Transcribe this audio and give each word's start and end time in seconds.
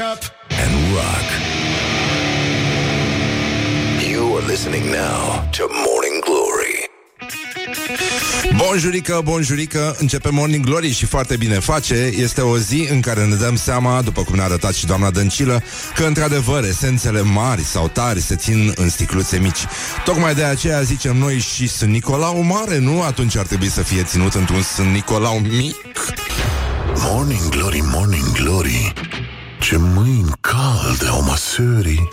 up 0.00 0.22
and 0.62 0.72
rock. 0.94 1.26
You 4.10 4.36
are 4.36 4.46
listening 4.46 4.84
now 4.84 5.48
to 5.50 5.66
Morning 5.86 6.24
Glory. 6.24 6.88
Bonjurică, 8.56 9.20
bonjurică, 9.24 9.96
începe 9.98 10.28
Morning 10.30 10.64
Glory 10.64 10.90
și 10.92 11.06
foarte 11.06 11.36
bine 11.36 11.58
face. 11.58 11.94
Este 12.16 12.40
o 12.40 12.58
zi 12.58 12.88
în 12.90 13.00
care 13.00 13.24
ne 13.24 13.34
dăm 13.34 13.56
seama, 13.56 14.02
după 14.02 14.22
cum 14.22 14.34
ne-a 14.34 14.44
arătat 14.44 14.74
și 14.74 14.86
doamna 14.86 15.10
Dăncilă, 15.10 15.62
că 15.94 16.04
într-adevăr 16.04 16.64
esențele 16.64 17.22
mari 17.22 17.62
sau 17.62 17.88
tari 17.88 18.20
se 18.20 18.36
țin 18.36 18.72
în 18.76 18.88
sticluțe 18.88 19.38
mici. 19.38 19.64
Tocmai 20.04 20.34
de 20.34 20.44
aceea 20.44 20.80
zicem 20.80 21.16
noi 21.16 21.38
și 21.38 21.68
Sunt 21.68 21.90
Nicolau 21.90 22.42
Mare, 22.42 22.78
nu? 22.78 23.02
Atunci 23.02 23.36
ar 23.36 23.46
trebui 23.46 23.68
să 23.70 23.82
fie 23.82 24.02
ținut 24.02 24.34
într-un 24.34 24.62
Sunt 24.62 24.88
Nicolau 24.92 25.38
mic. 25.38 25.76
Morning 26.94 27.48
Glory, 27.48 27.80
Morning 27.80 28.32
Glory. 28.32 28.92
Ce 29.70 29.76
mâini 29.76 30.32
calde 30.40 31.06
au 31.10 31.22
măsării. 31.22 32.08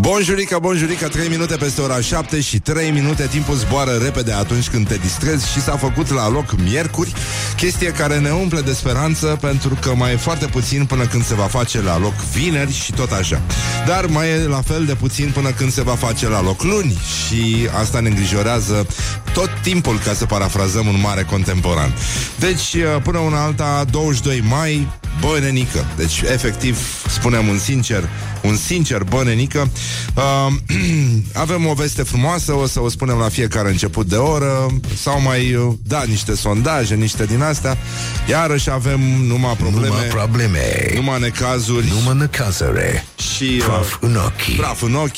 Bonjurică, 0.00 0.58
bonjurică, 0.60 1.08
3 1.08 1.28
minute 1.28 1.56
peste 1.56 1.80
ora 1.80 2.00
7 2.00 2.40
și 2.40 2.58
3 2.58 2.90
minute. 2.90 3.26
Timpul 3.26 3.54
zboară 3.54 3.90
repede 4.02 4.32
atunci 4.32 4.68
când 4.68 4.88
te 4.88 4.96
distrezi 4.96 5.50
Și 5.50 5.60
s-a 5.60 5.76
făcut 5.76 6.10
la 6.10 6.28
loc 6.28 6.54
miercuri. 6.62 7.12
Chestie 7.56 7.88
care 7.88 8.18
ne 8.18 8.30
umple 8.30 8.60
de 8.60 8.72
speranță 8.72 9.38
Pentru 9.40 9.78
că 9.80 9.94
mai 9.94 10.12
e 10.12 10.16
foarte 10.16 10.46
puțin 10.46 10.84
până 10.84 11.06
când 11.06 11.24
se 11.24 11.34
va 11.34 11.44
face 11.44 11.82
la 11.82 11.98
loc 11.98 12.14
vineri 12.14 12.72
și 12.72 12.92
tot 12.92 13.10
așa. 13.10 13.40
Dar 13.86 14.06
mai 14.06 14.28
e 14.28 14.46
la 14.46 14.62
fel 14.62 14.84
de 14.84 14.94
puțin 14.94 15.30
până 15.34 15.50
când 15.50 15.72
se 15.72 15.82
va 15.82 15.94
face 15.94 16.28
la 16.28 16.42
loc 16.42 16.62
luni 16.62 16.98
Și 17.26 17.68
asta 17.80 18.00
ne 18.00 18.08
îngrijorează 18.08 18.86
tot 19.32 19.50
timpul 19.62 19.98
Ca 19.98 20.12
să 20.12 20.26
parafrazăm 20.26 20.86
un 20.86 21.00
mare 21.00 21.22
contemporan. 21.22 21.94
Deci, 22.38 22.76
până 23.02 23.18
una 23.18 23.42
alta, 23.42 23.84
22 23.90 24.44
mai 24.48 24.88
Bănenică. 25.20 25.86
Deci, 25.96 26.20
efectiv, 26.20 26.78
spunem 27.08 27.48
un 27.48 27.58
sincer 27.58 28.08
Un 28.42 28.56
sincer 28.56 29.02
bănenică 29.02 29.70
uh, 30.14 30.52
Avem 31.42 31.66
o 31.66 31.72
veste 31.72 32.02
frumoasă 32.02 32.52
O 32.52 32.66
să 32.66 32.80
o 32.80 32.88
spunem 32.88 33.16
la 33.16 33.28
fiecare 33.28 33.68
început 33.68 34.06
de 34.06 34.16
oră 34.16 34.66
Sau 35.02 35.20
mai, 35.20 35.54
uh, 35.54 35.74
da, 35.82 36.02
niște 36.06 36.34
sondaje 36.34 36.94
Niște 36.94 37.24
din 37.24 37.42
astea 37.42 37.76
Iarăși 38.28 38.70
avem 38.70 39.00
numai 39.26 39.54
probleme 39.56 39.86
Numai 39.86 40.06
probleme. 40.06 40.90
Numai 40.94 41.20
necazuri 41.20 41.86
Numai 41.98 42.16
necazare. 42.16 43.04
Și 43.34 43.44
uh, 43.58 43.64
Praf 43.64 43.96
în 44.00 44.16
ochi. 44.16 44.56
Praf 44.56 44.82
în 44.82 44.94
ochi 44.94 45.16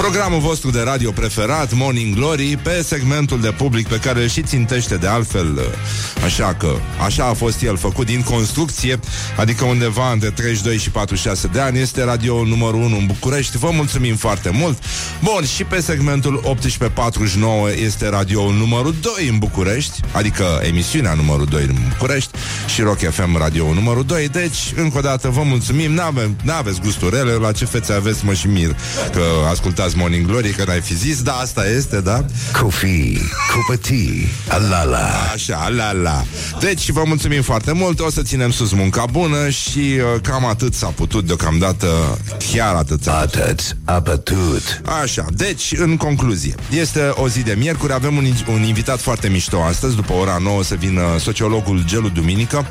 Programul 0.00 0.40
vostru 0.40 0.70
de 0.70 0.80
radio 0.80 1.10
preferat 1.10 1.72
Morning 1.72 2.14
Glory 2.14 2.58
Pe 2.62 2.82
segmentul 2.82 3.40
de 3.40 3.50
public 3.50 3.88
pe 3.88 3.96
care 3.96 4.22
îl 4.22 4.28
și 4.28 4.42
țintește 4.42 4.96
de 4.96 5.06
altfel 5.06 5.52
uh, 5.56 6.24
Așa 6.24 6.54
că 6.54 6.68
Așa 7.04 7.24
a 7.24 7.32
fost 7.32 7.62
el 7.62 7.76
făcut 7.76 8.06
din 8.06 8.22
construcție 8.22 8.98
Adică 9.36 9.64
undeva 9.64 10.12
între 10.12 10.30
32 10.30 10.76
și 10.76 10.90
46 10.90 11.46
de 11.46 11.60
ani 11.60 11.78
Este 11.78 12.04
radio 12.04 12.44
numărul 12.44 12.80
1 12.80 12.96
în 12.96 13.06
București. 13.06 13.58
Vă 13.58 13.70
mulțumim 13.72 14.16
foarte 14.16 14.50
mult. 14.50 14.82
Bun, 15.22 15.44
și 15.44 15.64
pe 15.64 15.80
segmentul 15.80 16.34
1849 16.34 17.70
Este 17.70 18.08
radio 18.08 18.52
numărul 18.52 18.94
2 19.00 19.28
în 19.28 19.38
București 19.38 20.00
Adică 20.12 20.60
emisiunea 20.62 21.14
numărul 21.14 21.46
2 21.46 21.62
în 21.62 21.76
București 21.88 22.30
Și 22.74 22.80
Rock 22.80 22.98
FM 22.98 23.36
radio 23.38 23.72
numărul 23.72 24.04
2 24.04 24.28
Deci, 24.28 24.72
încă 24.76 24.98
o 24.98 25.00
dată 25.00 25.28
vă 25.28 25.42
mulțumim. 25.42 25.92
N-ave, 25.92 26.30
N-aveți 26.42 26.80
gusturele, 26.80 27.32
la 27.32 27.52
ce 27.52 27.64
fețe 27.64 27.92
aveți 27.92 28.24
mă 28.24 28.32
și 28.32 28.46
mir 28.46 28.76
Că 29.12 29.22
ascultați 29.50 29.89
Morning 29.94 30.26
Glory 30.26 30.50
Că 30.50 30.64
n-ai 30.66 30.80
fi 30.80 30.96
zis, 30.96 31.22
da, 31.22 31.32
asta 31.32 31.68
este, 31.68 32.00
da? 32.00 32.24
Coffee, 32.60 33.20
cupătii, 33.54 34.28
alala. 34.48 35.08
Așa, 35.32 35.68
la 35.68 35.92
la. 35.92 36.24
Deci 36.60 36.90
vă 36.90 37.02
mulțumim 37.06 37.42
foarte 37.42 37.72
mult, 37.72 38.00
o 38.00 38.10
să 38.10 38.22
ținem 38.22 38.50
sus 38.50 38.72
munca 38.72 39.04
bună 39.10 39.48
și 39.48 39.78
uh, 39.78 40.20
cam 40.22 40.44
atât 40.44 40.74
s-a 40.74 40.86
putut 40.86 41.26
deocamdată, 41.26 42.18
chiar 42.52 42.74
atât 42.74 43.02
s-a 43.02 43.12
putut. 43.12 43.40
Atât 43.40 43.76
a 43.84 43.98
bătut. 43.98 44.80
Așa, 45.02 45.24
deci, 45.32 45.72
în 45.76 45.96
concluzie, 45.96 46.54
este 46.70 47.00
o 47.14 47.28
zi 47.28 47.42
de 47.42 47.54
miercuri, 47.58 47.92
avem 47.92 48.16
un, 48.16 48.26
un 48.52 48.62
invitat 48.62 49.00
foarte 49.00 49.28
mișto 49.28 49.62
astăzi, 49.62 49.94
după 49.94 50.12
ora 50.12 50.38
9 50.42 50.62
să 50.62 50.74
vină 50.74 51.02
sociologul 51.18 51.82
Gelu 51.86 52.08
Duminică, 52.08 52.66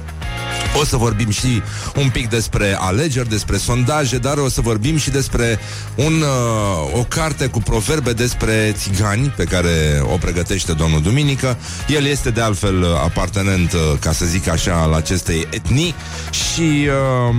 o 0.80 0.86
să 0.86 0.98
vorbim 0.98 1.30
și 1.30 1.62
un 1.96 2.10
pic 2.10 2.30
despre 2.30 2.78
alegeri, 2.80 3.30
despre 3.30 3.58
sondaje, 3.58 4.18
dar 4.18 4.38
o 4.38 4.50
să 4.50 4.62
vorbim 4.62 4.98
și 4.98 5.10
despre 5.10 5.60
un, 5.96 6.22
uh, 6.22 7.00
o 7.00 7.04
carte 7.04 7.48
cu 7.48 7.60
proverbe 7.60 8.14
despre 8.14 8.74
țigani 8.78 9.34
pe 9.36 9.44
care 9.44 10.02
o 10.14 10.18
pregătește 10.18 10.74
domnul 10.74 11.02
Duminică. 11.02 11.58
El 11.88 12.06
este 12.06 12.30
de 12.30 12.42
altfel 12.42 12.96
apartenent, 13.04 13.74
uh, 13.74 13.80
ca 14.00 14.12
să 14.12 14.26
zic 14.26 14.48
așa, 14.48 14.86
la 14.86 14.96
acestei 14.96 15.48
etnii 15.52 15.96
și 16.32 16.88
uh, 16.88 17.36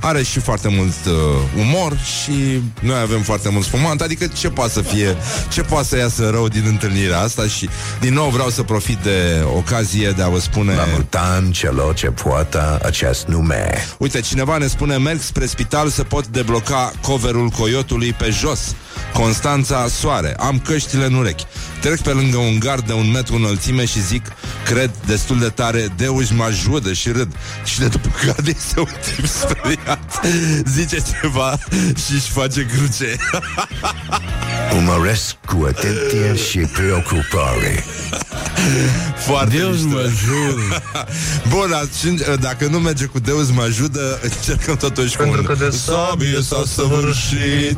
are 0.00 0.22
și 0.22 0.40
foarte 0.40 0.68
mult 0.68 0.94
uh, 1.06 1.12
umor 1.58 1.96
și 1.98 2.62
noi 2.80 3.00
avem 3.00 3.22
foarte 3.22 3.48
mult 3.48 3.64
spumant, 3.64 4.00
adică 4.00 4.26
ce 4.26 4.48
poate 4.48 4.72
să 4.72 4.80
fie, 4.80 5.16
ce 5.48 5.62
poate 5.62 5.86
să 5.86 5.96
iasă 5.96 6.30
rău 6.30 6.48
din 6.48 6.64
întâlnirea 6.66 7.20
asta? 7.20 7.46
Și 7.46 7.68
din 8.00 8.14
nou 8.14 8.28
vreau 8.28 8.48
să 8.48 8.62
profit 8.62 8.98
de 8.98 9.44
ocazie 9.56 10.10
de 10.10 10.22
a 10.22 10.28
vă 10.28 10.40
spune... 10.40 10.74
La 10.74 10.84
mult 10.92 11.14
an 11.14 11.50
celor 11.50 11.94
ce 11.94 12.06
poată 12.06 12.80
acest 12.84 13.26
nume. 13.26 13.86
Uite, 13.98 14.20
cineva 14.20 14.56
ne 14.56 14.66
spune 14.66 14.96
Merg 14.96 15.20
spre 15.20 15.46
spital 15.46 15.88
să 15.88 16.02
pot 16.02 16.26
debloca 16.26 16.92
coverul 17.02 17.48
coiotului 17.48 18.12
pe 18.12 18.30
jos. 18.30 18.74
Constanța 19.12 19.88
Soare 19.88 20.34
Am 20.38 20.58
căștile 20.58 21.04
în 21.04 21.14
urechi 21.14 21.46
Trec 21.80 22.00
pe 22.00 22.10
lângă 22.10 22.36
un 22.36 22.58
gard 22.58 22.86
de 22.86 22.92
un 22.92 23.10
metru 23.10 23.34
înălțime 23.34 23.84
și 23.84 24.02
zic 24.02 24.26
Cred 24.64 24.90
destul 25.06 25.38
de 25.38 25.48
tare 25.48 25.88
Deus 25.96 26.30
mă 26.30 26.44
ajută 26.44 26.92
și 26.92 27.08
râd. 27.08 27.32
Și 27.64 27.78
de 27.78 27.86
după 27.86 28.08
gard 28.24 28.46
este 28.46 28.80
un 28.80 28.86
tip 29.14 29.26
speriat. 29.26 30.20
Zice 30.64 30.96
ceva 31.20 31.58
și 32.06 32.12
își 32.12 32.30
face 32.30 32.66
cruce. 32.66 33.16
Umăresc 34.76 35.34
cu 35.46 35.64
atenție 35.68 36.36
și 36.36 36.58
preocupare. 36.58 37.84
Foarte 39.28 39.56
Deus 39.56 39.82
mișto. 39.82 39.88
mă 39.88 39.98
ajută. 39.98 40.82
Bun, 41.54 41.72
atunci, 41.72 42.20
dacă 42.40 42.66
nu 42.66 42.78
merge 42.78 43.04
cu 43.04 43.18
Deus 43.18 43.50
mă 43.50 43.62
ajută, 43.62 44.18
încercăm 44.28 44.76
totuși 44.76 45.16
cu 45.16 45.22
Pentru 45.22 45.40
un 45.40 45.46
că 45.46 45.54
de 45.54 45.70
sabie 45.70 46.40
s-a 46.42 46.62
săvârșit. 46.74 47.76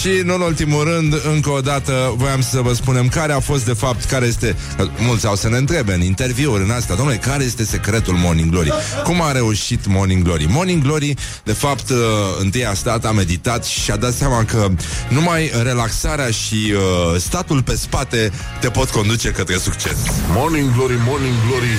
Și, 0.00 0.08
nu 0.24 0.34
în 0.34 0.40
ultimul 0.40 0.84
rând, 0.84 1.14
încă 1.34 1.50
o 1.50 1.60
dată, 1.60 2.14
voiam 2.16 2.42
să 2.42 2.60
vă 2.60 2.72
spunem 2.72 3.08
care 3.08 3.32
a 3.32 3.40
fost, 3.40 3.64
de 3.64 3.72
fapt, 3.72 4.04
care 4.04 4.26
este... 4.26 4.56
Mulți 4.98 5.26
au 5.26 5.36
să 5.36 5.48
ne 5.48 5.56
întrebe 5.56 5.94
în 5.94 6.02
interviuri, 6.02 6.62
în 6.62 6.70
astea, 6.70 6.94
domnule, 6.94 7.16
care 7.16 7.44
este 7.44 7.64
secretul 7.64 8.14
Morning 8.14 8.50
Glory? 8.50 8.72
Cum 9.04 9.22
a 9.22 9.32
reușit 9.32 9.86
Morning 9.86 10.22
Glory? 10.22 10.46
Morning 10.48 10.82
Glory, 10.82 11.14
de 11.44 11.52
fapt, 11.52 11.90
uh, 11.90 11.96
întâi 12.40 12.66
a 12.66 12.74
stat, 12.74 13.04
a 13.04 13.10
meditat 13.10 13.64
și 13.64 13.90
a 13.90 13.96
dat 13.96 14.12
seama 14.12 14.44
că 14.44 14.68
numai 15.08 15.50
relaxarea 15.62 16.30
și 16.30 16.72
uh, 16.74 17.20
statul 17.20 17.62
pe 17.62 17.76
spate 17.76 18.32
te 18.60 18.68
pot 18.68 18.90
conduce 18.90 19.28
către 19.28 19.56
succes. 19.58 19.96
Morning 20.32 20.72
Glory, 20.74 20.98
Morning 21.06 21.34
Glory. 21.46 21.78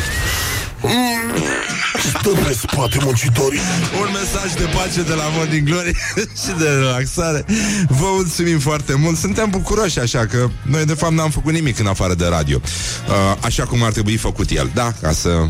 Stă 2.07 2.29
pe 2.29 2.53
spate 2.53 2.97
muncitorii. 3.03 3.59
Un 4.01 4.07
mesaj 4.13 4.53
de 4.53 4.69
pace 4.75 5.01
de 5.01 5.13
la 5.13 5.23
Morning 5.35 5.67
Glory 5.67 5.91
și 6.43 6.53
de 6.57 6.69
relaxare. 6.69 7.45
Vă 7.87 8.05
mulțumim 8.13 8.59
foarte 8.59 8.93
mult. 8.95 9.17
Suntem 9.17 9.49
bucuroși 9.49 9.99
așa 9.99 10.25
că 10.25 10.49
noi 10.61 10.85
de 10.85 10.93
fapt 10.93 11.13
n-am 11.13 11.29
făcut 11.29 11.53
nimic 11.53 11.79
în 11.79 11.87
afară 11.87 12.13
de 12.13 12.25
radio. 12.25 12.61
Uh, 12.63 13.37
așa 13.41 13.63
cum 13.63 13.83
ar 13.83 13.91
trebui 13.91 14.17
făcut 14.17 14.49
el, 14.49 14.71
da? 14.73 14.93
Ca 15.01 15.11
să... 15.11 15.29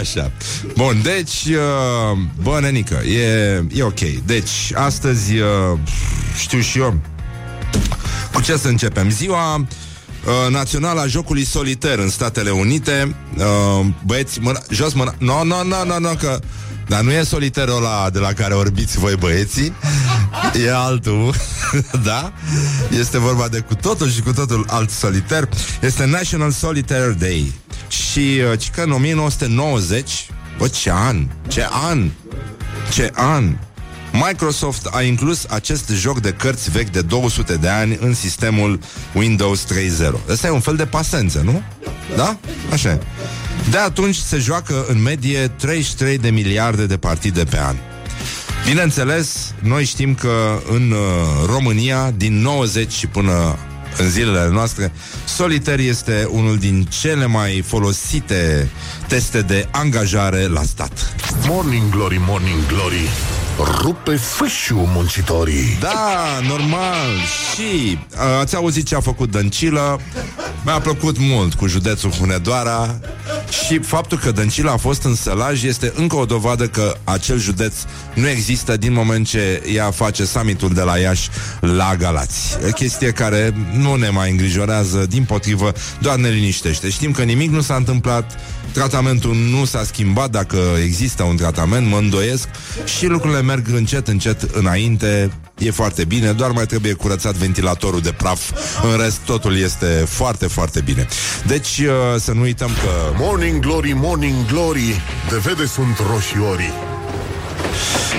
Așa. 0.00 0.30
Bun, 0.76 1.00
deci, 1.02 1.44
uh, 1.44 2.18
bă, 2.42 2.58
nenică, 2.60 2.94
e, 2.94 3.64
e 3.72 3.82
ok. 3.82 4.00
Deci, 4.24 4.72
astăzi, 4.74 5.38
uh, 5.38 5.78
știu 6.38 6.60
și 6.60 6.78
eu, 6.78 6.94
cu 8.32 8.40
ce 8.42 8.56
să 8.56 8.68
începem? 8.68 9.10
Ziua 9.10 9.66
uh, 10.26 10.52
națională 10.52 11.00
a 11.00 11.06
jocului 11.06 11.44
soliter 11.44 11.98
în 11.98 12.08
Statele 12.08 12.50
Unite. 12.50 13.14
Uh, 13.36 13.86
băieți, 14.04 14.40
mâna, 14.40 14.60
jos 14.70 14.92
mâna. 14.92 15.14
No, 15.18 15.44
no, 15.44 15.62
no, 15.62 15.84
no, 15.84 15.98
no, 15.98 16.08
că... 16.08 16.38
Dar 16.88 17.00
nu 17.00 17.12
e 17.12 17.22
soliterul 17.22 17.76
ăla 17.76 18.10
de 18.10 18.18
la 18.18 18.32
care 18.32 18.54
orbiți 18.54 18.98
voi 18.98 19.16
băieții 19.16 19.72
E 20.64 20.74
altul 20.74 21.34
Da? 22.04 22.32
Este 22.98 23.18
vorba 23.18 23.48
de 23.48 23.60
cu 23.60 23.74
totul 23.74 24.10
și 24.10 24.20
cu 24.20 24.32
totul 24.32 24.64
alt 24.68 24.90
soliter 24.90 25.48
Este 25.80 26.04
National 26.04 26.50
Solitaire 26.50 27.16
Day 27.18 27.52
Și 27.88 28.40
uh, 28.50 28.58
ci 28.58 28.70
că 28.70 28.82
în 28.82 28.90
1990 28.90 30.26
Bă, 30.58 30.68
ce 30.68 30.90
an! 30.92 31.26
Ce 31.48 31.68
an! 31.70 32.10
Ce 32.92 33.10
an! 33.14 33.56
Microsoft 34.14 34.86
a 34.86 35.02
inclus 35.02 35.44
acest 35.48 35.88
joc 35.88 36.20
de 36.20 36.30
cărți 36.30 36.70
vechi 36.70 36.90
de 36.90 37.02
200 37.02 37.54
de 37.54 37.68
ani 37.68 37.98
în 38.00 38.14
sistemul 38.14 38.78
Windows 39.14 39.64
3.0. 39.64 40.12
Ăsta 40.28 40.46
e 40.46 40.50
un 40.50 40.60
fel 40.60 40.76
de 40.76 40.86
pasență, 40.86 41.40
nu? 41.44 41.62
Da? 42.16 42.36
Așa 42.72 42.90
e. 42.90 43.00
De 43.70 43.78
atunci 43.78 44.16
se 44.16 44.38
joacă 44.38 44.84
în 44.88 45.02
medie 45.02 45.48
33 45.48 46.18
de 46.18 46.30
miliarde 46.30 46.86
de 46.86 46.96
partide 46.96 47.44
pe 47.44 47.58
an. 47.60 47.76
Bineînțeles, 48.66 49.54
noi 49.62 49.84
știm 49.84 50.14
că 50.14 50.62
în 50.70 50.90
uh, 50.90 50.98
România, 51.46 52.10
din 52.16 52.40
90 52.40 52.92
și 52.92 53.06
până 53.06 53.58
în 53.98 54.10
zilele 54.10 54.48
noastre, 54.48 54.92
Solitaire 55.24 55.82
este 55.82 56.28
unul 56.30 56.58
din 56.58 56.86
cele 57.00 57.26
mai 57.26 57.64
folosite 57.66 58.70
teste 59.08 59.40
de 59.40 59.68
angajare 59.70 60.46
la 60.46 60.62
stat. 60.62 61.14
Morning 61.46 61.90
Glory, 61.90 62.20
Morning 62.26 62.66
Glory 62.66 63.08
Rupe 63.58 64.16
fâșiu 64.16 64.88
muncitorii. 64.94 65.76
Da, 65.80 66.40
normal. 66.48 67.08
Și 67.52 67.98
uh, 68.12 68.18
ați 68.40 68.56
auzit 68.56 68.86
ce 68.86 68.94
a 68.94 69.00
făcut 69.00 69.30
Dăncilă? 69.30 70.00
Mi-a 70.64 70.80
plăcut 70.80 71.16
mult 71.18 71.54
cu 71.54 71.66
județul 71.66 72.10
Hunedoara 72.10 72.98
Și 73.64 73.78
faptul 73.78 74.18
că 74.18 74.30
Dăncilă 74.30 74.70
a 74.70 74.76
fost 74.76 75.02
în 75.02 75.14
sălaj 75.14 75.64
Este 75.64 75.92
încă 75.96 76.16
o 76.16 76.24
dovadă 76.24 76.66
că 76.66 76.96
acel 77.04 77.38
județ 77.38 77.74
Nu 78.14 78.28
există 78.28 78.76
din 78.76 78.92
moment 78.92 79.26
ce 79.26 79.62
ea 79.74 79.90
face 79.90 80.24
summitul 80.24 80.74
de 80.74 80.82
la 80.82 80.98
Iași 80.98 81.28
La 81.60 81.96
Galați. 81.98 82.58
Chestie 82.74 83.10
care 83.10 83.54
nu 83.72 83.94
ne 83.94 84.08
mai 84.08 84.30
îngrijorează 84.30 85.06
Din 85.06 85.24
potrivă, 85.24 85.72
doar 85.98 86.16
ne 86.16 86.28
liniștește. 86.28 86.88
Știm 86.88 87.12
că 87.12 87.22
nimic 87.22 87.50
nu 87.50 87.60
s-a 87.60 87.74
întâmplat 87.74 88.38
Tratamentul 88.72 89.34
nu 89.34 89.64
s-a 89.64 89.82
schimbat 89.84 90.30
Dacă 90.30 90.58
există 90.82 91.22
un 91.22 91.36
tratament, 91.36 91.88
mă 91.88 91.96
îndoiesc 91.96 92.48
Și 92.84 93.06
lucrurile 93.06 93.40
merg 93.44 93.66
încet, 93.74 94.08
încet 94.08 94.42
înainte 94.42 95.30
E 95.58 95.70
foarte 95.70 96.04
bine, 96.04 96.32
doar 96.32 96.50
mai 96.50 96.66
trebuie 96.66 96.92
curățat 96.92 97.34
ventilatorul 97.34 98.00
de 98.00 98.12
praf. 98.12 98.50
În 98.82 99.02
rest, 99.02 99.18
totul 99.18 99.56
este 99.56 99.86
foarte, 100.08 100.46
foarte 100.46 100.80
bine. 100.80 101.06
Deci, 101.46 101.78
uh, 101.78 102.20
să 102.20 102.32
nu 102.32 102.40
uităm 102.40 102.68
că 102.68 103.16
Morning 103.18 103.60
Glory, 103.60 103.92
Morning 103.92 104.46
Glory 104.46 105.02
De 105.28 105.36
vede 105.36 105.66
sunt 105.66 105.98
roșiorii. 106.10 106.72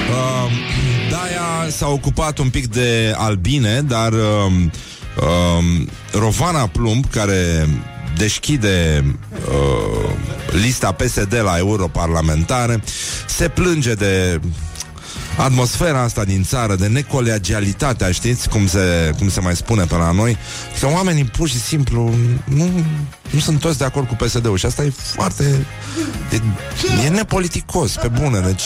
Uh, 0.10 0.52
Daia 1.10 1.70
s-a 1.72 1.88
ocupat 1.88 2.38
un 2.38 2.50
pic 2.50 2.68
de 2.68 3.14
albine 3.18 3.82
Dar 3.82 4.12
uh, 4.14 4.20
uh, 5.18 5.88
Rovana 6.12 6.68
Plumb, 6.68 7.06
care 7.10 7.70
deschide 8.18 9.04
uh, 9.50 10.10
lista 10.62 10.92
PSD 10.92 11.42
la 11.44 11.58
europarlamentare, 11.58 12.84
se 13.28 13.48
plânge 13.48 13.94
de 13.94 14.40
atmosfera 15.38 16.02
asta 16.02 16.24
din 16.24 16.44
țară, 16.44 16.76
de 16.76 16.88
necolegialitatea, 16.88 18.12
știți, 18.12 18.50
cum 18.50 18.68
se, 18.68 19.14
cum 19.18 19.30
se 19.30 19.40
mai 19.40 19.56
spune 19.56 19.84
pe 19.84 19.96
la 19.96 20.12
noi, 20.12 20.38
că 20.80 20.88
oamenii 20.88 21.24
pur 21.24 21.50
și 21.50 21.60
simplu 21.60 22.14
nu, 22.44 22.70
nu 23.30 23.40
sunt 23.40 23.60
toți 23.60 23.78
de 23.78 23.84
acord 23.84 24.08
cu 24.08 24.16
PSD-ul 24.16 24.58
și 24.58 24.66
asta 24.66 24.84
e 24.84 24.94
foarte... 25.14 25.66
E, 26.32 27.06
e 27.06 27.10
nepoliticos, 27.10 27.96
pe 27.96 28.08
bune, 28.08 28.40
deci, 28.40 28.64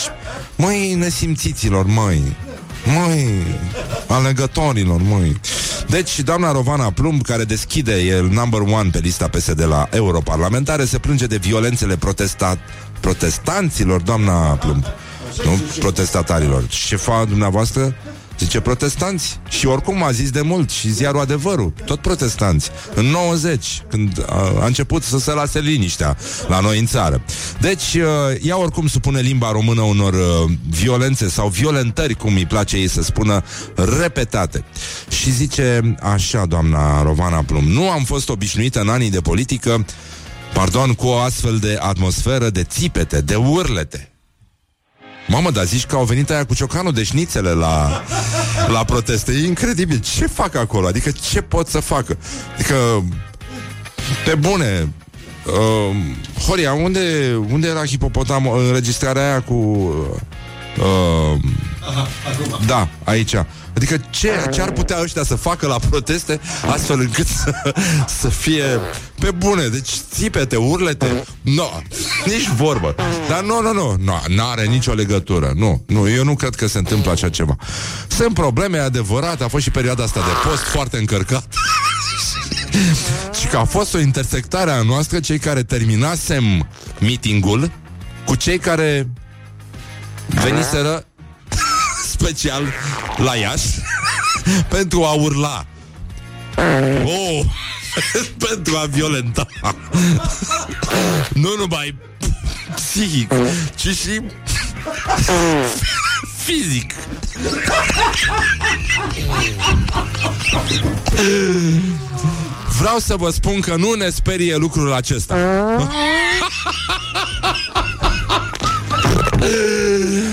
măi, 0.56 0.94
nesimțiților, 0.94 1.86
măi, 1.86 2.36
Măi, 2.84 3.42
alegătorilor, 4.06 5.00
măi. 5.02 5.40
Deci, 5.88 6.20
doamna 6.20 6.52
Rovana 6.52 6.90
Plumb 6.90 7.22
Care 7.22 7.44
deschide, 7.44 7.92
e 7.92 8.20
number 8.20 8.60
one 8.60 8.88
pe 8.92 8.98
lista 8.98 9.28
PSD 9.28 9.64
la 9.68 9.88
europarlamentare 9.90 10.84
Se 10.84 10.98
plânge 10.98 11.26
de 11.26 11.36
violențele 11.36 11.96
protestat 11.96 12.58
protestanților, 13.00 14.00
doamna 14.00 14.32
Plumb 14.32 14.84
nu? 15.44 15.60
Protestatarilor. 15.78 16.66
Ce 16.66 16.96
fa 16.96 17.24
dumneavoastră? 17.24 17.94
Zice 18.40 18.60
protestanți 18.60 19.40
Și 19.48 19.66
oricum 19.66 20.02
a 20.02 20.10
zis 20.10 20.30
de 20.30 20.40
mult 20.40 20.70
Și 20.70 20.90
ziarul 20.90 21.20
adevărul 21.20 21.72
Tot 21.84 22.00
protestanți 22.00 22.70
În 22.94 23.04
90 23.04 23.82
Când 23.88 24.24
a, 24.28 24.52
a 24.60 24.66
început 24.66 25.02
să 25.02 25.18
se 25.18 25.30
lase 25.30 25.60
liniștea 25.60 26.16
La 26.48 26.60
noi 26.60 26.78
în 26.78 26.86
țară 26.86 27.22
Deci 27.60 27.96
ea 28.42 28.58
oricum 28.58 28.86
supune 28.86 29.20
limba 29.20 29.52
română 29.52 29.80
Unor 29.80 30.12
uh, 30.12 30.50
violențe 30.68 31.28
Sau 31.28 31.48
violentări 31.48 32.14
Cum 32.14 32.34
îi 32.34 32.46
place 32.46 32.76
ei 32.76 32.88
să 32.88 33.02
spună 33.02 33.44
Repetate 34.00 34.64
Și 35.08 35.30
zice 35.30 35.96
așa 36.02 36.46
doamna 36.46 37.02
Rovana 37.02 37.42
Plum 37.42 37.64
Nu 37.64 37.90
am 37.90 38.04
fost 38.04 38.28
obișnuită 38.28 38.80
în 38.80 38.88
anii 38.88 39.10
de 39.10 39.20
politică 39.20 39.84
Pardon, 40.54 40.94
cu 40.94 41.06
o 41.06 41.16
astfel 41.16 41.58
de 41.58 41.78
atmosferă 41.80 42.50
de 42.50 42.62
țipete, 42.62 43.20
de 43.20 43.34
urlete 43.34 44.09
Mamă, 45.30 45.50
dar 45.50 45.64
zici 45.64 45.86
că 45.86 45.96
au 45.96 46.04
venit 46.04 46.30
aia 46.30 46.44
cu 46.44 46.54
ciocanul 46.54 46.92
de 46.92 47.02
șnițele 47.02 47.50
la, 47.50 48.02
la 48.68 48.84
proteste. 48.84 49.32
E 49.32 49.46
incredibil. 49.46 50.00
Ce 50.00 50.26
fac 50.26 50.54
acolo? 50.54 50.86
Adică 50.86 51.10
ce 51.30 51.40
pot 51.40 51.68
să 51.68 51.80
facă? 51.80 52.16
Adică, 52.54 52.74
pe 54.24 54.34
bune, 54.34 54.92
uh, 55.46 55.96
Horia, 56.46 56.72
unde, 56.72 57.36
unde 57.50 57.68
era 57.68 57.84
hipopotam 57.84 58.48
înregistrarea 58.48 59.22
aia 59.22 59.40
cu... 59.40 59.54
Uh, 59.54 61.40
Aha, 61.88 62.08
da, 62.66 62.88
aici. 63.04 63.34
Adică 63.76 64.00
ce, 64.10 64.30
ce 64.52 64.62
ar 64.62 64.70
putea 64.72 65.00
ăștia 65.00 65.24
să 65.24 65.34
facă 65.34 65.66
la 65.66 65.78
proteste 65.90 66.40
astfel 66.66 67.00
încât 67.00 67.26
să, 67.42 67.74
să 68.20 68.28
fie 68.28 68.64
pe 69.18 69.30
bune? 69.30 69.66
Deci 69.66 69.90
țipete, 70.12 70.56
urlete, 70.56 71.24
nu, 71.40 71.52
no, 71.54 71.68
nici 72.24 72.48
vorbă. 72.48 72.94
Dar 73.28 73.42
nu, 73.42 73.60
nu, 73.60 73.72
nu, 73.72 73.96
nu, 74.28 74.44
are 74.44 74.66
nicio 74.66 74.92
legătură. 74.92 75.52
Nu, 75.56 75.82
nu, 75.86 76.08
eu 76.08 76.24
nu 76.24 76.34
cred 76.34 76.54
că 76.54 76.66
se 76.66 76.78
întâmplă 76.78 77.10
așa 77.10 77.28
ceva. 77.28 77.56
Sunt 78.08 78.34
probleme 78.34 78.78
adevărate, 78.78 79.44
a 79.44 79.48
fost 79.48 79.64
și 79.64 79.70
perioada 79.70 80.02
asta 80.02 80.20
de 80.20 80.48
post 80.48 80.62
foarte 80.62 80.98
încărcat. 80.98 81.46
și 83.40 83.46
că 83.46 83.56
a 83.56 83.64
fost 83.64 83.94
o 83.94 83.98
intersectare 83.98 84.70
a 84.70 84.82
noastră, 84.82 85.20
cei 85.20 85.38
care 85.38 85.62
terminasem 85.62 86.68
meetingul 87.00 87.70
cu 88.24 88.34
cei 88.34 88.58
care 88.58 89.08
veniseră 90.26 91.04
special 92.20 92.72
la 93.16 93.34
Iași 93.34 93.68
pentru 94.76 95.04
a 95.04 95.12
urla. 95.12 95.66
Oh, 97.04 97.44
pentru 98.48 98.76
a 98.76 98.86
violenta. 98.86 99.46
nu 101.42 101.54
numai 101.58 101.98
psihic, 102.74 103.32
ci 103.74 103.88
și 103.88 104.22
fizic. 106.36 106.94
Vreau 112.78 112.98
să 112.98 113.16
vă 113.16 113.30
spun 113.30 113.60
că 113.60 113.76
nu 113.76 113.92
ne 113.92 114.10
sperie 114.10 114.56
lucrul 114.56 114.92
acesta. 114.92 115.36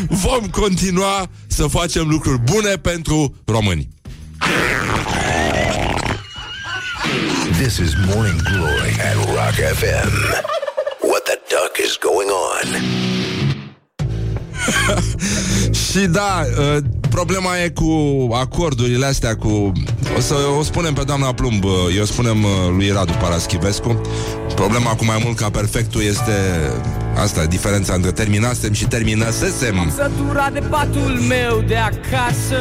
Vom 0.10 0.50
continua 0.51 1.30
să 1.57 1.68
facem 1.68 2.07
lucruri 2.09 2.39
bune 2.39 2.75
pentru 2.75 3.36
români. 3.45 3.89
This 7.51 7.77
is 7.77 7.94
Morning 8.13 8.42
Glory 8.42 8.94
at 9.09 9.15
Rock 9.25 9.56
FM. 9.74 10.12
What 11.01 11.24
the 11.24 11.39
duck 11.50 11.77
is 11.86 11.98
going 12.09 12.30
on? 12.51 12.68
și 15.90 15.99
da, 15.99 16.45
uh, 16.57 16.78
problema 17.18 17.57
e 17.57 17.69
cu 17.69 17.92
acordurile 18.33 19.06
astea 19.06 19.36
cu... 19.36 19.71
O 20.18 20.19
să 20.19 20.36
o 20.59 20.64
spunem 20.64 20.94
pe 20.94 21.04
doamna 21.04 21.33
Plumb, 21.33 21.64
uh, 21.64 21.71
eu 21.97 22.06
spunem 22.06 22.44
uh, 22.44 22.50
lui 22.76 22.90
Radu 22.90 23.12
Paraschivescu. 23.12 24.02
Problema 24.56 24.95
cu 24.95 25.06
mai 25.06 25.21
mult 25.24 25.38
ca 25.38 25.50
perfectul 25.50 26.02
este 26.02 26.31
asta, 27.16 27.45
diferența 27.45 27.94
între 27.94 28.12
terminasem 28.12 28.74
și 28.74 28.86
terminăsesem. 28.86 29.80
Am 29.80 29.94
săturat 29.95 30.54
de 30.54 30.59
patul 30.59 31.19
meu 31.28 31.64
de 31.68 31.76
acasă. 31.76 32.57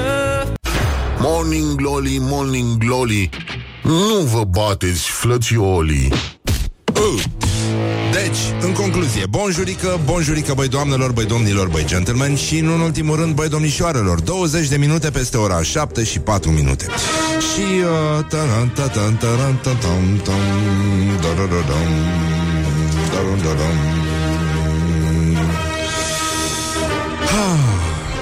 Morning 1.19 1.75
Glory, 1.75 2.17
Morning 2.21 2.79
Glory, 2.79 3.29
nu 3.83 4.21
vă 4.33 4.45
bateți, 4.45 5.11
flățiolii. 5.11 6.13
Uh. 6.95 7.46
Deci, 8.13 8.39
în 8.61 8.73
concluzie, 8.73 9.27
bonjurică, 9.31 10.01
bonjurică, 10.05 10.55
băi 10.55 10.69
doamnelor, 10.69 11.13
băi 11.13 11.25
domnilor, 11.25 11.69
băi 11.69 11.85
gentlemen 11.87 12.37
și, 12.37 12.59
în 12.59 12.81
ultimul 12.81 13.17
rând, 13.17 13.35
băi 13.35 13.49
domnișoarelor, 13.49 14.21
20 14.21 14.69
de 14.69 14.77
minute 14.77 15.11
peste 15.11 15.37
ora 15.37 15.63
7 15.63 16.05
și 16.05 16.19
4 16.19 16.51
minute. 16.51 16.87
Și... 17.39 17.65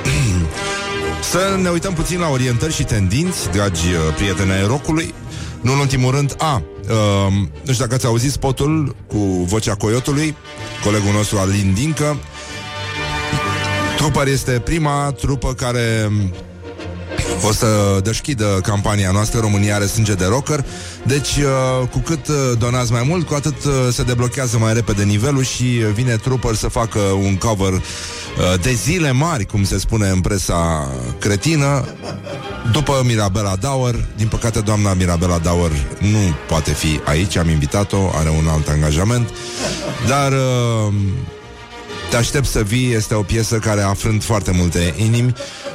Să 1.31 1.59
ne 1.63 1.69
uităm 1.69 1.93
puțin 1.93 2.19
la 2.21 2.29
orientări 2.29 2.73
și 2.73 2.85
tendinți, 2.85 3.51
dragi 3.51 3.87
uh, 3.87 4.15
prieteni 4.17 4.53
ai 4.53 4.67
rocului. 4.67 5.15
Nu 5.65 5.73
în 5.73 5.79
ultimul 5.79 6.11
rând, 6.11 6.35
a, 6.39 6.63
uh, 6.89 7.33
nu 7.63 7.73
știu 7.73 7.85
dacă 7.85 7.95
ați 7.95 8.07
auzit 8.07 8.31
spotul 8.31 8.97
cu 9.07 9.19
vocea 9.49 9.75
coiotului, 9.75 10.37
colegul 10.85 11.13
nostru 11.13 11.39
Alin 11.39 11.73
Dincă. 11.75 12.17
Trooper 13.97 14.27
este 14.27 14.51
prima 14.51 15.13
trupă 15.13 15.55
care 15.55 16.11
o 17.49 17.53
să 17.53 18.01
deschidă 18.03 18.61
campania 18.63 19.11
noastră 19.11 19.41
România 19.41 19.75
are 19.75 19.87
sânge 19.87 20.15
de 20.15 20.25
rocker 20.25 20.65
Deci 21.07 21.37
uh, 21.37 21.89
cu 21.89 21.99
cât 21.99 22.29
uh, 22.29 22.35
donați 22.59 22.93
mai 22.93 23.05
mult 23.09 23.27
Cu 23.27 23.35
atât 23.35 23.65
uh, 23.65 23.73
se 23.93 24.03
deblochează 24.03 24.59
mai 24.59 24.75
repede 24.75 25.03
nivelul 25.03 25.43
Și 25.43 25.65
vine 25.95 26.17
Trooper 26.17 26.55
să 26.55 26.69
facă 26.69 26.99
un 26.99 27.37
cover 27.37 27.83
de 28.61 28.73
zile 28.73 29.11
mari 29.11 29.47
Cum 29.47 29.65
se 29.65 29.79
spune 29.79 30.09
în 30.09 30.21
presa 30.21 30.91
cretină 31.19 31.85
După 32.73 33.03
Mirabela 33.05 33.57
Dauer 33.57 33.95
Din 34.17 34.29
păcate 34.29 34.61
doamna 34.61 34.95
Mirabela 34.95 35.39
Dauer 35.39 35.71
Nu 35.99 36.35
poate 36.49 36.73
fi 36.73 37.01
aici, 37.05 37.37
am 37.37 37.49
invitat-o 37.49 38.11
Are 38.15 38.29
un 38.29 38.49
alt 38.49 38.69
angajament 38.69 39.31
Dar 40.09 40.33
Te 42.11 42.17
aștept 42.17 42.47
să 42.47 42.63
vii 42.63 42.93
este 42.93 43.15
o 43.15 43.23
piesă 43.23 43.59
care 43.59 43.83
a 43.83 43.95
frânt 43.95 44.23
foarte 44.23 44.51
multe 44.51 44.95
inimi 44.97 45.35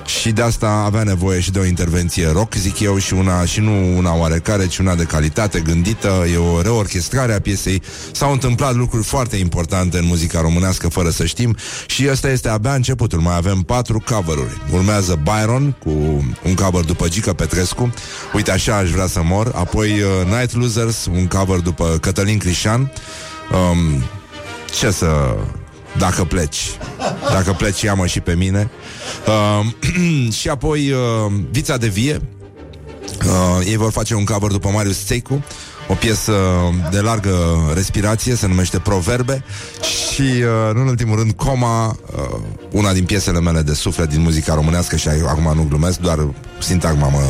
și 0.09 0.31
de 0.31 0.41
asta 0.41 0.67
avea 0.85 1.03
nevoie 1.03 1.39
și 1.39 1.51
de 1.51 1.59
o 1.59 1.65
intervenție 1.65 2.31
rock, 2.31 2.53
zic 2.53 2.79
eu, 2.79 2.97
și 2.97 3.13
una 3.13 3.45
și 3.45 3.59
nu 3.59 3.97
una 3.97 4.15
oarecare, 4.15 4.67
ci 4.67 4.77
una 4.77 4.95
de 4.95 5.03
calitate 5.03 5.59
gândită, 5.59 6.25
e 6.33 6.37
o 6.37 6.61
reorchestrare 6.61 7.33
a 7.33 7.39
piesei. 7.39 7.81
S-au 8.11 8.31
întâmplat 8.31 8.75
lucruri 8.75 9.03
foarte 9.03 9.35
importante 9.35 9.97
în 9.97 10.05
muzica 10.05 10.41
românească 10.41 10.89
fără 10.89 11.09
să 11.09 11.25
știm 11.25 11.55
și 11.87 12.07
ăsta 12.11 12.29
este 12.29 12.49
abia 12.49 12.73
începutul. 12.73 13.19
Mai 13.19 13.35
avem 13.35 13.61
patru 13.61 14.03
cover-uri. 14.05 14.61
Urmează 14.71 15.19
Byron 15.23 15.75
cu 15.83 15.89
un 16.43 16.53
cover 16.55 16.83
după 16.83 17.07
Gica 17.07 17.33
Petrescu, 17.33 17.93
Uite 18.33 18.51
așa 18.51 18.75
aș 18.75 18.89
vrea 18.89 19.07
să 19.07 19.21
mor, 19.23 19.51
apoi 19.55 19.89
uh, 19.91 20.09
Night 20.25 20.55
Losers, 20.55 21.05
un 21.05 21.27
cover 21.27 21.59
după 21.59 21.97
Cătălin 22.01 22.37
Crișan. 22.37 22.91
Um, 23.51 24.03
ce 24.71 24.91
să 24.91 25.35
dacă 25.97 26.23
pleci. 26.23 26.77
Dacă 27.31 27.51
pleci, 27.51 27.81
ia-mă 27.81 28.05
și 28.05 28.19
pe 28.19 28.35
mine. 28.35 28.69
Uh, 29.27 30.33
și 30.39 30.49
apoi 30.49 30.91
uh, 30.91 31.31
Vița 31.51 31.77
de 31.77 31.87
Vie. 31.87 32.21
Uh, 33.25 33.65
ei 33.65 33.75
vor 33.75 33.91
face 33.91 34.15
un 34.15 34.23
cover 34.23 34.51
după 34.51 34.69
Marius 34.69 35.05
Țeicu 35.05 35.43
o 35.89 35.93
piesă 35.93 36.33
de 36.91 36.99
largă 36.99 37.31
respirație, 37.73 38.35
se 38.35 38.47
numește 38.47 38.79
Proverbe 38.79 39.43
și, 39.81 40.21
uh, 40.21 40.73
nu 40.73 40.81
în 40.81 40.87
ultimul 40.87 41.17
rând, 41.17 41.31
Coma, 41.31 41.87
uh, 41.87 42.39
una 42.71 42.93
din 42.93 43.05
piesele 43.05 43.39
mele 43.39 43.61
de 43.61 43.73
suflet 43.73 44.09
din 44.09 44.21
muzica 44.21 44.53
românească 44.53 44.95
și 44.95 45.07
acum 45.07 45.51
nu 45.55 45.65
glumesc, 45.67 45.99
doar 45.99 46.27
sintagma 46.59 47.07
mă, 47.07 47.21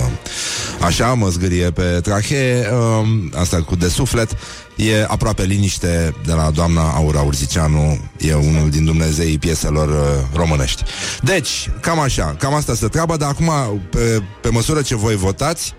așa, 0.81 1.13
mă 1.13 1.27
zgârie 1.29 1.71
pe 1.71 1.99
trahe, 2.03 2.69
uh, 2.71 3.07
asta 3.33 3.61
cu 3.61 3.75
de 3.75 3.87
suflet, 3.87 4.37
e 4.79 5.05
aproape 5.07 5.43
liniște 5.43 6.13
de 6.25 6.33
la 6.33 6.49
doamna 6.49 6.91
Aura 6.95 7.21
Urzicianu, 7.21 7.97
e 8.17 8.33
unul 8.33 8.69
din 8.69 8.85
Dumnezeii 8.85 9.37
pieselor 9.37 9.87
uh, 9.89 10.25
românești. 10.33 10.83
Deci, 11.21 11.69
cam 11.81 11.99
așa, 11.99 12.35
cam 12.39 12.53
asta 12.53 12.75
se 12.75 12.87
treabă, 12.87 13.17
dar 13.17 13.29
acum, 13.29 13.51
pe, 13.89 14.21
pe 14.41 14.49
măsură 14.49 14.81
ce 14.81 14.95
voi 14.95 15.15
votați, 15.15 15.73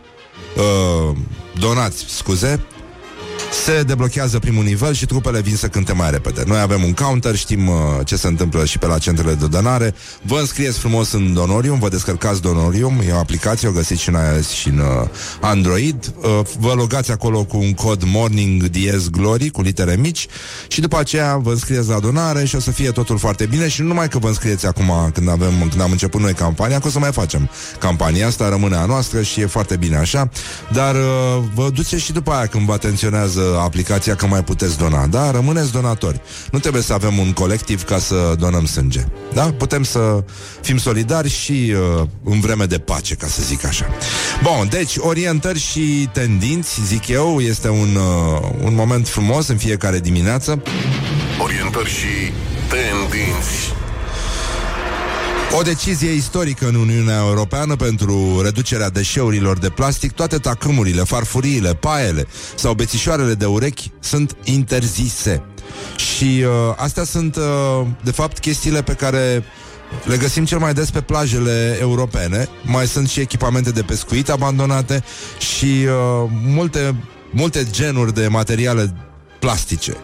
uh, 0.57 1.16
donați, 1.59 2.04
scuze, 2.09 2.64
se 3.64 3.82
deblochează 3.82 4.38
primul 4.38 4.64
nivel 4.64 4.94
și 4.94 5.06
trupele 5.06 5.40
vin 5.40 5.56
să 5.56 5.68
cânte 5.68 5.92
mai 5.92 6.11
repede. 6.11 6.42
Noi 6.47 6.61
avem 6.61 6.82
un 6.82 6.92
counter, 6.92 7.37
știm 7.37 7.68
uh, 7.68 7.75
ce 8.04 8.16
se 8.16 8.26
întâmplă 8.26 8.64
și 8.64 8.78
pe 8.78 8.87
la 8.87 8.99
centrele 8.99 9.35
de 9.35 9.47
donare. 9.47 9.94
Vă 10.23 10.38
înscrieți 10.38 10.78
frumos 10.78 11.12
în 11.12 11.35
Donorium, 11.35 11.78
vă 11.78 11.88
descărcați 11.88 12.42
Donorium, 12.42 13.02
e 13.09 13.12
o 13.12 13.16
aplicație, 13.16 13.68
o 13.68 13.73
găsiți 13.73 14.02
și 14.02 14.09
în 14.09 14.14
iOS 14.14 14.49
și 14.49 14.68
în 14.68 14.78
uh, 14.78 15.09
Android. 15.40 16.12
Uh, 16.16 16.40
vă 16.59 16.73
logați 16.73 17.11
acolo 17.11 17.44
cu 17.44 17.56
un 17.56 17.75
cod 17.75 18.02
Morning 18.06 18.62
Diez 18.62 19.09
Glory 19.09 19.50
cu 19.50 19.62
litere 19.62 19.97
mici 19.97 20.26
și 20.68 20.80
după 20.80 20.99
aceea 20.99 21.37
vă 21.37 21.50
înscrieți 21.50 21.88
la 21.88 21.99
donare 21.99 22.44
și 22.44 22.56
o 22.56 22.61
să 22.61 22.70
fie 22.70 22.90
totul 22.90 23.18
foarte 23.18 23.47
bine 23.47 23.68
și 23.68 23.80
nu 23.80 23.87
numai 23.87 24.09
că 24.09 24.18
vă 24.18 24.28
înscrieți 24.28 24.66
acum 24.66 25.11
când, 25.14 25.28
avem, 25.28 25.68
când 25.68 25.80
am 25.80 25.90
început 25.90 26.20
noi 26.20 26.32
campania, 26.32 26.78
că 26.80 26.87
o 26.87 26.90
să 26.90 26.99
mai 26.99 27.12
facem 27.12 27.50
campania 27.78 28.26
asta, 28.26 28.49
rămâne 28.49 28.76
a 28.76 28.85
noastră 28.85 29.23
și 29.23 29.40
e 29.40 29.47
foarte 29.47 29.76
bine 29.76 29.97
așa, 29.97 30.30
dar 30.73 30.94
uh, 30.94 31.42
vă 31.54 31.70
duceți 31.70 32.02
și 32.02 32.12
după 32.12 32.30
aia 32.30 32.47
când 32.47 32.66
vă 32.66 32.73
atenționează 32.73 33.29
aplicația 33.38 34.14
că 34.14 34.26
mai 34.26 34.44
puteți 34.44 34.78
dona. 34.78 35.06
Da, 35.06 35.30
rămâneți 35.30 35.72
donatori. 35.72 36.20
Nu 36.50 36.58
trebuie 36.58 36.82
să 36.82 36.92
avem 36.92 37.18
un 37.18 37.32
colectiv 37.32 37.82
ca 37.82 37.99
să 37.99 38.34
donăm 38.38 38.66
sânge. 38.66 39.00
Da? 39.34 39.42
Putem 39.42 39.82
să 39.82 40.25
fim 40.60 40.78
solidari 40.78 41.28
și 41.28 41.75
uh, 42.00 42.06
în 42.25 42.40
vreme 42.40 42.64
de 42.64 42.78
pace, 42.78 43.14
ca 43.14 43.26
să 43.26 43.42
zic 43.42 43.64
așa. 43.64 43.87
Bun, 44.42 44.68
deci 44.70 44.96
orientări 44.96 45.58
și 45.58 46.08
tendinți, 46.12 46.80
zic 46.84 47.08
eu, 47.08 47.40
este 47.40 47.68
un, 47.68 47.96
uh, 47.96 48.49
un 48.64 48.75
moment 48.75 49.08
frumos 49.08 49.49
în 49.49 49.56
fiecare 49.56 49.99
dimineață. 49.99 50.62
Orientări 51.42 51.88
și 51.88 52.32
tendinți. 52.68 53.80
O 55.59 55.62
decizie 55.62 56.12
istorică 56.12 56.69
în 56.69 56.75
Uniunea 56.75 57.19
Europeană 57.19 57.76
pentru 57.76 58.40
reducerea 58.42 58.90
deșeurilor 58.90 59.59
de 59.59 59.69
plastic, 59.69 60.12
toate 60.12 60.37
tacâmurile, 60.37 61.02
farfuriile, 61.02 61.75
paiele 61.75 62.26
sau 62.54 62.75
bețișoarele 62.75 63.35
de 63.35 63.45
urechi 63.45 63.90
sunt 64.00 64.37
interzise. 64.45 65.42
Și 65.97 66.45
uh, 66.45 66.75
astea 66.76 67.04
sunt, 67.04 67.37
uh, 67.37 67.87
de 68.04 68.11
fapt, 68.11 68.38
chestiile 68.38 68.83
pe 68.83 68.92
care 68.92 69.45
le 70.04 70.16
găsim 70.16 70.45
cel 70.45 70.59
mai 70.59 70.75
des 70.75 70.90
pe 70.90 71.00
plajele 71.00 71.76
europene. 71.80 72.49
Mai 72.64 72.87
sunt 72.87 73.09
și 73.09 73.21
echipamente 73.21 73.71
de 73.71 73.83
pescuit 73.83 74.28
abandonate 74.28 75.04
și 75.38 75.64
uh, 75.64 76.30
multe, 76.45 76.95
multe 77.30 77.66
genuri 77.71 78.14
de 78.14 78.28
materiale 78.28 79.10
plastice. 79.40 79.97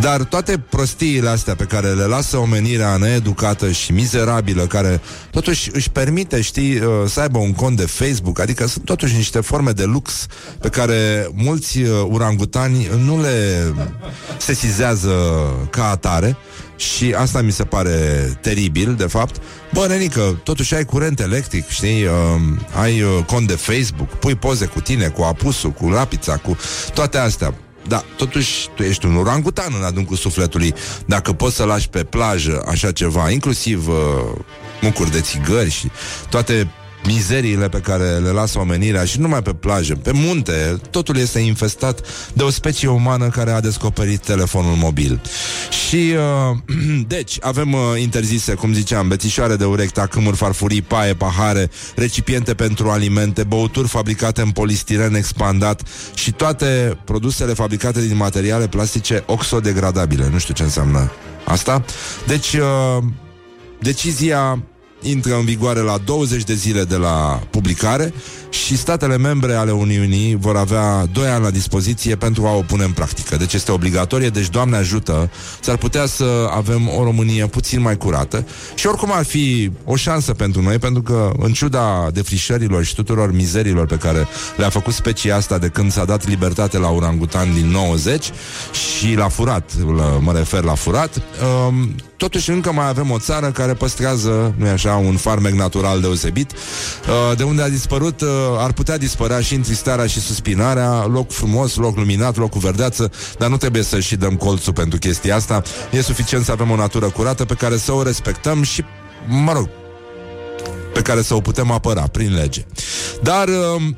Dar 0.00 0.22
toate 0.22 0.58
prostiile 0.58 1.28
astea 1.28 1.54
pe 1.54 1.64
care 1.64 1.88
le 1.88 2.04
lasă 2.04 2.36
omenirea 2.36 2.96
needucată 2.96 3.70
și 3.70 3.92
mizerabilă, 3.92 4.66
care 4.66 5.00
totuși 5.30 5.70
își 5.72 5.90
permite, 5.90 6.40
știi, 6.40 6.76
uh, 6.76 6.88
să 7.06 7.20
aibă 7.20 7.38
un 7.38 7.52
cont 7.52 7.76
de 7.76 7.86
Facebook, 7.86 8.40
adică 8.40 8.66
sunt 8.66 8.84
totuși 8.84 9.16
niște 9.16 9.40
forme 9.40 9.70
de 9.70 9.84
lux 9.84 10.26
pe 10.60 10.68
care 10.68 11.28
mulți 11.34 11.78
uh, 11.78 11.88
urangutani 12.08 12.88
nu 13.04 13.20
le 13.20 13.72
sesizează 14.38 15.10
ca 15.70 15.90
atare, 15.90 16.36
și 16.76 17.14
asta 17.16 17.42
mi 17.42 17.52
se 17.52 17.64
pare 17.64 17.90
teribil, 18.40 18.94
de 18.94 19.06
fapt. 19.06 19.42
Bă, 19.72 19.86
nenică, 19.88 20.40
totuși 20.42 20.74
ai 20.74 20.84
curent 20.84 21.20
electric, 21.20 21.68
știi? 21.68 22.04
Uh, 22.04 22.10
ai 22.80 23.02
uh, 23.02 23.24
cont 23.26 23.46
de 23.46 23.54
Facebook, 23.54 24.08
pui 24.08 24.34
poze 24.34 24.66
cu 24.66 24.80
tine, 24.80 25.08
cu 25.08 25.22
apusul, 25.22 25.70
cu 25.70 25.88
lapița, 25.88 26.36
cu 26.36 26.56
toate 26.94 27.18
astea. 27.18 27.54
Da, 27.88 28.04
totuși 28.16 28.68
tu 28.74 28.82
ești 28.82 29.06
un 29.06 29.16
orangutan 29.16 29.72
în 29.78 29.84
adâncul 29.84 30.16
sufletului. 30.16 30.74
Dacă 31.06 31.32
poți 31.32 31.56
să 31.56 31.64
lași 31.64 31.88
pe 31.88 32.04
plajă 32.04 32.64
așa 32.68 32.92
ceva 32.92 33.30
Inclusiv 33.30 33.88
uh, 33.88 33.94
mucuri 34.80 35.10
de 35.10 35.20
țigări 35.20 35.70
și 35.70 35.90
toate 36.28 36.70
mizeriile 37.06 37.68
pe 37.68 37.78
care 37.78 38.04
le 38.04 38.30
lasă 38.30 38.58
omenirea 38.58 39.04
și 39.04 39.20
numai 39.20 39.42
pe 39.42 39.52
plajă, 39.52 39.94
pe 39.94 40.12
munte, 40.12 40.80
totul 40.90 41.16
este 41.16 41.38
infestat 41.38 42.06
de 42.32 42.42
o 42.42 42.50
specie 42.50 42.88
umană 42.88 43.28
care 43.28 43.50
a 43.50 43.60
descoperit 43.60 44.20
telefonul 44.20 44.74
mobil. 44.74 45.20
Și, 45.88 46.12
uh, 46.50 46.56
deci, 47.14 47.36
avem 47.40 47.72
uh, 47.72 47.80
interzise, 48.00 48.54
cum 48.54 48.72
ziceam, 48.72 49.08
bețișoare 49.08 49.56
de 49.56 49.64
urechi, 49.64 49.92
tacâmuri, 49.92 50.36
farfurii, 50.36 50.82
paie, 50.82 51.14
pahare, 51.14 51.70
recipiente 51.96 52.54
pentru 52.54 52.90
alimente, 52.90 53.44
băuturi 53.44 53.88
fabricate 53.88 54.40
în 54.40 54.50
polistiren 54.50 55.14
expandat 55.14 55.82
și 56.14 56.32
toate 56.32 56.98
produsele 57.04 57.52
fabricate 57.52 58.06
din 58.06 58.16
materiale 58.16 58.68
plastice 58.68 59.22
oxodegradabile. 59.26 60.28
Nu 60.32 60.38
știu 60.38 60.54
ce 60.54 60.62
înseamnă 60.62 61.12
asta. 61.44 61.84
Deci, 62.26 62.52
uh, 62.52 63.04
decizia 63.80 64.62
intră 65.04 65.34
în 65.34 65.44
vigoare 65.44 65.80
la 65.80 65.98
20 66.04 66.44
de 66.44 66.54
zile 66.54 66.84
de 66.84 66.96
la 66.96 67.42
publicare 67.50 68.12
și 68.54 68.76
statele 68.76 69.16
membre 69.16 69.54
ale 69.54 69.70
Uniunii 69.70 70.36
vor 70.36 70.56
avea 70.56 71.06
2 71.12 71.26
ani 71.26 71.42
la 71.42 71.50
dispoziție 71.50 72.16
pentru 72.16 72.46
a 72.46 72.52
o 72.56 72.60
pune 72.60 72.84
în 72.84 72.90
practică. 72.90 73.36
Deci 73.36 73.52
este 73.52 73.72
obligatorie, 73.72 74.28
deci 74.28 74.48
Doamne 74.48 74.76
ajută, 74.76 75.30
s-ar 75.60 75.76
putea 75.76 76.06
să 76.06 76.48
avem 76.50 76.88
o 76.98 77.02
Românie 77.02 77.46
puțin 77.46 77.80
mai 77.80 77.96
curată 77.96 78.46
și 78.74 78.86
oricum 78.86 79.12
ar 79.12 79.24
fi 79.24 79.70
o 79.84 79.96
șansă 79.96 80.32
pentru 80.32 80.62
noi, 80.62 80.78
pentru 80.78 81.02
că 81.02 81.32
în 81.38 81.52
ciuda 81.52 82.08
defrișărilor 82.12 82.84
și 82.84 82.94
tuturor 82.94 83.32
mizerilor 83.32 83.86
pe 83.86 83.96
care 83.96 84.26
le-a 84.56 84.68
făcut 84.68 84.92
specia 84.92 85.36
asta 85.36 85.58
de 85.58 85.68
când 85.68 85.92
s-a 85.92 86.04
dat 86.04 86.28
libertate 86.28 86.78
la 86.78 86.88
urangutan 86.88 87.54
din 87.54 87.66
90 87.66 88.30
și 88.72 89.14
l-a 89.14 89.28
furat, 89.28 89.70
mă 90.20 90.32
refer 90.32 90.62
la 90.62 90.74
furat, 90.74 91.22
um, 91.66 91.94
totuși 92.16 92.50
încă 92.50 92.72
mai 92.72 92.88
avem 92.88 93.10
o 93.10 93.18
țară 93.18 93.50
care 93.50 93.74
păstrează, 93.74 94.54
nu 94.56 94.68
așa, 94.68 94.94
un 94.94 95.16
farmec 95.16 95.52
natural 95.52 96.00
deosebit, 96.00 96.52
uh, 96.52 97.36
de 97.36 97.42
unde 97.42 97.62
a 97.62 97.68
dispărut 97.68 98.20
uh, 98.20 98.28
ar 98.58 98.72
putea 98.72 98.98
dispărea 98.98 99.40
și 99.40 99.54
întristarea 99.54 100.06
și 100.06 100.20
suspinarea, 100.20 101.04
loc 101.04 101.32
frumos, 101.32 101.74
loc 101.74 101.96
luminat, 101.96 102.36
loc 102.36 102.50
cu 102.50 102.58
verdeață, 102.58 103.10
dar 103.38 103.48
nu 103.48 103.56
trebuie 103.56 103.82
să 103.82 104.00
și 104.00 104.16
dăm 104.16 104.36
colțul 104.36 104.72
pentru 104.72 104.98
chestia 104.98 105.36
asta. 105.36 105.62
E 105.90 106.02
suficient 106.02 106.44
să 106.44 106.52
avem 106.52 106.70
o 106.70 106.76
natură 106.76 107.10
curată 107.10 107.44
pe 107.44 107.54
care 107.54 107.76
să 107.76 107.92
o 107.92 108.02
respectăm 108.02 108.62
și, 108.62 108.84
mă 109.28 109.52
rog, 109.52 109.68
pe 110.92 111.02
care 111.02 111.22
să 111.22 111.34
o 111.34 111.40
putem 111.40 111.70
apăra 111.70 112.02
prin 112.02 112.34
lege. 112.34 112.64
Dar 113.22 113.48
um, 113.48 113.96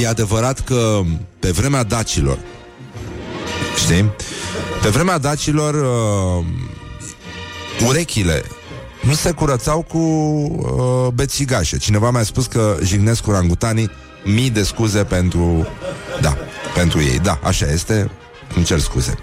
e 0.00 0.08
adevărat 0.08 0.60
că 0.60 1.00
pe 1.38 1.50
vremea 1.50 1.82
dacilor, 1.82 2.38
știi? 3.76 4.10
Pe 4.82 4.88
vremea 4.88 5.18
dacilor, 5.18 5.74
uh, 5.74 6.44
urechile 7.88 8.44
nu 9.06 9.14
se 9.14 9.30
curățau 9.30 9.82
cu 9.82 9.98
uh, 9.98 11.12
bețigașe. 11.14 11.78
Cineva 11.78 12.10
mi-a 12.10 12.22
spus 12.22 12.46
că 12.46 12.76
jignesc 12.82 13.22
cu 13.22 13.30
rangutanii 13.30 13.90
mii 14.24 14.50
de 14.50 14.62
scuze 14.62 15.04
pentru... 15.04 15.66
Da, 16.20 16.36
pentru 16.74 17.00
ei. 17.00 17.18
Da, 17.18 17.38
așa 17.42 17.66
este. 17.66 18.10
Îmi 18.56 18.64
cer 18.64 18.80
scuze. 18.80 19.18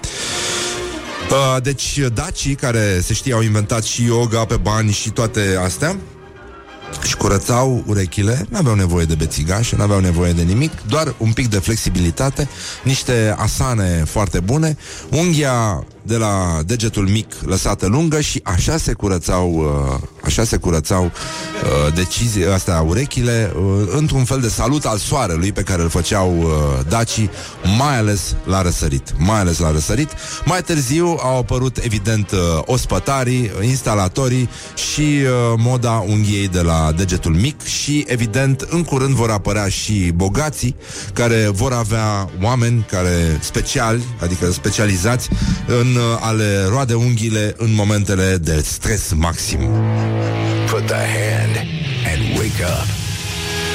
Uh, 1.30 1.62
deci, 1.62 2.00
dacii 2.14 2.56
care, 2.56 3.00
se 3.04 3.14
știe, 3.14 3.34
au 3.34 3.42
inventat 3.42 3.84
și 3.84 4.06
yoga 4.06 4.46
pe 4.46 4.56
bani 4.56 4.92
și 4.92 5.10
toate 5.10 5.60
astea, 5.64 5.96
și 7.04 7.16
curățau 7.16 7.84
urechile, 7.88 8.46
nu 8.50 8.58
aveau 8.58 8.76
nevoie 8.76 9.06
de 9.06 9.16
bețigașe, 9.16 9.76
nu 9.76 9.84
aveau 9.84 10.00
nevoie 10.00 10.32
de 10.32 10.42
nimic, 10.42 10.72
doar 10.88 11.16
un 11.18 11.32
pic 11.32 11.50
de 11.50 11.60
flexibilitate, 11.60 12.48
niște 12.84 13.36
asane 13.38 14.04
foarte 14.06 14.40
bune, 14.40 14.78
unghia 15.10 15.86
de 16.04 16.18
la 16.18 16.60
degetul 16.66 17.08
mic 17.08 17.34
lăsată 17.46 17.88
lungă 17.88 18.22
și 18.22 18.40
așa 18.44 18.78
se 18.78 18.94
curățau, 18.94 19.54
uh, 19.54 20.00
așa 20.24 20.44
se 20.44 20.58
curățau 20.58 21.04
uh, 21.04 21.94
decizii 21.94 22.46
astea 22.46 22.82
urechile 22.82 23.54
uh, 23.56 23.62
într-un 23.98 24.24
fel 24.24 24.40
de 24.40 24.50
salut 24.50 24.86
al 24.86 24.98
soarelui 24.98 25.52
pe 25.52 25.62
care 25.62 25.82
îl 25.82 25.90
făceau 25.90 26.38
uh, 26.38 26.50
dacii, 26.90 27.30
mai 27.78 27.98
ales 27.98 28.36
la 28.44 28.62
răsărit, 28.62 29.14
mai 29.18 29.40
ales 29.40 29.60
la 29.60 29.72
răsărit. 29.72 30.10
Mai 30.46 30.62
târziu 30.62 31.18
au 31.22 31.38
apărut 31.38 31.78
evident 31.78 32.32
uh, 32.32 32.40
ospătarii, 32.66 33.52
instalatorii 33.62 34.50
și 34.92 35.02
uh, 35.02 35.30
moda 35.58 36.04
unghiei 36.08 36.48
de 36.48 36.62
la 36.62 36.92
degetul 36.96 37.34
mic 37.34 37.64
și 37.64 38.06
evident 38.08 38.62
în 38.62 38.84
curând 38.84 39.14
vor 39.14 39.30
apărea 39.30 39.68
și 39.68 40.12
bogații 40.16 40.76
care 41.14 41.50
vor 41.52 41.74
avea 41.74 42.30
oameni 42.42 42.86
care 42.90 43.40
speciali, 43.42 44.04
adică 44.22 44.52
specializați 44.52 45.30
în 45.68 45.91
uh, 45.96 46.18
ale 46.20 46.66
roade 46.70 46.94
unghiile 46.94 47.54
în 47.58 47.74
momentele 47.74 48.38
de 48.38 48.62
stres 48.62 49.14
maxim. 49.14 49.60
Put 50.70 50.86
the 50.86 50.96
hand 50.96 51.56
and 52.12 52.38
wake 52.38 52.64
up. 52.64 52.88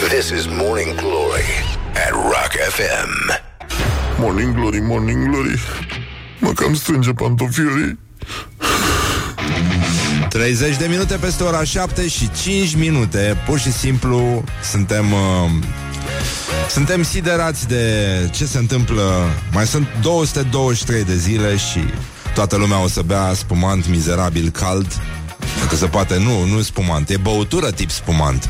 This 0.08 0.30
is 0.30 0.46
Morning 0.46 0.94
Glory 0.94 1.49
at 2.06 2.12
Rock 2.12 2.52
FM. 2.68 3.44
Morning 4.18 4.54
glory, 4.54 4.80
morning 4.80 5.28
glory 5.28 5.58
Mă 6.40 6.52
cam 6.52 6.75
strânge 6.75 7.12
pantofiorii 7.12 7.99
30 10.28 10.76
de 10.76 10.87
minute 10.87 11.16
peste 11.16 11.42
ora 11.42 11.64
7 11.64 12.08
și 12.08 12.30
5 12.42 12.75
minute 12.76 13.37
Pur 13.46 13.58
și 13.58 13.73
simplu 13.73 14.44
suntem 14.70 15.12
uh, 15.12 15.50
Suntem 16.70 17.02
siderați 17.02 17.68
de 17.68 17.85
ce 18.32 18.46
se 18.46 18.58
întâmplă. 18.58 19.02
Mai 19.52 19.66
sunt 19.66 19.87
223 20.02 21.04
de 21.04 21.16
zile 21.16 21.56
și 21.56 21.80
Toată 22.37 22.56
lumea 22.56 22.82
o 22.82 22.88
să 22.88 23.02
bea 23.02 23.32
spumant 23.35 23.88
mizerabil 23.88 24.50
cald. 24.50 24.87
Dacă 25.61 25.76
se 25.76 25.87
poate, 25.87 26.18
nu, 26.18 26.44
nu 26.44 26.62
spumant. 26.62 27.11
E 27.11 27.16
băutură 27.16 27.70
tip 27.70 27.90
spumant. 27.90 28.49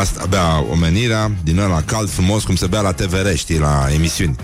Asta 0.00 0.26
bea 0.28 0.64
omenirea 0.70 1.30
din 1.44 1.58
ăla 1.58 1.82
cald 1.82 2.10
frumos 2.10 2.44
Cum 2.44 2.54
se 2.54 2.66
bea 2.66 2.80
la 2.80 2.92
TVR, 2.92 3.34
știi, 3.34 3.58
la 3.58 3.86
emisiuni. 3.94 4.36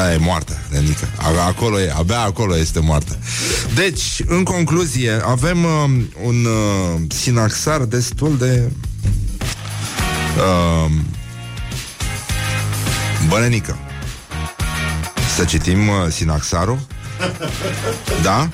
Aia 0.00 0.14
e 0.14 0.16
moartă, 0.16 0.58
Renica 0.70 1.08
Acolo 1.46 1.80
e, 1.80 1.92
abia 1.96 2.20
acolo 2.20 2.56
este 2.56 2.80
moartă 2.80 3.18
Deci, 3.74 4.22
în 4.26 4.42
concluzie 4.42 5.20
Avem 5.24 5.64
uh, 5.64 5.84
un 6.24 6.44
uh, 6.44 7.00
sinaxar 7.08 7.80
destul 7.80 8.36
de 8.38 8.70
uh, 10.36 10.90
Bănenică 13.28 13.78
Să 15.36 15.44
citim 15.44 15.88
uh, 15.88 15.94
sinaxarul 16.08 16.78
Da? 18.22 18.48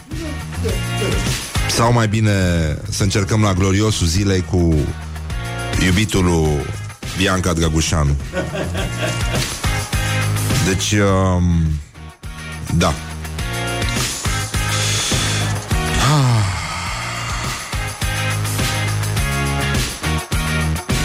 Sau 1.69 1.93
mai 1.93 2.09
bine 2.09 2.31
să 2.91 3.03
încercăm 3.03 3.43
la 3.43 3.53
gloriosul 3.53 4.07
zilei 4.07 4.45
cu 4.51 4.75
iubitul 5.85 6.25
lui 6.25 6.65
Bianca 7.17 7.53
Drăgușanu. 7.53 8.17
Deci, 10.67 10.93
um, 10.93 11.67
da. 12.77 12.95
Ah. 15.99 16.45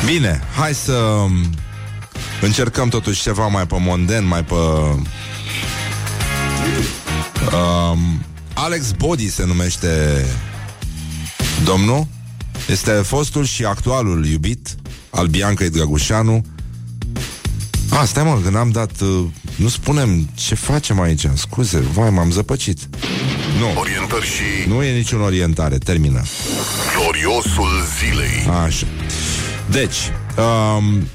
Bine, 0.06 0.42
hai 0.56 0.74
să 0.74 0.94
um, 0.94 1.32
încercăm 2.46 2.90
totuși 2.90 3.22
ceva 3.22 3.48
mai 3.48 3.68
pe 3.68 3.76
monden, 3.80 4.28
mai 4.28 4.44
pe... 4.44 4.54
Um, 7.56 8.24
Alex 8.54 8.92
Body 8.92 9.30
se 9.30 9.46
numește 9.46 10.26
domnul. 11.64 12.08
Este 12.68 12.92
fostul 12.92 13.46
și 13.46 13.66
actualul 13.66 14.26
iubit 14.26 14.76
al 15.10 15.28
Biancăi 15.28 15.70
Drăgușanu. 15.70 16.46
A, 17.90 18.06
stai 18.06 18.24
mă, 18.24 18.40
când 18.44 18.56
am 18.56 18.70
dat... 18.70 18.92
Uh, 19.02 19.26
nu 19.56 19.68
spunem 19.68 20.30
ce 20.34 20.56
facem 20.56 21.00
aici. 21.00 21.26
Scuze, 21.34 21.80
vai, 21.80 22.10
m-am 22.10 22.32
zăpăcit. 22.32 22.80
Nu, 23.60 23.80
Orientări 23.80 24.26
și 24.26 24.68
nu 24.68 24.84
e 24.84 24.96
niciun 24.96 25.22
orientare. 25.22 25.78
Termină. 25.78 26.22
gloriosul 26.96 27.70
zilei 28.00 28.56
Așa. 28.64 28.88
Deci, 29.70 29.98
um, 30.78 31.08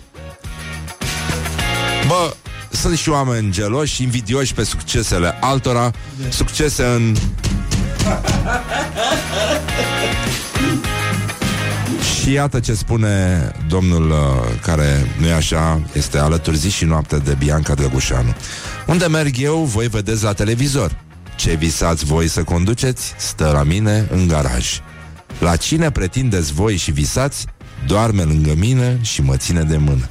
bă, 2.07 2.35
sunt 2.71 2.99
și 2.99 3.09
oameni 3.09 3.51
geloși, 3.51 4.03
invidioși 4.03 4.55
pe 4.55 4.65
succesele 4.65 5.39
altora, 5.41 5.91
succese 6.29 6.85
în... 6.85 7.17
Și 12.27 12.33
iată 12.33 12.61
ce 12.61 12.75
spune 12.75 13.51
domnul 13.69 14.11
uh, 14.11 14.17
care, 14.63 15.15
nu 15.19 15.27
e 15.27 15.33
așa, 15.33 15.83
este 15.93 16.19
alături 16.19 16.57
zi 16.57 16.71
și 16.71 16.85
noapte 16.85 17.17
de 17.17 17.35
Bianca 17.39 17.75
Drăgușanu. 17.75 18.35
Unde 18.87 19.07
merg 19.07 19.35
eu, 19.39 19.65
voi 19.65 19.87
vedeți 19.89 20.23
la 20.23 20.33
televizor. 20.33 20.99
Ce 21.37 21.55
visați 21.55 22.05
voi 22.05 22.29
să 22.29 22.43
conduceți, 22.43 23.15
stă 23.17 23.51
la 23.53 23.63
mine 23.63 24.09
în 24.11 24.27
garaj. 24.27 24.81
La 25.39 25.57
cine 25.57 25.91
pretindeți 25.91 26.53
voi 26.53 26.77
și 26.77 26.91
visați, 26.91 27.47
doarme 27.87 28.23
lângă 28.23 28.55
mine 28.57 28.99
și 29.03 29.23
mă 29.23 29.37
ține 29.37 29.63
de 29.63 29.77
mână. 29.77 30.09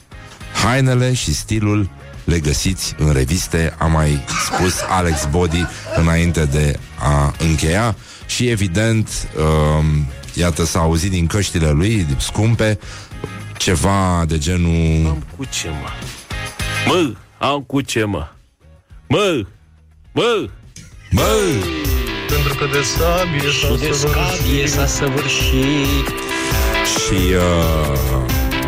Hainele 0.64 1.14
și 1.14 1.34
stilul 1.34 1.90
le 2.24 2.40
găsiți 2.40 2.96
în 2.98 3.14
reviste, 3.14 3.76
a 3.78 3.86
mai 3.86 4.26
spus 4.46 4.74
Alex 4.90 5.28
Body 5.32 5.66
înainte 5.96 6.46
de 6.46 6.80
a 7.00 7.34
încheia. 7.40 7.96
Și 8.26 8.48
evident, 8.48 9.28
um, 9.38 10.06
iată 10.34 10.66
s-a 10.66 10.80
auzit 10.80 11.12
din 11.12 11.28
căștile 11.28 11.70
lui 11.70 12.08
scumpe 12.18 12.80
ceva 13.58 14.26
de 14.28 14.38
genul 14.38 15.08
Am 15.08 15.24
cu 15.38 15.44
ce, 15.44 15.68
mă? 15.70 15.90
Mă, 16.86 17.14
am 17.38 17.62
cu 17.62 17.82
ce, 17.82 18.04
mă? 18.04 18.28
Mă, 19.08 19.46
mă, 20.12 20.50
Bă, 21.14 21.22
Pentru 22.30 22.54
că 22.54 22.66
de 22.72 22.82
sabie 22.82 23.50
Și 23.50 23.80
de 23.80 23.92
scabie 23.92 24.68
s-a 24.68 24.86
săvârșit. 24.86 26.08
Și 26.86 27.34
uh, 27.34 27.98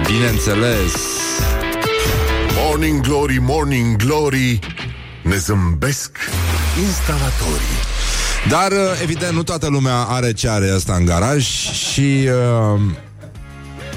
bineînțeles 0.06 1.27
Morning 2.78 3.02
glory, 3.02 3.40
morning 3.42 3.96
glory 3.96 4.60
Ne 5.24 5.36
zâmbesc 5.36 6.18
instalatorii 6.86 7.78
Dar, 8.50 8.72
uh, 8.72 9.02
evident, 9.02 9.34
nu 9.34 9.44
toată 9.44 9.68
lumea 9.68 9.96
are 9.96 10.34
ce 10.34 10.50
are 10.50 10.70
asta 10.70 10.94
în 10.94 11.06
garaj 11.06 11.44
și 11.72 12.30
uh, 12.76 12.82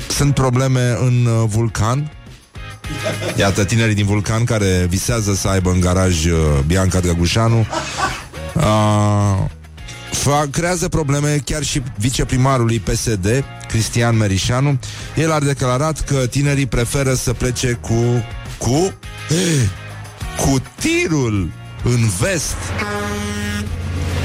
sunt 0.08 0.34
probleme 0.34 0.96
în 1.00 1.26
uh, 1.26 1.48
vulcan. 1.48 2.12
Iată, 3.36 3.64
tinerii 3.64 3.94
din 3.94 4.06
vulcan 4.06 4.44
care 4.44 4.86
visează 4.88 5.34
să 5.34 5.48
aibă 5.48 5.70
în 5.70 5.80
garaj 5.80 6.24
uh, 6.26 6.38
Bianca 6.66 7.00
Drăgușanu. 7.00 7.66
Uh, 8.54 9.38
fa- 10.10 10.50
creează 10.50 10.88
probleme 10.88 11.42
chiar 11.44 11.62
și 11.62 11.82
viceprimarului 11.98 12.78
PSD, 12.78 13.44
Cristian 13.68 14.16
Merișanu. 14.16 14.78
El 15.16 15.32
a 15.32 15.40
declarat 15.40 16.00
că 16.00 16.26
tinerii 16.26 16.66
preferă 16.66 17.14
să 17.14 17.32
plece 17.32 17.72
cu... 17.72 18.24
cu... 18.60 18.94
cu 20.36 20.62
tirul 20.80 21.50
în 21.82 22.08
vest 22.20 22.56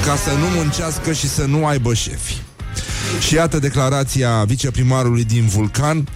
ca 0.04 0.16
să 0.16 0.30
nu 0.30 0.46
muncească 0.46 1.12
și 1.12 1.28
să 1.28 1.44
nu 1.44 1.66
aibă 1.66 1.94
șefi. 1.94 2.36
Și 3.20 3.34
iată 3.34 3.58
declarația 3.58 4.44
viceprimarului 4.44 5.24
din 5.24 5.46
Vulcan. 5.46 6.08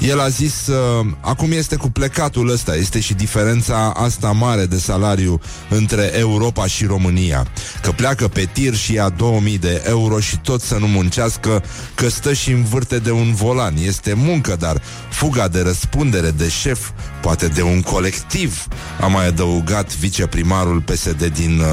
El 0.00 0.20
a 0.20 0.28
zis, 0.28 0.66
uh, 0.66 1.06
acum 1.20 1.52
este 1.52 1.76
cu 1.76 1.90
plecatul 1.90 2.50
ăsta, 2.50 2.76
este 2.76 3.00
și 3.00 3.14
diferența 3.14 3.92
asta 3.96 4.32
mare 4.32 4.66
de 4.66 4.78
salariu 4.78 5.40
între 5.70 6.10
Europa 6.18 6.66
și 6.66 6.84
România. 6.84 7.46
Că 7.82 7.90
pleacă 7.90 8.28
pe 8.28 8.48
tir 8.52 8.74
și 8.74 8.92
ia 8.92 9.08
2000 9.08 9.58
de 9.58 9.82
euro 9.86 10.20
și 10.20 10.38
tot 10.38 10.62
să 10.62 10.76
nu 10.78 10.86
muncească, 10.86 11.62
că 11.94 12.08
stă 12.08 12.32
și 12.32 12.50
învârte 12.50 12.98
de 12.98 13.10
un 13.10 13.34
volan. 13.34 13.74
Este 13.76 14.12
muncă, 14.14 14.56
dar 14.58 14.82
fuga 15.10 15.48
de 15.48 15.62
răspundere 15.62 16.30
de 16.30 16.48
șef, 16.48 16.90
poate 17.22 17.46
de 17.46 17.62
un 17.62 17.82
colectiv, 17.82 18.66
a 19.00 19.06
mai 19.06 19.26
adăugat 19.26 19.96
viceprimarul 19.96 20.80
PSD 20.80 21.24
din 21.24 21.58
uh, 21.58 21.66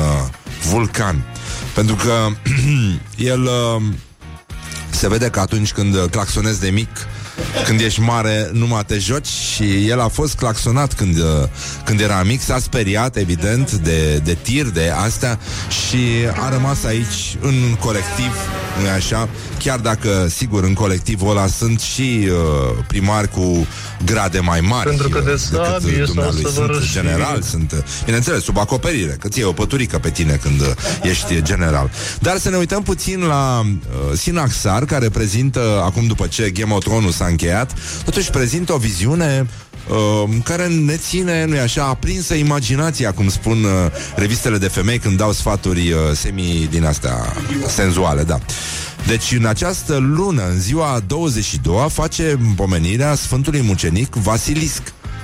Vulcan. 0.69 1.23
Pentru 1.75 1.95
că 1.95 2.27
el 3.33 3.43
uh, 3.43 3.81
se 4.89 5.07
vede 5.07 5.29
că 5.29 5.39
atunci 5.39 5.71
când 5.71 5.95
uh, 5.95 6.03
claxonezi 6.09 6.59
de 6.59 6.69
mic, 6.69 6.89
când 7.65 7.79
ești 7.79 7.99
mare, 7.99 8.49
numai 8.53 8.83
te 8.85 8.97
joci 8.97 9.27
și 9.27 9.87
el 9.87 9.99
a 9.99 10.07
fost 10.07 10.35
claxonat 10.35 10.93
când, 10.93 11.17
uh, 11.17 11.23
când 11.85 11.99
era 11.99 12.23
mic, 12.23 12.41
s-a 12.41 12.59
speriat, 12.59 13.15
evident, 13.15 13.71
de, 13.71 14.17
de 14.23 14.37
tir, 14.41 14.65
de 14.65 14.93
astea 14.95 15.39
și 15.87 15.97
a 16.39 16.49
rămas 16.49 16.83
aici 16.83 17.37
în 17.41 17.75
colectiv 17.79 18.31
nu 18.81 18.89
așa? 18.89 19.29
Chiar 19.59 19.79
dacă, 19.79 20.27
sigur, 20.29 20.63
în 20.63 20.73
colectivul 20.73 21.29
ăla 21.29 21.47
sunt 21.47 21.79
și 21.79 22.27
uh, 22.27 22.83
primari 22.87 23.29
cu 23.29 23.67
grade 24.05 24.39
mai 24.39 24.59
mari 24.59 24.89
Pentru 24.89 25.09
că 25.09 25.19
de 25.19 25.31
uh, 25.31 25.39
decât 25.49 25.65
sabie 25.65 25.97
s-a 25.97 26.03
dumnealui. 26.05 26.41
Sunt 26.41 26.53
săvârșit. 26.53 26.91
general, 26.91 27.41
sunt, 27.41 27.71
uh, 27.71 27.79
bineînțeles, 28.05 28.43
sub 28.43 28.57
acoperire, 28.57 29.17
că 29.19 29.27
ți 29.27 29.39
e 29.39 29.43
o 29.43 29.51
păturică 29.51 29.97
pe 29.97 30.09
tine 30.09 30.39
când 30.41 30.61
uh, 30.61 30.67
ești 31.01 31.41
general. 31.41 31.91
Dar 32.19 32.37
să 32.37 32.49
ne 32.49 32.57
uităm 32.57 32.83
puțin 32.83 33.19
la 33.19 33.61
uh, 33.65 34.17
Sinaxar, 34.17 34.85
care 34.85 35.09
prezintă, 35.09 35.81
acum 35.85 36.07
după 36.07 36.27
ce 36.27 36.49
Game 36.49 36.73
of 36.73 36.83
Thrones 36.83 37.19
s-a 37.23 37.29
încheiat, 37.29 37.73
totuși 38.05 38.29
prezintă 38.29 38.73
o 38.73 38.77
viziune 38.77 39.47
uh, 39.89 40.29
care 40.43 40.67
ne 40.67 40.95
ține, 40.95 41.45
nu-i 41.45 41.59
așa, 41.59 41.83
aprinsă 41.83 42.33
imaginația, 42.33 43.11
cum 43.11 43.29
spun 43.29 43.63
uh, 43.63 43.71
revistele 44.15 44.57
de 44.57 44.67
femei 44.67 44.99
când 44.99 45.17
dau 45.17 45.31
sfaturi 45.31 45.91
uh, 45.91 45.99
semi 46.13 46.67
din 46.71 46.85
astea 46.85 47.33
senzuale, 47.67 48.23
da. 48.23 48.39
Deci 49.07 49.31
în 49.37 49.45
această 49.45 49.97
lună, 49.97 50.43
în 50.49 50.59
ziua 50.59 51.01
22 51.07 51.85
face 51.89 52.39
pomenirea 52.55 53.15
Sfântului 53.15 53.61
Mucenic 53.61 54.13
Vasilisc. 54.13 54.81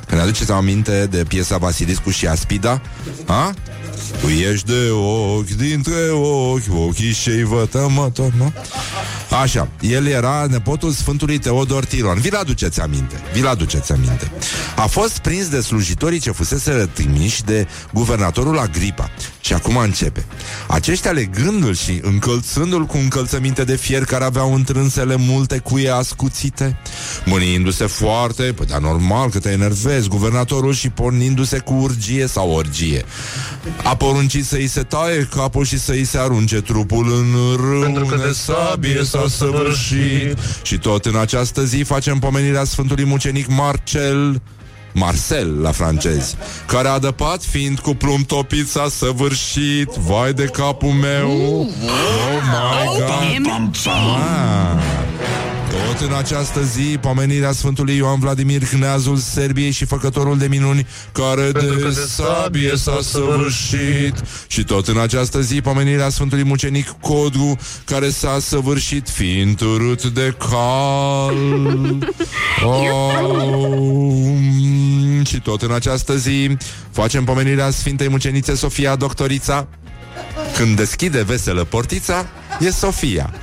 Când 0.09 0.21
aduceți 0.21 0.51
aminte 0.51 1.07
de 1.09 1.23
piesa 1.27 1.57
Vasiliscu 1.57 2.09
și 2.09 2.27
Aspida? 2.27 2.81
Ha? 3.25 3.53
Tu 4.21 4.27
ești 4.27 4.67
de 4.67 4.89
ochi 4.89 5.49
dintre 5.49 6.09
ochi, 6.11 6.75
ochii 6.75 7.13
și 7.13 7.43
vătămător, 7.43 8.33
nu? 8.37 8.53
Așa, 9.41 9.67
el 9.79 10.07
era 10.07 10.45
nepotul 10.49 10.91
Sfântului 10.91 11.37
Teodor 11.37 11.85
Tiron. 11.85 12.19
Vi-l 12.19 12.35
aduceți 12.35 12.81
aminte, 12.81 13.15
vi-l 13.33 13.47
aduceți 13.47 13.91
aminte. 13.91 14.31
A 14.75 14.85
fost 14.85 15.17
prins 15.17 15.47
de 15.47 15.61
slujitorii 15.61 16.19
ce 16.19 16.31
fusese 16.31 16.89
trimiși 16.93 17.43
de 17.43 17.67
guvernatorul 17.93 18.59
Agripa. 18.59 19.09
Și 19.49 19.55
acum 19.55 19.77
începe. 19.77 20.25
Aceștia 20.67 21.11
legându-l 21.11 21.75
și 21.75 21.99
încălțându-l 22.01 22.85
cu 22.85 22.97
încălțăminte 22.97 23.63
de 23.63 23.75
fier 23.75 24.03
care 24.03 24.23
aveau 24.23 24.53
întrânsele 24.53 25.15
multe 25.15 25.57
cuie 25.57 25.89
ascuțite, 25.89 26.77
mâniindu-se 27.25 27.85
foarte, 27.85 28.43
păi 28.43 28.65
dar 28.65 28.79
normal 28.79 29.29
că 29.29 29.39
te 29.39 29.49
enervezi, 29.49 30.07
guvernatorul 30.07 30.73
și 30.73 30.89
pornindu-se 30.89 31.57
cu 31.57 31.73
urgie 31.73 32.27
sau 32.27 32.51
orgie. 32.51 33.05
A 33.83 33.95
poruncit 33.95 34.45
să-i 34.45 34.67
se 34.67 34.81
taie 34.81 35.27
capul 35.35 35.65
și 35.65 35.79
să-i 35.79 36.03
se 36.03 36.17
arunce 36.17 36.61
trupul 36.61 37.13
în 37.13 37.55
râu 37.55 37.81
Pentru 37.81 38.05
că 38.05 38.15
de 38.15 38.31
sabie 38.31 39.03
s-a 39.03 39.25
săvârșit. 39.29 40.37
Și 40.61 40.77
tot 40.77 41.05
în 41.05 41.15
această 41.15 41.63
zi 41.63 41.81
facem 41.81 42.19
pomenirea 42.19 42.63
Sfântului 42.63 43.05
Mucenic 43.05 43.47
Marcel 43.47 44.41
Marcel 44.93 45.61
la 45.61 45.71
francezi 45.71 46.35
Care 46.65 46.87
a 46.87 46.91
adăpat 46.91 47.43
fiind 47.43 47.79
cu 47.79 47.93
plumb 47.93 48.25
topit 48.25 48.69
S-a 48.69 48.87
săvârșit 48.89 49.89
Vai 49.89 50.33
de 50.33 50.43
capul 50.45 50.89
meu 50.89 51.29
Oh 51.31 51.67
my 52.51 52.87
god 52.97 53.47
Ah. 53.85 54.99
Tot 55.69 56.07
în 56.07 56.15
această 56.15 56.63
zi, 56.63 56.97
pomenirea 56.97 57.51
Sfântului 57.51 57.95
Ioan 57.95 58.19
Vladimir 58.19 58.63
Cneazul 58.63 59.15
Serbiei 59.15 59.71
și 59.71 59.85
făcătorul 59.85 60.37
de 60.37 60.47
minuni, 60.47 60.87
care 61.11 61.41
Pentru 61.41 61.75
de, 61.75 61.81
că 61.81 61.87
de 61.87 62.07
sabie 62.07 62.75
s-a 62.75 62.99
săvârșit. 63.01 64.13
Și 64.47 64.63
tot 64.63 64.87
în 64.87 64.97
această 64.97 65.41
zi, 65.41 65.61
pomenirea 65.61 66.09
Sfântului 66.09 66.43
Mucenic 66.43 66.95
Codru, 67.01 67.57
care 67.85 68.09
s-a 68.09 68.37
săvârșit 68.39 69.09
fiind 69.09 69.55
turut 69.57 70.03
de 70.03 70.35
cal. 70.49 71.37
Oh, 72.63 73.39
și 75.23 75.39
tot 75.39 75.61
în 75.61 75.71
această 75.71 76.17
zi, 76.17 76.57
facem 76.91 77.23
pomenirea 77.23 77.69
Sfintei 77.69 78.09
Mucenițe 78.09 78.55
Sofia 78.55 78.95
Doctorița, 78.95 79.67
când 80.55 80.75
deschide 80.75 81.23
veselă 81.23 81.63
portița, 81.63 82.25
e 82.59 82.71
Sofia. 82.71 83.33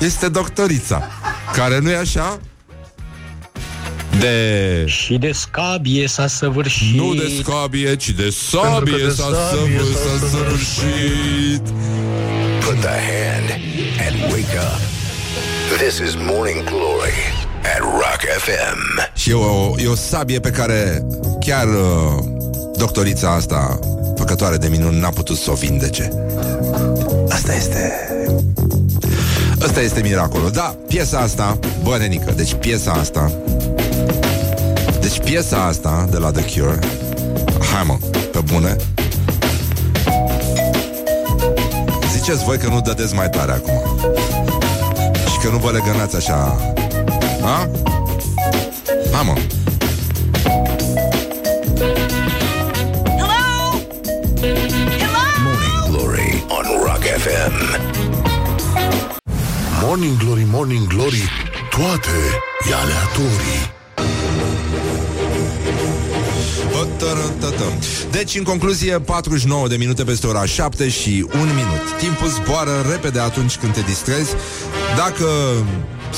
Este 0.00 0.28
doctorița. 0.28 1.02
Care 1.52 1.78
nu 1.78 1.90
e 1.90 1.96
așa? 1.96 2.40
De... 4.18 4.84
Și 4.86 5.14
de 5.14 5.32
scabie 5.32 6.08
s-a 6.08 6.26
săvârșit 6.26 6.94
Nu 6.94 7.14
de 7.14 7.32
scabie, 7.42 7.96
ci 7.96 8.10
de 8.10 8.30
sabie 8.30 8.70
Pentru 8.72 8.96
că 8.96 9.04
de 9.04 9.10
s-a, 9.10 9.22
sabie 9.22 9.78
săvâr, 9.78 9.94
s-a 9.94 10.26
s-a 10.26 10.36
săvârșit. 10.36 11.62
Put 12.60 12.80
the 12.80 12.98
hand 13.08 13.48
and 14.06 14.32
wake 14.32 14.58
up. 14.58 14.80
This 15.78 15.98
is 15.98 16.14
Morning 16.14 16.64
Glory 16.64 17.18
at 17.62 17.80
Rock 17.80 18.05
FM. 18.38 19.10
Și 19.14 19.30
e 19.30 19.34
o, 19.34 19.74
e 19.78 19.86
o 19.86 19.94
sabie 19.94 20.40
pe 20.40 20.50
care 20.50 21.06
chiar 21.40 21.66
uh, 21.66 22.24
doctorița 22.76 23.30
asta, 23.34 23.78
făcătoare 24.16 24.56
de 24.56 24.68
minuni, 24.68 25.00
n-a 25.00 25.08
putut 25.08 25.36
să 25.36 25.50
o 25.50 25.54
vindece. 25.54 26.10
Asta 27.28 27.54
este... 27.54 27.92
Asta 29.62 29.80
este 29.80 30.00
miracolul. 30.00 30.50
Da, 30.50 30.76
piesa 30.88 31.18
asta, 31.18 31.58
bă, 31.82 31.96
nenică, 31.98 32.32
deci 32.36 32.54
piesa 32.54 32.92
asta... 32.92 33.32
Deci 35.00 35.20
piesa 35.20 35.64
asta 35.64 36.06
de 36.10 36.16
la 36.18 36.30
The 36.30 36.60
Cure 36.60 36.78
Hai 37.72 37.82
mă, 37.86 37.96
pe 38.32 38.40
bune 38.52 38.76
Ziceți 42.12 42.44
voi 42.44 42.58
că 42.58 42.68
nu 42.68 42.80
dădeți 42.80 43.14
mai 43.14 43.30
tare 43.30 43.52
acum 43.52 43.98
Și 45.32 45.38
că 45.42 45.48
nu 45.50 45.56
vă 45.56 45.70
legănați 45.70 46.16
așa 46.16 46.56
Ha? 49.16 49.22
Hai 49.22 49.26
mă 49.26 49.34
Morning 55.42 55.88
Glory 55.90 56.44
on 56.48 56.64
Rock 56.84 57.02
FM. 57.02 57.54
Morning 59.82 60.16
Glory, 60.18 60.46
Morning 60.50 60.86
Glory 60.86 61.30
Toate 61.70 62.18
e 62.70 62.74
aleatorii 62.74 63.74
Tărătătă. 66.98 67.64
Deci, 68.10 68.34
în 68.34 68.42
concluzie, 68.42 68.98
49 68.98 69.68
de 69.68 69.76
minute 69.76 70.04
peste 70.04 70.26
ora 70.26 70.44
7 70.44 70.88
și 70.88 71.26
1 71.34 71.42
minut. 71.42 71.98
Timpul 71.98 72.28
zboară 72.28 72.84
repede 72.90 73.20
atunci 73.20 73.56
când 73.56 73.72
te 73.72 73.80
distrezi. 73.80 74.34
Dacă 74.96 75.26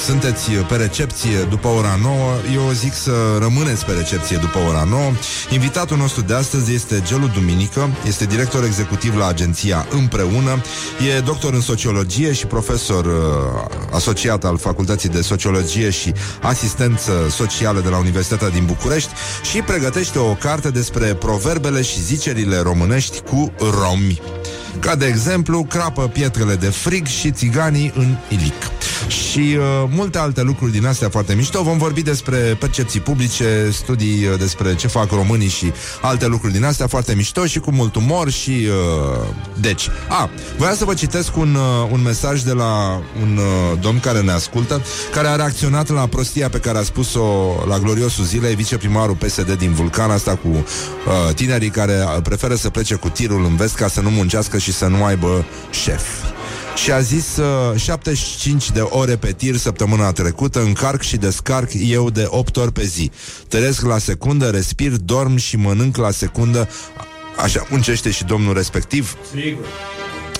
sunteți 0.07 0.51
pe 0.51 0.77
recepție 0.77 1.39
după 1.49 1.69
ora 1.69 1.99
9, 2.03 2.15
eu 2.55 2.71
zic 2.73 2.95
să 2.95 3.13
rămâneți 3.39 3.85
pe 3.85 3.93
recepție 3.93 4.37
după 4.37 4.59
ora 4.69 4.87
9. 4.91 5.13
Invitatul 5.51 5.97
nostru 5.97 6.23
de 6.23 6.35
astăzi 6.35 6.75
este 6.75 7.03
Gelu 7.07 7.27
Duminică, 7.27 7.89
este 8.07 8.27
director 8.27 8.65
executiv 8.65 9.17
la 9.17 9.27
agenția 9.27 9.87
Împreună, 9.91 10.63
e 11.17 11.21
doctor 11.21 11.55
în 11.55 11.61
sociologie 11.61 12.33
și 12.33 12.47
profesor 12.47 13.05
uh, 13.05 13.13
asociat 13.93 14.45
al 14.45 14.59
Facultății 14.59 15.09
de 15.09 15.21
Sociologie 15.21 15.91
și 15.91 16.13
Asistență 16.43 17.13
Socială 17.31 17.81
de 17.81 17.89
la 17.89 17.99
Universitatea 17.99 18.49
din 18.49 18.65
București 18.67 19.11
și 19.51 19.63
pregătește 19.63 20.19
o 20.19 20.33
carte 20.33 20.71
despre 20.71 21.15
proverbele 21.15 21.83
și 21.83 22.03
zicerile 22.03 22.59
românești 22.59 23.21
cu 23.21 23.53
romi. 23.59 24.21
Ca 24.81 24.95
de 24.95 25.07
exemplu, 25.07 25.65
crapă 25.65 26.09
pietrele 26.09 26.55
de 26.55 26.67
frig 26.67 27.07
și 27.07 27.31
țiganii 27.31 27.93
în 27.97 28.17
ilic. 28.29 28.71
Și 29.09 29.57
uh, 29.59 29.88
multe 29.91 30.19
alte 30.19 30.43
lucruri 30.43 30.73
din 30.73 30.87
astea 30.87 31.09
foarte 31.09 31.35
mișto. 31.35 31.63
Vom 31.63 31.79
vorbi 31.79 32.03
despre 32.03 32.37
percepții 32.37 33.01
publice, 33.01 33.71
studii 33.73 34.27
uh, 34.27 34.39
despre 34.39 34.75
ce 34.75 34.87
fac 34.87 35.11
românii 35.11 35.49
și 35.49 35.73
alte 36.03 36.27
lucruri 36.27 36.53
din 36.53 36.65
astea 36.65 36.87
foarte 36.87 37.15
mișto 37.15 37.47
și 37.47 37.59
cu 37.59 37.71
mult 37.71 37.95
umor 37.97 38.31
și... 38.31 38.51
Uh, 38.51 39.27
deci, 39.61 39.89
a, 40.09 40.31
voiam 40.57 40.77
să 40.77 40.85
vă 40.85 40.95
citesc 40.95 41.37
un, 41.37 41.55
uh, 41.55 41.91
un 41.93 42.03
mesaj 42.03 42.43
de 42.43 42.53
la 42.53 43.03
un 43.23 43.37
uh, 43.37 43.79
domn 43.81 44.01
care 44.01 44.21
ne 44.21 44.33
ascultă, 44.33 44.83
care 45.13 45.29
a 45.29 45.37
reacționat 45.37 45.89
la 45.89 46.07
prostia 46.07 46.49
pe 46.49 46.59
care 46.59 46.79
a 46.79 46.83
spus-o 46.83 47.55
la 47.67 47.79
gloriosul 47.79 48.25
zilei 48.25 48.55
viceprimarul 48.55 49.15
PSD 49.15 49.53
din 49.53 49.73
Vulcan, 49.73 50.11
asta 50.11 50.35
cu 50.35 50.49
uh, 50.49 51.35
tinerii 51.35 51.71
care 51.71 51.93
uh, 51.93 52.23
preferă 52.23 52.55
să 52.55 52.71
plece 52.71 52.95
cu 52.95 53.09
tirul 53.09 53.45
în 53.45 53.57
vest 53.57 53.75
ca 53.75 53.89
să 53.89 54.01
nu 54.01 54.11
muncească 54.11 54.59
și 54.59 54.73
să 54.73 54.87
nu 54.87 55.05
aibă 55.05 55.45
șef. 55.71 56.03
Și 56.83 56.93
a 56.93 57.01
zis 57.01 57.37
uh, 57.37 57.81
75 57.81 58.71
de 58.71 58.81
ore 58.81 59.17
pe 59.17 59.33
tir 59.33 59.57
săptămâna 59.57 60.13
trecută, 60.13 60.61
încarc 60.61 61.03
și 61.03 61.17
descarc 61.17 61.71
eu 61.75 62.11
de 62.11 62.25
8 62.29 62.57
ori 62.57 62.73
pe 62.73 62.85
zi. 62.85 63.11
Trăiesc 63.49 63.83
la 63.83 63.99
secundă, 63.99 64.51
respir, 64.51 64.91
dorm 64.91 65.37
și 65.37 65.57
mănânc 65.57 65.97
la 65.97 66.11
secundă. 66.11 66.69
Așa 67.43 67.67
muncește 67.71 68.11
și 68.11 68.25
domnul 68.25 68.55
respectiv. 68.55 69.17
Sigur. 69.35 69.65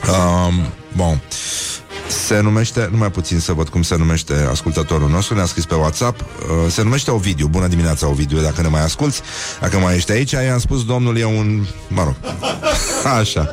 Um, 0.09 0.73
bun. 0.97 1.21
Se 2.27 2.41
numește, 2.41 2.89
numai 2.91 3.11
puțin 3.11 3.39
să 3.39 3.53
văd 3.53 3.69
cum 3.69 3.83
se 3.83 3.97
numește 3.97 4.35
ascultătorul 4.51 5.09
nostru, 5.09 5.35
ne-a 5.35 5.45
scris 5.45 5.65
pe 5.65 5.75
WhatsApp, 5.75 6.21
uh, 6.21 6.71
se 6.71 6.83
numește 6.83 7.11
Ovidiu. 7.11 7.47
Bună 7.47 7.67
dimineața, 7.67 8.09
Ovidiu, 8.09 8.41
dacă 8.41 8.63
ne 8.63 8.69
mai 8.69 8.83
asculti, 8.83 9.21
dacă 9.61 9.79
mai 9.79 9.97
ești 9.97 10.13
aici, 10.13 10.31
i-am 10.31 10.59
spus 10.59 10.85
domnul 10.85 11.17
e 11.19 11.25
un, 11.25 11.67
mă 11.89 12.03
rog, 12.03 12.17
așa. 13.21 13.53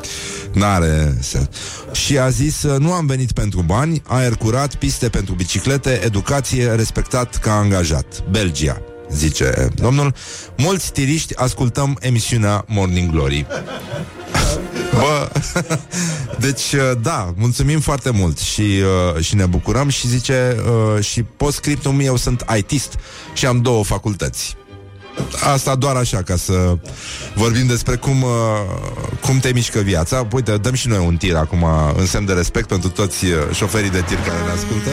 N-are 0.56 1.16
sens. 1.20 1.48
Și 1.92 2.18
a 2.18 2.28
zis, 2.28 2.62
nu 2.62 2.92
am 2.92 3.06
venit 3.06 3.32
pentru 3.32 3.62
bani, 3.66 4.02
aer 4.06 4.36
curat, 4.36 4.74
piste 4.74 5.08
pentru 5.08 5.34
biciclete, 5.34 6.00
educație, 6.04 6.70
respectat 6.70 7.36
ca 7.36 7.52
angajat. 7.52 8.24
Belgia, 8.30 8.82
zice 9.10 9.68
domnul. 9.74 10.14
Mulți 10.56 10.92
tiriști 10.92 11.36
ascultăm 11.36 11.96
emisiunea 12.00 12.64
Morning 12.68 13.10
Glory. 13.10 13.46
Bă, 14.94 15.28
deci, 16.46 16.72
uh, 16.72 16.92
da, 17.02 17.34
mulțumim 17.36 17.80
foarte 17.80 18.10
mult 18.10 18.38
și, 18.38 18.60
uh, 19.14 19.22
și 19.22 19.34
ne 19.34 19.46
bucurăm 19.46 19.88
și 19.88 20.08
zice 20.08 20.56
uh, 20.96 21.04
și 21.04 21.22
postscriptum 21.22 22.00
eu 22.00 22.16
sunt 22.16 22.44
ITist 22.56 22.94
și 23.34 23.46
am 23.46 23.60
două 23.60 23.84
facultăți. 23.84 24.56
Asta 25.52 25.74
doar 25.74 25.96
așa, 25.96 26.22
ca 26.22 26.36
să 26.36 26.78
vorbim 27.34 27.66
despre 27.66 27.96
cum, 27.96 28.22
uh, 28.22 28.30
cum 29.20 29.38
te 29.38 29.50
mișcă 29.54 29.78
viața. 29.78 30.26
Uite, 30.32 30.56
dăm 30.56 30.74
și 30.74 30.88
noi 30.88 31.04
un 31.06 31.16
tir 31.16 31.36
acum 31.36 31.66
în 31.96 32.06
semn 32.06 32.26
de 32.26 32.32
respect 32.32 32.68
pentru 32.68 32.88
toți 32.88 33.24
uh, 33.24 33.32
șoferii 33.52 33.90
de 33.90 34.02
tir 34.06 34.18
care 34.18 34.42
ne 34.44 34.50
ascultă. 34.50 34.90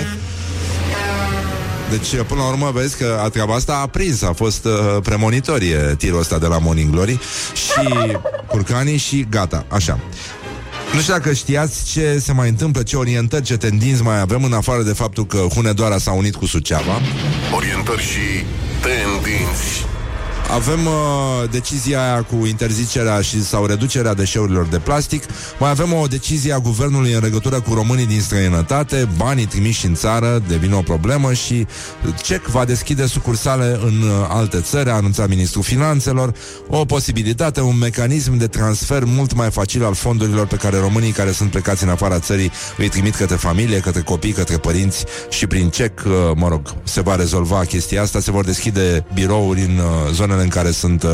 Deci, 1.90 2.26
până 2.28 2.42
la 2.42 2.48
urmă, 2.48 2.72
vezi 2.74 2.98
că 2.98 3.28
treaba 3.32 3.54
asta 3.54 3.80
a 3.84 3.88
prins, 3.88 4.22
a 4.22 4.34
fost 4.34 4.66
uh, 4.66 4.72
premonitorie 5.04 5.96
tirul 5.98 6.20
ăsta 6.20 6.38
de 6.38 6.46
la 6.46 6.58
Morning 6.58 6.92
Glory 6.92 7.20
și 7.54 8.08
curcanii 8.48 8.98
și 8.98 9.26
gata, 9.30 9.66
așa. 9.68 10.00
Nu 10.94 11.00
știu 11.00 11.14
dacă 11.14 11.34
știați 11.34 11.92
ce 11.92 12.20
se 12.20 12.34
mai 12.34 12.50
întâmplă, 12.50 12.82
ce 12.84 12.96
orientări, 12.96 13.44
ce 13.44 13.58
tendinți 13.58 14.04
mai 14.04 14.20
avem, 14.20 14.44
în 14.44 14.54
afară 14.54 14.82
de 14.82 14.94
faptul 14.94 15.26
că 15.26 15.38
Hunedoara 15.38 15.98
s-a 15.98 16.12
unit 16.12 16.36
cu 16.36 16.46
Suceava. 16.46 17.02
Orientări 17.56 18.02
și 18.02 18.46
tendinți. 18.82 19.83
Avem 20.54 20.86
uh, 20.86 21.50
decizia 21.52 22.02
aia 22.02 22.22
cu 22.22 22.46
interzicerea 22.46 23.22
și 23.22 23.44
sau 23.44 23.66
reducerea 23.66 24.14
deșeurilor 24.14 24.66
de 24.66 24.80
plastic. 24.80 25.24
Mai 25.60 25.70
avem 25.70 25.94
o 25.94 26.08
decizie 26.08 26.54
a 26.54 26.58
guvernului 26.60 27.14
în 27.14 27.20
legătură 27.22 27.62
cu 27.62 27.74
românii 27.74 28.06
din 28.06 28.22
străinătate. 28.22 29.08
Banii 29.18 29.46
trimiși 29.46 29.86
în 29.86 29.96
țară 29.96 30.44
devin 30.48 30.74
o 30.74 30.82
problemă 30.82 31.34
și 31.34 31.66
CEC 32.24 32.46
va 32.46 32.66
deschide 32.66 33.06
sucursale 33.06 33.80
în 33.86 34.02
uh, 34.02 34.28
alte 34.30 34.60
țări, 34.62 34.90
a 34.90 34.94
anunțat 34.94 35.30
ministrul 35.30 35.64
finanțelor. 35.64 36.34
O 36.68 36.86
posibilitate, 36.86 37.62
un 37.62 37.78
mecanism 37.78 38.38
de 38.38 38.48
transfer 38.48 39.04
mult 39.06 39.34
mai 39.34 39.52
facil 39.52 39.86
al 39.86 39.94
fondurilor 39.94 40.48
pe 40.48 40.56
care 40.56 40.80
românii 40.80 41.12
care 41.12 41.32
sunt 41.32 41.50
plecați 41.50 41.84
în 41.84 41.90
afara 41.90 42.20
țării 42.20 42.52
îi 42.78 42.90
trimit 42.90 43.16
către 43.16 43.36
familie, 43.36 43.80
către 43.80 44.02
copii, 44.02 44.32
către 44.32 44.58
părinți 44.58 45.06
și 45.30 45.48
prin 45.48 45.70
CEC, 45.70 46.04
uh, 46.06 46.12
mă 46.36 46.48
rog, 46.48 46.76
se 46.84 47.02
va 47.02 47.16
rezolva 47.16 47.60
chestia 47.60 48.02
asta, 48.02 48.20
se 48.20 48.32
vor 48.32 48.46
deschide 48.46 49.06
birouri 49.14 49.62
în 49.62 49.78
uh, 49.78 50.12
zonele 50.12 50.42
în 50.44 50.50
care 50.50 50.72
sunt 50.72 51.04
uh, 51.04 51.10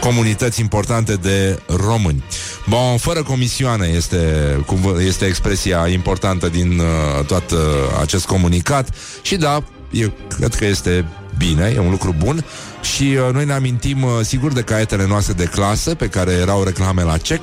comunități 0.00 0.60
importante 0.60 1.14
de 1.14 1.58
români. 1.66 2.24
Bun, 2.68 2.96
fără 2.98 3.22
comisioane 3.22 3.86
este, 3.86 4.18
cum, 4.66 4.78
este 5.06 5.24
expresia 5.24 5.86
importantă 5.88 6.48
din 6.48 6.78
uh, 6.78 7.24
tot 7.26 7.50
uh, 7.50 7.58
acest 8.00 8.26
comunicat. 8.26 8.88
Și 9.22 9.36
da, 9.36 9.62
eu 9.90 10.12
cred 10.36 10.54
că 10.54 10.64
este 10.64 11.04
bine, 11.38 11.72
e 11.74 11.78
un 11.78 11.90
lucru 11.90 12.14
bun. 12.18 12.44
Și 12.80 13.02
uh, 13.02 13.32
noi 13.32 13.44
ne 13.44 13.52
amintim 13.52 14.02
uh, 14.02 14.10
sigur 14.22 14.52
de 14.52 14.62
caietele 14.62 15.06
noastre 15.06 15.32
de 15.32 15.44
clasă 15.44 15.94
pe 15.94 16.08
care 16.08 16.32
erau 16.32 16.62
reclame 16.62 17.02
la 17.02 17.16
CEC 17.16 17.42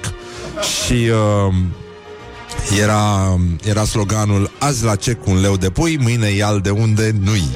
și 0.86 0.94
uh, 0.94 1.54
era, 2.82 3.40
era 3.64 3.84
sloganul 3.86 4.52
Azi 4.60 4.84
la 4.84 4.96
cec 4.96 5.26
un 5.26 5.42
leu 5.42 5.58
de 5.58 5.70
pui, 5.70 5.98
mâine 6.02 6.30
ial 6.30 6.60
de 6.60 6.70
unde 6.70 7.16
nu-i. 7.22 7.50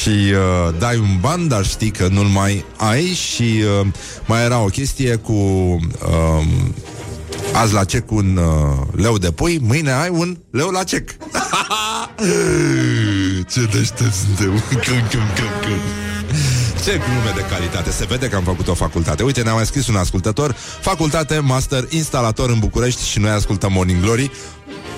Și 0.00 0.08
uh, 0.08 0.74
dai 0.78 0.96
un 0.96 1.16
ban, 1.20 1.48
dar 1.48 1.64
știi 1.64 1.90
că 1.90 2.08
nu-l 2.10 2.26
mai 2.26 2.64
ai 2.76 3.04
Și 3.04 3.62
uh, 3.80 3.86
mai 4.26 4.44
era 4.44 4.58
o 4.58 4.66
chestie 4.66 5.16
cu 5.16 5.32
uh, 5.32 6.46
Azi 7.52 7.72
la 7.72 7.84
cec 7.84 8.10
un 8.10 8.36
uh, 8.36 8.86
leu 9.02 9.18
de 9.18 9.30
pui, 9.30 9.58
mâine 9.62 9.92
ai 9.92 10.08
un 10.08 10.38
leu 10.50 10.68
la 10.68 10.84
cec. 10.84 11.10
Ce 13.52 13.68
deștept 13.72 14.14
suntem 14.14 14.62
ce 16.84 16.90
glume 16.90 17.32
de 17.34 17.44
calitate 17.50 17.90
Se 17.90 18.04
vede 18.04 18.28
că 18.28 18.36
am 18.36 18.42
făcut 18.42 18.68
o 18.68 18.74
facultate 18.74 19.22
Uite, 19.22 19.42
ne-a 19.42 19.54
mai 19.54 19.66
scris 19.66 19.88
un 19.88 19.96
ascultător 19.96 20.56
Facultate, 20.80 21.38
master, 21.38 21.84
instalator 21.88 22.50
în 22.50 22.58
București 22.58 23.08
Și 23.08 23.18
noi 23.18 23.30
ascultăm 23.30 23.72
Morning 23.72 24.00
Glory 24.02 24.30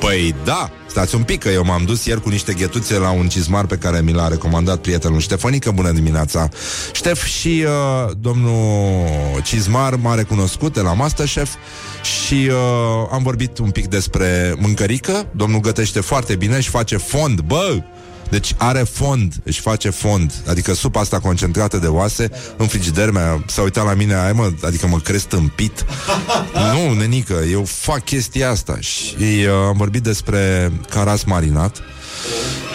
Păi 0.01 0.35
da, 0.45 0.71
stați 0.87 1.15
un 1.15 1.23
pic 1.23 1.41
că 1.41 1.49
eu 1.49 1.65
m-am 1.65 1.85
dus 1.85 2.05
ieri 2.05 2.21
cu 2.21 2.29
niște 2.29 2.53
ghetuțe 2.53 2.99
la 2.99 3.11
un 3.11 3.29
cizmar 3.29 3.67
pe 3.67 3.77
care 3.77 4.01
mi 4.01 4.13
l-a 4.13 4.29
recomandat 4.29 4.79
prietenul 4.79 5.21
Ștefănică. 5.21 5.71
Bună 5.71 5.91
dimineața, 5.91 6.49
Ștef 6.93 7.25
și 7.25 7.65
uh, 7.65 8.11
domnul 8.21 9.07
Cizmar 9.43 9.95
m-a 9.95 10.15
recunoscut 10.15 10.73
de 10.73 10.81
la 10.81 10.93
Masterchef 10.93 11.55
și 12.03 12.35
uh, 12.35 13.09
am 13.13 13.23
vorbit 13.23 13.59
un 13.59 13.71
pic 13.71 13.87
despre 13.87 14.55
mâncărică. 14.59 15.29
Domnul 15.33 15.61
gătește 15.61 16.01
foarte 16.01 16.37
bine 16.37 16.61
și 16.61 16.69
face 16.69 16.97
fond, 16.97 17.41
bă! 17.41 17.83
Deci 18.31 18.55
are 18.57 18.83
fond, 18.93 19.35
își 19.45 19.61
face 19.61 19.91
fond. 19.91 20.33
Adică 20.47 20.75
supa 20.75 21.01
asta 21.01 21.19
concentrată 21.21 21.77
de 21.77 21.87
oase 21.87 22.31
În 22.57 22.67
frigider 22.67 23.11
mi-a, 23.11 23.45
s-a 23.47 23.63
uitat 23.63 23.85
la 23.85 23.95
mine 23.95 24.15
ai, 24.15 24.33
mă, 24.33 24.53
Adică 24.65 24.87
mă 24.87 24.99
cresc 24.99 25.27
tâmpit. 25.27 25.85
Nu, 26.75 26.93
nenică, 26.93 27.35
eu 27.51 27.65
fac 27.65 28.05
chestia 28.05 28.51
asta. 28.51 28.79
Și 28.81 29.15
uh, 29.19 29.53
am 29.67 29.77
vorbit 29.77 30.03
despre 30.03 30.73
caras 30.91 31.25
marinat. 31.25 31.83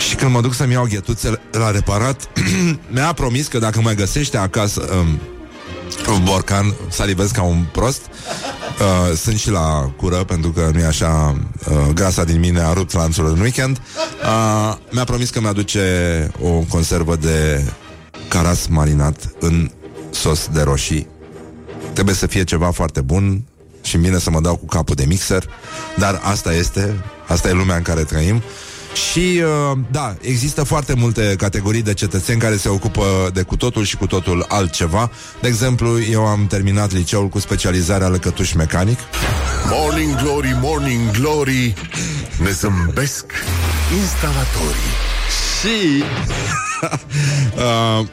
Și 0.09 0.15
când 0.15 0.31
mă 0.31 0.41
duc 0.41 0.53
să-mi 0.53 0.71
iau 0.71 0.87
ghetuțele 0.89 1.41
la 1.51 1.71
reparat. 1.71 2.29
Mi-a 2.93 3.13
promis 3.13 3.47
că 3.47 3.57
dacă 3.57 3.81
mai 3.81 3.95
găsește 3.95 4.37
acasă 4.37 4.81
um, 4.81 5.07
un 5.07 5.19
borcan, 6.23 6.73
salivez 6.89 7.31
ca 7.31 7.41
un 7.41 7.65
prost. 7.71 8.01
Uh, 8.79 9.17
Sunt 9.17 9.37
și 9.37 9.49
la 9.49 9.93
cură 9.97 10.15
Pentru 10.15 10.51
că 10.51 10.69
nu 10.73 10.79
e 10.79 10.85
așa 10.85 11.37
uh, 11.69 11.93
Grasa 11.93 12.23
din 12.23 12.39
mine 12.39 12.59
a 12.59 12.73
rupt 12.73 12.93
lanțul 12.93 13.27
în 13.27 13.39
weekend. 13.39 13.77
Uh, 13.77 14.75
Mi-a 14.91 15.03
promis 15.03 15.29
că 15.29 15.41
mi-aduce 15.41 15.81
O 16.41 16.49
conservă 16.49 17.15
de 17.15 17.65
Caras 18.27 18.67
marinat 18.67 19.29
în 19.39 19.71
sos 20.09 20.47
de 20.53 20.61
roșii. 20.61 21.07
Trebuie 21.93 22.15
să 22.15 22.27
fie 22.27 22.43
ceva 22.43 22.71
foarte 22.71 23.01
bun 23.01 23.43
Și 23.81 23.97
bine 23.97 24.19
să 24.19 24.29
mă 24.29 24.41
dau 24.41 24.55
cu 24.55 24.65
capul 24.65 24.95
de 24.95 25.05
mixer 25.05 25.49
Dar 25.97 26.21
asta 26.23 26.53
este 26.53 27.03
Asta 27.27 27.49
e 27.49 27.51
lumea 27.51 27.75
în 27.75 27.81
care 27.81 28.03
trăim 28.03 28.41
și, 28.95 29.41
uh, 29.71 29.77
da, 29.91 30.15
există 30.21 30.63
foarte 30.63 30.93
multe 30.93 31.35
categorii 31.37 31.81
de 31.81 31.93
cetățeni 31.93 32.39
care 32.39 32.55
se 32.55 32.69
ocupă 32.69 33.29
de 33.33 33.41
cu 33.41 33.55
totul 33.55 33.83
și 33.83 33.97
cu 33.97 34.07
totul 34.07 34.45
altceva. 34.47 35.11
De 35.41 35.47
exemplu, 35.47 36.01
eu 36.01 36.25
am 36.25 36.47
terminat 36.47 36.91
liceul 36.91 37.27
cu 37.27 37.39
specializarea 37.39 38.07
lăcătuș 38.07 38.53
mecanic. 38.53 38.99
Morning 39.69 40.15
Glory, 40.21 40.57
Morning 40.61 41.11
Glory 41.11 41.73
Ne 42.43 42.51
zâmbesc 42.51 43.25
instalatorii 43.99 44.93
Și 45.59 46.03
uh, 47.55 48.07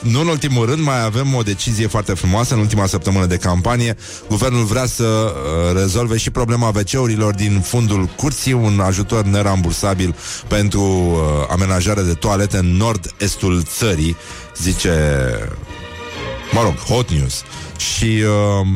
nu 0.12 0.20
în 0.20 0.26
ultimul 0.26 0.66
rând 0.66 0.82
mai 0.82 1.04
avem 1.04 1.34
o 1.34 1.42
decizie 1.42 1.86
foarte 1.86 2.14
frumoasă 2.14 2.54
în 2.54 2.60
ultima 2.60 2.86
săptămână 2.86 3.26
de 3.26 3.36
campanie. 3.36 3.96
Guvernul 4.28 4.64
vrea 4.64 4.86
să 4.86 5.04
uh, 5.04 5.76
rezolve 5.76 6.16
și 6.16 6.30
problema 6.30 6.68
WC-urilor 6.68 7.34
din 7.34 7.60
fundul 7.60 8.08
curții, 8.16 8.52
un 8.52 8.80
ajutor 8.80 9.24
nerambursabil 9.24 10.14
pentru 10.48 10.82
uh, 10.82 11.18
amenajare 11.50 12.02
de 12.02 12.12
toalete 12.14 12.56
în 12.56 12.76
nord-estul 12.76 13.62
țării, 13.62 14.16
zice 14.56 14.92
mă 16.52 16.62
rog, 16.62 16.74
hot 16.74 17.10
news. 17.10 17.42
Și 17.76 18.22
uh, 18.60 18.66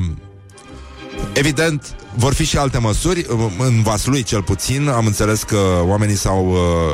Evident, 1.33 1.95
vor 2.19 2.35
fi 2.35 2.45
și 2.45 2.57
alte 2.59 2.79
măsuri 2.79 3.27
În 3.59 3.83
Vaslui 3.83 4.23
cel 4.23 4.43
puțin 4.43 4.89
Am 4.89 5.07
înțeles 5.07 5.43
că 5.43 5.59
oamenii 5.83 6.17
s-au, 6.17 6.47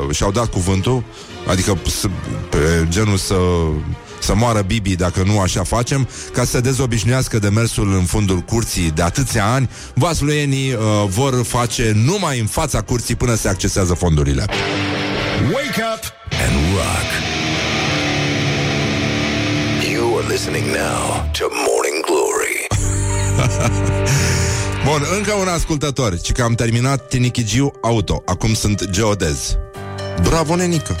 uh, 0.07 0.15
și-au 0.15 0.31
dat 0.31 0.45
cuvântul 0.45 1.03
Adică 1.47 1.77
s- 1.87 2.05
pe 2.49 2.85
genul 2.89 3.17
să 3.17 3.35
să 4.19 4.35
moară 4.35 4.61
Bibi 4.61 4.95
dacă 4.95 5.23
nu 5.25 5.39
așa 5.39 5.63
facem, 5.63 6.07
ca 6.33 6.43
să 6.43 6.49
se 6.49 6.59
dezobișnuiască 6.59 7.39
de 7.39 7.49
mersul 7.49 7.93
în 7.93 8.03
fundul 8.03 8.37
curții 8.39 8.91
de 8.91 9.01
atâția 9.01 9.45
ani, 9.51 9.69
vasluienii 9.93 10.73
uh, 10.73 10.79
vor 11.07 11.43
face 11.43 11.91
numai 12.05 12.39
în 12.39 12.45
fața 12.45 12.81
curții 12.81 13.15
până 13.15 13.35
se 13.35 13.47
accesează 13.47 13.93
fondurile. 13.93 14.45
Wake 15.53 15.81
up 15.95 16.03
and 16.45 16.55
rock. 16.73 17.09
You 19.93 20.17
are 20.17 20.27
listening 20.27 20.65
now 20.65 21.29
to 21.31 21.45
Morning 21.67 22.05
Glory. 22.05 22.57
Bun, 24.85 25.05
încă 25.17 25.33
un 25.33 25.47
ascultător, 25.47 26.19
ci 26.19 26.31
că 26.31 26.43
am 26.43 26.53
terminat 26.53 27.07
Tinichigiu 27.07 27.71
Auto, 27.81 28.21
acum 28.25 28.53
sunt 28.53 28.89
geodez. 28.89 29.57
Bravo, 30.21 30.55
nenică! 30.55 30.95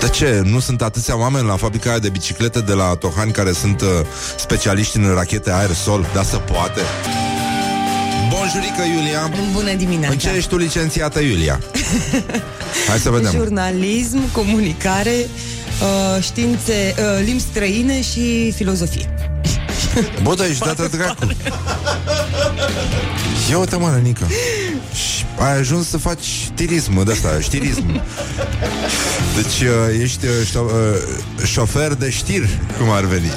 De 0.00 0.08
ce? 0.08 0.42
Nu 0.44 0.60
sunt 0.60 0.82
atâția 0.82 1.18
oameni 1.18 1.46
la 1.46 1.56
fabrica 1.56 1.90
aia 1.90 1.98
de 1.98 2.08
biciclete 2.08 2.60
de 2.60 2.72
la 2.72 2.94
Tohani 2.94 3.32
care 3.32 3.52
sunt 3.52 3.80
uh, 3.80 3.88
specialiști 4.36 4.96
în 4.96 5.14
rachete 5.14 5.50
aer-sol? 5.50 6.06
Dar 6.14 6.24
să 6.24 6.36
poate! 6.36 6.80
Bonjurică, 8.30 8.82
Iulia! 8.94 9.30
Bună 9.52 9.72
dimineața! 9.72 10.12
În 10.12 10.18
ce 10.18 10.30
ești 10.36 10.48
tu 10.48 10.56
licențiată, 10.56 11.20
Iulia? 11.20 11.60
Hai 12.88 12.98
să 12.98 13.10
vedem. 13.10 13.30
Jurnalism, 13.30 14.32
comunicare, 14.32 15.14
uh, 15.16 16.22
științe, 16.22 16.94
uh, 16.98 17.24
limbi 17.24 17.42
străine 17.42 18.02
și 18.02 18.52
filozofie. 18.56 19.25
Bă, 20.22 20.34
da, 20.34 20.46
ești 20.46 20.64
dată 20.64 20.88
dracu. 20.88 21.26
Ia 23.50 23.58
uite, 23.58 23.76
mă, 23.76 23.98
Nica. 24.02 24.26
Și 24.94 25.24
ai 25.38 25.58
ajuns 25.58 25.88
să 25.88 25.98
faci 25.98 26.24
știrism 26.24 27.04
de 27.04 27.12
asta, 27.12 27.28
știrism. 27.40 27.86
Deci 29.34 29.68
uh, 29.68 30.00
ești 30.02 30.24
uh, 30.24 30.30
șo- 30.50 30.72
uh, 31.40 31.46
șofer 31.46 31.94
de 31.94 32.10
știri, 32.10 32.58
cum 32.78 32.90
ar 32.90 33.04
veni. 33.04 33.30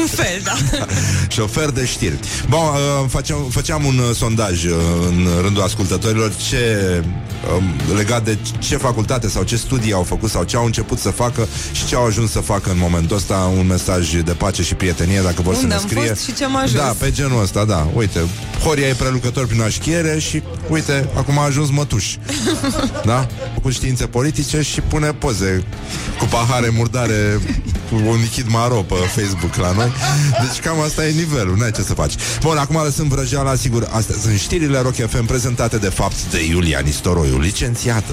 Un 0.00 0.06
fel, 0.06 0.40
da. 0.44 0.52
șofer 1.34 1.70
de 1.70 1.84
știri. 1.86 2.18
Bun, 2.48 2.58
uh, 2.58 3.08
făceam, 3.08 3.46
făceam 3.50 3.84
un 3.84 3.98
uh, 3.98 4.14
sondaj 4.16 4.64
uh, 4.64 4.72
în 5.08 5.28
rândul 5.42 5.62
ascultătorilor 5.62 6.32
ce 6.48 6.82
uh, 7.56 7.62
legat 7.96 8.24
de 8.24 8.38
ce 8.58 8.76
facultate 8.76 9.28
sau 9.28 9.42
ce 9.42 9.56
studii 9.56 9.92
au 9.92 10.02
făcut 10.02 10.30
sau 10.30 10.44
ce 10.44 10.56
au 10.56 10.64
început 10.64 10.98
să 10.98 11.10
facă 11.10 11.48
și 11.72 11.86
ce 11.86 11.94
au 11.94 12.04
ajuns 12.06 12.30
să 12.30 12.40
facă 12.40 12.70
în 12.70 12.78
momentul 12.78 13.16
ăsta 13.16 13.52
un 13.58 13.66
mesaj 13.66 14.14
de 14.14 14.32
pace 14.32 14.62
și 14.62 14.74
prietenie 14.74 15.20
dacă 15.22 15.42
vor 15.42 15.54
Unde 15.54 15.60
să 15.60 15.66
ne 15.66 15.74
am 15.74 15.80
scrie. 15.80 16.06
fost 16.08 16.22
și 16.24 16.34
ce 16.34 16.44
am 16.44 16.56
ajuns. 16.56 16.72
Da, 16.72 16.94
pe 16.98 17.10
genul 17.10 17.42
ăsta, 17.42 17.64
da. 17.64 17.88
Uite, 17.94 18.18
Horia 18.64 18.86
e 18.86 18.92
prelucător 18.92 19.46
prin 19.48 19.62
așchiere 19.62 20.18
și 20.18 20.42
uite, 20.68 21.08
acum 21.16 21.38
a 21.38 21.44
ajuns 21.44 21.70
mătuș. 21.70 22.16
da? 23.10 23.26
Cu 23.62 23.70
științe 23.70 24.06
politice 24.06 24.62
și 24.62 24.80
pune 24.80 25.12
poze 25.12 25.64
cu 26.18 26.24
pahare 26.24 26.68
murdare 26.68 27.40
cu 27.90 27.94
un 27.94 28.20
lichid 28.20 28.46
maro 28.48 28.74
pe 28.74 28.94
Facebook 28.94 29.54
la 29.54 29.72
noi. 29.72 29.92
Deci 30.46 30.60
cam 30.60 30.80
asta 30.80 31.06
e 31.06 31.10
nivelul, 31.10 31.56
n-ai 31.56 31.70
ce 31.70 31.82
să 31.82 31.94
faci. 31.94 32.14
Bun, 32.40 32.56
acum 32.56 32.82
lăsăm 32.82 33.08
vrăjeala, 33.08 33.54
sigur, 33.54 33.88
astea 33.92 34.16
sunt 34.20 34.38
știrile 34.38 34.80
Rock 34.80 34.94
FM 34.94 35.24
prezentate 35.24 35.76
de 35.76 35.88
fapt 35.88 36.30
de 36.30 36.44
Iulia 36.44 36.78
Nistoroiu, 36.78 37.38
licențiată. 37.38 38.12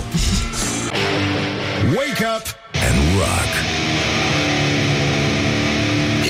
Wake 1.86 2.26
up 2.36 2.46
and 2.88 2.98
rock. 3.20 3.52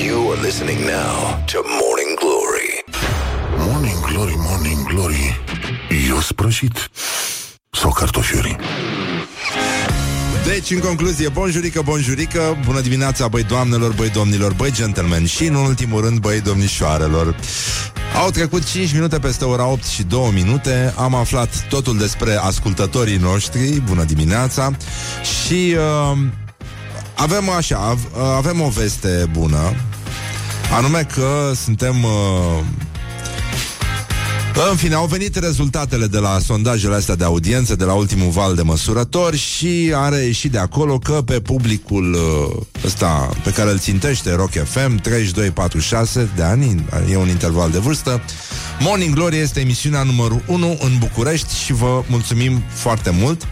You 0.06 0.30
are 0.32 0.40
listening 0.40 0.80
now 0.80 1.42
to 1.52 1.58
Morning 1.80 2.18
Glory. 2.18 2.55
Morning 3.76 4.00
glory, 4.00 4.34
morning 4.36 4.86
glory 4.86 5.40
Eu 6.08 6.20
sprășit 6.20 6.90
Sau 7.70 7.92
cartofiuri 7.92 8.56
Deci, 10.44 10.70
în 10.70 10.78
concluzie, 10.78 11.28
bonjurică, 11.28 11.82
bonjurică, 11.84 12.58
bună 12.64 12.80
dimineața, 12.80 13.28
băi 13.28 13.42
doamnelor, 13.42 13.92
băi 13.92 14.10
domnilor, 14.10 14.52
băi 14.52 14.72
gentlemen 14.72 15.26
și, 15.26 15.44
în 15.44 15.54
ultimul 15.54 16.00
rând, 16.00 16.18
băi 16.18 16.40
domnișoarelor. 16.40 17.36
Au 18.22 18.30
trecut 18.30 18.64
5 18.64 18.92
minute 18.92 19.18
peste 19.18 19.44
ora 19.44 19.66
8 19.66 19.84
și 19.84 20.02
2 20.02 20.30
minute, 20.34 20.94
am 20.96 21.14
aflat 21.14 21.66
totul 21.68 21.98
despre 21.98 22.34
ascultătorii 22.34 23.16
noștri, 23.16 23.80
bună 23.80 24.04
dimineața, 24.04 24.76
și 25.22 25.74
uh, 25.76 26.18
avem 27.14 27.48
așa, 27.48 27.76
av- 27.76 28.36
avem 28.36 28.60
o 28.60 28.68
veste 28.68 29.28
bună, 29.32 29.74
anume 30.76 31.06
că 31.14 31.52
suntem... 31.54 32.04
Uh, 32.04 32.64
în 34.64 34.76
fine, 34.76 34.94
au 34.94 35.06
venit 35.06 35.36
rezultatele 35.36 36.06
de 36.06 36.18
la 36.18 36.38
sondajele 36.38 36.94
astea 36.94 37.14
de 37.14 37.24
audiență, 37.24 37.76
de 37.76 37.84
la 37.84 37.92
ultimul 37.92 38.30
val 38.30 38.54
de 38.54 38.62
măsurători 38.62 39.36
și 39.36 39.92
a 39.94 40.08
reieșit 40.08 40.52
de 40.52 40.58
acolo 40.58 40.98
că 40.98 41.22
pe 41.24 41.40
publicul 41.40 42.12
uh, 42.14 42.62
ăsta 42.84 43.28
pe 43.44 43.50
care 43.50 43.70
îl 43.70 43.78
țintește 43.78 44.34
Rock 44.34 44.50
FM, 44.50 45.00
32-46 45.00 45.02
de 46.36 46.42
ani, 46.42 46.84
e 47.10 47.16
un 47.16 47.28
interval 47.28 47.70
de 47.70 47.78
vârstă, 47.78 48.20
Morning 48.80 49.14
Glory 49.14 49.36
este 49.36 49.60
emisiunea 49.60 50.02
numărul 50.02 50.42
1 50.46 50.78
în 50.80 50.98
București 50.98 51.54
și 51.64 51.72
vă 51.72 52.02
mulțumim 52.08 52.62
foarte 52.68 53.10
mult 53.10 53.42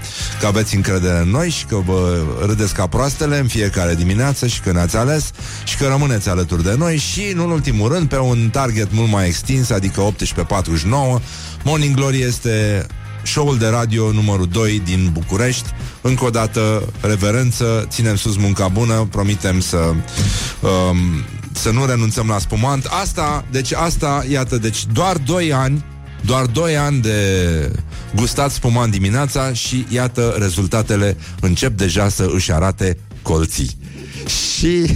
că 0.41 0.47
aveți 0.47 0.75
încredere 0.75 1.19
în 1.19 1.29
noi 1.29 1.51
și 1.51 1.65
că 1.65 1.77
vă 1.77 2.25
râdeți 2.47 2.75
ca 2.75 2.87
proastele 2.87 3.39
în 3.39 3.47
fiecare 3.47 3.95
dimineață 3.95 4.47
și 4.47 4.61
că 4.61 4.73
ne-ați 4.73 4.97
ales 4.97 5.31
și 5.65 5.77
că 5.77 5.87
rămâneți 5.87 6.29
alături 6.29 6.63
de 6.63 6.75
noi 6.79 6.97
și, 6.97 7.33
în 7.35 7.39
ultimul 7.39 7.93
rând, 7.93 8.09
pe 8.09 8.19
un 8.19 8.49
target 8.53 8.93
mult 8.93 9.11
mai 9.11 9.27
extins, 9.27 9.71
adică 9.71 10.15
18.49, 10.15 11.23
Morning 11.65 11.95
Glory 11.95 12.23
este 12.23 12.87
show-ul 13.23 13.59
de 13.59 13.67
radio 13.67 14.13
numărul 14.13 14.47
2 14.47 14.83
din 14.85 15.11
București. 15.13 15.69
Încă 16.01 16.25
o 16.25 16.31
dată, 16.31 16.83
reverență, 17.01 17.87
ținem 17.89 18.17
sus 18.17 18.37
munca 18.37 18.69
bună, 18.69 19.09
promitem 19.11 19.61
să 19.61 19.77
um, 19.77 21.25
să 21.57 21.71
nu 21.71 21.87
renunțăm 21.87 22.27
la 22.27 22.39
spumant. 22.39 22.85
Asta, 22.85 23.45
deci 23.51 23.73
asta, 23.73 24.25
iată, 24.29 24.59
deci 24.59 24.87
doar 24.93 25.17
2 25.17 25.53
ani 25.53 25.85
doar 26.25 26.47
2 26.47 26.77
ani 26.77 27.01
de 27.01 27.71
gustat 28.15 28.51
spumant 28.51 28.93
dimineața 28.93 29.53
și 29.53 29.87
iată 29.89 30.35
rezultatele 30.39 31.17
încep 31.41 31.77
deja 31.77 32.09
să 32.09 32.31
își 32.35 32.53
arate 32.53 32.99
colții. 33.23 33.77
Și 34.27 34.85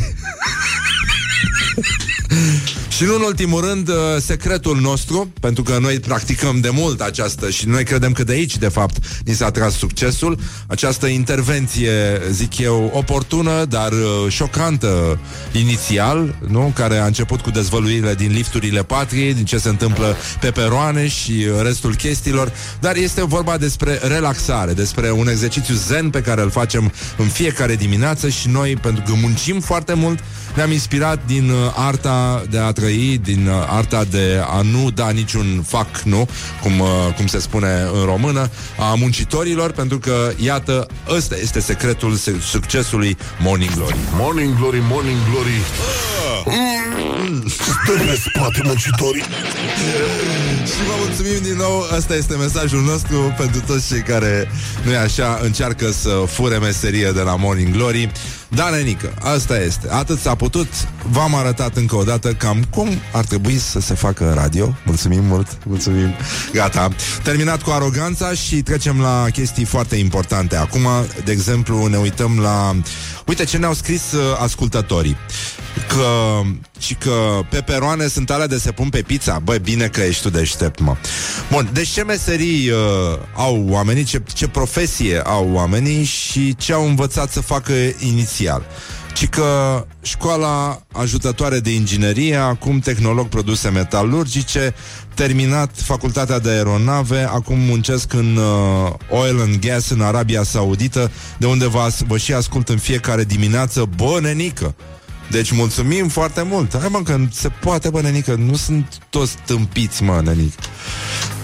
și 2.99 3.05
nu 3.05 3.15
în 3.15 3.23
ultimul 3.23 3.61
rând, 3.61 3.89
uh, 3.89 3.95
secretul 4.21 4.81
nostru, 4.81 5.33
pentru 5.41 5.63
că 5.63 5.79
noi 5.81 6.01
practicăm 6.01 6.61
de 6.61 6.71
mult 6.71 7.01
această 7.01 7.51
și 7.51 7.69
noi 7.69 7.85
credem 7.85 8.13
că 8.13 8.25
de 8.25 8.33
aici, 8.33 8.57
de 8.57 8.69
fapt, 8.69 8.97
ni 9.25 9.35
s-a 9.35 9.51
tras 9.51 9.77
succesul, 9.77 10.39
această 10.67 11.07
intervenție, 11.07 12.21
zic 12.31 12.59
eu, 12.59 12.91
oportună, 12.95 13.65
dar 13.65 13.93
uh, 13.93 13.99
șocantă 14.29 15.19
inițial, 15.53 16.39
nu? 16.49 16.73
care 16.75 16.97
a 16.97 17.07
început 17.07 17.41
cu 17.41 17.51
dezvăluirile 17.51 18.15
din 18.15 18.33
lifturile 18.33 18.83
patriei, 18.83 19.35
din 19.35 19.45
ce 19.45 19.59
se 19.59 19.69
întâmplă 19.69 20.17
pe 20.41 20.51
peroane 20.51 21.09
și 21.09 21.33
uh, 21.33 21.63
restul 21.63 21.95
chestiilor, 21.95 22.53
dar 22.81 22.97
este 22.97 23.25
vorba 23.25 23.57
despre 23.57 23.99
relaxare, 24.03 24.73
despre 24.73 25.11
un 25.11 25.29
exercițiu 25.29 25.75
zen 25.75 26.11
pe 26.11 26.21
care 26.21 26.43
îl 26.43 26.51
facem 26.51 26.93
în 27.17 27.27
fiecare 27.27 27.75
dimineață 27.75 28.29
și 28.29 28.49
noi, 28.49 28.77
pentru 28.77 29.03
că 29.07 29.13
muncim 29.21 29.61
foarte 29.61 29.95
mult, 29.95 30.19
ne-am 30.55 30.73
inspirat 30.73 31.21
din 31.27 31.51
uh, 31.51 31.57
arta 31.77 32.45
de 32.51 32.59
a 32.59 32.73
trăi, 32.73 32.88
din 32.97 33.47
uh, 33.47 33.55
arta 33.69 34.05
de 34.05 34.43
a 34.47 34.61
nu 34.61 34.91
da 34.91 35.11
niciun 35.11 35.65
fac, 35.67 36.01
nu? 36.01 36.29
Cum, 36.63 36.81
uh, 36.81 36.89
cum 37.17 37.27
se 37.27 37.39
spune 37.39 37.89
în 37.93 38.05
română, 38.05 38.51
a 38.79 38.95
muncitorilor, 38.95 39.71
pentru 39.71 39.99
că, 39.99 40.31
iată, 40.37 40.87
ăsta 41.09 41.35
este 41.43 41.61
secretul 41.61 42.15
se- 42.15 42.37
succesului 42.41 43.17
Morning 43.41 43.75
Glory. 43.75 43.97
Morning 44.17 44.57
glory, 44.57 44.83
morning 44.89 45.17
glory 45.31 45.51
Stă 47.47 47.93
pe 48.07 48.21
spate 48.25 48.61
muncitorii 48.65 49.23
Și 50.67 50.85
vă 50.87 50.93
mulțumim 51.07 51.43
din 51.43 51.57
nou, 51.57 51.87
ăsta 51.97 52.15
este 52.15 52.35
mesajul 52.35 52.83
nostru 52.83 53.35
pentru 53.37 53.61
toți 53.61 53.89
cei 53.89 54.03
care, 54.03 54.51
nu 54.85 54.97
așa, 54.97 55.39
încearcă 55.43 55.91
să 55.91 56.25
fure 56.27 56.59
meserie 56.59 57.11
de 57.11 57.21
la 57.21 57.37
Morning 57.37 57.75
Glory. 57.75 58.11
Da, 58.49 58.69
nenică, 58.69 59.15
asta 59.23 59.61
este. 59.61 59.89
Atât 59.91 60.19
s-a 60.19 60.35
putut. 60.35 60.69
V-am 61.11 61.35
arătat 61.35 61.77
încă 61.77 61.97
o 61.97 62.03
dată 62.03 62.33
cam 62.33 62.65
cum 62.71 62.89
ar 63.13 63.25
trebui 63.25 63.59
să 63.59 63.81
se 63.81 63.95
facă 63.95 64.33
radio. 64.37 64.75
Mulțumim 64.85 65.25
mult, 65.25 65.59
mulțumim. 65.67 66.15
Gata. 66.53 66.89
Terminat 67.23 67.63
cu 67.63 67.71
aroganța 67.71 68.33
și 68.33 68.63
trecem 68.63 69.01
la 69.01 69.27
chestii 69.33 69.65
foarte 69.65 69.97
importante. 69.97 70.57
Acum, 70.57 70.87
de 71.25 71.33
exemplu, 71.33 71.87
ne 71.87 71.97
uităm 71.97 72.39
la... 72.41 72.77
Uite 73.29 73.45
ce 73.45 73.57
ne-au 73.57 73.75
scris 73.75 74.13
uh, 74.13 74.21
ascultătorii. 74.39 75.17
Că, 75.89 76.41
și 76.79 76.95
că 76.95 77.41
peperoane 77.51 78.07
sunt 78.07 78.31
alea 78.31 78.47
de 78.47 78.59
se 78.59 78.73
pun 78.73 78.89
pe 78.89 79.03
pizza. 79.03 79.39
Băi, 79.39 79.59
bine 79.59 79.87
că 79.87 80.01
ești 80.01 80.23
tu 80.23 80.31
deștept, 80.31 80.81
mă. 80.81 80.97
Bun, 81.51 81.71
deci 81.73 81.89
ce 81.89 82.03
meserii 82.03 82.71
uh, 82.71 82.79
au 83.35 83.67
oamenii, 83.69 84.05
ce, 84.05 84.23
ce 84.33 84.49
profesie 84.49 85.21
au 85.25 85.51
oamenii 85.53 86.05
și 86.05 86.57
ce 86.57 86.73
au 86.73 86.87
învățat 86.87 87.33
să 87.33 87.41
facă 87.41 87.73
inițial. 87.99 88.63
Ci 89.19 89.29
că 89.29 89.85
școala 90.03 90.83
ajutătoare 90.93 91.59
de 91.59 91.75
inginerie, 91.75 92.37
acum 92.37 92.79
tehnolog 92.79 93.29
produse 93.29 93.69
metalurgice, 93.69 94.75
terminat 95.15 95.71
facultatea 95.75 96.39
de 96.39 96.51
aeronave, 96.51 97.23
acum 97.23 97.59
muncesc 97.59 98.13
în 98.13 98.37
uh, 98.37 98.93
oil 99.11 99.41
and 99.41 99.59
gas 99.59 99.91
în 99.91 100.01
Arabia 100.01 100.43
Saudită, 100.43 101.11
de 101.39 101.47
unde 101.47 101.67
vă, 101.67 101.79
as- 101.79 102.03
vă 102.07 102.17
și 102.17 102.33
ascult 102.33 102.69
în 102.69 102.79
fiecare 102.79 103.25
dimineață, 103.25 103.89
bă, 103.97 104.19
nenică! 104.23 104.75
Deci 105.31 105.51
mulțumim 105.51 106.09
foarte 106.09 106.43
mult. 106.43 106.77
Hai 106.79 106.89
mă, 106.91 107.03
că 107.03 107.19
se 107.31 107.49
poate, 107.49 107.91
bă, 107.91 108.01
nenică. 108.01 108.35
Nu 108.35 108.57
sunt 108.57 108.99
toți 109.11 109.37
tâmpiți, 109.47 110.03
mă, 110.03 110.21
nenică. 110.25 110.61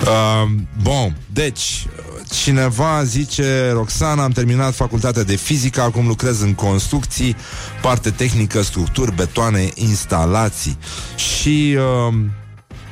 Uh, 0.02 0.50
bun, 0.82 1.16
deci 1.32 1.86
cineva 2.30 3.04
zice 3.04 3.70
Roxana, 3.72 4.22
am 4.22 4.30
terminat 4.30 4.74
facultatea 4.74 5.22
de 5.22 5.36
fizică 5.36 5.80
Acum 5.80 6.06
lucrez 6.06 6.40
în 6.40 6.54
construcții 6.54 7.36
Parte 7.82 8.10
tehnică, 8.10 8.62
structuri, 8.62 9.14
betoane 9.14 9.68
Instalații 9.74 10.78
Și 11.16 11.76
uh, 12.08 12.14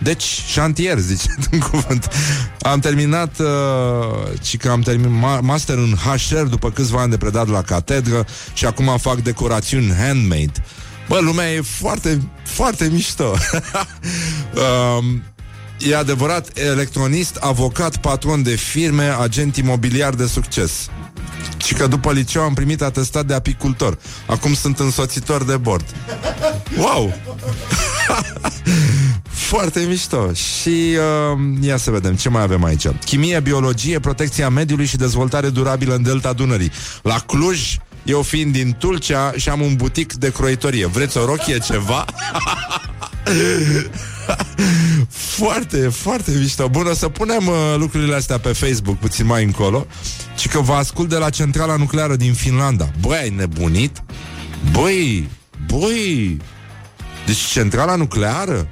deci, 0.03 0.43
șantier, 0.47 0.99
zice 0.99 1.35
în 1.51 1.59
cuvânt. 1.59 2.09
Am 2.61 2.79
terminat 2.79 3.39
uh, 3.39 4.41
și 4.43 4.57
că 4.57 4.71
am 4.71 4.81
terminat 4.81 5.39
ma- 5.39 5.41
master 5.41 5.77
în 5.77 5.95
HR 5.95 6.43
după 6.43 6.71
câțiva 6.71 7.01
ani 7.01 7.11
de 7.11 7.17
predat 7.17 7.49
la 7.49 7.63
catedră 7.63 8.27
și 8.53 8.67
acum 8.67 8.97
fac 8.99 9.17
decorațiuni 9.17 9.95
handmade. 9.95 10.53
Bă, 11.09 11.19
lumea 11.21 11.53
e 11.53 11.61
foarte, 11.61 12.21
foarte 12.45 12.89
mișto. 12.93 13.25
um, 14.99 15.23
E 15.89 15.97
adevărat, 15.97 16.59
electronist, 16.59 17.37
avocat, 17.37 17.97
patron 17.97 18.43
de 18.43 18.55
firme, 18.55 19.17
agent 19.21 19.57
imobiliar 19.57 20.15
de 20.15 20.27
succes. 20.27 20.91
Și 21.65 21.75
că 21.75 21.87
după 21.87 22.13
liceu 22.13 22.43
am 22.43 22.55
primit 22.55 22.83
atestat 22.83 23.27
de 23.27 23.35
apicultor. 23.35 23.99
Acum 24.27 24.55
sunt 24.55 24.79
însoțitor 24.79 25.45
de 25.45 25.57
bord. 25.57 25.85
Wow! 26.77 27.15
Foarte 29.29 29.81
mișto. 29.81 30.33
Și 30.33 30.69
uh, 30.69 31.39
ia 31.61 31.77
să 31.77 31.91
vedem 31.91 32.15
ce 32.15 32.29
mai 32.29 32.43
avem 32.43 32.65
aici. 32.65 32.87
Chimie, 33.05 33.41
biologie, 33.41 33.99
protecția 33.99 34.49
mediului 34.49 34.87
și 34.87 34.97
dezvoltare 34.97 35.49
durabilă 35.49 35.95
în 35.95 36.03
Delta 36.03 36.33
Dunării. 36.33 36.73
La 37.03 37.19
Cluj 37.19 37.77
Eu 38.05 38.23
fiind 38.23 38.53
din 38.53 38.77
Tulcea 38.79 39.33
și 39.37 39.49
am 39.49 39.61
un 39.61 39.77
butic 39.77 40.13
de 40.13 40.33
croitorie. 40.33 40.87
Vreți 40.87 41.17
o 41.17 41.25
rochie 41.25 41.59
ceva? 41.59 42.05
foarte, 45.39 45.89
foarte 45.89 46.31
mișto. 46.39 46.69
Bun, 46.69 46.87
o 46.87 46.95
să 46.95 47.09
punem 47.09 47.47
uh, 47.47 47.75
lucrurile 47.77 48.15
astea 48.15 48.39
pe 48.39 48.53
Facebook 48.53 48.97
puțin 48.97 49.27
mai 49.27 49.45
încolo. 49.45 49.87
Și 50.37 50.49
că 50.49 50.61
vă 50.61 50.73
ascult 50.73 51.09
de 51.09 51.17
la 51.17 51.31
centrala 51.31 51.77
nucleară 51.77 52.17
din 52.17 52.33
Finlanda. 52.33 52.91
Băi, 53.01 53.17
ai 53.17 53.31
nebunit? 53.31 54.03
Băi, 54.73 55.29
băi, 55.67 56.37
deci 57.27 57.37
centrala 57.37 57.95
nucleară? 57.95 58.69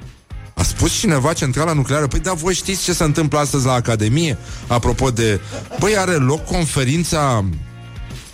A 0.53 0.63
spus 0.63 0.99
cineva 0.99 1.33
centrala 1.33 1.73
nucleară? 1.73 2.07
Păi 2.07 2.19
da, 2.19 2.33
voi 2.33 2.53
știți 2.53 2.83
ce 2.83 2.93
se 2.93 3.03
întâmplă 3.03 3.39
astăzi 3.39 3.65
la 3.65 3.73
Academie? 3.73 4.37
Apropo 4.67 5.11
de... 5.11 5.39
Băi, 5.79 5.97
are 5.97 6.11
loc 6.11 6.45
conferința 6.45 7.45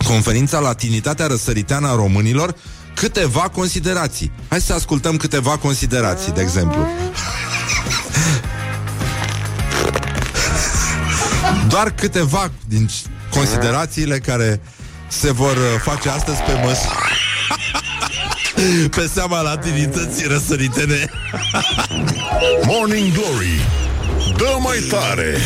conferința 0.06 0.58
Latinitatea 0.58 1.26
Răsăriteană 1.26 1.88
a 1.88 1.94
Românilor 1.94 2.54
câteva 2.98 3.40
considerații. 3.40 4.32
Hai 4.48 4.60
să 4.60 4.72
ascultăm 4.72 5.16
câteva 5.16 5.56
considerații, 5.56 6.32
de 6.32 6.40
exemplu. 6.40 6.86
Doar 11.68 11.90
câteva 11.90 12.50
din 12.68 12.88
considerațiile 13.30 14.18
care 14.18 14.60
se 15.08 15.32
vor 15.32 15.56
uh, 15.56 15.80
face 15.82 16.08
astăzi 16.08 16.40
pe 16.40 16.52
măsură. 16.52 17.08
pe 18.96 19.10
seama 19.14 19.40
latinității 19.40 20.26
răsăritene. 20.26 21.10
Morning 22.66 23.12
Glory 23.12 23.66
Dă 24.36 24.56
mai 24.60 24.78
tare 24.78 25.36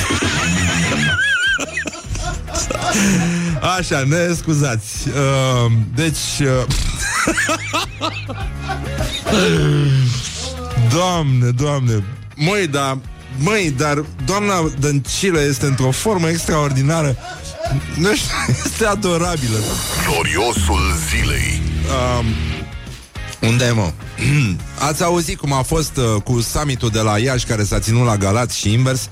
Așa, 3.79 4.05
ne 4.07 4.35
scuzați. 4.37 5.09
Uh, 5.09 5.73
deci... 5.95 6.41
Uh... 6.41 6.67
doamne, 10.95 11.51
doamne. 11.51 12.05
Măi, 12.37 12.67
dar... 12.67 12.99
Măi, 13.39 13.75
dar 13.77 14.05
doamna 14.25 14.71
Dăncilă 14.81 15.41
este 15.41 15.67
într-o 15.67 15.91
formă 15.91 16.29
extraordinară. 16.29 17.17
Nu 17.97 18.15
știu, 18.15 18.35
este 18.65 18.87
adorabilă. 18.87 19.59
Gloriosul 20.07 20.81
zilei 21.09 21.63
Um, 21.93 22.27
unde 23.49 23.65
e, 23.65 23.71
mă? 23.71 23.93
Ați 24.89 25.03
auzit 25.03 25.39
cum 25.39 25.53
a 25.53 25.63
fost 25.63 25.97
uh, 25.97 26.23
cu 26.23 26.41
summitul 26.41 26.89
de 26.89 27.01
la 27.01 27.19
Iași 27.19 27.47
care 27.47 27.65
s-a 27.65 27.79
ținut 27.79 28.05
la 28.05 28.17
Galați 28.17 28.59
și 28.59 28.73
invers? 28.73 29.09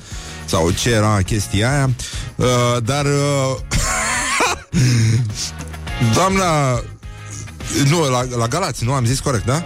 Sau 0.50 0.70
ce 0.70 0.90
era 0.90 1.18
chestia 1.26 1.72
aia? 1.72 1.90
Uh, 2.36 2.46
dar... 2.84 3.04
Uh, 3.04 3.56
doamna... 6.14 6.80
Nu, 7.88 8.10
la, 8.10 8.24
la 8.36 8.46
Galați, 8.46 8.84
nu? 8.84 8.92
Am 8.92 9.04
zis 9.04 9.20
corect, 9.20 9.44
da? 9.46 9.62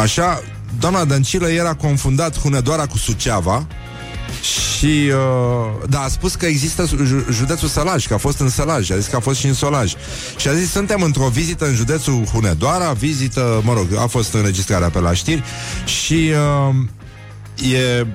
Așa, 0.00 0.42
doamna 0.78 1.04
Dăncilă 1.04 1.48
era 1.48 1.74
confundat 1.74 2.38
Hunedoara 2.38 2.86
cu 2.86 2.98
Suceava 2.98 3.66
și, 4.42 5.10
uh, 5.10 5.88
da, 5.88 6.00
a 6.00 6.08
spus 6.08 6.34
că 6.34 6.46
există 6.46 6.84
ju- 7.04 7.26
județul 7.30 7.68
Sălaj, 7.68 8.06
că 8.06 8.14
a 8.14 8.18
fost 8.18 8.40
în 8.40 8.48
Sălaj, 8.48 8.90
a 8.90 8.96
zis 8.96 9.06
că 9.06 9.16
a 9.16 9.20
fost 9.20 9.38
și 9.38 9.46
în 9.46 9.54
Solaj. 9.54 9.94
Și 10.36 10.48
a 10.48 10.54
zis, 10.54 10.70
suntem 10.70 11.02
într-o 11.02 11.28
vizită 11.28 11.66
în 11.66 11.74
județul 11.74 12.24
Hunedoara, 12.32 12.92
vizită, 12.92 13.60
mă 13.64 13.72
rog, 13.72 13.86
a 13.98 14.06
fost 14.06 14.32
înregistrarea 14.34 14.90
pe 14.90 14.98
la 14.98 15.14
știri 15.14 15.42
și 15.84 16.30
uh, 16.68 16.74
e 17.72 18.06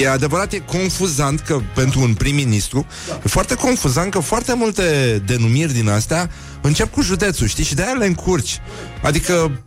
E 0.00 0.08
adevărat, 0.08 0.52
e 0.52 0.58
confuzant 0.58 1.40
că 1.40 1.60
pentru 1.74 2.00
un 2.00 2.14
prim-ministru 2.14 2.86
E 3.24 3.28
foarte 3.28 3.54
confuzant 3.54 4.10
că 4.10 4.18
foarte 4.18 4.54
multe 4.54 4.82
denumiri 5.26 5.72
din 5.72 5.88
astea 5.88 6.30
Încep 6.60 6.92
cu 6.92 7.02
județul, 7.02 7.46
știi? 7.46 7.64
Și 7.64 7.74
de-aia 7.74 7.92
le 7.92 8.06
încurci 8.06 8.60
Adică 9.02 9.60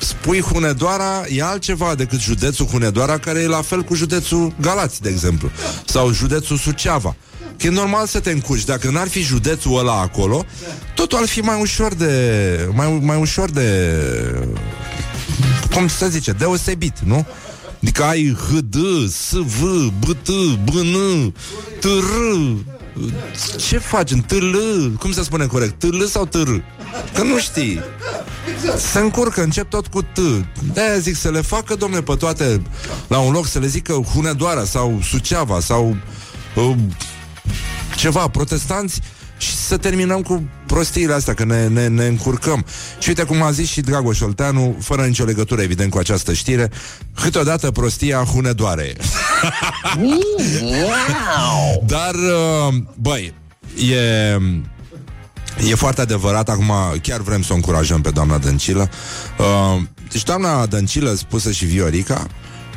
spui 0.00 0.40
Hunedoara 0.40 1.22
E 1.28 1.42
altceva 1.42 1.94
decât 1.94 2.20
județul 2.20 2.66
Hunedoara 2.66 3.18
Care 3.18 3.40
e 3.40 3.46
la 3.46 3.62
fel 3.62 3.82
cu 3.82 3.94
județul 3.94 4.54
Galați, 4.60 5.00
de 5.00 5.08
exemplu 5.08 5.50
Sau 5.86 6.12
județul 6.12 6.56
Suceava 6.56 7.16
Că 7.58 7.66
e 7.66 7.70
normal 7.70 8.06
să 8.06 8.20
te 8.20 8.30
încurci 8.30 8.64
Dacă 8.64 8.90
n-ar 8.90 9.08
fi 9.08 9.20
județul 9.20 9.78
ăla 9.78 10.00
acolo 10.00 10.44
Totul 10.94 11.18
ar 11.18 11.26
fi 11.26 11.40
mai 11.40 11.60
ușor 11.60 11.94
de 11.94 12.12
Mai, 12.74 12.98
mai 13.02 13.16
ușor 13.16 13.50
de 13.50 13.98
Cum 15.74 15.88
să 15.88 16.08
zice, 16.08 16.32
deosebit, 16.32 16.98
nu? 17.04 17.26
Adică 17.82 18.02
ai 18.02 18.36
HD, 18.48 18.76
SV, 19.10 19.62
BT, 19.98 20.28
BN, 20.64 21.34
TR 21.80 22.12
Ce 23.58 23.78
faci 23.78 24.10
în 24.10 24.20
TL? 24.20 24.56
Cum 24.98 25.12
se 25.12 25.22
spune 25.22 25.46
corect? 25.46 25.78
TL 25.78 26.04
sau 26.04 26.26
TR? 26.26 26.48
Că 27.14 27.22
nu 27.22 27.38
știi 27.38 27.80
Se 28.92 28.98
încurcă, 28.98 29.42
încep 29.42 29.70
tot 29.70 29.86
cu 29.86 30.02
T 30.02 30.18
De-aia 30.72 30.98
zic 30.98 31.16
să 31.16 31.30
le 31.30 31.40
facă, 31.40 31.74
domne, 31.74 32.00
pe 32.00 32.14
toate 32.14 32.62
La 33.08 33.18
un 33.18 33.32
loc 33.32 33.46
să 33.46 33.58
le 33.58 33.66
zică 33.66 33.92
Hunedoara 33.92 34.64
Sau 34.64 35.00
Suceava 35.02 35.60
Sau 35.60 35.96
uh, 36.56 36.74
Ceva, 37.96 38.28
protestanți 38.28 39.00
și 39.42 39.56
să 39.56 39.76
terminăm 39.76 40.22
cu 40.22 40.42
prostiile 40.66 41.12
astea, 41.12 41.34
că 41.34 41.44
ne, 41.44 41.68
ne, 41.68 41.86
ne 41.86 42.06
încurcăm. 42.06 42.64
Și 42.98 43.08
uite 43.08 43.22
cum 43.22 43.42
a 43.42 43.50
zis 43.50 43.68
și 43.68 43.80
Dragoș 43.80 44.20
Olteanu, 44.20 44.76
fără 44.80 45.02
nicio 45.02 45.24
legătură, 45.24 45.62
evident, 45.62 45.90
cu 45.90 45.98
această 45.98 46.32
știre, 46.32 46.70
câteodată 47.20 47.70
prostia 47.70 48.18
hunedoare. 48.18 48.92
Dar, 51.86 52.14
uh, 52.14 52.74
băi, 52.94 53.34
e... 53.90 54.38
E 55.70 55.74
foarte 55.74 56.00
adevărat, 56.00 56.48
acum 56.48 56.72
chiar 57.02 57.20
vrem 57.20 57.42
să 57.42 57.52
o 57.52 57.54
încurajăm 57.54 58.00
pe 58.00 58.10
doamna 58.10 58.38
Dăncilă. 58.38 58.90
Uh, 59.38 59.82
deci 60.10 60.22
doamna 60.22 60.66
Dăncilă, 60.66 61.14
spusă 61.14 61.50
și 61.50 61.64
Viorica, 61.64 62.26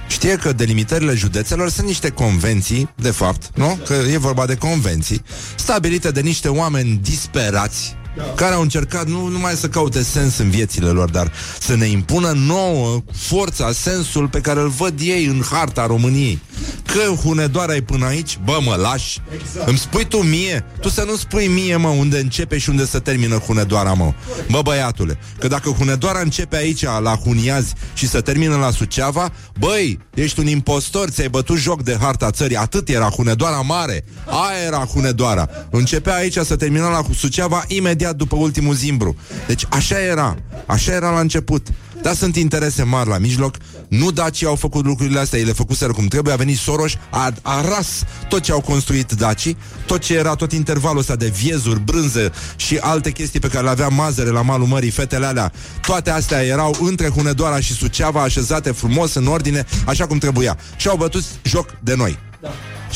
Știe 0.07 0.35
că 0.35 0.53
delimitările 0.53 1.13
județelor 1.13 1.69
sunt 1.69 1.87
niște 1.87 2.09
convenții, 2.09 2.89
de 2.95 3.11
fapt, 3.11 3.49
nu? 3.55 3.79
Că 3.85 3.93
e 3.93 4.17
vorba 4.17 4.45
de 4.45 4.55
convenții, 4.55 5.21
stabilite 5.55 6.11
de 6.11 6.21
niște 6.21 6.47
oameni 6.47 6.99
disperați, 7.03 7.95
care 8.35 8.53
au 8.53 8.61
încercat 8.61 9.07
nu 9.07 9.27
numai 9.27 9.53
să 9.53 9.67
caute 9.67 10.03
sens 10.03 10.37
în 10.37 10.49
viețile 10.49 10.89
lor, 10.89 11.09
dar 11.09 11.31
să 11.59 11.75
ne 11.75 11.85
impună 11.85 12.31
nouă 12.35 13.03
forța, 13.13 13.71
sensul 13.71 14.27
pe 14.27 14.39
care 14.39 14.59
îl 14.59 14.69
văd 14.69 14.99
ei 14.99 15.25
în 15.25 15.41
harta 15.51 15.85
României. 15.85 16.41
Că 16.85 17.13
Hunedoara 17.23 17.75
e 17.75 17.81
până 17.81 18.05
aici, 18.05 18.39
bă, 18.43 18.59
mă 18.63 18.75
lași. 18.75 19.21
Exact. 19.33 19.67
Îmi 19.67 19.77
spui 19.77 20.05
tu 20.05 20.17
mie? 20.17 20.65
Tu 20.81 20.89
să 20.89 21.03
nu 21.07 21.15
spui 21.15 21.47
mie, 21.47 21.75
mă, 21.75 21.87
unde 21.87 22.19
începe 22.19 22.57
și 22.57 22.69
unde 22.69 22.85
se 22.85 22.99
termină 22.99 23.35
Hunedoara, 23.35 23.93
mă. 23.93 24.13
Bă, 24.49 24.61
băiatule, 24.63 25.19
că 25.39 25.47
dacă 25.47 25.69
Hunedoara 25.69 26.19
începe 26.19 26.55
aici, 26.55 26.83
la 26.83 27.15
Huniazi, 27.15 27.73
și 27.93 28.07
se 28.07 28.19
termină 28.19 28.55
la 28.55 28.71
Suceava, 28.71 29.31
băi, 29.59 29.99
ești 30.13 30.39
un 30.39 30.47
impostor, 30.47 31.09
ți-ai 31.09 31.29
bătut 31.29 31.57
joc 31.57 31.83
de 31.83 31.97
harta 32.01 32.31
țării. 32.31 32.57
Atât 32.57 32.89
era 32.89 33.09
Hunedoara 33.09 33.61
mare. 33.61 34.05
Aia 34.25 34.65
era 34.65 34.77
Hunedoara. 34.77 35.49
Începea 35.69 36.15
aici 36.15 36.37
să 36.37 36.55
termina 36.55 36.89
la 36.89 37.01
Suceava 37.15 37.63
imediat 37.67 38.04
după 38.13 38.35
ultimul 38.35 38.73
zimbru. 38.73 39.15
Deci 39.47 39.65
așa 39.69 39.99
era. 39.99 40.35
Așa 40.65 40.91
era 40.91 41.11
la 41.11 41.19
început. 41.19 41.67
Dar 42.05 42.15
sunt 42.15 42.35
interese 42.35 42.83
mari 42.83 43.09
la 43.09 43.17
mijloc 43.17 43.55
Nu 43.87 44.11
dacii 44.11 44.47
au 44.47 44.55
făcut 44.55 44.85
lucrurile 44.85 45.19
astea 45.19 45.39
Ei 45.39 45.45
le 45.45 45.51
făcuseră 45.51 45.91
cum 45.91 46.07
trebuie 46.07 46.33
A 46.33 46.35
venit 46.35 46.57
Soros, 46.57 46.93
a, 47.09 47.33
a 47.41 47.61
ras 47.61 48.03
tot 48.29 48.41
ce 48.41 48.51
au 48.51 48.61
construit 48.61 49.11
dacii 49.11 49.57
Tot 49.85 50.01
ce 50.01 50.15
era, 50.15 50.35
tot 50.35 50.51
intervalul 50.51 50.99
ăsta 50.99 51.15
de 51.15 51.27
viezuri, 51.27 51.79
brânză 51.79 52.33
Și 52.55 52.77
alte 52.77 53.11
chestii 53.11 53.39
pe 53.39 53.47
care 53.47 53.63
le 53.63 53.69
avea 53.69 53.87
mazăre 53.87 54.29
La 54.29 54.41
malul 54.41 54.67
mării, 54.67 54.89
fetele 54.89 55.25
alea 55.25 55.51
Toate 55.81 56.09
astea 56.09 56.43
erau 56.43 56.75
între 56.81 57.09
Hunedoara 57.09 57.59
și 57.59 57.73
Suceava 57.73 58.21
Așezate 58.21 58.71
frumos, 58.71 59.13
în 59.13 59.27
ordine, 59.27 59.65
așa 59.85 60.07
cum 60.07 60.17
trebuia 60.17 60.57
Și 60.75 60.87
au 60.87 60.97
bătut 60.97 61.23
joc 61.43 61.69
de 61.83 61.95
noi 61.95 62.17
da. 62.41 62.49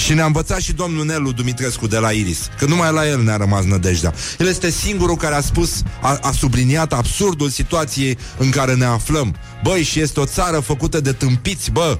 Și 0.03 0.13
ne-a 0.13 0.25
învățat 0.25 0.59
și 0.59 0.73
domnul 0.73 1.05
Nelu 1.05 1.31
Dumitrescu 1.31 1.87
de 1.87 1.97
la 1.97 2.11
Iris 2.11 2.49
Că 2.57 2.65
numai 2.65 2.91
la 2.91 3.07
el 3.07 3.23
ne-a 3.23 3.37
rămas 3.37 3.63
nădejdea. 3.63 4.13
El 4.39 4.47
este 4.47 4.69
singurul 4.69 5.15
care 5.15 5.35
a 5.35 5.41
spus 5.41 5.81
A, 6.01 6.19
a 6.21 6.31
subliniat 6.31 6.93
absurdul 6.93 7.49
situației 7.49 8.17
În 8.37 8.49
care 8.49 8.73
ne 8.75 8.85
aflăm. 8.85 9.35
Băi, 9.63 9.83
și 9.83 9.99
este 9.99 10.19
o 10.19 10.25
țară 10.25 10.59
făcută 10.59 10.99
de 10.99 11.11
tâmpiți, 11.11 11.71
bă. 11.71 11.99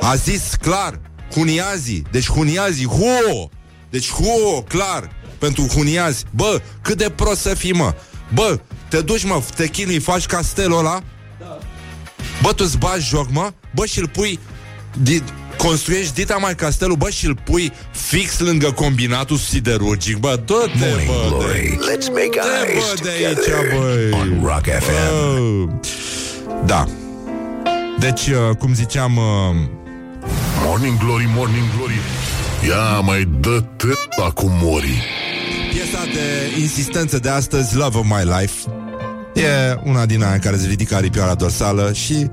A 0.00 0.14
zis 0.14 0.42
clar 0.60 1.00
Huniazii, 1.34 2.02
deci 2.10 2.28
Huniazii, 2.28 2.86
huo! 2.86 3.50
Deci 3.90 4.10
huo, 4.10 4.62
clar 4.62 5.10
Pentru 5.38 5.66
Huniazi, 5.66 6.24
bă, 6.30 6.60
cât 6.82 6.98
de 6.98 7.12
prost 7.16 7.40
să 7.40 7.54
fii, 7.54 7.72
mă. 7.72 7.94
Bă, 8.34 8.60
te 8.88 9.00
duci, 9.00 9.24
mă, 9.24 9.42
te 9.56 9.66
chinui, 9.68 9.98
faci 9.98 10.26
castelul 10.26 10.78
ăla? 10.78 11.02
Bă, 12.42 12.52
tu-ți 12.52 12.78
bagi 12.78 13.08
joc, 13.08 13.30
mă? 13.30 13.52
Bă, 13.74 13.86
și-l 13.86 14.08
pui 14.08 14.38
di- 15.02 15.22
construiești 15.56 16.14
dita 16.14 16.36
mai 16.36 16.54
castelul, 16.54 16.96
bă, 16.96 17.10
și 17.10 17.26
îl 17.26 17.36
pui 17.44 17.72
fix 17.90 18.38
lângă 18.38 18.70
combinatul 18.72 19.36
siderurgic, 19.36 20.16
bă, 20.16 20.40
dă-te, 20.46 20.86
Morning 20.88 21.06
bă, 21.06 21.26
Glory. 21.28 21.68
de, 21.68 21.96
Let's 21.96 22.08
make 22.08 22.28
dă, 22.34 22.66
eyes 22.70 22.84
bă, 22.94 23.02
de 23.02 23.08
aici, 23.10 23.36
together 23.36 23.78
băi. 23.78 24.10
on 24.20 24.40
Rock 24.44 24.64
FM. 24.64 24.90
Bă. 24.90 25.66
Da. 26.66 26.86
Deci, 27.98 28.26
uh, 28.26 28.56
cum 28.58 28.74
ziceam, 28.74 29.16
uh, 29.16 29.22
Morning 30.64 30.98
Glory, 30.98 31.28
Morning 31.34 31.64
Glory 31.76 31.98
Ia 32.68 33.00
mai 33.00 33.28
dă 33.40 33.60
t- 33.62 34.24
acum 34.26 34.50
mori 34.62 35.02
piesa 35.70 36.04
de 36.12 36.60
insistență 36.60 37.18
de 37.18 37.28
astăzi, 37.28 37.76
Love 37.76 37.98
of 37.98 38.04
My 38.04 38.24
Life. 38.40 38.54
E 39.34 39.78
una 39.84 40.06
din 40.06 40.22
aia 40.22 40.38
care 40.38 40.56
îți 40.56 40.66
ridică 40.66 40.94
aripioara 40.94 41.34
dorsală 41.34 41.92
și 41.92 42.30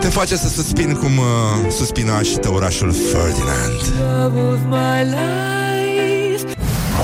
te 0.00 0.08
face 0.08 0.36
să 0.36 0.48
suspini 0.48 0.94
cum 0.94 1.18
uh, 1.18 1.72
suspina 1.76 2.22
și 2.22 2.36
tăurașul 2.36 2.94
Ferdinand. 3.12 3.80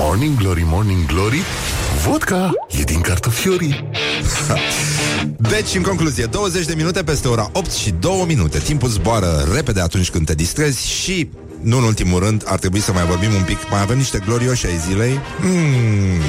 Morning 0.01 0.39
Glory, 0.39 0.63
Morning 0.67 1.07
Glory 1.07 1.41
Vodka 2.07 2.51
e 2.79 2.83
din 2.83 3.01
cartofiorii 3.01 3.91
Deci, 5.51 5.75
în 5.75 5.83
concluzie, 5.83 6.25
20 6.25 6.67
de 6.67 6.75
minute 6.77 7.03
peste 7.03 7.29
ora 7.29 7.51
8 7.53 7.71
și 7.71 7.95
2 8.01 8.25
minute. 8.27 8.59
Timpul 8.59 8.89
zboară 8.89 9.49
repede 9.55 9.81
atunci 9.81 10.11
când 10.11 10.27
te 10.27 10.35
distrezi 10.35 10.89
și, 10.89 11.31
nu 11.61 11.77
în 11.77 11.83
ultimul 11.83 12.19
rând, 12.21 12.43
ar 12.47 12.59
trebui 12.59 12.81
să 12.81 12.93
mai 12.93 13.05
vorbim 13.05 13.35
un 13.35 13.43
pic. 13.43 13.59
Mai 13.71 13.81
avem 13.81 13.97
niște 13.97 14.19
glorioși 14.27 14.67
ai 14.67 14.77
zilei. 14.89 15.21
Mm, 15.41 16.21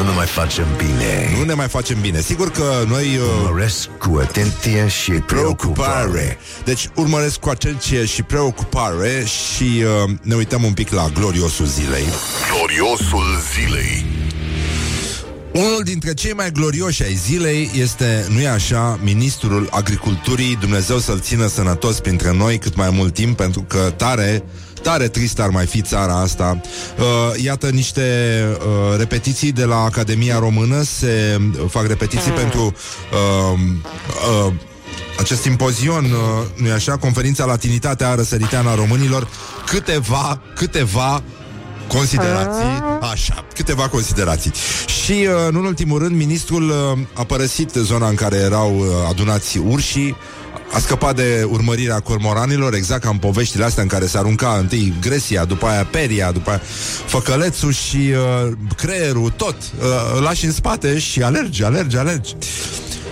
Nu 0.00 0.06
ne 0.06 0.12
mai 0.12 0.26
facem 0.26 0.66
bine. 0.76 1.34
nu 1.38 1.44
ne 1.44 1.54
mai 1.54 1.68
facem 1.68 2.00
bine. 2.00 2.20
Sigur 2.20 2.50
că 2.50 2.84
noi... 2.88 3.16
Uh, 3.16 3.44
Urmăresc 3.44 3.88
cu 3.98 4.18
atenție 4.20 4.88
și 4.88 5.10
preocupare. 5.10 6.38
Deci 6.64 6.88
urmăresc 6.94 7.38
cu 7.38 7.48
atenție 7.48 8.04
și 8.04 8.22
preocupare 8.22 9.24
și 9.24 9.82
uh, 10.04 10.10
ne 10.22 10.34
uităm 10.34 10.62
un 10.62 10.72
pic 10.72 10.90
la 10.90 11.08
gloriosul 11.14 11.66
zilei. 11.66 12.04
Gloriosul 12.56 13.24
zilei 13.54 14.04
Unul 15.52 15.80
dintre 15.84 16.14
cei 16.14 16.32
mai 16.32 16.52
glorioși 16.52 17.02
ai 17.02 17.14
zilei 17.14 17.70
este, 17.74 18.26
nu-i 18.28 18.46
așa, 18.46 18.98
ministrul 19.02 19.68
agriculturii, 19.70 20.56
Dumnezeu 20.60 20.98
să-l 20.98 21.20
țină 21.20 21.46
sănătos 21.46 22.00
printre 22.00 22.32
noi 22.32 22.58
cât 22.58 22.76
mai 22.76 22.90
mult 22.90 23.14
timp, 23.14 23.36
pentru 23.36 23.64
că 23.68 23.92
tare, 23.96 24.42
tare 24.82 25.08
trist 25.08 25.40
ar 25.40 25.48
mai 25.48 25.66
fi 25.66 25.80
țara 25.80 26.20
asta. 26.20 26.60
Uh, 26.98 27.42
iată 27.42 27.68
niște 27.68 28.02
uh, 28.58 28.98
repetiții 28.98 29.52
de 29.52 29.64
la 29.64 29.76
Academia 29.76 30.38
Română, 30.38 30.82
se 30.82 31.40
fac 31.68 31.86
repetiții 31.86 32.30
pentru 32.30 32.62
uh, 32.62 33.60
uh, 34.46 34.52
acest 35.18 35.40
simpozion, 35.40 36.04
uh, 36.04 36.10
nu-i 36.54 36.70
așa, 36.70 36.96
conferința 36.96 37.44
Latinitatea 37.44 38.14
Răsăriteană 38.14 38.68
a 38.68 38.74
Românilor, 38.74 39.28
câteva, 39.66 40.40
câteva 40.54 41.22
Considerații, 41.92 42.82
așa, 43.12 43.44
câteva 43.54 43.88
considerații. 43.88 44.52
Și, 45.02 45.12
uh, 45.12 45.52
nu 45.52 45.58
în 45.58 45.64
ultimul 45.64 45.98
rând, 45.98 46.16
ministrul 46.16 46.68
uh, 46.68 46.98
a 47.14 47.24
părăsit 47.24 47.70
zona 47.70 48.08
în 48.08 48.14
care 48.14 48.36
erau 48.36 48.78
uh, 48.78 48.86
adunați 49.08 49.58
urșii, 49.58 50.16
a 50.72 50.78
scăpat 50.78 51.16
de 51.16 51.46
urmărirea 51.50 52.00
cormoranilor, 52.00 52.74
exact 52.74 53.02
ca 53.02 53.10
în 53.10 53.16
poveștile 53.16 53.64
astea 53.64 53.82
în 53.82 53.88
care 53.88 54.06
se 54.06 54.18
arunca 54.18 54.56
întâi 54.58 54.94
Gresia, 55.00 55.44
după 55.44 55.66
aia 55.66 55.84
Peria, 55.84 56.32
după 56.32 56.50
aia 56.50 56.60
făcălețul 57.06 57.72
și 57.72 57.96
uh, 57.96 58.52
creierul, 58.76 59.30
tot. 59.36 59.56
Uh, 59.56 59.86
îl 60.16 60.22
lași 60.22 60.44
în 60.44 60.52
spate 60.52 60.98
și 60.98 61.22
alergi, 61.22 61.64
alergi, 61.64 61.96
alergi. 61.96 62.34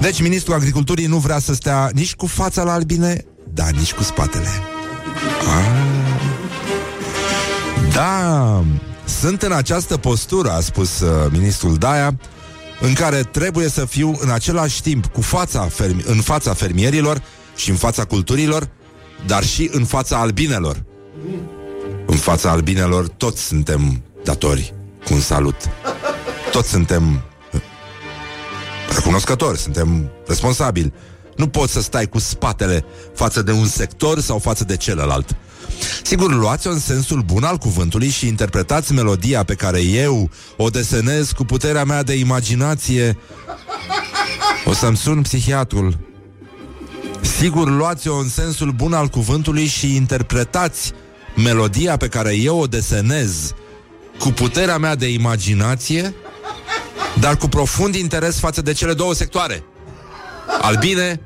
Deci, 0.01 0.23
ministrul 0.23 0.55
agriculturii 0.55 1.07
nu 1.07 1.17
vrea 1.17 1.39
să 1.39 1.55
stea 1.55 1.91
nici 1.93 2.15
cu 2.15 2.27
fața 2.27 2.63
la 2.63 2.73
albine, 2.73 3.25
dar 3.55 3.71
nici 3.71 3.93
cu 3.93 4.03
spatele. 4.03 4.49
Da, 7.93 8.65
sunt 9.21 9.43
în 9.43 9.53
această 9.53 9.97
postură, 9.97 10.51
a 10.51 10.61
spus 10.61 11.01
uh, 11.01 11.31
ministrul 11.31 11.77
Daia, 11.77 12.19
în 12.81 12.93
care 12.93 13.23
trebuie 13.23 13.69
să 13.69 13.85
fiu 13.85 14.19
în 14.21 14.31
același 14.31 14.83
timp 14.83 15.07
cu 15.07 15.21
fața 15.21 15.69
fermi- 15.69 16.05
în 16.05 16.21
fața 16.21 16.55
fermierilor 16.55 17.23
și 17.59 17.71
în 17.71 17.77
fața 17.77 18.05
culturilor, 18.05 18.69
dar 19.27 19.45
și 19.45 19.69
în 19.73 19.85
fața 19.85 20.19
albinelor. 20.19 20.85
În 22.07 22.17
fața 22.17 22.51
albinelor 22.51 23.09
toți 23.09 23.43
suntem 23.43 24.03
datori 24.25 24.75
cu 25.05 25.15
un 25.15 25.21
salut. 25.21 25.57
Toți 26.51 26.69
suntem 26.69 27.23
uh, 27.53 27.61
recunoscători, 28.95 29.59
suntem 29.59 30.11
responsabili. 30.27 30.93
Nu 31.37 31.49
poți 31.49 31.73
să 31.73 31.81
stai 31.81 32.07
cu 32.07 32.19
spatele 32.19 32.85
față 33.15 33.43
de 33.43 33.53
un 33.53 33.67
sector 33.67 34.21
sau 34.21 34.39
față 34.39 34.65
de 34.65 34.77
celălalt. 34.77 35.37
Sigur, 36.03 36.33
luați-o 36.33 36.71
în 36.71 36.79
sensul 36.79 37.23
bun 37.23 37.45
al 37.45 37.57
cuvântului 37.57 38.09
și 38.09 38.27
interpretați 38.27 38.93
melodia 38.93 39.45
pe 39.45 39.55
care 39.55 39.81
eu 39.81 40.31
o 40.57 40.69
desenez 40.69 41.31
cu 41.31 41.45
puterea 41.45 41.85
mea 41.85 42.03
de 42.03 42.15
imaginație. 42.15 43.19
O 44.65 44.73
să-mi 44.73 44.97
sun 44.97 45.23
psihiatrul. 45.23 46.08
Sigur, 47.21 47.71
luați-o 47.71 48.17
în 48.17 48.29
sensul 48.29 48.71
bun 48.71 48.93
al 48.93 49.09
cuvântului 49.09 49.67
și 49.67 49.97
interpretați 49.97 50.93
melodia 51.37 51.97
pe 51.97 52.09
care 52.09 52.35
eu 52.35 52.59
o 52.59 52.67
desenez 52.67 53.55
cu 54.19 54.29
puterea 54.29 54.79
mea 54.79 54.95
de 54.95 55.09
imaginație, 55.09 56.15
dar 57.21 57.37
cu 57.37 57.49
profund 57.49 57.95
interes 57.95 58.39
față 58.39 58.63
de 58.63 58.73
cele 58.73 58.93
două 58.93 59.15
sectoare. 59.15 59.65
Albine, 60.61 61.21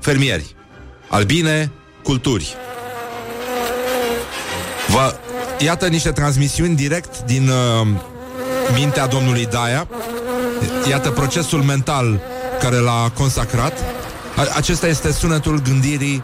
fermieri. 0.00 0.54
Albine, 1.08 1.72
culturi. 2.02 2.54
Vă 4.88 5.14
iată 5.58 5.86
niște 5.86 6.10
transmisiuni 6.10 6.76
direct 6.76 7.20
din 7.20 7.48
uh, 7.48 7.86
mintea 8.74 9.06
domnului 9.06 9.46
Daia. 9.46 9.88
Iată 10.88 11.10
procesul 11.10 11.62
mental 11.62 12.20
care 12.60 12.76
l-a 12.76 13.10
consacrat. 13.14 13.72
A- 14.36 14.56
acesta 14.56 14.86
este 14.86 15.12
sunetul 15.12 15.60
gândirii 15.62 16.22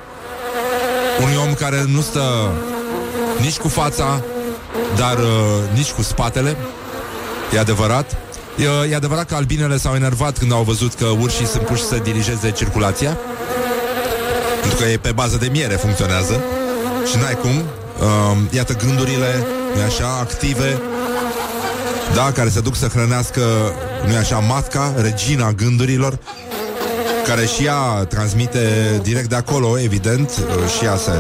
unui 1.22 1.36
om 1.46 1.54
care 1.54 1.84
nu 1.86 2.00
stă 2.00 2.52
nici 3.40 3.56
cu 3.56 3.68
fața, 3.68 4.22
dar 4.96 5.18
uh, 5.18 5.24
nici 5.74 5.90
cu 5.90 6.02
spatele. 6.02 6.56
E 7.54 7.58
adevărat. 7.58 8.16
E, 8.56 8.90
e 8.90 8.94
adevărat 8.94 9.26
că 9.26 9.34
albinele 9.34 9.78
s-au 9.78 9.94
enervat 9.94 10.38
când 10.38 10.52
au 10.52 10.62
văzut 10.62 10.94
că 10.94 11.04
urșii 11.04 11.46
sunt 11.46 11.62
puși 11.62 11.84
să 11.84 11.96
dirigeze 11.96 12.50
circulația. 12.50 13.18
Pentru 14.60 14.78
că 14.78 14.84
e 14.88 14.96
pe 14.96 15.12
bază 15.12 15.36
de 15.36 15.48
miere 15.52 15.74
funcționează. 15.74 16.42
Și 17.10 17.16
n-ai 17.16 17.34
cum. 17.34 17.50
Uh, 17.50 18.36
iată 18.50 18.72
gândurile, 18.72 19.46
nu 19.74 19.82
așa, 19.82 20.18
active, 20.20 20.80
da, 22.14 22.32
care 22.32 22.48
se 22.48 22.60
duc 22.60 22.76
să 22.76 22.86
hrănească, 22.86 23.42
nu 24.06 24.16
așa, 24.16 24.38
matca, 24.38 24.94
regina 24.96 25.52
gândurilor, 25.52 26.18
care 27.28 27.46
și 27.46 27.64
ea 27.64 28.04
transmite 28.08 28.60
direct 29.02 29.28
de 29.28 29.34
acolo, 29.34 29.78
evident, 29.78 30.30
uh, 30.30 30.70
și 30.78 30.84
ea 30.84 30.96
se... 30.96 31.12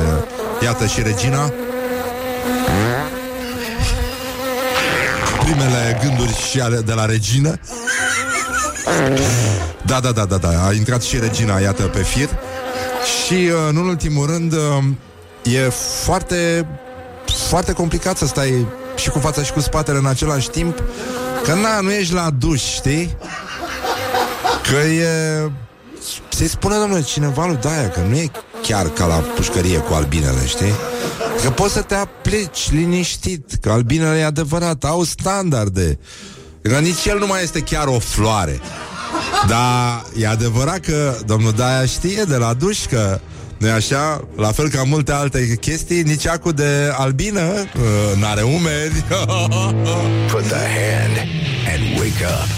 Iată 0.62 0.86
și 0.86 1.02
regina. 1.02 1.52
Primele 5.40 5.98
gânduri 6.02 6.36
și 6.50 6.60
ale 6.60 6.80
de 6.80 6.92
la 6.92 7.04
regină. 7.04 7.58
Da, 9.86 10.00
da, 10.00 10.10
da, 10.10 10.24
da, 10.24 10.36
da. 10.36 10.66
A 10.66 10.72
intrat 10.72 11.02
și 11.02 11.18
regina, 11.18 11.58
iată, 11.58 11.82
pe 11.82 12.02
fir. 12.02 12.28
Și, 13.24 13.34
uh, 13.34 13.72
nu 13.72 13.80
în 13.80 13.88
ultimul 13.88 14.26
rând, 14.26 14.52
uh, 14.52 14.84
e 15.42 15.68
foarte, 16.04 16.66
foarte 17.48 17.72
complicat 17.72 18.16
să 18.16 18.26
stai 18.26 18.66
și 18.96 19.08
cu 19.08 19.18
fața 19.18 19.42
și 19.42 19.52
cu 19.52 19.60
spatele 19.60 19.98
în 19.98 20.06
același 20.06 20.48
timp. 20.48 20.82
Că, 21.44 21.54
na, 21.54 21.80
nu 21.80 21.92
ești 21.92 22.14
la 22.14 22.30
duș, 22.38 22.62
știi? 22.62 23.16
Că 24.70 24.86
e... 24.86 25.50
Se 26.28 26.48
spune, 26.48 26.76
domnule, 26.78 27.02
cineva 27.02 27.46
lui 27.46 27.58
Daia 27.60 27.88
că 27.88 28.00
nu 28.08 28.16
e 28.16 28.30
chiar 28.62 28.88
ca 28.88 29.06
la 29.06 29.14
pușcărie 29.14 29.78
cu 29.78 29.92
albinele, 29.92 30.46
știi? 30.46 30.72
Că 31.42 31.50
poți 31.50 31.72
să 31.72 31.80
te 31.80 31.94
aplici 31.94 32.70
liniștit, 32.70 33.54
că 33.60 33.70
albinele 33.70 34.18
e 34.18 34.24
adevărat, 34.24 34.84
au 34.84 35.02
standarde. 35.02 35.98
Că 36.62 36.78
nici 36.78 37.04
el 37.06 37.18
nu 37.18 37.26
mai 37.26 37.42
este 37.42 37.60
chiar 37.60 37.86
o 37.86 37.98
floare. 37.98 38.60
Dar 39.48 40.04
e 40.16 40.28
adevărat 40.28 40.78
că 40.78 41.16
domnul 41.26 41.52
Daia 41.52 41.86
știe 41.86 42.22
de 42.22 42.36
la 42.36 42.52
duș 42.52 42.86
că 42.86 43.20
nu 43.58 43.70
așa? 43.70 44.28
La 44.36 44.52
fel 44.52 44.68
ca 44.68 44.82
multe 44.82 45.12
alte 45.12 45.56
chestii, 45.60 46.02
nici 46.02 46.26
acul 46.26 46.52
de 46.52 46.92
albină 46.96 47.40
uh, 47.40 48.20
n-are 48.20 48.42
umeri. 48.42 49.04
Put 50.30 50.42
the 50.42 50.66
hand 50.78 51.16
and 51.72 51.98
wake 51.98 52.24
up. 52.24 52.48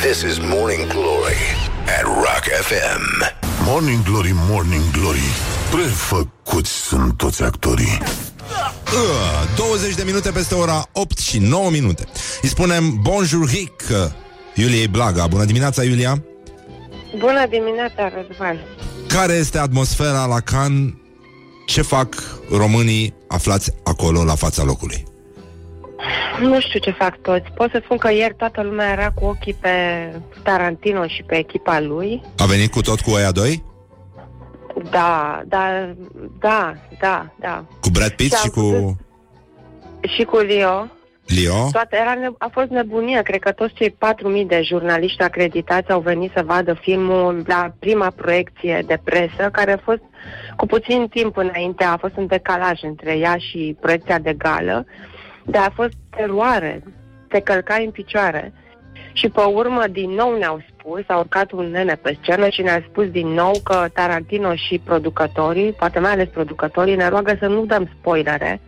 This 0.00 0.22
is 0.22 0.38
Morning 0.38 0.86
Glory 0.86 1.63
at 1.86 2.04
Rock 2.04 2.44
FM. 2.68 3.22
Morning 3.64 4.02
Glory, 4.02 4.30
Morning 4.34 4.82
Glory 4.92 5.28
Prefăcuți 5.70 6.70
sunt 6.70 7.16
toți 7.16 7.42
actorii 7.42 7.98
Uh, 8.84 9.56
20 9.56 9.94
de 9.94 10.02
minute 10.02 10.30
peste 10.30 10.54
ora 10.54 10.88
8 10.92 11.18
și 11.18 11.38
9 11.38 11.70
minute. 11.70 12.04
Îi 12.42 12.48
spunem 12.48 12.98
bonjour 13.02 13.48
hic 13.48 13.82
Iuliei 14.54 14.88
Blaga. 14.88 15.26
Bună 15.26 15.44
dimineața, 15.44 15.84
Iulia! 15.84 16.22
Bună 17.18 17.46
dimineața, 17.50 18.12
Răzvan. 18.14 18.58
Care 19.08 19.32
este 19.32 19.58
atmosfera 19.58 20.26
la 20.26 20.40
Cannes? 20.40 20.92
Ce 21.66 21.82
fac 21.82 22.14
românii 22.50 23.14
aflați 23.28 23.70
acolo, 23.84 24.24
la 24.24 24.34
fața 24.34 24.62
locului? 24.62 25.04
Nu 26.40 26.60
știu 26.60 26.78
ce 26.80 26.90
fac 26.90 27.16
toți. 27.22 27.50
Pot 27.54 27.70
să 27.70 27.80
spun 27.84 27.96
că 27.96 28.12
ieri 28.12 28.34
toată 28.36 28.62
lumea 28.62 28.92
era 28.92 29.10
cu 29.10 29.24
ochii 29.24 29.54
pe 29.60 29.70
Tarantino 30.42 31.06
și 31.06 31.22
pe 31.22 31.36
echipa 31.36 31.80
lui. 31.80 32.22
A 32.38 32.44
venit 32.44 32.70
cu 32.70 32.80
tot 32.80 33.00
cu 33.00 33.14
aia 33.14 33.30
doi? 33.30 33.62
Da, 34.90 35.42
da, 35.46 35.94
da, 36.40 36.74
da, 37.00 37.26
da. 37.40 37.64
Cu 37.80 37.88
Brad 37.92 38.10
Pitt 38.10 38.34
Și 38.34 38.40
și 38.40 38.50
am 38.54 38.62
cu... 38.62 38.70
putut- 38.70 38.96
Și 40.16 40.22
cu 40.24 40.36
Leo. 40.36 40.86
Leo? 41.26 41.68
Toate, 41.72 41.96
era 42.00 42.14
ne- 42.14 42.30
a 42.38 42.48
fost 42.52 42.68
nebunie. 42.68 43.22
Cred 43.22 43.40
că 43.40 43.52
toți 43.52 43.74
cei 43.74 43.90
4.000 43.90 44.46
de 44.46 44.60
jurnaliști 44.62 45.22
acreditați 45.22 45.90
au 45.90 46.00
venit 46.00 46.30
să 46.36 46.42
vadă 46.46 46.74
filmul 46.80 47.42
la 47.46 47.72
prima 47.78 48.12
proiecție 48.16 48.82
de 48.86 48.98
presă, 49.04 49.48
care 49.52 49.72
a 49.72 49.76
fost 49.84 50.02
cu 50.56 50.66
puțin 50.66 51.06
timp 51.08 51.36
înainte, 51.36 51.84
a 51.84 51.96
fost 51.96 52.16
un 52.16 52.26
decalaj 52.26 52.82
între 52.82 53.16
ea 53.18 53.36
și 53.38 53.76
proiecția 53.80 54.18
de 54.18 54.32
gală, 54.32 54.86
dar 55.44 55.62
a 55.62 55.72
fost 55.74 55.92
teroare, 56.16 56.82
te 57.28 57.40
călcai 57.40 57.84
în 57.84 57.90
picioare. 57.90 58.52
Și 59.12 59.28
pe 59.28 59.40
urmă, 59.40 59.84
din 59.90 60.10
nou 60.10 60.38
ne-au 60.38 60.62
spus, 60.70 61.00
a 61.06 61.16
urcat 61.16 61.52
un 61.52 61.70
nene 61.70 61.94
pe 61.94 62.16
scenă 62.22 62.48
și 62.48 62.62
ne-a 62.62 62.84
spus 62.88 63.06
din 63.10 63.26
nou 63.26 63.52
că 63.64 63.86
Tarantino 63.92 64.54
și 64.54 64.80
producătorii, 64.84 65.72
poate 65.72 65.98
mai 65.98 66.10
ales 66.10 66.28
producătorii, 66.28 66.96
ne 66.96 67.08
roagă 67.08 67.36
să 67.38 67.46
nu 67.46 67.64
dăm 67.64 67.88
spoilere. 67.98 68.60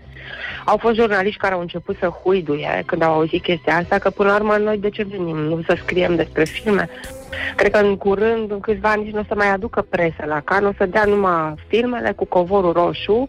Au 0.64 0.76
fost 0.76 0.94
jurnaliști 0.94 1.40
care 1.40 1.54
au 1.54 1.60
început 1.60 1.96
să 1.98 2.06
huiduie 2.06 2.82
când 2.86 3.02
au 3.02 3.12
auzit 3.12 3.42
chestia 3.42 3.76
asta, 3.76 3.98
că 3.98 4.10
până 4.10 4.28
la 4.28 4.34
urmă 4.34 4.56
noi 4.56 4.78
de 4.78 4.88
ce 4.88 5.06
venim? 5.10 5.36
Nu 5.36 5.62
să 5.66 5.76
scriem 5.82 6.16
despre 6.16 6.44
filme? 6.44 6.88
Cred 7.56 7.70
că 7.70 7.78
în 7.78 7.96
curând, 7.96 8.50
în 8.50 8.60
câțiva 8.60 8.90
ani, 8.90 9.04
nici 9.04 9.12
nu 9.12 9.20
o 9.20 9.24
să 9.28 9.34
mai 9.34 9.50
aducă 9.50 9.86
presă 9.88 10.24
la 10.26 10.40
can, 10.40 10.64
o 10.64 10.72
să 10.76 10.86
dea 10.86 11.04
numai 11.04 11.54
filmele 11.66 12.12
cu 12.12 12.24
covorul 12.24 12.72
roșu, 12.72 13.28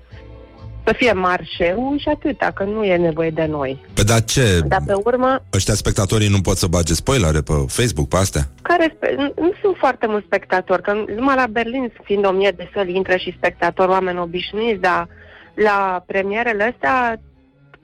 să 0.87 0.93
fie 0.97 1.11
marșeu 1.11 1.95
și 1.99 2.07
atâta, 2.09 2.51
că 2.55 2.63
nu 2.63 2.83
e 2.83 2.95
nevoie 2.97 3.29
de 3.29 3.45
noi. 3.45 3.85
Pe 3.93 4.03
da 4.03 4.19
ce? 4.19 4.59
Dar 4.67 4.81
pe 4.85 4.93
urmă, 4.93 5.43
Ăștia 5.53 5.73
spectatorii 5.73 6.27
nu 6.29 6.41
pot 6.41 6.57
să 6.57 6.67
bage 6.67 6.93
spoilere 6.93 7.41
pe 7.41 7.53
Facebook, 7.67 8.07
pe 8.07 8.17
astea? 8.17 8.47
care 8.61 8.93
spe- 8.95 9.15
nu, 9.17 9.23
nu 9.43 9.51
sunt 9.61 9.75
foarte 9.77 10.07
mulți 10.07 10.25
spectatori, 10.25 10.81
că 10.81 10.93
numai 11.15 11.35
la 11.35 11.47
Berlin, 11.49 11.91
fiind 12.03 12.25
o 12.25 12.31
mie 12.31 12.53
de 12.57 12.69
săli, 12.73 12.95
intră 12.95 13.15
și 13.15 13.33
spectatori, 13.37 13.89
oameni 13.89 14.19
obișnuiți, 14.19 14.81
dar 14.81 15.07
la 15.53 16.03
premierele 16.07 16.63
astea, 16.63 17.19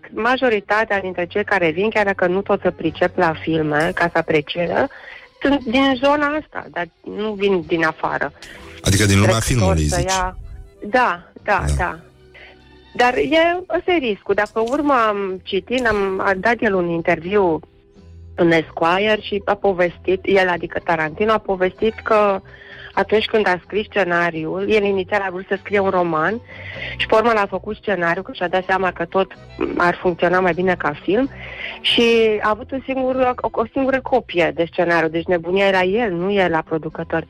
majoritatea 0.09 0.99
dintre 1.01 1.25
cei 1.25 1.43
care 1.43 1.71
vin, 1.71 1.89
chiar 1.89 2.05
dacă 2.05 2.27
nu 2.27 2.41
tot 2.41 2.61
să 2.61 2.71
pricep 2.71 3.17
la 3.17 3.33
filme, 3.41 3.91
ca 3.95 4.09
să 4.11 4.17
aprecieze, 4.17 4.87
sunt 5.41 5.63
din 5.63 5.99
zona 6.03 6.27
asta, 6.27 6.65
dar 6.71 6.87
nu 7.17 7.33
vin 7.33 7.63
din 7.67 7.83
afară. 7.85 8.31
Adică 8.83 9.05
din 9.05 9.19
lumea 9.19 9.37
Trecători 9.37 9.45
filmului, 9.59 9.87
să 9.87 9.95
zici. 9.99 10.09
Ia... 10.09 10.37
Da, 10.89 11.23
da, 11.43 11.63
Da. 11.65 11.65
da, 11.67 11.73
da. 11.77 11.99
Dar 12.95 13.13
e, 13.17 13.63
ăsta 13.77 13.91
e 13.91 13.97
riscul. 13.97 14.35
Dacă 14.35 14.59
urmă 14.59 14.93
am 14.93 15.39
citit, 15.43 15.87
am 15.87 16.19
a 16.19 16.33
dat 16.33 16.55
el 16.59 16.73
un 16.73 16.89
interviu 16.89 17.59
în 18.35 18.51
Esquire 18.51 19.17
și 19.21 19.41
a 19.45 19.55
povestit, 19.55 20.19
el 20.23 20.49
adică 20.49 20.79
Tarantino 20.79 21.31
a 21.31 21.37
povestit 21.37 21.93
că 22.03 22.41
atunci 22.93 23.25
când 23.25 23.47
a 23.47 23.59
scris 23.63 23.85
scenariul, 23.85 24.69
el 24.69 24.83
inițial 24.83 25.21
a 25.21 25.31
vrut 25.31 25.45
să 25.47 25.57
scrie 25.59 25.79
un 25.79 25.89
roman 25.89 26.41
și 26.97 27.07
pe 27.07 27.15
urmă 27.15 27.31
l-a 27.33 27.45
făcut 27.49 27.75
scenariu, 27.75 28.21
că 28.21 28.31
și-a 28.33 28.47
dat 28.47 28.63
seama 28.65 28.91
că 28.91 29.05
tot 29.05 29.31
ar 29.77 29.95
funcționa 29.95 30.39
mai 30.39 30.53
bine 30.53 30.75
ca 30.75 30.93
film 31.01 31.29
și 31.81 32.03
a 32.41 32.49
avut 32.49 32.71
un 32.71 32.81
singur, 32.85 33.35
o, 33.41 33.47
o 33.51 33.65
singură 33.71 34.01
copie 34.01 34.51
de 34.55 34.65
scenariu, 34.71 35.09
deci 35.09 35.25
nebunia 35.25 35.67
era 35.67 35.81
el, 35.81 36.11
nu 36.11 36.31
el 36.31 36.51
la 36.51 36.61
producător. 36.61 37.25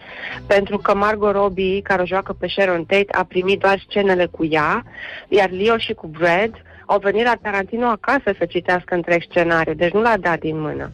Pentru 0.47 0.77
că 0.77 0.95
Margot 0.95 1.33
Robbie, 1.33 1.81
care 1.81 2.01
o 2.01 2.05
joacă 2.05 2.33
pe 2.33 2.47
Sharon 2.47 2.85
Tate, 2.85 3.07
a 3.11 3.23
primit 3.23 3.59
doar 3.59 3.83
scenele 3.87 4.25
cu 4.25 4.45
ea, 4.45 4.83
iar 5.27 5.49
Leo 5.49 5.77
și 5.77 5.93
cu 5.93 6.07
Brad 6.07 6.51
au 6.85 6.99
venit 6.99 7.23
la 7.23 7.37
Tarantino 7.41 7.85
acasă 7.85 8.35
să 8.37 8.45
citească 8.45 8.95
întreg 8.95 9.21
scenariu, 9.29 9.73
deci 9.73 9.91
nu 9.91 10.01
l-a 10.01 10.17
dat 10.17 10.39
din 10.39 10.59
mână. 10.59 10.91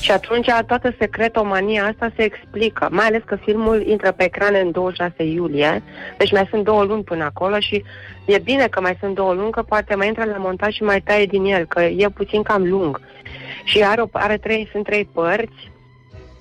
Și 0.00 0.10
atunci 0.10 0.50
toată 0.66 0.94
secretomania 0.98 1.84
asta 1.84 2.12
se 2.16 2.22
explică, 2.22 2.88
mai 2.90 3.06
ales 3.06 3.22
că 3.24 3.36
filmul 3.36 3.86
intră 3.86 4.12
pe 4.12 4.24
ecrane 4.24 4.60
în 4.60 4.70
26 4.70 5.22
iulie, 5.22 5.82
deci 6.18 6.32
mai 6.32 6.46
sunt 6.50 6.64
două 6.64 6.82
luni 6.82 7.04
până 7.04 7.24
acolo 7.24 7.58
și 7.58 7.84
e 8.24 8.38
bine 8.38 8.66
că 8.68 8.80
mai 8.80 8.96
sunt 9.00 9.14
două 9.14 9.32
luni, 9.32 9.50
că 9.50 9.62
poate 9.62 9.94
mai 9.94 10.06
intră 10.06 10.24
la 10.24 10.36
montaj 10.36 10.74
și 10.74 10.82
mai 10.82 11.00
taie 11.00 11.26
din 11.26 11.44
el, 11.44 11.64
că 11.64 11.80
e 11.82 12.08
puțin 12.08 12.42
cam 12.42 12.68
lung. 12.68 13.00
Și 13.64 13.82
are, 13.84 14.00
o, 14.00 14.06
are 14.12 14.36
trei, 14.36 14.68
sunt 14.72 14.84
trei 14.84 15.08
părți, 15.12 15.70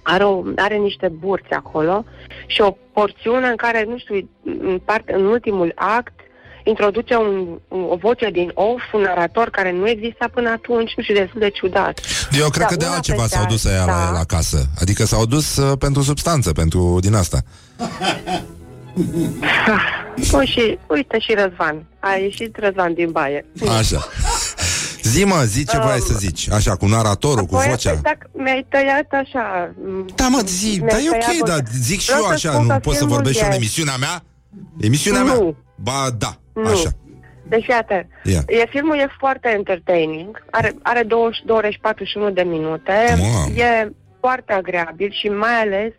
are, 0.02 0.24
o, 0.24 0.44
are 0.56 0.76
niște 0.76 1.08
burți 1.08 1.52
acolo 1.52 2.06
și 2.46 2.62
o 2.62 2.78
porțiune 2.94 3.48
în 3.48 3.56
care, 3.56 3.84
nu 3.88 3.98
știu, 3.98 4.30
în, 4.44 4.80
parte, 4.86 5.14
în 5.14 5.26
ultimul 5.26 5.72
act, 5.76 6.20
introduce 6.66 7.16
un, 7.16 7.60
un, 7.68 7.86
o 7.90 7.96
voce 7.96 8.30
din 8.30 8.52
off, 8.54 8.84
un 8.94 9.02
narator 9.02 9.50
care 9.50 9.72
nu 9.72 9.88
exista 9.90 10.26
până 10.34 10.50
atunci, 10.50 10.94
nu 10.98 11.04
știu, 11.04 11.16
destul 11.16 11.40
de 11.40 11.50
ciudat. 11.50 12.00
Eu 12.40 12.50
cred 12.50 12.62
Da, 12.62 12.66
că 12.68 12.76
de 12.76 12.86
una 12.86 12.94
altceva 12.94 13.22
peste 13.22 13.38
s-au 13.38 13.46
dus 13.46 13.66
aia 13.66 13.86
la 13.86 13.94
alta. 14.00 14.10
el 14.10 14.16
acasă. 14.16 14.66
Adică 14.82 15.06
s-au 15.06 15.26
dus 15.26 15.56
uh, 15.58 15.78
pentru 15.78 16.02
substanță, 16.02 16.52
pentru 16.52 16.98
din 17.02 17.14
asta. 17.14 17.42
Bun, 20.32 20.46
și 20.46 20.78
uite 20.90 21.20
și 21.20 21.34
Răzvan. 21.34 21.86
A 22.00 22.14
ieșit 22.14 22.58
Răzvan 22.60 22.94
din 22.94 23.12
baie. 23.12 23.46
Așa. 23.78 24.08
Zi 25.02 25.24
mă, 25.24 25.44
zi 25.46 25.66
ce 25.66 25.78
vrei 25.78 26.02
să 26.02 26.14
zici. 26.18 26.50
Așa, 26.50 26.76
cu 26.76 26.86
naratorul, 26.86 27.46
cu 27.46 27.56
Apoi, 27.56 27.70
vocea. 27.70 27.90
păi, 27.92 28.00
dacă 28.02 28.30
mi-ai 28.34 28.66
tăiat 28.70 29.08
așa... 29.12 29.74
m, 29.86 30.06
Da, 30.16 30.28
mă, 30.28 30.42
zi, 30.46 30.66
mi-ai 30.78 30.88
dar 30.90 31.00
e 31.00 31.04
tăiat 31.10 31.24
ok, 31.30 31.38
vocea. 31.40 31.56
dar 31.56 31.64
zic 31.82 32.00
și 32.00 32.06
Vreau 32.06 32.22
eu 32.22 32.28
să 32.28 32.34
așa, 32.34 32.52
spun 32.52 32.66
nu 32.66 32.72
că 32.74 32.80
pot 32.80 32.94
să 32.94 33.00
filmul 33.00 33.16
vorbesc 33.16 33.36
și 33.38 33.42
eu 33.42 33.48
în 33.48 33.54
e- 33.54 33.56
emisiunea 33.58 33.96
mea? 33.98 34.24
Emisiunea 34.82 35.24
mea? 35.24 35.34
Nu. 35.34 35.56
Ba, 35.76 36.10
da, 36.18 36.36
Nu. 36.56 36.68
așa. 36.70 36.90
Deci, 37.48 37.66
iată, 37.68 38.08
Ia. 38.24 38.40
e, 38.48 38.66
filmul 38.70 38.98
e 38.98 39.16
foarte 39.18 39.50
entertaining, 39.50 40.44
are, 40.50 40.72
are 40.82 41.04
20, 41.04 41.42
20 41.46 41.74
și 41.74 41.80
41 41.80 42.30
de 42.30 42.44
minute, 42.44 42.94
Mamă. 43.18 43.56
e 43.56 43.92
foarte 44.20 44.54
agreabil 44.54 45.12
și 45.12 45.28
mai 45.30 45.62
ales 45.62 45.92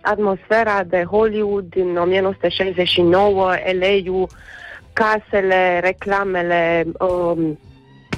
atmosfera 0.00 0.82
de 0.82 1.04
Hollywood 1.10 1.64
din 1.64 1.96
1969, 1.96 3.54
LA-ul, 3.80 4.28
casele, 4.92 5.80
reclamele, 5.80 6.84
um, 6.98 7.58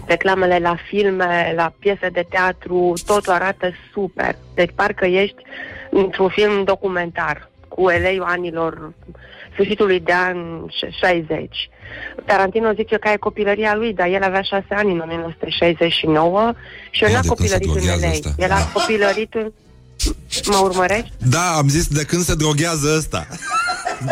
reclamele 0.06 0.58
la 0.58 0.76
filme, 0.88 1.52
la 1.56 1.72
piese 1.78 2.08
de 2.08 2.26
teatru, 2.28 2.92
totul 3.06 3.32
arată 3.32 3.70
super. 3.92 4.36
Deci 4.54 4.70
parcă 4.74 5.06
ești 5.06 5.42
într-un 5.90 6.28
film 6.28 6.64
documentar 6.64 7.50
cu 7.68 7.80
LA-ul 7.82 8.22
anilor 8.26 8.92
sfârșitului 9.62 10.00
de 10.00 10.12
an 10.12 10.36
60. 10.90 11.70
Tarantino 12.24 12.72
zice 12.72 12.96
că 12.96 13.09
e 13.09 13.16
copilăria 13.16 13.74
lui, 13.74 13.92
dar 13.94 14.06
el 14.09 14.22
avea 14.22 14.42
șase 14.42 14.66
ani 14.70 14.92
în 14.92 14.98
1969 15.00 16.52
și 16.90 17.04
el 17.04 17.09
Ah, 17.09 17.14
n-a 17.14 17.20
de 17.20 17.26
când 17.28 17.48
se 17.48 17.59
copilărit 17.59 17.66
în 17.68 17.72
droghează 17.74 18.04
LA. 18.06 18.11
ăsta. 18.12 18.30
El 18.38 18.50
a 18.50 18.70
copilărit 18.72 19.34
în... 19.34 19.52
Mă 20.50 20.56
urmărești? 20.62 21.11
Da, 21.30 21.52
am 21.56 21.68
zis 21.68 21.86
de 21.86 22.04
când 22.04 22.22
se 22.22 22.34
droghează 22.34 22.94
ăsta. 22.96 23.26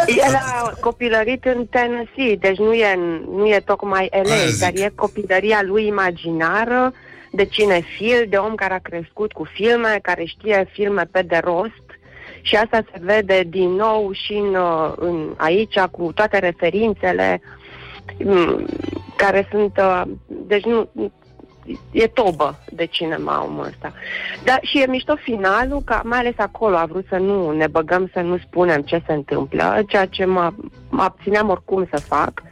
El 0.06 0.34
a 0.34 0.72
copilărit 0.80 1.44
în 1.44 1.66
Tennessee, 1.70 2.36
deci 2.40 2.56
nu 2.58 2.72
e, 2.72 2.92
în- 2.96 3.22
nu 3.36 3.46
e 3.46 3.62
tocmai 3.64 4.08
LA, 4.22 4.32
Aia 4.34 4.46
zic. 4.46 4.60
dar 4.60 4.72
e 4.74 4.92
copilăria 4.94 5.60
lui 5.62 5.86
imaginară 5.86 6.92
de 7.32 7.44
cinefil, 7.44 8.26
de 8.28 8.36
om 8.36 8.54
care 8.54 8.74
a 8.74 8.78
crescut 8.78 9.32
cu 9.32 9.46
filme, 9.54 9.98
care 10.02 10.24
știe 10.24 10.68
filme 10.72 11.02
pe 11.10 11.22
de 11.22 11.40
rost 11.44 11.85
și 12.46 12.56
asta 12.56 12.84
se 12.92 12.98
vede 13.00 13.44
din 13.48 13.70
nou 13.70 14.12
și 14.12 14.32
în, 14.32 14.54
uh, 14.54 14.92
în 14.96 15.34
aici 15.36 15.78
cu 15.78 16.12
toate 16.14 16.38
referințele 16.38 17.40
mm, 18.24 18.66
care 19.16 19.48
sunt, 19.50 19.76
uh, 19.76 20.02
deci 20.26 20.64
nu, 20.64 20.88
e 21.90 22.06
tobă 22.06 22.58
de 22.70 22.86
cinema 22.86 23.44
omul 23.44 23.64
ăsta. 23.64 23.92
Dar 24.44 24.58
și 24.62 24.80
e 24.80 24.86
mișto 24.86 25.16
finalul, 25.16 25.82
că 25.84 26.00
mai 26.04 26.18
ales 26.18 26.34
acolo 26.36 26.76
a 26.76 26.84
vrut 26.84 27.06
să 27.08 27.16
nu 27.16 27.50
ne 27.50 27.66
băgăm, 27.66 28.10
să 28.12 28.20
nu 28.20 28.38
spunem 28.38 28.80
ce 28.80 29.02
se 29.06 29.12
întâmplă, 29.12 29.82
ceea 29.88 30.06
ce 30.06 30.24
mă, 30.24 30.52
mă 30.90 31.02
abțineam 31.02 31.48
oricum 31.48 31.88
să 31.90 32.00
fac. 32.00 32.42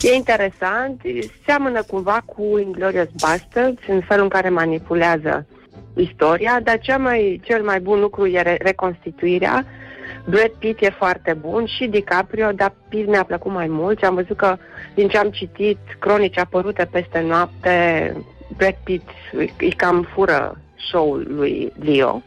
E 0.00 0.14
interesant, 0.14 1.00
seamănă 1.46 1.82
cumva 1.82 2.22
cu 2.24 2.58
Inglourious 2.58 3.08
Basterds 3.20 3.82
în 3.88 4.00
felul 4.00 4.22
în 4.22 4.28
care 4.28 4.48
manipulează 4.48 5.46
istoria, 5.96 6.60
dar 6.62 6.78
cea 6.78 6.96
mai, 6.98 7.40
cel 7.44 7.62
mai 7.62 7.80
bun 7.80 8.00
lucru 8.00 8.26
e 8.26 8.42
re- 8.42 8.58
reconstituirea. 8.62 9.64
Brad 10.24 10.50
Pitt 10.58 10.80
e 10.82 10.90
foarte 10.90 11.32
bun 11.40 11.66
și 11.66 11.86
DiCaprio, 11.86 12.52
dar 12.52 12.74
Pitt 12.88 13.08
mi-a 13.08 13.24
plăcut 13.24 13.52
mai 13.52 13.66
mult 13.66 13.98
și 13.98 14.04
am 14.04 14.14
văzut 14.14 14.36
că 14.36 14.56
din 14.94 15.08
ce 15.08 15.18
am 15.18 15.30
citit 15.30 15.78
cronici 15.98 16.38
apărute 16.38 16.88
peste 16.90 17.20
noapte, 17.20 18.12
Brad 18.56 18.76
Pitt 18.84 19.08
îi- 19.32 19.54
îi 19.58 19.70
cam 19.72 20.08
fură 20.14 20.58
show-ul 20.90 21.26
lui 21.28 21.72
Leo. 21.84 22.22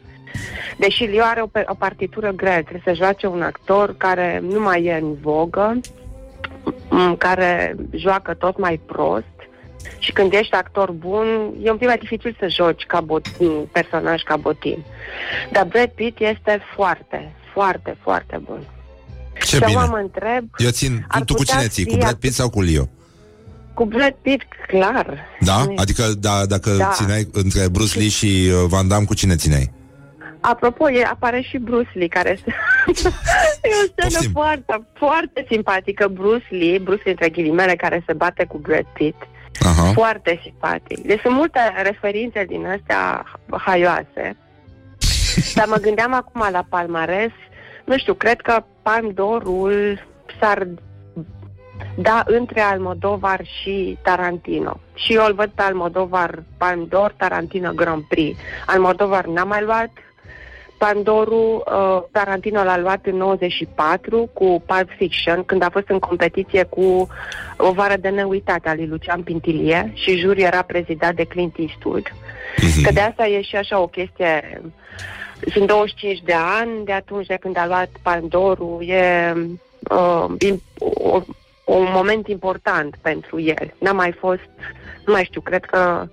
Deși 0.77 1.03
Leo 1.05 1.23
are 1.23 1.41
o, 1.41 1.45
pe- 1.47 1.65
o 1.67 1.73
partitură 1.73 2.31
grea, 2.31 2.61
trebuie 2.61 2.81
să 2.85 2.93
joace 2.93 3.27
un 3.27 3.41
actor 3.41 3.95
care 3.97 4.41
nu 4.49 4.59
mai 4.59 4.83
e 4.83 4.93
în 5.01 5.13
vogă, 5.21 5.79
m, 6.89 7.15
care 7.17 7.75
joacă 7.91 8.33
tot 8.33 8.57
mai 8.57 8.79
prost 8.85 9.34
și 9.99 10.11
când 10.11 10.33
ești 10.33 10.53
actor 10.55 10.91
bun, 10.91 11.53
e 11.63 11.71
un 11.71 11.77
pic 11.77 11.87
mai 11.87 11.97
dificil 11.97 12.35
să 12.39 12.47
joci 12.49 12.83
ca 12.85 13.01
bot, 13.01 13.25
un 13.37 13.65
personaj 13.71 14.21
ca 14.21 14.35
botin. 14.35 14.83
Dar 15.51 15.65
Brad 15.65 15.89
Pitt 15.89 16.19
este 16.19 16.61
foarte, 16.75 17.33
foarte, 17.53 17.97
foarte 18.01 18.41
bun. 18.45 18.59
Ce 19.39 19.45
și 19.55 19.59
bine. 19.65 19.77
acum 19.79 19.89
mă 19.89 19.97
întreb, 19.97 20.45
Eu 20.57 20.69
țin, 20.69 20.95
tu, 20.97 21.05
Ar 21.07 21.21
tu 21.23 21.33
cu 21.33 21.39
putea 21.39 21.55
cine 21.55 21.67
ții? 21.67 21.83
fi 21.83 21.89
Cu 21.89 21.97
Brad 21.97 22.15
ac- 22.15 22.19
Pitt 22.19 22.33
sau 22.33 22.49
cu 22.49 22.61
Leo? 22.61 22.89
cu 23.73 23.85
Brad 23.85 24.15
Pitt, 24.21 24.43
clar. 24.67 25.17
Da? 25.39 25.63
Nu 25.63 25.71
e- 25.71 25.75
Adică 25.77 26.03
da, 26.19 26.45
dacă 26.45 26.69
Da. 26.69 26.89
țineai 26.93 27.27
între 27.31 27.69
Bruce 27.69 27.97
Lee 27.99 28.07
și 28.09 28.49
uh, 28.51 28.63
Van 28.67 28.87
Damme, 28.87 29.05
cu 29.05 29.13
cine 29.13 29.35
țineai? 29.35 29.71
Apropo, 30.39 30.91
e, 30.91 31.03
apare 31.03 31.41
și 31.41 31.57
Bruce 31.57 31.89
Lee, 31.93 32.07
care 32.07 32.31
este... 32.31 32.55
e 33.63 33.69
o 33.83 33.87
scenă 33.91 34.09
Poftim. 34.09 34.31
foarte, 34.31 34.85
foarte 34.93 35.45
simpatică. 35.49 36.07
Bruce 36.07 36.45
Lee, 36.49 36.77
Bruce 36.79 37.01
Lee 37.03 37.11
între 37.13 37.29
ghilimele, 37.29 37.75
care 37.75 38.03
se 38.05 38.13
bate 38.13 38.45
cu 38.45 38.57
Brad 38.57 38.85
Pitt. 38.93 39.15
Aha. 39.59 39.91
Foarte 39.93 40.39
simpatic. 40.43 41.05
Deci 41.05 41.19
sunt 41.19 41.35
multe 41.35 41.59
referințe 41.83 42.43
din 42.43 42.65
astea 42.65 43.25
haioase. 43.51 44.37
Dar 45.55 45.67
mă 45.67 45.77
gândeam 45.81 46.13
acum 46.13 46.47
la 46.51 46.65
palmares. 46.69 47.31
Nu 47.85 47.97
știu, 47.97 48.13
cred 48.13 48.41
că 48.41 48.63
Palm 48.81 49.13
d'Orul 49.13 50.05
s-ar 50.39 50.67
da 51.95 52.23
între 52.25 52.61
Almodovar 52.61 53.41
și 53.61 53.97
Tarantino. 54.01 54.79
Și 54.93 55.13
eu 55.13 55.25
îl 55.25 55.33
văd 55.33 55.49
pe 55.55 55.61
Almodovar 55.61 56.43
Palm 56.57 56.87
d'Or, 56.87 57.13
Tarantino 57.17 57.71
Grand 57.71 58.03
Prix. 58.03 58.39
Almodovar 58.65 59.25
n-a 59.25 59.43
mai 59.43 59.63
luat 59.63 59.91
Pandoru, 60.77 61.63
uh, 61.65 62.03
Tarantino 62.11 62.63
l-a 62.63 62.79
luat 62.79 63.05
în 63.05 63.15
94 63.15 64.29
cu 64.33 64.63
Pulp 64.65 64.89
Fiction, 64.97 65.43
când 65.43 65.63
a 65.63 65.69
fost 65.69 65.89
în 65.89 65.99
competiție 65.99 66.63
cu 66.63 67.07
O 67.57 67.71
vară 67.71 67.95
de 67.99 68.09
neuitat 68.09 68.65
al 68.65 68.75
lui 68.75 68.87
Lucian 68.87 69.21
Pintilie 69.21 69.91
și 69.93 70.17
juriul 70.17 70.45
era 70.45 70.61
prezidat 70.61 71.15
de 71.15 71.23
Clint 71.23 71.55
Eastwood. 71.57 72.13
Că 72.83 72.91
de 72.91 72.99
asta 72.99 73.27
e 73.27 73.41
și 73.41 73.55
așa 73.55 73.79
o 73.79 73.87
chestie 73.87 74.61
sunt 75.51 75.67
25 75.67 76.21
de 76.25 76.33
ani 76.33 76.85
de 76.85 76.91
atunci 76.91 77.25
de 77.25 77.37
când 77.39 77.57
a 77.57 77.67
luat 77.67 77.89
Pandoru, 78.01 78.81
e 78.81 79.33
uh, 79.91 80.25
im- 80.45 80.63
o, 80.79 81.21
un 81.65 81.87
moment 81.93 82.27
important 82.27 82.95
pentru 83.01 83.39
el. 83.39 83.73
N-a 83.77 83.91
mai 83.91 84.11
fost, 84.11 84.49
nu 85.05 85.13
mai 85.13 85.23
știu, 85.23 85.41
cred 85.41 85.65
că 85.65 86.07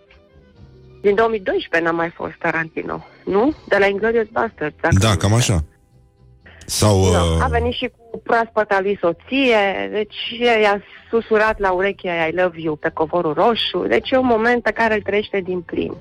din 1.02 1.14
2012 1.14 1.90
n-a 1.90 1.96
mai 1.96 2.10
fost 2.14 2.32
Tarantino, 2.38 3.04
nu? 3.24 3.54
De 3.68 3.76
la 3.78 3.86
Inglourious 3.86 4.26
Basterds. 4.32 4.76
dacă 4.80 4.94
Da, 4.98 5.08
nu 5.10 5.16
cam 5.16 5.38
știu. 5.40 5.54
așa. 5.54 5.64
Sau... 6.66 7.04
Nu, 7.04 7.10
Uh, 7.36 7.42
a 7.42 7.46
venit 7.46 7.72
și 7.72 7.90
cu 8.10 8.18
proaspăta 8.24 8.78
lui 8.82 8.98
soție, 9.00 9.88
deci 9.92 10.16
i-a 10.62 10.82
susurat 11.10 11.58
la 11.58 11.70
ureche 11.70 12.08
I 12.32 12.34
love 12.36 12.60
you 12.60 12.76
pe 12.76 12.88
covorul 12.88 13.32
roșu, 13.32 13.86
deci 13.88 14.10
e 14.10 14.16
un 14.16 14.26
moment 14.26 14.62
pe 14.62 14.70
care 14.70 14.94
îl 14.94 15.00
trăiește 15.02 15.40
din 15.40 15.60
plin. 15.60 15.92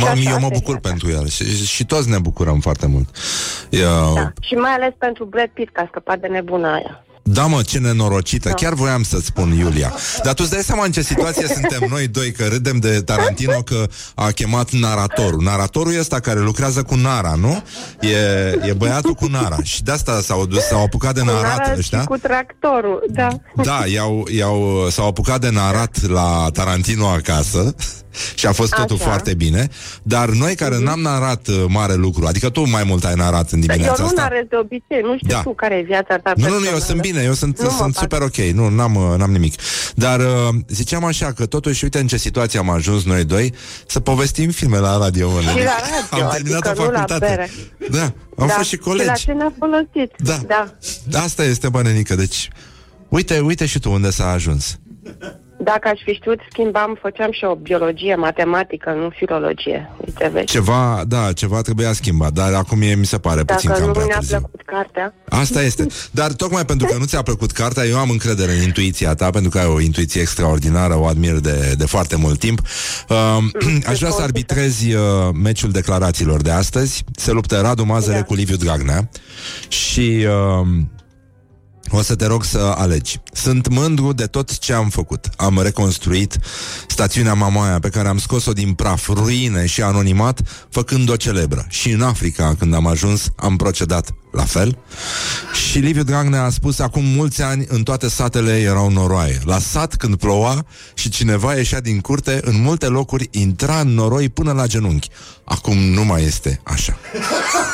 mă, 0.00 0.06
așa, 0.06 0.30
eu 0.30 0.38
mă 0.38 0.44
asta 0.44 0.46
e 0.46 0.58
bucur 0.58 0.78
viața. 0.78 0.88
pentru 0.88 1.08
el 1.10 1.26
și, 1.28 1.66
și 1.66 1.86
toți 1.86 2.10
ne 2.10 2.18
bucurăm 2.18 2.60
foarte 2.60 2.86
mult. 2.86 3.08
Uh, 3.72 3.78
Da. 4.14 4.32
Și 4.40 4.54
mai 4.54 4.70
ales 4.72 4.92
pentru 4.98 5.24
Brad 5.24 5.48
Pitt, 5.54 5.72
că 5.72 5.80
a 5.80 5.86
scăpat 5.88 6.18
de 6.18 6.26
nebuna 6.26 6.74
aia. 6.74 7.04
Da, 7.24 7.46
mă, 7.46 7.62
ce 7.62 7.78
nenorocită. 7.78 8.48
Da. 8.48 8.54
Chiar 8.54 8.74
voiam 8.74 9.02
să-ți 9.02 9.24
spun, 9.26 9.52
Iulia. 9.58 9.92
Dar 10.22 10.34
tu 10.34 10.42
îți 10.44 10.52
dai 10.52 10.62
seama 10.62 10.84
în 10.84 10.92
ce 10.92 11.02
situație 11.02 11.46
suntem 11.60 11.86
noi 11.90 12.06
doi, 12.08 12.32
că 12.32 12.44
râdem 12.44 12.76
de 12.78 13.00
Tarantino 13.02 13.62
că 13.62 13.86
a 14.14 14.30
chemat 14.30 14.70
naratorul. 14.70 15.42
Naratorul 15.42 15.98
ăsta 15.98 16.20
care 16.20 16.40
lucrează 16.40 16.82
cu 16.82 16.94
Nara, 16.94 17.34
nu? 17.40 17.62
E, 18.00 18.08
e 18.68 18.72
băiatul 18.76 19.12
cu 19.14 19.26
Nara. 19.26 19.56
Și 19.62 19.82
de 19.82 19.90
asta 19.92 20.20
s-au, 20.22 20.46
dus, 20.46 20.62
s-au 20.62 20.82
apucat 20.82 21.14
de 21.14 21.20
Cu 21.20 21.26
narat 21.26 21.56
Nara 21.58 21.74
ăștia. 21.78 22.00
și 22.00 22.06
cu 22.06 22.16
tractorul, 22.16 23.04
da. 23.10 23.28
Da, 23.62 23.82
i-au, 23.92 24.26
i-au, 24.36 24.86
s-au 24.90 25.06
apucat 25.06 25.40
de 25.40 25.50
narat 25.50 26.08
la 26.08 26.48
Tarantino 26.52 27.06
acasă 27.06 27.74
și 28.34 28.46
a 28.46 28.52
fost 28.52 28.70
totul 28.70 28.84
Așa. 28.84 28.94
Mhm. 28.94 29.04
foarte 29.04 29.34
bine. 29.34 29.68
Dar 30.02 30.28
noi 30.28 30.54
care 30.54 30.78
n-am 30.78 31.00
narat 31.00 31.46
uh, 31.48 31.64
mare 31.68 31.94
lucru, 31.94 32.26
adică 32.26 32.48
tu 32.50 32.68
mai 32.68 32.84
mult 32.86 33.04
ai 33.04 33.14
narat 33.14 33.50
în 33.50 33.60
Eu 33.60 33.66
dimineața 33.66 34.02
nu 34.02 34.06
asta. 34.08 34.22
narez 34.22 34.44
de 34.48 34.56
obicei, 34.56 35.00
nu 35.02 35.16
știu 35.16 35.28
Da. 35.28 35.40
tu 35.42 35.52
care 35.54 35.74
e 35.74 35.82
viața 35.82 36.16
ta 36.22 36.32
Nu, 36.36 36.42
nu, 36.42 36.48
nu, 36.48 36.54
eu 36.54 36.58
personală. 36.60 36.84
sunt 36.84 37.00
bine, 37.00 37.11
eu 37.20 37.32
sunt, 37.32 37.58
Nu 37.58 37.64
mă 37.64 37.70
sunt 37.76 37.92
bag. 37.92 38.02
super 38.02 38.20
ok, 38.22 38.36
nu, 38.36 38.68
n-am, 38.68 38.94
uh, 38.94 39.14
n-am 39.18 39.30
nimic. 39.32 39.54
Dar 39.94 40.20
uh, 40.20 40.48
ziceam 40.68 41.04
așa 41.04 41.32
că 41.32 41.46
totuși, 41.46 41.84
uite 41.84 41.98
în 41.98 42.06
ce 42.06 42.16
situație 42.16 42.58
am 42.58 42.70
ajuns 42.70 43.04
noi 43.04 43.24
doi, 43.24 43.54
să 43.86 44.00
povestim 44.00 44.50
filme 44.50 44.78
la 44.78 44.98
radio. 44.98 45.30
mă, 45.30 45.40
Și 45.40 45.48
adică 45.48 45.64
la 45.64 45.72
radio, 46.10 46.26
am 46.26 46.32
terminat 46.32 46.66
adică 46.66 46.82
o 46.82 46.84
nu 46.84 46.90
la 46.90 46.98
facultate. 46.98 47.26
bere. 47.26 47.50
Da, 47.90 48.02
am 48.36 48.46
da. 48.46 48.52
fost 48.52 48.68
și 48.68 48.74
Și 48.74 48.80
la 48.84 48.90
colegi. 48.92 49.24
ce 49.24 49.32
ne-a 49.32 49.52
folosit? 49.58 50.12
Da. 50.16 50.38
da. 50.46 51.18
Asta 51.18 51.44
este, 51.44 51.68
bă, 51.68 51.82
nenică, 51.82 52.14
deci... 52.14 52.48
Uite, 53.08 53.38
uite 53.40 53.66
și 53.66 53.78
tu 53.78 53.90
unde 53.92 54.10
s-a 54.10 54.30
ajuns. 54.30 54.78
Dacă 55.64 55.88
aș 55.88 56.00
fi 56.04 56.12
știut, 56.12 56.40
schimbam, 56.50 56.98
făceam 57.00 57.32
și 57.32 57.44
o 57.44 57.54
biologie, 57.54 58.14
matematică, 58.14 58.90
nu 58.90 59.08
filologie. 59.10 59.90
Uite, 60.06 60.30
vezi? 60.32 60.44
Ceva, 60.46 61.02
da, 61.08 61.32
ceva 61.32 61.60
trebuia 61.60 61.92
schimbat, 61.92 62.32
dar 62.32 62.52
acum 62.54 62.78
mie 62.78 62.94
mi 62.94 63.06
se 63.06 63.18
pare 63.18 63.44
puțin 63.44 63.68
Dacă 63.68 63.80
cam 63.80 63.88
nu 63.88 63.94
prea 63.94 64.06
ne-a 64.06 64.18
târziu. 64.18 64.38
plăcut 64.38 64.62
cartea, 64.64 65.14
Asta 65.28 65.62
este. 65.62 65.86
Dar 66.20 66.32
tocmai 66.32 66.64
pentru 66.64 66.86
că 66.86 66.96
nu 66.98 67.04
ți-a 67.04 67.22
plăcut 67.22 67.50
cartea, 67.50 67.84
eu 67.84 67.98
am 67.98 68.10
încredere 68.10 68.52
în 68.52 68.62
intuiția 68.62 69.14
ta, 69.14 69.30
pentru 69.30 69.50
că 69.50 69.58
ai 69.58 69.66
o 69.66 69.80
intuiție 69.80 70.20
extraordinară, 70.20 70.98
o 70.98 71.04
admir 71.06 71.34
de, 71.34 71.74
de 71.78 71.86
foarte 71.86 72.16
mult 72.16 72.38
timp. 72.38 72.58
Uh, 73.08 73.38
aș 73.90 73.98
vrea 73.98 74.10
să 74.10 74.22
arbitrezi 74.22 74.94
uh, 74.94 75.02
meciul 75.42 75.70
declarațiilor 75.70 76.42
de 76.42 76.50
astăzi. 76.50 77.04
Se 77.16 77.32
luptă 77.32 77.60
Radu 77.60 77.84
Mazăre 77.84 78.16
Da. 78.16 78.24
cu 78.24 78.34
Liviu 78.34 78.56
Dragnea 78.56 79.08
și... 79.68 80.26
Uh, 80.60 80.66
o 81.92 82.02
să 82.02 82.14
te 82.14 82.26
rog 82.26 82.44
să 82.44 82.74
alegi. 82.76 83.20
Sunt 83.32 83.68
mândru 83.68 84.12
de 84.12 84.26
tot 84.26 84.58
ce 84.58 84.72
am 84.72 84.88
făcut. 84.88 85.28
Am 85.36 85.60
reconstruit 85.62 86.38
stațiunea 86.86 87.34
Mamaia 87.34 87.78
pe 87.78 87.88
care 87.88 88.08
am 88.08 88.18
scos-o 88.18 88.52
din 88.52 88.72
praf, 88.72 89.08
ruine 89.08 89.66
și 89.66 89.82
anonimat, 89.82 90.40
făcând-o 90.68 91.16
celebră. 91.16 91.66
Și 91.68 91.90
în 91.90 92.02
Africa, 92.02 92.54
când 92.58 92.74
am 92.74 92.86
ajuns, 92.86 93.28
am 93.36 93.56
procedat 93.56 94.10
la 94.32 94.44
fel. 94.44 94.78
Și 95.52 95.78
Liviu 95.78 96.02
Dragnea 96.02 96.42
a 96.42 96.50
spus, 96.50 96.78
acum 96.78 97.04
mulți 97.04 97.42
ani 97.42 97.64
în 97.68 97.82
toate 97.82 98.08
satele 98.08 98.60
erau 98.60 98.90
noroaie. 98.90 99.38
La 99.44 99.58
sat, 99.58 99.94
când 99.94 100.16
ploua 100.16 100.64
și 100.94 101.08
cineva 101.08 101.54
ieșea 101.54 101.80
din 101.80 102.00
curte, 102.00 102.40
în 102.44 102.62
multe 102.62 102.86
locuri 102.86 103.28
intra 103.30 103.80
în 103.80 103.88
noroi 103.88 104.28
până 104.28 104.52
la 104.52 104.66
genunchi. 104.66 105.08
Acum 105.44 105.78
nu 105.78 106.04
mai 106.04 106.22
este 106.22 106.60
așa. 106.64 106.98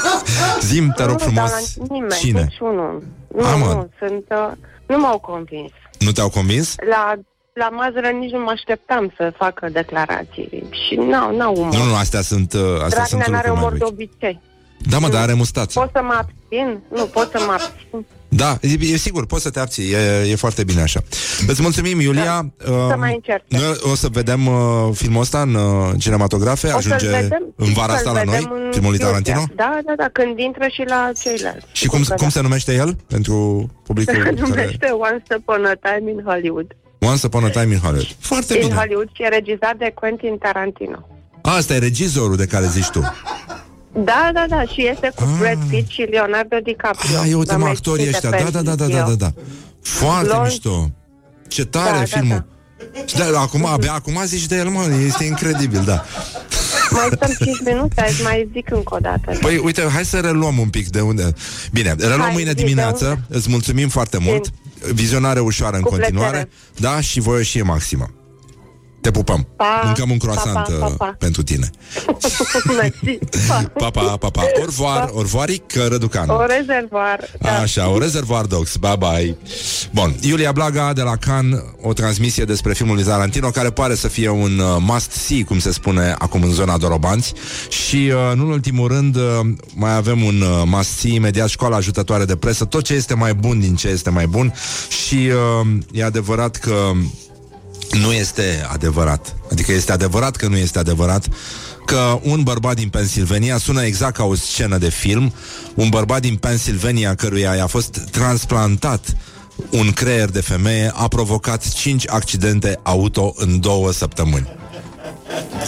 Zim, 0.69 0.93
te 0.97 1.03
rog 1.03 1.12
nu 1.12 1.19
frumos, 1.19 1.51
dau 1.51 1.87
la 1.89 1.95
nimeni, 1.95 2.21
cine? 2.21 2.43
niciunul. 2.43 3.03
Nu, 3.35 3.45
A, 3.45 3.57
mă. 3.57 3.64
nu, 3.66 3.89
sunt, 3.99 4.24
uh, 4.31 4.53
nu 4.87 4.99
m-au 4.99 5.18
convins. 5.18 5.70
Nu 5.99 6.11
te-au 6.11 6.29
convins? 6.31 6.74
La, 6.91 7.14
la 7.53 7.68
Mazăre 7.68 8.11
nici 8.12 8.31
nu 8.31 8.39
mă 8.39 8.51
așteptam 8.51 9.12
să 9.16 9.33
facă 9.37 9.68
declarații 9.68 10.68
și 10.70 10.95
n-au, 10.95 11.37
n-au 11.37 11.55
umor. 11.57 11.74
Nu, 11.74 11.85
nu, 11.85 11.95
astea 11.95 12.20
sunt, 12.20 12.53
uh, 12.53 12.61
astea 12.85 13.05
sunt 13.05 13.20
Dragnea 13.20 13.39
n-are 13.39 13.49
lucruri 13.49 13.55
mai 13.55 13.61
umor 13.61 13.72
de 13.72 13.79
vechi. 13.79 13.89
obicei. 13.89 14.41
Da, 14.91 14.99
mă, 14.99 15.09
dar 15.09 15.22
are 15.22 15.33
mustață. 15.33 15.79
Pot 15.79 15.91
să 15.93 16.03
mă 16.03 16.14
abțin? 16.18 16.81
Nu, 16.95 17.05
pot 17.05 17.31
să 17.31 17.43
mă 17.47 17.53
abțin. 17.53 18.07
Da, 18.29 18.59
e, 18.61 18.93
e 18.93 18.97
sigur, 18.97 19.26
poți 19.26 19.43
să 19.43 19.51
te 19.51 19.61
abții, 19.61 19.93
e, 19.93 20.31
e 20.31 20.37
foarte 20.37 20.64
bine 20.64 20.81
așa. 20.81 21.01
Îți 21.47 21.62
mulțumim, 21.62 22.01
Iulia. 22.01 22.24
Da, 22.24 22.87
să 22.89 22.95
mai 22.99 23.14
încerc. 23.14 23.43
Noi 23.49 23.76
o 23.93 23.95
să 23.95 24.09
vedem 24.09 24.47
uh, 24.47 24.89
filmul 24.93 25.20
ăsta 25.20 25.41
în 25.41 25.55
uh, 25.55 25.91
cinematografe, 25.99 26.66
O 26.66 26.81
să-l 26.81 26.93
ajunge 26.93 27.16
vedem, 27.20 27.55
în 27.57 27.72
vara 27.72 27.97
să-l 27.97 27.97
asta 27.97 28.12
la 28.12 28.22
noi, 28.22 28.35
vedem 28.35 28.53
în 28.53 28.70
filmul 28.72 28.91
lui 28.91 28.99
Iulia. 29.01 29.07
Tarantino. 29.07 29.45
Da, 29.57 29.79
da, 29.87 29.93
da, 29.97 30.09
când 30.12 30.39
intră 30.39 30.66
și 30.72 30.85
la 30.87 31.11
ceilalți. 31.22 31.66
Și 31.72 31.87
cum, 31.87 31.99
Sigur 31.99 32.14
că 32.16 32.22
cum 32.22 32.29
da. 32.33 32.33
se 32.33 32.41
numește 32.41 32.74
el 32.74 32.97
pentru 33.07 33.68
publicul 33.83 34.14
Se 34.14 34.20
care... 34.20 34.35
numește 34.41 34.87
Once 34.91 35.35
Upon 35.37 35.64
a 35.64 35.74
Time 35.89 36.11
in 36.11 36.22
Hollywood. 36.26 36.76
Once 36.99 37.26
Upon 37.26 37.45
a 37.45 37.49
Time 37.49 37.72
in 37.72 37.79
Hollywood. 37.79 38.16
Foarte 38.18 38.55
În 38.55 38.61
bine. 38.61 38.74
Hollywood 38.74 39.09
și 39.12 39.22
e 39.22 39.29
regizat 39.29 39.76
de 39.76 39.93
Quentin 39.95 40.39
Tarantino. 40.39 41.09
Asta 41.43 41.74
e 41.74 41.79
regizorul 41.79 42.37
de 42.37 42.47
care 42.47 42.66
zici 42.66 42.89
tu. 42.89 43.03
Da, 44.05 44.30
da, 44.34 44.44
da, 44.49 44.62
și 44.62 44.86
este 44.92 45.12
cu 45.14 45.22
Ah. 45.22 45.36
Brad 45.38 45.59
Pitt 45.70 45.90
și 45.90 46.01
Leonardo 46.01 46.57
DiCaprio. 46.62 47.18
Ah, 47.18 47.26
eu 47.30 47.38
uite 47.38 47.51
L-am 47.51 47.61
mă, 47.61 47.66
mai 47.66 47.74
actorii 47.74 48.05
citit 48.05 48.14
ăștia. 48.16 48.30
pe 48.30 48.42
Da, 48.42 48.51
da, 48.51 48.62
da, 48.62 48.74
da, 48.74 48.86
da, 48.86 49.03
da, 49.09 49.14
da. 49.14 49.32
Foarte 49.82 50.26
Blond. 50.28 50.42
mișto. 50.46 50.90
Ce 51.49 51.64
tare 51.64 51.90
Da, 51.90 51.96
da, 51.99 52.05
filmul. 52.05 52.46
Și 53.07 53.16
Da, 53.16 53.40
acum, 53.40 53.64
abia 53.66 53.92
acum 53.92 54.20
zici 54.24 54.46
de 54.46 54.57
el, 54.57 54.68
mă, 54.68 54.84
este 55.07 55.24
incredibil, 55.24 55.82
da. 55.84 56.05
Mai 56.90 57.09
stăm 57.14 57.34
5 57.44 57.57
minute, 57.64 58.01
aș 58.01 58.22
mai 58.22 58.49
zic 58.53 58.70
încă 58.70 58.94
o 58.94 58.99
dată. 58.99 59.38
Păi, 59.40 59.57
uite, 59.64 59.82
hai 59.92 60.05
să 60.05 60.18
reluăm 60.20 60.59
un 60.59 60.68
pic 60.68 60.88
de 60.88 61.01
unde... 61.01 61.32
Bine, 61.72 61.94
reluăm 61.99 62.20
Hai, 62.20 62.32
mâine 62.32 62.49
zi, 62.49 62.55
de 62.55 62.62
dimineață. 62.62 63.05
unde? 63.07 63.20
Îți 63.28 63.51
mulțumim 63.51 63.88
foarte 63.88 64.18
mult. 64.18 64.51
Vizionare 64.92 65.40
ușoară 65.40 65.76
în 65.76 65.82
Cu 65.82 65.88
continuare. 65.88 66.30
plăcere. 66.30 66.51
Da, 66.94 67.01
și 67.01 67.20
voioșie 67.20 67.62
maximă. 67.62 68.11
Te 69.01 69.11
pupăm. 69.11 69.46
Pa, 69.57 69.82
Mâncăm 69.84 70.11
un 70.11 70.16
pa, 70.16 70.26
croissant 70.26 70.55
pa, 70.55 70.72
pa, 70.78 70.86
uh, 70.86 70.92
pa. 70.96 71.14
pentru 71.18 71.42
tine. 71.42 71.70
Mersi. 72.76 73.18
Pa. 73.49 73.70
Pa, 73.78 73.90
pa, 73.90 74.16
pa, 74.16 74.30
pa. 74.30 74.42
Orvoar, 74.62 75.11
orvoaric, 75.12 75.72
Răducanu. 75.88 76.34
O 76.34 76.46
rezervoar. 76.46 77.30
Da. 77.40 77.59
Așa, 77.59 77.88
o 77.88 77.99
rezervoar 77.99 78.44
dogs, 78.44 78.76
bye 78.76 78.96
bye 78.99 79.36
Bun, 79.92 80.14
Iulia 80.20 80.53
Blaga 80.53 80.92
de 80.92 81.03
la 81.03 81.16
Cannes 81.16 81.61
O 81.82 81.92
transmisie 81.92 82.44
despre 82.44 82.72
filmul 82.72 82.94
lui 82.94 83.05
Tarantino 83.05 83.51
Care 83.51 83.70
pare 83.70 83.94
să 83.94 84.09
fie 84.09 84.28
un 84.28 84.59
uh, 84.59 84.76
must-see 84.80 85.44
Cum 85.44 85.59
se 85.59 85.72
spune 85.72 86.14
acum 86.18 86.42
în 86.42 86.53
zona 86.53 86.76
Dorobanți 86.76 87.32
Și 87.68 88.12
uh, 88.30 88.36
nu 88.36 88.44
în 88.44 88.51
ultimul 88.51 88.88
rând 88.88 89.16
uh, 89.16 89.22
Mai 89.74 89.94
avem 89.94 90.22
un 90.22 90.40
uh, 90.40 90.62
must-see 90.64 91.14
Imediat 91.14 91.49
școala 91.49 91.76
ajutătoare 91.76 92.24
de 92.24 92.36
presă 92.36 92.64
Tot 92.64 92.84
ce 92.84 92.94
este 92.94 93.14
mai 93.14 93.34
bun 93.34 93.61
din 93.61 93.74
ce 93.74 93.88
este 93.88 94.11
mai 94.11 94.26
bun 94.26 94.55
Și 94.88 95.30
uh, 95.61 95.68
e 95.92 96.05
adevărat 96.05 96.57
că 96.57 96.90
nu 97.93 98.12
este 98.12 98.66
adevărat. 98.72 99.34
Adică 99.51 99.72
este 99.72 99.93
adevărat 99.93 100.36
că 100.36 100.49
nu 100.49 100.57
este 100.57 100.78
adevărat 100.78 101.26
că 101.86 102.18
un 102.22 102.43
bărbat 102.43 102.74
din 102.74 102.89
Pennsylvania 102.89 103.59
sună 103.59 103.82
exact 103.82 104.16
ca 104.16 104.24
o 104.24 104.34
scenă 104.34 104.78
de 104.78 104.89
film, 104.89 105.34
un 105.74 105.89
bărbat 105.89 106.20
din 106.20 106.36
Pennsylvania 106.36 107.14
căruia 107.14 107.55
i-a 107.55 107.66
fost 107.66 107.99
transplantat 108.11 109.16
un 109.70 109.93
creier 109.93 110.30
de 110.30 110.41
femeie 110.41 110.93
a 110.95 111.09
provocat 111.09 111.72
5 111.72 112.09
accidente 112.09 112.80
auto 112.82 113.32
în 113.36 113.61
două 113.61 113.93
săptămâni. 113.93 114.49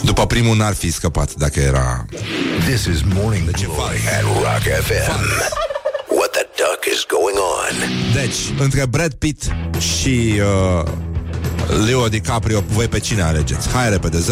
După 0.03 0.27
primul 0.27 0.57
n-ar 0.57 0.75
fi 0.75 0.93
scăpat 0.93 1.35
dacă 1.35 1.61
era... 1.61 2.07
This 2.67 2.85
is 2.85 3.01
Morning 3.15 3.51
Glory 3.51 4.01
at 4.19 4.23
Rock 4.23 4.83
FM. 4.83 5.25
What 6.09 6.31
the 6.31 6.47
duck 6.57 6.85
is 6.93 7.07
going 7.09 7.37
on? 7.37 7.75
Deci, 8.15 8.61
între 8.61 8.87
Brad 8.87 9.13
Pitt 9.13 9.43
și 9.79 10.41
uh, 10.81 10.91
Leo 11.87 12.09
DiCaprio, 12.09 12.65
voi 12.69 12.89
pe 12.89 12.99
cine 12.99 13.23
alegeți? 13.23 13.69
Hai 13.69 13.91
repede, 13.91 14.19
0729001122 14.19 14.23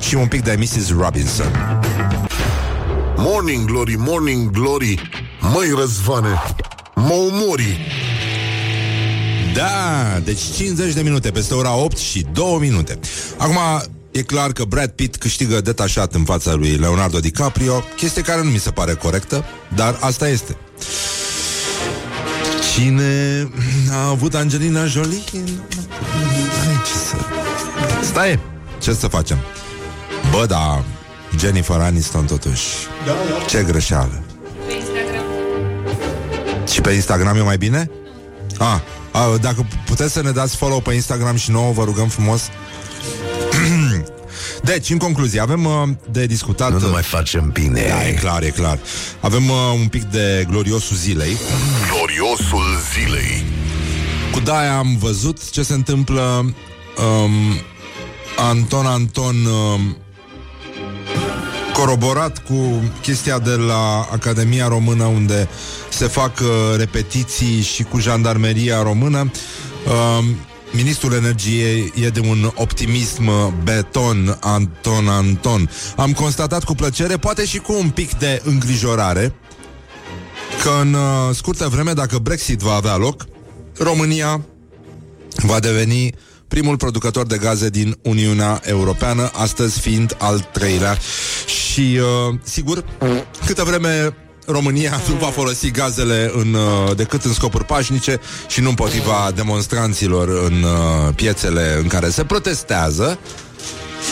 și 0.00 0.14
un 0.14 0.26
pic 0.26 0.42
de 0.42 0.56
Mrs. 0.58 0.90
Robinson. 0.98 1.80
Morning 3.16 3.64
Glory, 3.64 3.94
Morning 3.98 4.50
Glory 4.50 5.10
Măi 5.40 5.72
răzvane 5.78 6.42
Mă 6.94 7.12
umori 7.32 7.78
Da, 9.54 10.18
deci 10.24 10.40
50 10.56 10.94
de 10.94 11.02
minute 11.02 11.30
peste 11.30 11.54
ora 11.54 11.76
8 11.76 11.96
și 11.96 12.26
2 12.32 12.56
minute. 12.60 12.98
Acum, 13.36 13.58
e 14.10 14.22
clar 14.22 14.52
că 14.52 14.64
Brad 14.64 14.90
Pitt 14.90 15.16
câștigă 15.16 15.60
detașat 15.60 16.14
în 16.14 16.24
fața 16.24 16.54
lui 16.54 16.76
Leonardo 16.76 17.18
DiCaprio, 17.18 17.84
chestie 17.96 18.22
care 18.22 18.42
nu 18.42 18.50
mi 18.50 18.58
se 18.58 18.70
pare 18.70 18.94
corectă, 18.94 19.44
dar 19.74 19.96
asta 20.00 20.28
este. 20.28 20.56
Cine 22.76 23.48
a 23.90 24.08
avut 24.08 24.34
Angelina 24.34 24.84
Jolie? 24.84 25.18
Hai, 26.64 26.82
ce 26.86 26.92
să... 26.92 27.16
Stai, 28.02 28.38
ce 28.80 28.92
să 28.92 29.06
facem? 29.06 29.38
Bă, 30.30 30.46
da, 30.46 30.84
Jennifer 31.38 31.80
Aniston 31.80 32.24
totuși. 32.24 32.64
Ce 33.48 33.62
greșeală. 33.62 34.22
Și 36.72 36.80
pe 36.80 36.90
Instagram 36.90 37.36
e 37.36 37.40
mai 37.40 37.56
bine? 37.56 37.90
A, 38.58 38.82
a, 39.10 39.36
dacă 39.40 39.66
puteți 39.86 40.12
să 40.12 40.22
ne 40.22 40.30
dați 40.30 40.56
follow 40.56 40.80
pe 40.80 40.92
Instagram 40.92 41.36
și 41.36 41.50
nouă, 41.50 41.72
vă 41.72 41.84
rugăm 41.84 42.08
frumos. 42.08 42.42
Deci, 44.62 44.90
în 44.90 44.98
concluzie, 44.98 45.40
avem 45.40 45.64
uh, 45.64 45.88
de 46.10 46.26
discutat... 46.26 46.72
Nu 46.72 46.78
ne 46.78 46.86
mai 46.86 47.02
facem 47.02 47.50
bine. 47.50 47.84
Da, 47.88 48.08
e 48.08 48.12
clar, 48.12 48.42
e 48.42 48.50
clar. 48.50 48.78
Avem 49.20 49.48
uh, 49.48 49.56
un 49.80 49.86
pic 49.86 50.02
de 50.02 50.46
gloriosul 50.50 50.96
zilei. 50.96 51.36
Gloriosul 51.90 52.64
zilei 52.92 53.44
Cu 54.32 54.40
Daia 54.40 54.78
am 54.78 54.96
văzut 55.00 55.50
ce 55.50 55.62
se 55.62 55.72
întâmplă. 55.72 56.54
Um, 56.96 57.60
Anton 58.36 58.86
Anton 58.86 59.36
um, 59.44 59.96
coroborat 61.72 62.38
cu 62.38 62.82
chestia 63.02 63.38
de 63.38 63.54
la 63.54 64.08
Academia 64.12 64.68
Română 64.68 65.04
unde 65.04 65.48
se 65.88 66.06
fac 66.06 66.38
uh, 66.40 66.76
repetiții 66.76 67.60
și 67.62 67.82
cu 67.82 67.98
jandarmeria 67.98 68.82
română. 68.82 69.18
Um, 69.18 70.36
Ministrul 70.72 71.12
Energiei 71.12 71.92
e 71.94 72.08
de 72.08 72.20
un 72.20 72.50
optimism 72.54 73.54
beton, 73.62 74.38
Anton 74.40 75.08
Anton. 75.08 75.70
Am 75.96 76.12
constatat 76.12 76.64
cu 76.64 76.74
plăcere, 76.74 77.16
poate 77.16 77.44
și 77.44 77.58
cu 77.58 77.72
un 77.72 77.90
pic 77.90 78.18
de 78.18 78.42
îngrijorare, 78.44 79.34
că 80.62 80.70
în 80.80 80.92
uh, 80.92 81.34
scurtă 81.34 81.68
vreme, 81.68 81.92
dacă 81.92 82.18
Brexit 82.18 82.60
va 82.60 82.74
avea 82.74 82.96
loc, 82.96 83.26
România 83.78 84.44
va 85.36 85.60
deveni 85.60 86.14
primul 86.48 86.76
producător 86.76 87.26
de 87.26 87.38
gaze 87.38 87.68
din 87.68 87.98
Uniunea 88.02 88.60
Europeană, 88.64 89.30
astăzi 89.32 89.80
fiind 89.80 90.16
al 90.18 90.48
treilea. 90.52 90.98
Și, 91.46 91.98
uh, 92.00 92.38
sigur, 92.42 92.84
câtă 93.46 93.64
vreme 93.64 94.16
România 94.46 95.00
nu 95.08 95.14
va 95.14 95.26
folosi 95.26 95.70
gazele 95.70 96.32
în, 96.34 96.54
uh, 96.54 96.96
decât 96.96 97.24
în 97.24 97.32
scopuri 97.32 97.64
pașnice 97.64 98.20
și 98.48 98.60
nu 98.60 98.68
împotriva 98.68 99.30
demonstranților 99.34 100.28
în 100.28 100.62
uh, 100.62 101.14
piețele 101.14 101.78
în 101.80 101.86
care 101.86 102.08
se 102.08 102.24
protestează, 102.24 103.18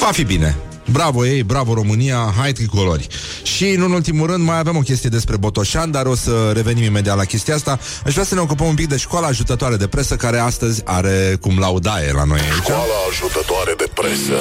va 0.00 0.10
fi 0.12 0.24
bine. 0.24 0.56
Bravo 0.90 1.26
ei, 1.26 1.42
bravo 1.42 1.74
România, 1.74 2.34
hai 2.38 2.52
tricolori. 2.52 3.06
Și 3.42 3.68
în 3.68 3.92
ultimul 3.92 4.26
rând 4.26 4.44
mai 4.44 4.58
avem 4.58 4.76
o 4.76 4.80
chestie 4.80 5.08
despre 5.08 5.36
Botoșan, 5.36 5.90
dar 5.90 6.06
o 6.06 6.14
să 6.14 6.50
revenim 6.54 6.82
imediat 6.82 7.16
la 7.16 7.24
chestia 7.24 7.54
asta. 7.54 7.78
Aș 8.06 8.12
vrea 8.12 8.24
să 8.24 8.34
ne 8.34 8.40
ocupăm 8.40 8.66
un 8.66 8.74
pic 8.74 8.88
de 8.88 8.96
școala 8.96 9.26
ajutătoare 9.26 9.76
de 9.76 9.86
presă, 9.86 10.16
care 10.16 10.38
astăzi 10.38 10.82
are 10.84 11.36
cum 11.40 11.58
laudaie 11.58 12.12
la 12.12 12.24
noi 12.24 12.38
aici. 12.38 12.62
Școala 12.62 12.82
ajutătoare 13.10 13.74
de 13.76 13.86
presă 13.94 14.34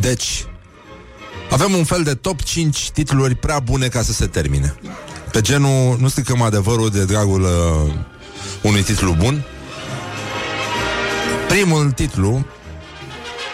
Deci, 0.00 0.44
avem 1.50 1.74
un 1.74 1.84
fel 1.84 2.02
de 2.02 2.14
top 2.14 2.42
5 2.42 2.90
titluri 2.90 3.34
prea 3.34 3.58
bune 3.58 3.88
ca 3.88 4.02
să 4.02 4.12
se 4.12 4.26
termine. 4.26 4.74
Pe 5.32 5.40
genul, 5.40 5.96
nu 6.00 6.08
stricăm 6.08 6.42
adevărul 6.42 6.90
de 6.90 7.04
dragul 7.04 7.42
uh, 7.42 7.92
unui 8.62 8.82
titlu 8.82 9.16
bun. 9.18 9.44
Primul 11.48 11.90
titlu 11.90 12.46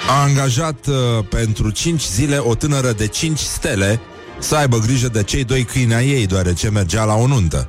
a 0.09 0.23
angajat 0.23 0.87
uh, 0.87 1.25
pentru 1.31 1.71
5 1.71 2.03
zile 2.03 2.39
o 2.39 2.55
tânără 2.55 2.93
de 2.93 3.07
5 3.07 3.39
stele 3.39 4.01
să 4.39 4.57
aibă 4.57 4.79
grijă 4.79 5.09
de 5.09 5.23
cei 5.23 5.45
doi 5.45 5.65
câini 5.65 5.95
ai 5.95 6.09
ei, 6.09 6.27
deoarece 6.27 6.71
mergea 6.71 7.05
la 7.05 7.15
o 7.15 7.27
nuntă. 7.27 7.69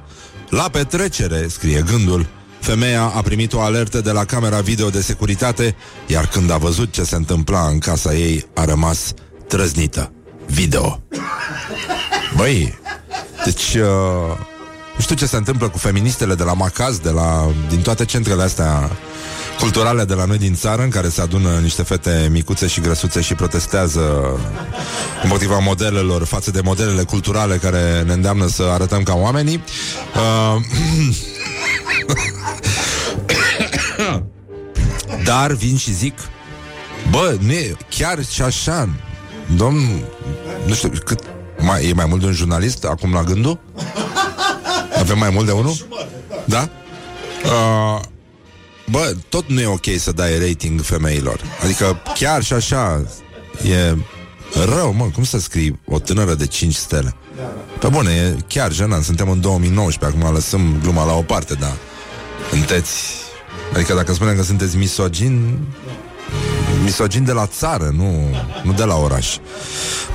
La 0.50 0.70
petrecere, 0.72 1.48
scrie 1.48 1.84
gândul, 1.92 2.28
femeia 2.64 3.04
a 3.04 3.22
primit 3.22 3.54
o 3.54 3.60
alertă 3.60 4.02
de 4.02 4.12
la 4.12 4.26
camera 4.26 4.62
video 4.62 4.90
de 4.90 5.02
securitate, 5.02 5.76
iar 6.08 6.28
când 6.28 6.52
a 6.52 6.58
văzut 6.58 6.92
ce 6.92 7.04
se 7.04 7.16
întâmpla 7.16 7.68
în 7.68 7.80
casa 7.80 8.14
ei, 8.14 8.46
a 8.54 8.66
rămas 8.66 9.14
trăznită. 9.48 10.12
Video. 10.46 11.02
Băi, 12.36 12.80
deci... 13.46 13.74
Uh, 13.74 14.38
nu 14.96 15.02
știu 15.02 15.16
ce 15.16 15.26
se 15.26 15.38
întâmplă 15.38 15.70
cu 15.70 15.78
feministele 15.78 16.36
de 16.36 16.44
la 16.44 16.54
Macaz, 16.54 16.98
de 16.98 17.10
la, 17.10 17.52
din 17.70 17.82
toate 17.82 18.06
centrele 18.06 18.44
astea 18.44 18.92
culturale 19.60 20.04
de 20.04 20.14
la 20.14 20.26
noi 20.26 20.38
din 20.38 20.56
țară, 20.56 20.82
în 20.82 20.90
care 20.90 21.10
se 21.10 21.22
adună 21.22 21.60
niște 21.62 21.84
fete 21.84 22.28
micuțe 22.32 22.68
și 22.68 22.82
grăsuțe 22.82 23.22
și 23.22 23.34
protestează 23.34 24.02
împotriva 25.24 25.60
modelelor, 25.60 26.24
față 26.24 26.52
de 26.52 26.62
modelele 26.62 27.04
culturale 27.04 27.58
care 27.58 28.04
ne 28.06 28.14
îndeamnă 28.14 28.48
să 28.48 28.64
arătăm 28.64 29.04
ca 29.04 29.14
oamenii. 29.16 29.64
Uh, 30.16 30.62
Dar 35.24 35.52
vin 35.52 35.78
și 35.78 35.94
zic 35.94 36.20
Bă, 37.10 37.36
nu 37.40 37.52
e 37.52 37.78
chiar 37.90 38.26
și 38.26 38.42
așa 38.42 38.90
Domn, 39.56 40.04
nu 40.66 40.74
știu 40.74 40.90
cât, 41.06 41.20
mai, 41.60 41.88
E 41.88 41.94
mai 41.94 42.06
mult 42.06 42.22
de 42.22 42.26
un 42.26 42.34
jurnalist 42.34 42.84
acum 42.84 43.14
la 43.14 43.24
gândul? 43.24 43.60
Avem 45.00 45.18
mai 45.18 45.30
mult 45.30 45.46
de 45.46 45.52
unul? 45.52 45.76
Da? 46.46 46.70
Uh, 47.44 48.00
bă, 48.90 49.16
tot 49.30 49.50
nu 49.50 49.62
e 49.62 49.68
ok 49.68 49.86
să 49.98 50.12
dai 50.12 50.40
rating 50.40 50.82
femeilor. 50.82 51.42
Adică 51.64 52.02
chiar 52.14 52.44
și 52.44 52.54
așa 52.54 53.06
E 53.62 53.96
rău, 54.66 54.94
mă, 54.94 55.10
cum 55.14 55.24
să 55.24 55.40
scrii 55.40 55.80
o 55.86 56.00
tânără 56.00 56.34
de 56.34 56.46
5 56.46 56.74
stele? 56.74 57.16
Pe 57.80 57.88
bune, 57.88 58.12
e 58.12 58.44
chiar 58.48 58.72
jenant 58.72 59.04
Suntem 59.04 59.30
în 59.30 59.42
2019, 59.42 60.20
acum 60.20 60.34
lăsăm 60.34 60.80
gluma 60.82 61.06
la 61.06 61.14
o 61.14 61.22
parte, 61.22 61.54
dar 61.54 61.74
Sunteți 62.50 63.14
Adică 63.74 63.94
dacă 63.94 64.14
spunem 64.14 64.36
că 64.36 64.44
sunteți 64.44 64.78
misogin 64.78 65.60
Misogin 66.84 67.24
de 67.24 67.32
la 67.32 67.48
țară, 67.48 67.94
nu, 67.96 68.36
nu 68.64 68.74
de 68.74 68.84
la 68.84 68.96
oraș. 68.96 69.38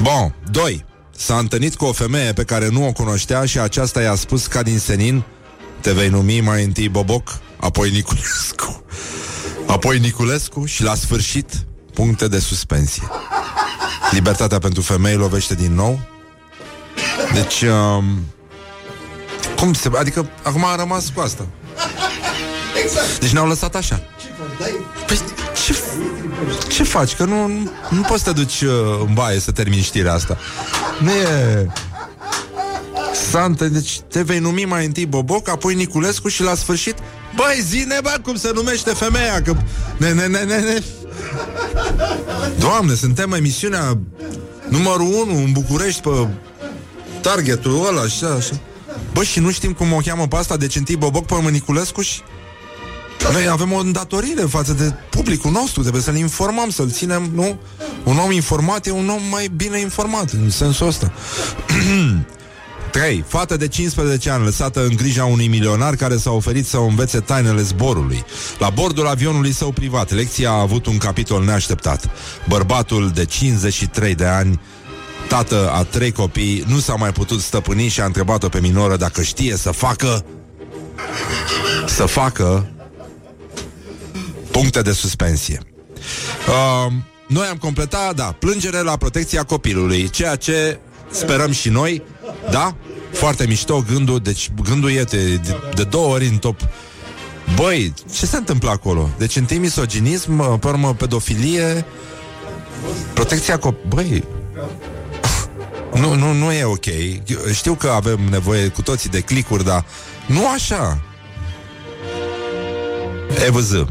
Bun, 0.02 0.34
2 0.50 0.84
S-a 1.16 1.38
întâlnit 1.38 1.74
cu 1.74 1.84
o 1.84 1.92
femeie 1.92 2.32
pe 2.32 2.44
care 2.44 2.68
nu 2.68 2.86
o 2.86 2.92
cunoștea 2.92 3.44
Și 3.44 3.58
aceasta 3.58 4.02
i-a 4.02 4.14
spus 4.14 4.46
ca 4.46 4.62
din 4.62 4.78
senin 4.78 5.22
Te 5.80 5.92
vei 5.92 6.08
numi 6.08 6.40
mai 6.40 6.64
întâi 6.64 6.88
Boboc 6.88 7.38
Apoi 7.60 7.90
Niculescu 7.90 8.84
Apoi 9.66 9.98
Niculescu 9.98 10.64
și 10.64 10.82
la 10.82 10.94
sfârșit 10.94 11.66
Puncte 11.94 12.28
de 12.28 12.38
suspensie 12.38 13.08
Libertatea 14.10 14.58
pentru 14.58 14.82
femei 14.82 15.14
lovește 15.14 15.54
din 15.54 15.74
nou 15.74 16.00
Deci 17.32 17.62
um, 17.62 18.04
Cum 19.56 19.74
se... 19.74 19.90
Adică 19.98 20.30
acum 20.42 20.64
a 20.64 20.76
rămas 20.76 21.12
cu 21.14 21.20
asta 21.20 21.46
deci 23.18 23.30
ne-au 23.30 23.46
lăsat 23.46 23.74
așa. 23.74 24.02
Păi, 25.06 25.18
ce, 25.64 25.76
ce 26.68 26.82
faci? 26.82 27.14
Că 27.14 27.24
nu, 27.24 27.48
nu 27.88 28.00
poți 28.00 28.22
să 28.22 28.32
te 28.32 28.40
duci 28.40 28.60
uh, 28.60 28.70
în 29.06 29.14
baie 29.14 29.40
să 29.40 29.50
termini 29.50 29.82
știrea 29.82 30.12
asta. 30.12 30.38
Nu 31.00 31.10
e... 31.10 31.66
Sante, 33.30 33.68
deci 33.68 34.00
te 34.00 34.22
vei 34.22 34.38
numi 34.38 34.64
mai 34.64 34.84
întâi 34.84 35.06
Boboc, 35.06 35.48
apoi 35.48 35.74
Niculescu 35.74 36.28
și 36.28 36.42
la 36.42 36.54
sfârșit 36.54 36.94
Băi, 37.36 37.60
zine, 37.62 37.98
bă, 38.02 38.18
cum 38.22 38.36
se 38.36 38.50
numește 38.54 38.90
femeia 38.90 39.42
Că... 39.42 39.54
Ne, 39.96 40.12
ne, 40.12 40.26
ne, 40.26 40.42
ne, 40.42 40.58
ne. 40.58 40.82
Doamne, 42.58 42.94
suntem 42.94 43.32
emisiunea 43.32 43.98
numărul 44.68 45.06
1 45.28 45.36
în 45.36 45.52
București 45.52 46.00
pe 46.00 46.28
targetul 47.20 47.86
ăla, 47.88 48.00
așa, 48.00 48.28
așa 48.28 48.60
Bă, 49.12 49.22
și 49.22 49.40
nu 49.40 49.50
știm 49.50 49.72
cum 49.72 49.92
o 49.92 50.00
cheamă 50.04 50.26
pe 50.26 50.36
asta 50.36 50.56
Deci 50.56 50.76
întâi 50.76 50.96
Boboc 50.96 51.26
pe 51.26 51.34
Niculescu 51.50 52.00
și 52.00 52.20
noi 53.32 53.48
avem 53.48 53.72
o 53.72 53.78
îndatorire 53.78 54.42
față 54.42 54.72
de 54.72 54.92
publicul 55.10 55.50
nostru, 55.50 55.80
trebuie 55.80 56.02
să-l 56.02 56.16
informăm, 56.16 56.70
să-l 56.70 56.90
ținem, 56.90 57.30
nu? 57.34 57.58
Un 58.04 58.18
om 58.18 58.30
informat 58.30 58.86
e 58.86 58.90
un 58.90 59.08
om 59.08 59.22
mai 59.30 59.50
bine 59.56 59.80
informat, 59.80 60.30
în 60.30 60.50
sensul 60.50 60.86
ăsta. 60.86 61.12
3. 62.90 63.24
Fată 63.26 63.56
de 63.56 63.68
15 63.68 64.30
ani 64.30 64.44
lăsată 64.44 64.84
în 64.84 64.96
grija 64.96 65.24
unui 65.24 65.46
milionar 65.46 65.96
care 65.96 66.16
s-a 66.16 66.30
oferit 66.30 66.66
să 66.66 66.76
învețe 66.76 67.20
tainele 67.20 67.62
zborului. 67.62 68.24
La 68.58 68.70
bordul 68.70 69.06
avionului 69.06 69.52
său 69.52 69.70
privat, 69.70 70.12
lecția 70.12 70.50
a 70.50 70.60
avut 70.60 70.86
un 70.86 70.98
capitol 70.98 71.44
neașteptat. 71.44 72.10
Bărbatul 72.48 73.10
de 73.14 73.24
53 73.24 74.14
de 74.14 74.24
ani 74.24 74.60
tată 75.28 75.70
a 75.72 75.82
trei 75.82 76.12
copii, 76.12 76.64
nu 76.66 76.78
s-a 76.78 76.94
mai 76.94 77.12
putut 77.12 77.40
stăpâni 77.40 77.88
și 77.88 78.00
a 78.00 78.04
întrebat-o 78.04 78.48
pe 78.48 78.60
minoră 78.60 78.96
dacă 78.96 79.22
știe 79.22 79.56
să 79.56 79.70
facă 79.70 80.24
să 81.86 82.04
facă 82.04 82.70
puncte 84.50 84.82
de 84.82 84.92
suspensie. 84.92 85.60
Uh, 86.48 86.92
noi 87.26 87.46
am 87.46 87.56
completat, 87.56 88.14
da, 88.14 88.24
plângere 88.38 88.80
la 88.80 88.96
protecția 88.96 89.42
copilului, 89.42 90.10
ceea 90.10 90.36
ce 90.36 90.78
sperăm 91.10 91.52
și 91.52 91.68
noi, 91.68 92.02
da? 92.50 92.76
Foarte 93.12 93.46
mișto 93.46 93.84
gândul, 93.92 94.18
deci 94.18 94.50
gândul 94.62 94.90
e 94.90 95.02
de, 95.02 95.36
de, 95.36 95.56
de 95.74 95.84
două 95.84 96.14
ori 96.14 96.26
în 96.26 96.36
top. 96.36 96.60
Băi, 97.54 97.94
ce 98.12 98.26
se 98.26 98.36
întâmplă 98.36 98.70
acolo? 98.70 99.10
Deci 99.18 99.36
întâi 99.36 99.58
misoginism, 99.58 100.58
pe 100.58 100.66
urmă 100.66 100.94
pedofilie, 100.94 101.84
protecția 103.14 103.58
copilului. 103.58 104.04
Băi, 104.08 104.24
nu, 106.00 106.14
nu, 106.14 106.32
nu 106.32 106.52
e 106.52 106.64
ok. 106.64 106.84
Știu 107.52 107.74
că 107.74 107.88
avem 107.88 108.20
nevoie 108.30 108.68
cu 108.68 108.82
toții 108.82 109.10
de 109.10 109.20
clicuri, 109.20 109.64
dar 109.64 109.84
nu 110.26 110.48
așa. 110.48 111.02
EVZ. 113.46 113.84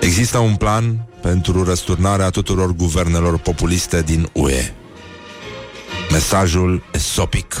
Există 0.00 0.38
un 0.38 0.56
plan 0.56 1.06
pentru 1.22 1.64
răsturnarea 1.64 2.30
tuturor 2.30 2.72
guvernelor 2.72 3.38
populiste 3.38 4.02
din 4.02 4.28
UE. 4.32 4.74
Mesajul 6.10 6.82
esopic. 6.92 7.54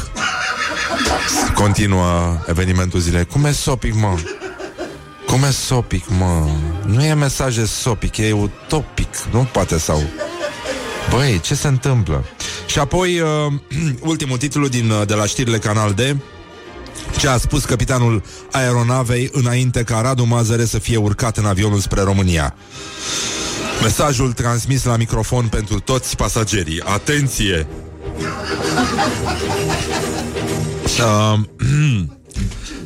Continuă 1.54 2.38
evenimentul 2.46 3.00
zilei. 3.00 3.24
Cum 3.24 3.44
e 3.44 3.52
sopic, 3.52 3.94
mă? 3.94 4.18
Cum 5.26 5.42
e 5.42 5.50
sopic, 5.50 6.04
mă? 6.08 6.46
Nu 6.86 7.04
e 7.04 7.14
mesaj 7.14 7.56
esopic, 7.56 8.16
e 8.16 8.32
utopic. 8.32 9.08
Nu 9.32 9.48
poate 9.52 9.78
sau... 9.78 10.02
Băi, 11.10 11.40
ce 11.40 11.54
se 11.54 11.68
întâmplă? 11.68 12.24
Și 12.66 12.78
apoi, 12.78 13.20
uh, 13.20 13.28
ultimul 14.00 14.36
titlu 14.36 14.68
din, 14.68 14.90
uh, 14.90 15.06
de 15.06 15.14
la 15.14 15.26
știrile 15.26 15.58
Canal 15.58 15.92
D, 15.92 16.00
ce 17.18 17.28
a 17.28 17.36
spus 17.36 17.64
capitanul 17.64 18.22
aeronavei 18.50 19.28
înainte 19.32 19.82
ca 19.82 20.00
Radu 20.00 20.24
Mazăre 20.24 20.64
să 20.64 20.78
fie 20.78 20.96
urcat 20.96 21.36
în 21.36 21.46
avionul 21.46 21.78
spre 21.78 22.02
România. 22.02 22.54
Mesajul 23.82 24.32
transmis 24.32 24.84
la 24.84 24.96
microfon 24.96 25.46
pentru 25.46 25.80
toți 25.80 26.16
pasagerii. 26.16 26.82
Atenție! 26.82 27.66
Uh, 30.98 31.38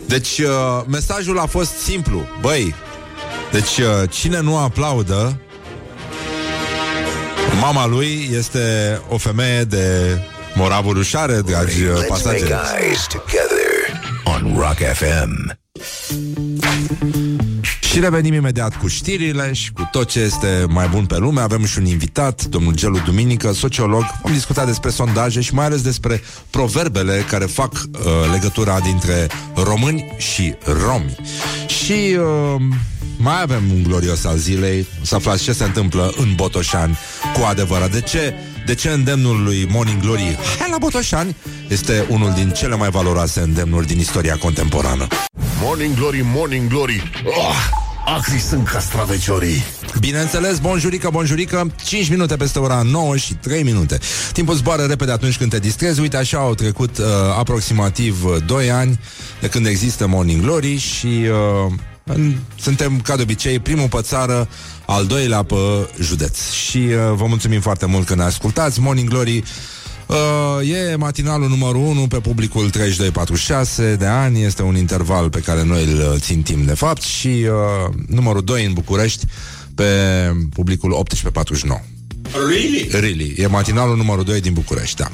deci, 0.07 0.39
uh, 0.39 0.83
mesajul 0.87 1.39
a 1.39 1.47
fost 1.47 1.71
simplu. 1.71 2.27
Băi, 2.41 2.75
deci 3.53 3.79
uh, 3.79 4.11
cine 4.11 4.41
nu 4.41 4.59
aplaudă 4.59 5.39
Mama 7.61 7.87
lui 7.87 8.31
este 8.33 9.01
o 9.09 9.17
femeie 9.17 9.63
de 9.65 10.19
moravuri 10.55 10.99
ușare, 10.99 11.41
dragi 11.41 11.85
uh, 11.85 12.03
Let's 12.03 12.07
pasageri. 12.07 12.53
make 12.53 12.85
eyes 12.85 13.07
together 13.07 14.01
on 14.25 14.57
Rock 14.57 14.77
FM. 14.77 15.59
Și 17.95 18.01
revenim 18.01 18.33
imediat 18.33 18.77
cu 18.77 18.89
știrile 18.89 19.53
și 19.53 19.73
cu 19.73 19.89
tot 19.93 20.09
ce 20.09 20.21
este 20.21 20.65
mai 20.69 20.89
bun 20.89 21.07
pe 21.07 21.17
lume. 21.17 21.41
Avem 21.41 21.65
și 21.65 21.79
un 21.79 21.87
invitat, 21.87 22.45
domnul 22.45 22.75
Gelu 22.75 22.99
Duminică, 23.05 23.53
sociolog. 23.53 24.05
Vom 24.23 24.33
discuta 24.33 24.65
despre 24.65 24.91
sondaje 24.91 25.41
și 25.41 25.55
mai 25.55 25.65
ales 25.65 25.83
despre 25.83 26.23
proverbele 26.51 27.25
care 27.29 27.45
fac 27.45 27.73
uh, 27.73 28.01
legătura 28.33 28.81
dintre 28.81 29.27
români 29.55 30.15
și 30.17 30.55
romi. 30.87 31.17
Și 31.67 32.17
uh, 32.19 32.61
mai 33.17 33.43
avem 33.43 33.63
un 33.75 33.83
glorios 33.83 34.25
al 34.25 34.37
zilei. 34.37 34.87
O 35.03 35.05
să 35.05 35.15
aflați 35.15 35.43
ce 35.43 35.53
se 35.53 35.65
întâmplă 35.65 36.13
în 36.17 36.33
Botoșani 36.35 36.99
cu 37.35 37.41
adevărat. 37.49 37.91
De 37.91 38.01
ce, 38.01 38.35
de 38.67 38.75
ce 38.75 38.89
îndemnul 38.89 39.43
lui 39.43 39.69
Morning 39.71 40.01
Glory 40.01 40.39
Hai 40.59 40.69
la 40.71 40.79
Botoșani 40.79 41.37
este 41.69 42.07
unul 42.09 42.33
din 42.35 42.51
cele 42.51 42.77
mai 42.77 42.91
valoroase 42.91 43.41
îndemnuri 43.41 43.87
din 43.87 43.99
istoria 43.99 44.37
contemporană. 44.37 45.07
Morning 45.63 45.95
Glory, 45.95 46.21
Morning 46.25 46.69
Glory 46.69 47.11
oh, 47.25 47.83
Acri 48.05 48.39
sunt 48.39 48.69
castraveciorii. 48.69 49.63
Bineînțeles, 50.01 50.59
bonjurică, 50.59 51.09
bonjurică 51.13 51.73
5 51.85 52.09
minute 52.09 52.37
peste 52.37 52.59
ora 52.59 52.83
9 52.83 53.17
și 53.17 53.35
3 53.35 53.63
minute. 53.63 53.99
Timpul 54.33 54.55
zboară 54.55 54.83
repede 54.83 55.13
atunci 55.13 55.37
când 55.37 55.51
te 55.51 55.59
distrezi. 55.59 56.01
Uite, 56.01 56.17
așa 56.17 56.39
au 56.39 56.55
trecut 56.55 56.99
uh, 56.99 57.05
aproximativ 57.39 58.25
uh, 58.25 58.37
2 58.47 58.71
ani 58.71 59.01
De 59.41 59.49
când 59.49 59.67
există 59.67 60.07
Morning 60.07 60.43
Glory 60.43 60.77
Și 60.77 61.07
uh, 61.07 61.73
în, 62.05 62.37
suntem, 62.61 63.01
ca 63.01 63.17
de 63.17 63.23
obicei, 63.23 63.59
primul 63.59 63.89
pe 63.89 63.99
țară 64.01 64.49
Al 64.87 65.07
doilea 65.07 65.43
pe 65.43 65.57
județ. 66.01 66.51
Și 66.51 66.79
uh, 66.79 66.95
vă 67.15 67.25
mulțumim 67.27 67.61
foarte 67.61 67.87
mult 67.87 68.07
că 68.07 68.15
ne 68.15 68.23
ascultați. 68.23 68.81
Morning 68.81 69.09
Glory 69.09 69.43
Uh, 70.07 70.71
e 70.91 70.97
matinalul 70.97 71.49
numărul 71.49 71.81
1 71.81 72.07
pe 72.07 72.17
publicul 72.17 72.71
3246 72.71 73.95
de 73.95 74.07
ani, 74.07 74.43
este 74.43 74.63
un 74.63 74.77
interval 74.77 75.31
pe 75.31 75.41
care 75.41 75.65
noi 75.65 75.85
îl 75.85 76.19
țintim 76.19 76.65
de 76.65 76.75
fapt 76.75 77.03
și 77.03 77.29
uh, 77.29 77.95
numărul 78.09 78.45
2 78.45 78.65
în 78.65 78.73
București 78.73 79.25
pe 79.75 79.85
publicul 80.55 80.91
1849. 80.91 81.81
Really? 82.49 82.89
Really. 82.93 83.35
E 83.37 83.47
matinalul 83.47 83.97
numărul 83.97 84.25
2 84.25 84.41
din 84.41 84.53
București, 84.53 84.97
da. 84.97 85.09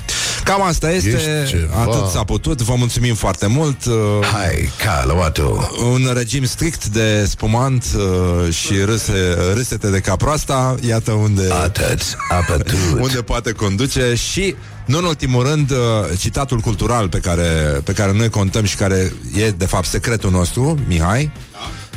Cam 0.44 0.62
asta 0.62 0.90
este, 0.92 1.08
Ești 1.42 1.56
ceva. 1.56 1.76
atât 1.80 2.10
s-a 2.10 2.24
putut, 2.24 2.62
vă 2.62 2.74
mulțumim 2.78 3.14
foarte 3.14 3.46
mult. 3.46 3.84
Uh, 3.84 3.94
Hai, 4.32 4.70
Caluatu. 4.84 5.70
un 5.92 6.10
regim 6.14 6.44
strict 6.44 6.86
de 6.86 7.24
spumant 7.28 7.84
uh, 7.96 8.54
și 8.54 8.74
râse, 8.84 9.36
râsete 9.54 9.90
de 9.90 9.98
caproasta, 9.98 10.74
iată 10.86 11.12
unde 11.12 11.42
Atât, 11.52 12.00
apătut. 12.28 12.76
unde 13.04 13.22
poate 13.22 13.52
conduce 13.52 14.14
și, 14.14 14.54
nu 14.90 14.98
în 14.98 15.04
ultimul 15.04 15.46
rând, 15.46 15.70
uh, 15.70 15.76
citatul 16.18 16.60
cultural 16.60 17.08
pe 17.08 17.18
care, 17.18 17.80
pe 17.84 17.92
care 17.92 18.12
noi 18.12 18.28
contăm 18.28 18.64
și 18.64 18.76
care 18.76 19.12
e, 19.36 19.50
de 19.50 19.66
fapt, 19.66 19.86
secretul 19.86 20.30
nostru, 20.30 20.78
Mihai, 20.86 21.30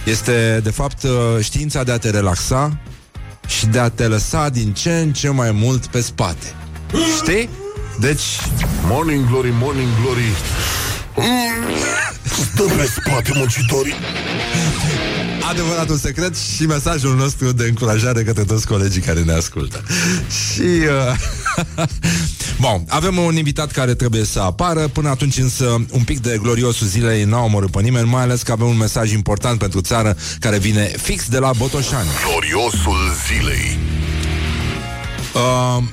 este, 0.05 0.59
de 0.63 0.69
fapt, 0.69 1.03
uh, 1.03 1.11
știința 1.41 1.83
de 1.83 1.91
a 1.91 1.97
te 1.97 2.09
relaxa 2.09 2.79
și 3.47 3.65
de 3.65 3.79
a 3.79 3.89
te 3.89 4.07
lăsa 4.07 4.49
din 4.49 4.73
ce 4.73 4.91
în 4.91 5.13
ce 5.13 5.29
mai 5.29 5.51
mult 5.51 5.85
pe 5.85 6.01
spate. 6.01 6.55
Știi? 7.15 7.49
Deci, 7.99 8.21
Morning 8.87 9.27
Glory, 9.27 9.53
Morning 9.59 9.89
Glory 10.01 10.31
Stă 12.23 12.63
pe 12.63 12.89
spate 12.95 13.31
muncitorii 13.35 13.93
adevăratul 15.49 15.97
secret 15.97 16.35
și 16.35 16.65
mesajul 16.65 17.15
nostru 17.15 17.51
de 17.51 17.63
încurajare 17.63 18.23
către 18.23 18.43
toți 18.43 18.67
colegii 18.67 19.01
care 19.01 19.21
ne 19.21 19.33
ascultă. 19.33 19.83
Și... 20.29 20.61
Uh, 20.61 21.85
Bun, 22.59 22.85
avem 22.87 23.17
un 23.17 23.35
invitat 23.35 23.71
care 23.71 23.93
trebuie 23.93 24.23
să 24.23 24.39
apară 24.39 24.87
Până 24.87 25.09
atunci 25.09 25.37
însă 25.37 25.85
un 25.91 26.03
pic 26.03 26.19
de 26.19 26.39
gloriosul 26.41 26.87
zilei 26.87 27.23
N-a 27.23 27.43
omorât 27.43 27.71
pe 27.71 27.81
nimeni 27.81 28.09
Mai 28.09 28.21
ales 28.21 28.41
că 28.41 28.51
avem 28.51 28.67
un 28.67 28.77
mesaj 28.77 29.11
important 29.11 29.59
pentru 29.59 29.81
țară 29.81 30.17
Care 30.39 30.57
vine 30.57 30.91
fix 31.01 31.27
de 31.27 31.37
la 31.37 31.51
Botoșani 31.57 32.07
Gloriosul 32.29 33.11
zilei 33.27 33.77
uh, 35.33 35.83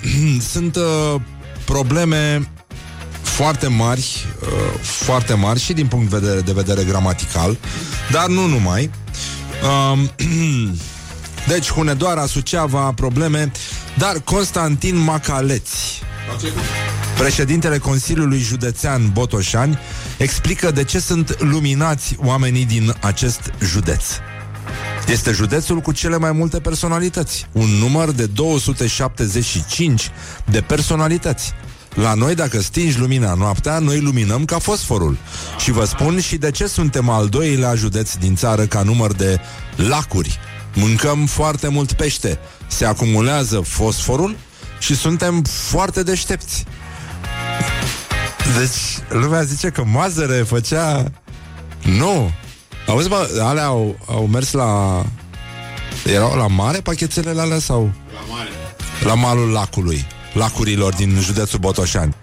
Sunt 0.52 0.76
uh, 0.76 1.20
probleme 1.64 2.50
foarte 3.22 3.66
mari, 3.66 4.26
uh, 4.42 4.80
foarte 4.80 5.34
mari 5.34 5.60
și 5.60 5.72
din 5.72 5.86
punct 5.86 6.10
de 6.10 6.18
vedere, 6.18 6.40
de 6.40 6.52
vedere 6.52 6.84
gramatical, 6.84 7.58
dar 8.10 8.26
nu 8.26 8.46
numai. 8.46 8.90
Uh, 9.62 9.98
deci, 11.52 11.70
Hunedoara, 11.70 12.26
Suceava, 12.26 12.92
probleme, 12.92 13.52
dar 13.98 14.20
Constantin 14.24 14.96
Macaleți, 14.96 16.02
președintele 17.18 17.78
Consiliului 17.78 18.38
Județean 18.38 19.10
Botoșani, 19.12 19.78
explică 20.18 20.70
de 20.70 20.84
ce 20.84 20.98
sunt 20.98 21.42
luminați 21.42 22.16
oamenii 22.18 22.64
din 22.64 22.94
acest 23.00 23.52
județ. 23.62 24.04
Este 25.08 25.30
județul 25.30 25.80
cu 25.80 25.92
cele 25.92 26.16
mai 26.16 26.32
multe 26.32 26.60
personalități. 26.60 27.46
Un 27.52 27.68
număr 27.68 28.10
de 28.10 28.26
275 28.26 30.10
de 30.44 30.60
personalități. 30.60 31.52
La 31.94 32.14
noi, 32.14 32.34
dacă 32.34 32.60
stingi 32.60 32.98
lumina 32.98 33.34
noaptea, 33.34 33.78
noi 33.78 34.00
luminăm 34.00 34.44
ca 34.44 34.58
fosforul. 34.58 35.16
Și 35.58 35.70
vă 35.70 35.84
spun 35.84 36.20
și 36.20 36.36
de 36.36 36.50
ce 36.50 36.66
suntem 36.66 37.08
al 37.08 37.28
doilea 37.28 37.74
județ 37.74 38.14
din 38.14 38.36
țară 38.36 38.66
ca 38.66 38.82
număr 38.82 39.12
de 39.12 39.40
lacuri. 39.76 40.38
Mâncăm 40.74 41.26
foarte 41.26 41.68
mult 41.68 41.92
pește, 41.92 42.38
se 42.66 42.84
acumulează 42.84 43.60
fosforul 43.60 44.36
și 44.78 44.96
suntem 44.96 45.42
foarte 45.42 46.02
deștepți. 46.02 46.64
Deci, 48.58 49.18
lumea 49.20 49.42
zice 49.42 49.68
că 49.68 49.84
Mazăre 49.84 50.42
făcea... 50.42 51.04
Nu! 51.82 52.30
Auzi, 52.86 53.08
bă, 53.08 53.40
alea 53.42 53.64
au, 53.64 53.98
au 54.06 54.26
mers 54.26 54.52
la... 54.52 55.02
Erau 56.04 56.36
la 56.36 56.46
mare 56.46 56.80
pachetelele 56.80 57.40
alea 57.40 57.58
sau... 57.58 57.92
La 58.12 58.34
mare. 58.34 58.48
La 59.04 59.14
malul 59.14 59.50
lacului. 59.50 60.06
Lacurilor 60.32 60.94
din 60.94 61.18
județul 61.20 61.58
Botoșani. 61.58 62.14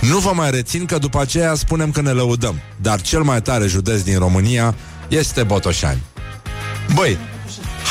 Nu 0.00 0.18
vă 0.18 0.32
mai 0.34 0.50
rețin 0.50 0.84
că 0.86 0.98
după 0.98 1.20
aceea 1.20 1.54
spunem 1.54 1.90
că 1.90 2.00
ne 2.00 2.10
lăudăm. 2.10 2.60
Dar 2.80 3.00
cel 3.00 3.22
mai 3.22 3.42
tare 3.42 3.66
județ 3.66 4.00
din 4.00 4.18
România 4.18 4.74
este 5.08 5.42
Botoșani. 5.42 6.02
Băi, 6.94 7.18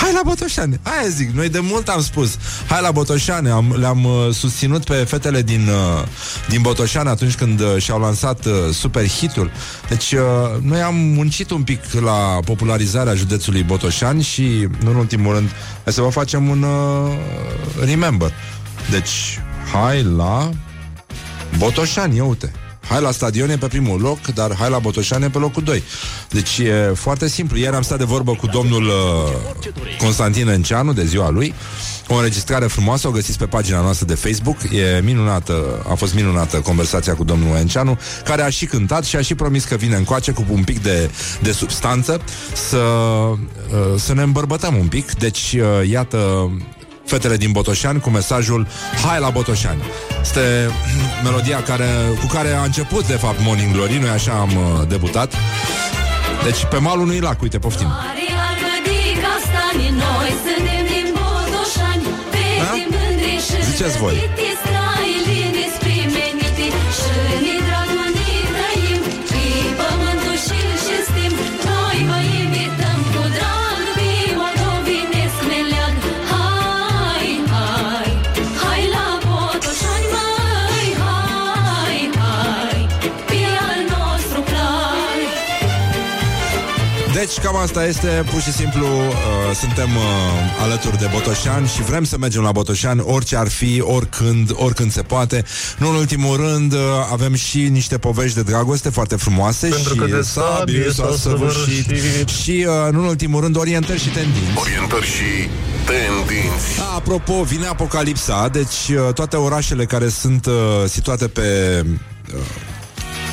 Hai 0.01 0.13
la 0.13 0.21
Botoșani. 0.23 0.79
Aia 0.83 1.07
zic, 1.09 1.29
noi 1.29 1.49
de 1.49 1.59
mult 1.59 1.87
am 1.87 2.01
spus. 2.01 2.37
Hai 2.67 2.81
la 2.81 2.91
Botoșani. 2.91 3.49
Am, 3.49 3.75
le-am 3.79 4.03
uh, 4.03 4.33
susținut 4.33 4.83
pe 4.83 4.93
fetele 4.93 5.41
din, 5.41 5.67
uh, 5.67 6.07
din 6.49 6.61
Botoșani 6.61 7.09
atunci 7.09 7.35
când 7.35 7.59
uh, 7.59 7.75
și-au 7.77 7.99
lansat 7.99 8.45
uh, 8.45 8.53
super 8.71 9.07
hitul. 9.07 9.51
Deci 9.89 10.11
uh, 10.11 10.19
noi 10.61 10.81
am 10.81 10.95
muncit 10.95 11.49
un 11.49 11.63
pic 11.63 11.79
la 11.91 12.39
popularizarea 12.45 13.13
județului 13.13 13.63
Botoșani 13.63 14.21
și, 14.23 14.67
nu 14.83 14.89
în 14.89 14.95
ultimul 14.95 15.33
rând, 15.33 15.49
hai 15.83 15.93
să 15.93 16.01
vă 16.01 16.09
facem 16.09 16.49
un 16.49 16.61
uh, 16.61 17.11
remember. 17.85 18.31
Deci, 18.89 19.39
hai 19.73 20.03
la 20.03 20.49
Botoșani, 21.57 22.15
ia 22.15 22.23
uite. 22.23 22.51
Hai 22.89 23.01
la 23.01 23.11
stadion 23.11 23.49
e 23.49 23.57
pe 23.57 23.67
primul 23.67 24.01
loc, 24.01 24.25
dar 24.25 24.55
hai 24.55 24.69
la 24.69 24.79
Botoșani 24.79 25.23
e 25.23 25.29
pe 25.29 25.37
locul 25.37 25.63
2. 25.63 25.83
Deci 26.29 26.57
e 26.57 26.91
foarte 26.95 27.27
simplu. 27.27 27.57
Ieri 27.57 27.75
am 27.75 27.81
stat 27.81 27.97
de 27.97 28.03
vorbă 28.03 28.31
cu 28.31 28.47
domnul 28.47 28.83
uh, 28.83 28.93
Constantin 29.97 30.47
Înceanu 30.47 30.93
de 30.93 31.05
ziua 31.05 31.29
lui. 31.29 31.53
O 32.07 32.15
înregistrare 32.15 32.65
frumoasă, 32.65 33.07
o 33.07 33.11
găsiți 33.11 33.37
pe 33.37 33.45
pagina 33.45 33.81
noastră 33.81 34.05
de 34.05 34.15
Facebook. 34.15 34.57
E 34.63 35.01
minunată, 35.03 35.85
a 35.89 35.93
fost 35.93 36.13
minunată 36.13 36.57
conversația 36.57 37.15
cu 37.15 37.23
domnul 37.23 37.55
Enceanu, 37.55 37.99
care 38.23 38.41
a 38.41 38.49
și 38.49 38.65
cântat 38.65 39.03
și 39.03 39.15
a 39.15 39.21
și 39.21 39.35
promis 39.35 39.63
că 39.63 39.75
vine 39.75 39.95
încoace 39.95 40.31
cu 40.31 40.45
un 40.49 40.63
pic 40.63 40.81
de, 40.81 41.09
de 41.41 41.51
substanță 41.51 42.21
să, 42.53 42.77
uh, 42.77 43.37
să 43.97 44.13
ne 44.13 44.21
îmbărbătăm 44.21 44.75
un 44.75 44.87
pic. 44.87 45.11
Deci, 45.11 45.55
uh, 45.57 45.89
iată, 45.89 46.51
fetele 47.05 47.37
din 47.37 47.51
Botoșani 47.51 47.99
cu 47.99 48.09
mesajul 48.09 48.67
Hai 49.05 49.19
la 49.19 49.29
Botoșani. 49.29 49.83
Este 50.21 50.69
melodia 51.23 51.63
care, 51.63 51.89
cu 52.19 52.25
care 52.25 52.53
a 52.53 52.63
început, 52.63 53.07
de 53.07 53.13
fapt, 53.13 53.39
Morning 53.41 53.73
Glory. 53.73 53.97
Noi 53.97 54.09
așa 54.09 54.31
am 54.31 54.49
uh, 54.49 54.87
debutat. 54.87 55.33
Deci, 56.43 56.65
pe 56.69 56.77
malul 56.77 57.03
unui 57.03 57.19
lac, 57.19 57.41
uite, 57.41 57.59
poftim. 57.59 57.87
Mare 57.87 58.25
iarbă 58.29 58.75
de 58.85 59.05
Deci 87.35 87.43
cam 87.43 87.55
asta 87.55 87.85
este, 87.85 88.23
pur 88.31 88.41
și 88.41 88.51
simplu 88.51 88.85
uh, 88.85 89.13
suntem 89.59 89.95
uh, 89.95 90.61
alături 90.61 90.97
de 90.97 91.09
Botoșani 91.11 91.67
și 91.67 91.81
vrem 91.81 92.03
să 92.03 92.17
mergem 92.17 92.41
la 92.41 92.51
Botoșani 92.51 93.01
orice 93.05 93.35
ar 93.35 93.47
fi, 93.47 93.81
oricând, 93.81 94.51
oricând 94.53 94.91
se 94.91 95.01
poate. 95.01 95.45
Nu 95.77 95.89
în 95.89 95.95
ultimul 95.95 96.37
rând 96.37 96.73
uh, 96.73 96.79
avem 97.11 97.33
și 97.33 97.59
niște 97.59 97.97
povești 97.97 98.35
de 98.35 98.41
dragoste 98.41 98.89
foarte 98.89 99.15
frumoase 99.15 99.67
Pentru 99.67 99.93
și 99.93 99.99
că 99.99 100.05
de 100.05 100.21
sabie 100.21 100.57
sabie 100.57 100.91
s-a 100.91 101.15
săvârșit. 101.19 102.29
și 102.43 102.65
uh, 102.67 102.91
nu 102.91 102.99
în 102.99 103.07
ultimul 103.07 103.41
rând 103.41 103.57
orientări 103.57 103.99
și 103.99 104.09
tendinți. 104.09 104.59
Orientări 104.59 105.05
și 105.05 105.49
tendinți. 105.85 106.77
Da, 106.77 106.93
apropo, 106.95 107.43
vine 107.43 107.65
apocalipsa, 107.65 108.47
deci 108.51 108.89
uh, 108.89 109.13
toate 109.13 109.35
orașele 109.35 109.85
care 109.85 110.09
sunt 110.09 110.45
uh, 110.45 110.53
situate 110.87 111.27
pe 111.27 111.81
uh, 112.33 112.39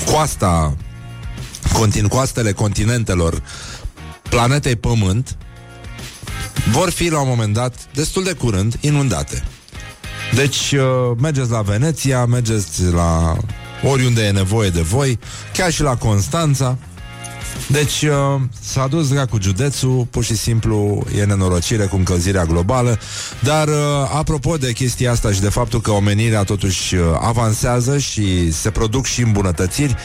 coasta, 0.05 0.77
contin, 1.73 2.07
coastele 2.07 2.53
continentelor 2.53 3.43
planetei 4.33 4.77
Pământ 4.77 5.37
vor 6.71 6.91
fi 6.91 7.11
la 7.11 7.21
un 7.21 7.29
moment 7.29 7.55
dat, 7.55 7.75
destul 7.95 8.25
de 8.25 8.33
curând, 8.33 8.77
inundate. 8.81 9.45
Deci 10.35 10.73
uh, 10.73 11.17
mergeți 11.21 11.51
la 11.51 11.63
Veneția, 11.63 12.25
mergeți 12.25 12.83
la 12.83 13.37
oriunde 13.83 14.23
e 14.23 14.31
nevoie 14.31 14.71
de 14.71 14.81
voi, 14.81 15.19
chiar 15.53 15.73
și 15.73 15.83
la 15.83 15.97
Constanța. 15.97 16.79
Deci 17.67 18.03
uh, 18.03 18.41
s-a 18.61 18.87
dus 18.87 19.09
dracu 19.09 19.39
județul, 19.41 20.07
pur 20.11 20.25
și 20.25 20.37
simplu 20.37 21.07
e 21.19 21.25
nenorocire 21.25 21.85
cu 21.85 21.97
încălzirea 21.97 22.45
globală, 22.45 22.99
dar 23.41 23.69
uh, 23.69 23.75
apropo 24.15 24.57
de 24.57 24.73
chestia 24.73 25.11
asta 25.11 25.33
și 25.33 25.41
de 25.41 25.49
faptul 25.49 25.81
că 25.81 25.91
omenirea 25.91 26.43
totuși 26.43 26.95
uh, 26.95 27.05
avansează 27.21 27.99
și 27.99 28.53
se 28.53 28.71
produc 28.71 29.05
și 29.05 29.23
îmbunătățiri, 29.23 29.97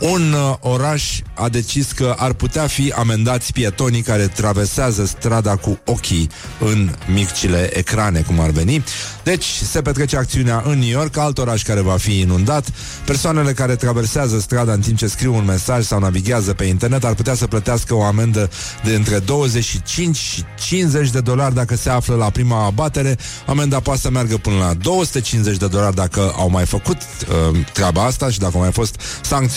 un 0.00 0.32
uh, 0.32 0.54
oraș 0.60 1.20
a 1.34 1.48
decis 1.48 1.92
că 1.92 2.14
ar 2.18 2.32
putea 2.32 2.66
fi 2.66 2.92
amendați 2.96 3.52
pietonii 3.52 4.02
care 4.02 4.26
traversează 4.26 5.04
strada 5.06 5.56
cu 5.56 5.78
ochii 5.84 6.30
în 6.60 6.90
micile 7.12 7.76
ecrane, 7.78 8.20
cum 8.20 8.40
ar 8.40 8.50
veni. 8.50 8.84
Deci 9.22 9.44
se 9.44 9.82
petrece 9.82 10.16
acțiunea 10.16 10.62
în 10.66 10.78
New 10.78 10.88
York, 10.88 11.16
alt 11.16 11.38
oraș 11.38 11.62
care 11.62 11.80
va 11.80 11.96
fi 11.96 12.20
inundat. 12.20 12.68
Persoanele 13.04 13.52
care 13.52 13.76
traversează 13.76 14.38
strada 14.38 14.72
în 14.72 14.80
timp 14.80 14.98
ce 14.98 15.06
scriu 15.06 15.34
un 15.34 15.44
mesaj 15.44 15.84
sau 15.84 15.98
navighează 15.98 16.52
pe 16.52 16.64
internet 16.64 17.04
ar 17.04 17.14
putea 17.14 17.34
să 17.34 17.46
plătească 17.46 17.94
o 17.94 18.02
amendă 18.02 18.50
de 18.84 18.94
între 18.94 19.18
25 19.18 20.16
și 20.16 20.44
50 20.58 21.10
de 21.10 21.20
dolari 21.20 21.54
dacă 21.54 21.76
se 21.76 21.90
află 21.90 22.14
la 22.14 22.30
prima 22.30 22.64
abatere. 22.64 23.16
Amenda 23.46 23.80
poate 23.80 24.00
să 24.00 24.10
meargă 24.10 24.36
până 24.36 24.56
la 24.56 24.74
250 24.74 25.56
de 25.56 25.66
dolari 25.66 25.94
dacă 25.94 26.32
au 26.36 26.50
mai 26.50 26.66
făcut 26.66 26.96
uh, 26.96 27.58
treaba 27.72 28.04
asta 28.04 28.30
și 28.30 28.38
dacă 28.38 28.52
au 28.54 28.60
mai 28.60 28.72
fost 28.72 29.00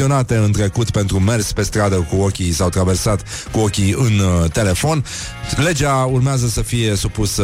sancționate 0.10 0.46
în 0.46 0.52
trecut 0.52 0.90
pentru 0.90 1.20
mers 1.20 1.52
pe 1.52 1.62
stradă 1.62 1.96
cu 1.96 2.16
ochii 2.16 2.52
sau 2.52 2.70
traversat 2.70 3.24
cu 3.52 3.60
ochii 3.60 3.96
în 3.98 4.20
uh, 4.20 4.52
telefon. 4.52 5.06
Legea 5.56 5.94
urmează 6.12 6.48
să 6.48 6.62
fie 6.62 6.96
supusă 6.96 7.44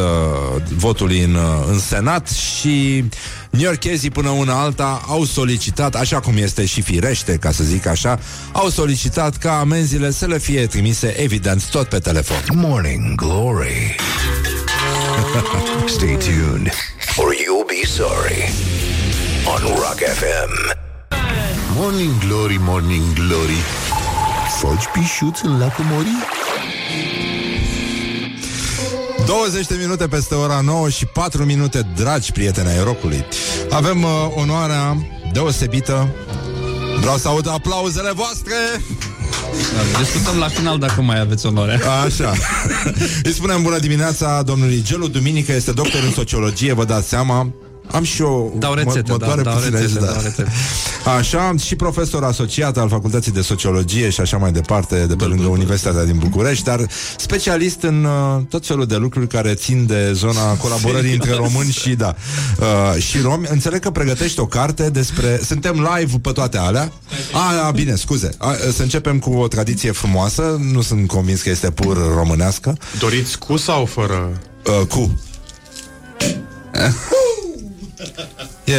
votului 0.75 1.19
în, 1.19 1.33
uh, 1.33 1.65
în 1.67 1.79
Senat 1.79 2.29
și 2.29 3.03
New 3.49 3.71
până 4.13 4.29
una 4.29 4.61
alta 4.61 5.01
au 5.07 5.23
solicitat, 5.23 5.95
așa 5.95 6.19
cum 6.19 6.37
este 6.37 6.65
și 6.65 6.81
firește, 6.81 7.37
ca 7.37 7.51
să 7.51 7.63
zic 7.63 7.85
așa, 7.85 8.19
au 8.51 8.69
solicitat 8.69 9.37
ca 9.37 9.59
amenziile 9.59 10.11
să 10.11 10.25
le 10.25 10.37
fie 10.37 10.65
trimise, 10.65 11.21
evident, 11.21 11.69
tot 11.69 11.87
pe 11.87 11.99
telefon. 11.99 12.37
Morning 12.53 13.15
Glory. 13.15 13.95
Stay 15.97 16.17
tuned 16.17 16.71
or 17.17 17.33
you'll 17.33 17.67
be 17.67 17.85
sorry 17.85 18.43
on 19.45 19.61
Rock 19.61 19.99
FM. 19.99 20.83
Morning 21.77 22.17
Glory, 22.27 22.57
Morning 22.59 23.13
Glory 23.13 23.57
Foci 24.59 24.85
pișuț 24.93 25.39
în 25.41 25.59
lacul 25.59 25.85
Mori? 25.91 26.07
20 29.25 29.65
de 29.65 29.75
minute 29.81 30.07
peste 30.07 30.35
ora 30.35 30.61
9 30.61 30.89
și 30.89 31.05
4 31.05 31.43
minute, 31.43 31.87
dragi 31.95 32.31
prieteni 32.31 32.67
ai 32.67 32.83
rocului. 32.83 33.25
Avem 33.69 34.03
uh, 34.03 34.09
onoarea 34.35 34.97
deosebită. 35.31 36.07
Vreau 36.99 37.17
să 37.17 37.27
aud 37.27 37.47
aplauzele 37.47 38.11
voastre. 38.11 38.53
Da, 39.75 39.99
discutăm 39.99 40.37
la 40.37 40.47
final 40.47 40.79
dacă 40.79 41.01
mai 41.01 41.19
aveți 41.19 41.45
onoare. 41.45 41.79
Așa. 42.05 42.33
Îi 43.23 43.33
spunem 43.33 43.61
bună 43.61 43.79
dimineața 43.79 44.41
domnului 44.41 44.81
Gelu 44.81 45.07
Duminică, 45.07 45.51
este 45.51 45.71
doctor 45.71 46.03
în 46.03 46.11
sociologie, 46.11 46.73
vă 46.73 46.85
dați 46.85 47.07
seama. 47.07 47.53
Am 47.91 48.03
și 48.03 48.21
eu 48.21 48.55
Dau 48.57 48.73
rețete, 48.73 49.11
mă, 49.11 49.11
mă 49.11 49.17
da, 49.17 49.25
doare 49.25 49.41
dau 49.41 49.53
puțin 49.53 49.71
rețete, 49.71 49.91
aici, 49.91 50.05
da. 50.05 50.11
dau 50.11 50.21
rețete. 50.21 50.51
Așa, 51.17 51.53
și 51.63 51.75
profesor 51.75 52.23
asociat 52.23 52.77
al 52.77 52.89
Facultății 52.89 53.31
de 53.31 53.41
Sociologie 53.41 54.09
și 54.09 54.21
așa 54.21 54.37
mai 54.37 54.51
departe, 54.51 55.05
de 55.05 55.15
pe 55.15 55.23
lângă 55.23 55.47
Universitatea 55.47 56.03
din 56.03 56.17
București, 56.17 56.63
dar 56.63 56.87
specialist 57.17 57.81
în 57.81 58.03
uh, 58.03 58.41
tot 58.49 58.65
felul 58.65 58.85
de 58.85 58.95
lucruri 58.95 59.27
care 59.27 59.53
țin 59.53 59.85
de 59.85 60.11
zona 60.13 60.53
colaborării 60.63 61.13
între 61.13 61.33
români 61.33 61.71
și, 61.71 61.89
da, 61.89 62.15
uh, 62.59 63.01
și 63.01 63.21
romi. 63.21 63.45
Înțeleg 63.49 63.79
că 63.79 63.91
pregătești 63.91 64.39
o 64.39 64.45
carte 64.45 64.89
despre... 64.89 65.39
Suntem 65.43 65.87
live 65.95 66.17
pe 66.21 66.31
toate 66.31 66.57
alea. 66.57 66.91
A, 67.33 67.65
a 67.65 67.71
bine, 67.71 67.95
scuze. 67.95 68.29
A, 68.37 68.55
să 68.73 68.81
începem 68.81 69.19
cu 69.19 69.29
o 69.29 69.47
tradiție 69.47 69.91
frumoasă. 69.91 70.59
Nu 70.71 70.81
sunt 70.81 71.07
convins 71.07 71.41
că 71.41 71.49
este 71.49 71.71
pur 71.71 72.13
românească. 72.15 72.77
Doriți 72.99 73.37
cu 73.37 73.57
sau 73.57 73.85
fără? 73.85 74.41
Uh, 74.65 74.87
cu. 74.87 75.19
E, 78.63 78.73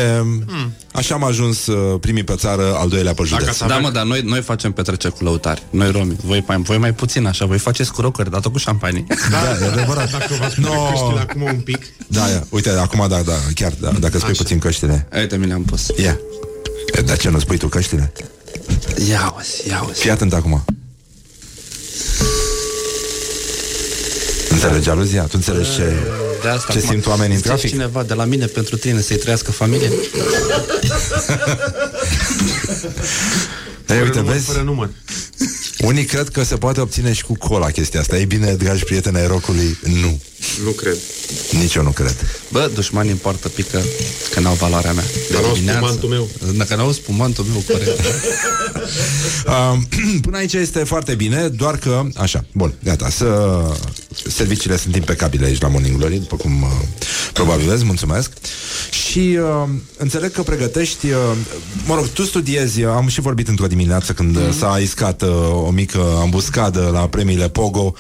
Așa 0.93 1.15
am 1.15 1.25
ajuns 1.25 1.67
uh, 1.67 2.01
primii 2.01 2.25
pe 2.25 2.35
țară, 2.37 2.75
al 2.77 2.89
doilea 2.89 3.15
pe 3.15 3.23
județ. 3.25 3.59
Da, 3.59 3.79
mă, 3.79 3.91
dar 3.91 4.05
noi, 4.05 4.21
noi 4.25 4.43
facem 4.43 4.73
petreceri 4.73 5.15
cu 5.15 5.25
lăutari. 5.25 5.63
Noi 5.71 5.91
romi. 5.91 6.17
Voi 6.25 6.45
mai, 6.47 6.57
voi 6.63 6.79
mai 6.79 6.95
puțin 6.95 7.27
așa. 7.27 7.47
Voi 7.47 7.59
faceți 7.59 7.93
cu 7.93 8.01
rocări, 8.01 8.31
dar 8.31 8.41
tot 8.41 8.53
cu 8.53 8.59
șampanie. 8.59 9.05
Da, 9.31 9.65
e 9.65 9.69
adevărat. 9.71 10.11
Dacă 10.11 10.35
v-ați 10.41 10.55
pune 10.55 10.67
No. 10.69 10.89
căștile 10.91 11.21
acum 11.21 11.43
un 11.43 11.61
pic 11.61 11.79
Da, 12.07 12.29
ia. 12.29 12.47
uite, 12.51 12.71
acum, 12.71 13.07
da, 13.09 13.23
da, 13.23 13.33
chiar, 13.55 13.73
da, 13.81 13.91
dacă 13.91 14.19
spui 14.19 14.31
Așa. 14.31 14.43
puțin 14.43 14.59
căștile. 14.59 15.09
Uite, 15.17 15.37
mi 15.37 15.47
le-am 15.47 15.63
pus. 15.63 15.87
Ia. 15.97 16.19
E, 16.95 17.01
Dar 17.01 17.17
ce, 17.17 17.31
nu 17.31 17.39
spui 17.39 17.57
tu 17.57 17.69
căștile? 17.69 18.13
Ia 19.09 19.35
uzi, 19.39 19.69
ia 19.69 19.85
uzi. 19.89 20.01
Fii 20.01 20.11
atent 20.11 20.33
acum. 20.33 20.65
Înțelegi 24.51 24.89
aluzia? 24.91 25.23
Tu 25.23 25.31
înțelegi 25.33 25.75
ce, 25.75 25.95
De 26.47 26.53
asta, 26.53 26.73
ce 26.73 26.79
acum, 26.79 26.91
simt 26.91 27.07
oamenii 27.07 27.33
în 27.33 27.37
zice 27.37 27.49
trafic? 27.49 27.71
cineva 27.71 28.03
de 28.03 28.15
la 28.15 28.25
mine 28.25 28.47
pentru 28.47 28.77
tine 28.77 29.01
să-i 29.01 29.17
trăiască 29.17 29.51
familie? 29.51 29.91
Ei, 33.89 34.01
uite, 34.03 34.19
număr, 34.19 34.33
vezi? 34.33 34.45
fără 34.45 34.63
număr 34.63 34.91
Unii 35.79 36.05
cred 36.05 36.29
că 36.29 36.43
se 36.43 36.57
poate 36.57 36.81
obține 36.81 37.13
și 37.13 37.25
cu 37.25 37.37
cola 37.37 37.71
chestia 37.71 38.01
asta. 38.01 38.19
Ei 38.19 38.27
bine, 38.27 38.55
dragi 38.55 38.85
prieteni 38.85 39.17
ai 39.17 39.27
rockului, 39.27 39.79
nu. 39.83 40.21
Nu 40.65 40.71
cred. 40.71 40.97
Nici 41.51 41.75
eu 41.75 41.83
nu 41.83 41.91
cred. 41.91 42.17
Bă, 42.51 42.71
dușmanii 42.75 43.11
în 43.11 43.17
poartă 43.17 43.49
pică 43.49 43.83
că 44.31 44.41
n-au 44.41 44.55
valoarea 44.55 44.93
mea. 44.93 45.05
Dar 45.33 45.43
n-au 45.43 45.53
dimineață. 45.53 45.79
spumantul 45.79 46.09
meu. 46.09 46.29
Dacă 46.57 46.75
n-au 46.75 46.93
spumantul 46.93 47.45
meu, 47.45 47.63
corect. 47.69 48.01
Uh, 49.47 49.79
până 50.25 50.37
aici 50.37 50.53
este 50.53 50.79
foarte 50.79 51.15
bine, 51.15 51.49
doar 51.49 51.77
că, 51.77 52.03
așa, 52.15 52.45
bun, 52.53 52.75
gata, 52.83 53.11
să... 53.11 53.61
Serviciile 54.29 54.77
sunt 54.77 54.97
impecabile 54.97 55.47
aici 55.47 55.61
la 55.61 55.69
Morning 55.69 55.97
Glory, 55.97 56.19
după 56.19 56.37
cum 56.37 56.63
uh, 56.63 56.69
probabil 57.33 57.69
vezi, 57.69 57.85
mulțumesc. 57.85 58.31
Și 58.91 59.39
uh, 59.41 59.69
înțeleg 59.97 60.33
că 60.33 60.43
pregătești, 60.43 61.07
uh, 61.07 61.19
mă 61.87 61.95
rog, 61.95 62.09
tu 62.09 62.23
studiezi, 62.23 62.83
uh, 62.83 62.93
am 62.95 63.09
și 63.09 63.21
vorbit 63.21 63.49
într-o 63.49 63.67
dimineață 63.67 64.13
când 64.13 64.39
mm-hmm. 64.39 64.59
s-a 64.59 64.79
iscat 64.83 65.23
uh, 65.23 65.29
o 65.67 65.71
mică 65.71 66.01
ambuscadă 66.21 66.91
la 66.93 67.09
premiile 67.09 67.49
Pogo, 67.49 67.95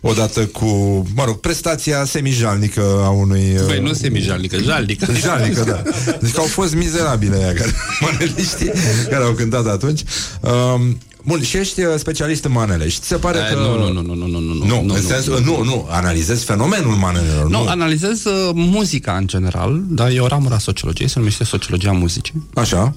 odată 0.00 0.46
cu, 0.46 0.66
mă 1.14 1.24
rog, 1.24 1.40
prestația 1.40 1.91
semijalnică 2.04 3.00
a 3.04 3.08
unui... 3.08 3.54
Uh, 3.54 3.66
Băi, 3.66 3.80
nu 3.80 3.92
semijalnică, 3.92 4.56
jalnică. 4.58 5.12
Jalnică, 5.12 5.64
da. 5.64 5.82
Deci 6.20 6.32
că 6.32 6.40
au 6.40 6.46
fost 6.46 6.74
mizerabile 6.74 7.36
aia 7.36 7.52
care, 7.52 7.70
maneliștii 8.10 8.70
care 9.10 9.24
au 9.24 9.32
cântat 9.32 9.66
atunci. 9.66 10.00
Um, 10.40 10.98
bun, 11.24 11.42
și 11.42 11.56
ești 11.56 11.80
uh, 11.80 11.94
specialist 11.96 12.44
în 12.44 12.52
manele 12.52 12.88
și 12.88 12.98
ți 13.00 13.06
se 13.06 13.16
pare 13.16 13.38
Eh, 13.38 13.54
că... 13.54 13.60
Nu, 13.60 13.78
nu, 13.78 13.92
nu, 13.92 14.14
nu, 14.14 14.14
nu, 14.14 14.26
nu, 14.26 14.38
nu, 14.38 14.64
Nu, 14.66 14.82
nu, 14.84 14.94
în 14.94 15.02
sensul, 15.02 15.40
nu, 15.44 15.62
nu, 15.64 15.86
analizezi 15.90 16.44
fenomenul 16.44 16.94
manelelor. 16.94 17.48
Nu, 17.48 17.62
Nu, 17.62 17.68
analizez 17.68 18.24
uh, 18.24 18.50
muzica 18.54 19.16
în 19.16 19.26
general, 19.26 19.82
dar 19.88 20.10
e 20.10 20.20
o 20.20 20.26
ramură 20.26 20.54
a 20.54 20.58
sociologiei, 20.58 21.08
se 21.08 21.18
numește 21.18 21.44
sociologia 21.44 21.92
muzicii. 21.92 22.48
Așa. 22.54 22.94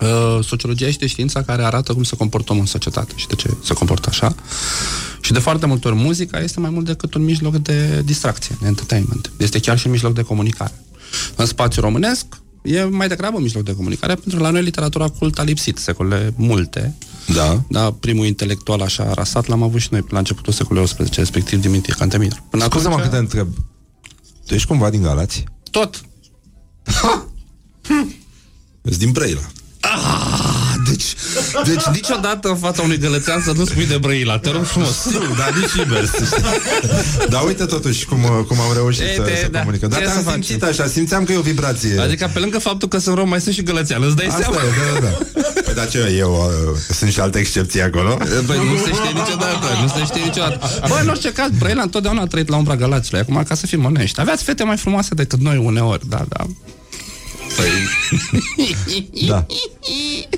Uh, 0.00 0.44
sociologia 0.44 0.86
este 0.86 1.06
știința 1.06 1.42
care 1.42 1.64
arată 1.64 1.92
cum 1.92 2.02
se 2.02 2.16
comportă 2.16 2.50
omul 2.52 2.62
în 2.62 2.68
societate 2.70 3.12
și 3.16 3.26
de 3.26 3.34
ce 3.34 3.50
se 3.64 3.74
comportă 3.74 4.08
așa. 4.10 4.34
Și 5.20 5.32
de 5.32 5.38
foarte 5.38 5.66
multe 5.66 5.88
ori 5.88 5.96
muzica 5.96 6.38
este 6.40 6.60
mai 6.60 6.70
mult 6.70 6.84
decât 6.86 7.14
un 7.14 7.24
mijloc 7.24 7.56
de 7.56 8.02
distracție, 8.04 8.56
de 8.60 8.66
entertainment. 8.66 9.32
Este 9.36 9.58
chiar 9.60 9.78
și 9.78 9.86
un 9.86 9.92
mijloc 9.92 10.14
de 10.14 10.22
comunicare. 10.22 10.84
În 11.36 11.46
spațiul 11.46 11.84
românesc 11.84 12.26
e 12.62 12.82
mai 12.84 13.08
degrabă 13.08 13.36
un 13.36 13.42
mijloc 13.42 13.64
de 13.64 13.74
comunicare, 13.74 14.14
pentru 14.14 14.36
că 14.36 14.42
la 14.42 14.50
noi 14.50 14.62
literatura 14.62 15.08
cult 15.08 15.38
a 15.38 15.42
lipsit 15.42 15.78
secole 15.78 16.32
multe. 16.36 16.94
Da. 17.34 17.62
Da, 17.68 17.90
primul 18.00 18.26
intelectual 18.26 18.80
așa 18.80 19.12
rasat 19.12 19.46
l-am 19.46 19.62
avut 19.62 19.80
și 19.80 19.88
noi 19.90 20.04
la 20.08 20.18
începutul 20.18 20.52
secolului 20.52 20.88
XVIII, 20.88 21.08
respectiv 21.14 21.60
Dimitrie 21.60 21.94
Cantemir. 21.98 22.42
Până 22.50 22.64
Scuze-mă 22.64 22.94
atunci- 22.94 23.08
că 23.08 23.14
te 23.14 23.20
întreb. 23.20 23.48
Tu 24.46 24.54
ești 24.54 24.66
cumva 24.68 24.90
din 24.90 25.02
Galați? 25.02 25.44
Tot. 25.70 26.00
Ești 28.82 28.98
din 28.98 29.12
Brăila. 29.12 29.40
Ah, 29.96 30.74
deci, 30.90 31.04
deci 31.64 31.84
niciodată 31.92 32.48
în 32.48 32.56
fața 32.56 32.82
unui 32.82 32.98
gălățean 32.98 33.40
să 33.42 33.52
nu 33.56 33.64
spui 33.64 33.86
de 33.86 33.96
Brăila, 33.96 34.38
te 34.38 34.50
rog 34.50 34.64
frumos. 34.64 35.04
Nu, 35.12 35.34
dar 35.38 35.52
nici 35.60 35.74
invers. 35.84 36.10
Dar 37.28 37.42
uite 37.46 37.64
totuși 37.64 38.04
cum, 38.06 38.18
cum 38.48 38.60
am 38.60 38.72
reușit 38.74 39.02
E, 39.02 39.12
să, 39.16 39.22
de- 39.22 39.38
să 39.42 39.48
da. 39.50 39.58
comunicăm. 39.58 39.88
Dar 39.88 39.98
Ce 39.98 40.04
te-am 40.04 40.22
să 40.22 40.30
simțit 40.30 40.62
așa, 40.62 40.86
simțeam 40.86 41.24
că 41.24 41.32
e 41.32 41.36
o 41.36 41.40
vibrație. 41.40 41.98
Adică 42.00 42.30
pe 42.32 42.38
lângă 42.38 42.58
faptul 42.58 42.88
că 42.88 42.98
sunt 42.98 43.16
rom, 43.16 43.28
mai 43.28 43.40
sunt 43.40 43.54
și 43.54 43.62
gălățean, 43.62 44.02
îți 44.02 44.16
dai 44.16 44.26
Asta 44.26 44.38
seama? 44.40 44.56
e, 44.56 44.60
da, 44.94 45.00
da, 45.00 45.06
da. 45.08 45.40
Păi, 45.64 45.74
dar 45.74 45.88
ce, 45.88 46.14
eu, 46.18 46.32
uh, 46.32 46.78
sunt 46.94 47.12
și 47.12 47.20
alte 47.20 47.38
excepții 47.38 47.82
acolo? 47.82 48.16
Băi, 48.46 48.56
nu 48.56 48.76
se 48.84 48.90
știe 48.92 49.10
niciodată, 49.14 49.66
nu 49.82 49.88
se 49.88 50.04
știe 50.04 50.22
niciodată. 50.24 50.58
Bă, 50.88 50.98
în 51.02 51.08
orice 51.08 51.32
caz, 51.32 51.48
Brăila 51.58 51.82
întotdeauna 51.82 52.20
a 52.22 52.26
trăit 52.26 52.48
la 52.48 52.56
umbra 52.56 52.76
Galaților. 52.76 53.20
Acum, 53.20 53.42
ca 53.48 53.54
să 53.54 53.66
fim 53.66 53.84
onești, 53.84 54.20
aveați 54.20 54.44
fete 54.44 54.64
mai 54.64 54.76
frumoase 54.76 55.14
decât 55.14 55.40
noi 55.40 55.56
uneori, 55.56 56.08
da, 56.08 56.24
da. 56.28 56.46
Da. 59.26 59.46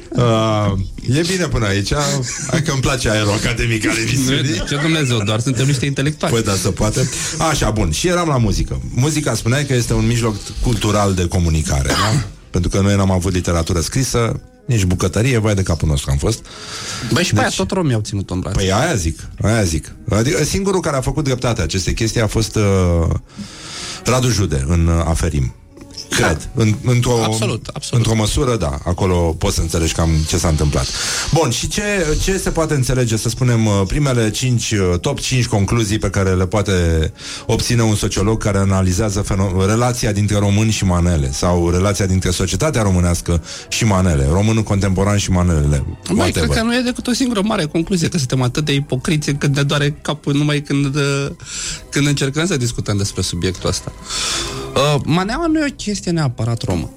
Uh, 0.09 0.73
e 1.17 1.21
bine 1.21 1.47
până 1.47 1.67
aici. 1.67 1.93
Hai 2.51 2.63
că 2.63 2.71
îmi 2.71 2.81
place 2.81 3.11
aerul 3.11 3.33
academic 3.33 3.89
al 3.89 3.97
emisiunii. 3.97 4.65
Ce 4.69 4.77
Dumnezeu, 4.77 5.19
doar 5.23 5.41
suntem 5.41 5.67
niște 5.67 5.87
intelectuali. 5.87 6.35
Păi 6.35 6.43
da, 6.43 6.55
se 6.55 6.71
poate. 6.71 7.09
Așa, 7.51 7.71
bun. 7.71 7.91
Și 7.91 8.09
eram 8.09 8.29
la 8.29 8.37
muzică. 8.37 8.83
Muzica 8.95 9.35
spuneai 9.35 9.67
că 9.67 9.75
este 9.75 9.93
un 9.93 10.07
mijloc 10.07 10.35
cultural 10.63 11.15
de 11.15 11.29
comunicare, 11.29 11.89
da? 11.89 12.27
Pentru 12.51 12.71
că 12.71 12.81
noi 12.81 12.97
n-am 12.97 13.11
avut 13.11 13.33
literatură 13.33 13.81
scrisă, 13.81 14.41
nici 14.67 14.85
bucătărie, 14.85 15.39
vai 15.39 15.55
de 15.55 15.63
capul 15.63 15.89
nostru 15.89 16.11
am 16.11 16.17
fost. 16.17 16.45
Băi, 17.13 17.25
și 17.25 17.33
pe 17.33 17.41
aia 17.41 17.49
tot 17.57 17.71
romii 17.71 17.95
au 17.95 18.01
ținut 18.01 18.31
în 18.31 18.41
brațe. 18.41 18.57
Păi 18.57 18.73
aia 18.73 18.95
zic, 18.95 19.29
aia 19.43 19.63
zic. 19.63 19.95
Adică 20.11 20.45
singurul 20.45 20.81
care 20.81 20.97
a 20.97 21.01
făcut 21.01 21.25
dreptate 21.25 21.63
aceste 21.63 21.93
chestii 21.93 22.21
a 22.21 22.27
fost 22.27 22.57
uh, 22.57 23.09
Radu 24.05 24.29
Jude 24.29 24.65
în 24.69 24.87
uh, 24.87 25.05
Aferim. 25.07 25.55
Cred. 26.09 26.49
În, 26.55 26.75
într-o, 26.85 27.23
Absolut, 27.25 27.71
absolut. 27.73 28.07
Într-o 28.07 28.21
măsură, 28.21 28.57
da. 28.57 28.79
Acolo 28.85 29.17
poți 29.17 29.55
să 29.55 29.61
înțelegi 29.61 29.93
cam 29.93 30.11
ce 30.29 30.37
s-a 30.37 30.49
întâmplat. 30.49 30.87
Bun, 31.33 31.51
și 31.51 31.69
ce, 31.69 31.83
ce 32.23 32.37
se 32.37 32.51
poate 32.51 32.75
înțelege, 32.75 33.17
să 33.17 33.29
spunem, 33.29 33.67
uh, 33.67 33.83
primele 33.87 34.31
5, 34.31 34.75
top 35.01 35.21
5 35.21 35.47
concluzii 35.47 35.99
pe 35.99 36.11
care 36.11 36.35
le 36.35 36.47
poate 36.47 36.73
obține 37.47 37.83
un 37.83 37.95
sociolog 37.95 38.43
care 38.43 38.59
analizează 38.59 39.25
feno- 39.25 39.67
relația 39.67 40.13
dintre 40.13 40.39
români 40.39 40.71
și 40.71 40.85
manele 40.85 41.33
sau 41.33 41.71
relația 41.71 42.07
dintre 42.07 42.31
societatea 42.31 42.83
românească 42.83 43.43
și 43.69 43.85
manele, 43.85 44.27
românul 44.31 44.63
contemporan 44.63 45.17
și 45.17 45.31
manelele. 45.31 45.85
Mai 46.11 46.31
cred 46.31 46.45
whatever. 46.45 46.57
că 46.57 46.63
nu 46.63 46.75
e 46.75 46.81
decât 46.81 47.07
o 47.07 47.13
singură 47.13 47.41
mare 47.45 47.65
concluzie, 47.65 48.09
că 48.09 48.19
suntem 48.19 48.43
atât 48.43 48.65
de 48.65 48.73
ipocriți 48.73 49.29
încât 49.29 49.55
ne 49.55 49.63
doare 49.63 49.99
capul 50.03 50.35
numai 50.35 50.61
când, 50.61 50.95
uh, 50.95 51.27
când 51.91 52.07
încercăm 52.07 52.47
să 52.47 52.57
discutăm 52.57 52.97
despre 52.97 53.23
subiectul 53.23 53.69
ăsta. 53.69 53.93
Uh, 54.75 55.01
maneaua 55.05 55.47
nu 55.47 55.59
e 55.59 55.65
o 55.69 55.75
chestie 55.77 55.98
neapărat 56.05 56.63
romă. 56.63 56.91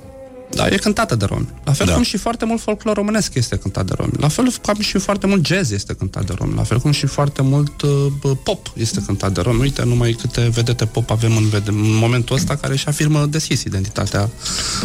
Da, 0.55 0.67
e 0.67 0.75
cântată 0.75 1.15
de 1.15 1.25
romi. 1.25 1.47
La 1.63 1.71
fel 1.71 1.85
Da. 1.85 1.91
da. 1.91 1.97
cum 1.97 2.03
și 2.07 2.17
foarte 2.17 2.45
mult 2.45 2.61
folclor 2.61 2.95
românesc 2.95 3.33
este 3.33 3.55
cântat 3.55 3.85
de 3.85 3.93
romi. 3.97 4.11
La 4.17 4.27
fel 4.27 4.51
cum 4.63 4.81
și 4.81 4.97
foarte 4.97 5.27
mult 5.27 5.45
jazz 5.45 5.71
este 5.71 5.93
cântat 5.93 6.25
de 6.25 6.33
romi. 6.37 6.53
La 6.55 6.63
fel 6.63 6.79
cum 6.79 6.91
și 6.91 7.05
foarte 7.05 7.41
mult 7.41 7.81
uh, 7.81 7.89
bă, 8.19 8.35
pop 8.35 8.71
este 8.73 9.01
cântat 9.05 9.31
de 9.31 9.41
romi. 9.41 9.59
Uite, 9.59 9.83
numai 9.83 10.11
câte 10.11 10.49
vedete 10.53 10.85
pop 10.85 11.09
avem 11.11 11.35
în, 11.37 11.49
vede- 11.49 11.69
în 11.69 11.95
momentul 11.95 12.35
ăsta 12.35 12.55
care 12.55 12.73
își 12.73 12.87
afirmă 12.87 13.25
deschis 13.25 13.63
identitatea 13.63 14.29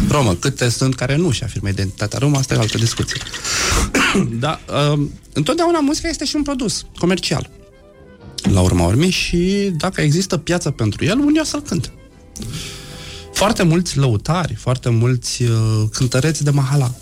romă. 0.09 0.35
Câte 0.35 0.69
sunt 0.69 0.95
care 0.95 1.17
nu 1.17 1.27
își 1.27 1.45
afirmă 1.45 1.69
identitatea 1.69 2.19
romă, 2.19 2.37
asta 2.37 2.55
e 2.55 2.57
o 2.57 2.61
altă 2.61 2.79
discuție. 2.79 3.21
da, 4.45 4.61
uh, 4.93 5.01
întotdeauna 5.33 5.79
muzica 5.81 6.09
este 6.09 6.25
și 6.25 6.37
un 6.37 6.43
produs 6.43 6.87
comercial. 6.99 7.51
La 8.53 8.61
urma 8.61 8.87
urmei 8.87 9.11
și 9.11 9.73
dacă 9.79 10.01
există 10.01 10.37
piață 10.37 10.71
pentru 10.71 11.05
el, 11.05 11.19
unii 11.19 11.41
o 11.41 11.45
să-l 11.45 11.63
cânte. 11.63 11.89
Foarte 13.37 13.63
mulți 13.63 13.99
lăutari, 13.99 14.55
foarte 14.55 14.89
mulți 14.89 15.43
uh, 15.43 15.85
cântăreți 15.91 16.45
de 16.45 16.51
mahala 16.51 16.95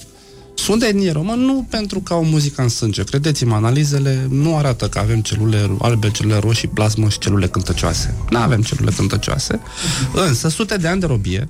sunt 0.55 0.81
de 0.81 0.87
etnie 0.87 1.13
romă 1.13 1.35
nu 1.35 1.67
pentru 1.71 2.01
că 2.01 2.13
au 2.13 2.25
muzica 2.25 2.63
în 2.63 2.69
sânge. 2.69 3.05
Credeți-mă, 3.05 3.55
analizele 3.55 4.27
nu 4.31 4.57
arată 4.57 4.89
că 4.89 4.99
avem 4.99 5.21
celule 5.21 5.77
albe, 5.79 6.11
celule 6.11 6.39
roșii, 6.39 6.69
plasmă 6.69 7.09
și 7.09 7.19
celule 7.19 7.49
cântăcioase. 7.49 8.15
Nu 8.31 8.39
avem 8.39 8.63
celule 8.63 8.91
cântăcioase. 8.91 9.61
Însă, 10.15 10.49
sute 10.49 10.77
de 10.77 10.89
ani 10.89 11.01
de 11.01 11.07
robie, 11.07 11.49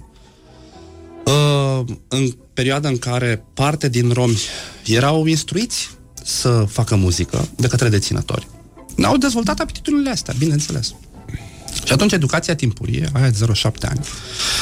uh, 1.25 1.85
în 2.09 2.31
perioada 2.55 2.89
în 2.89 2.99
care 2.99 3.45
parte 3.55 3.89
din 3.89 4.11
romi 4.13 4.39
erau 4.85 5.27
instruiți 5.27 5.91
să 6.25 6.65
facă 6.69 6.97
muzică 6.97 7.49
de 7.57 7.67
către 7.67 7.89
deținători, 7.89 8.47
n-au 8.97 9.17
dezvoltat 9.17 9.61
aptitudinile 9.61 10.11
astea, 10.11 10.35
bineînțeles. 10.39 10.95
Și 11.85 11.93
atunci 11.93 12.13
educația 12.13 12.55
timpurie, 12.55 13.09
aia 13.13 13.31
de 13.31 13.47
0-7 13.47 13.71
ani, 13.81 14.01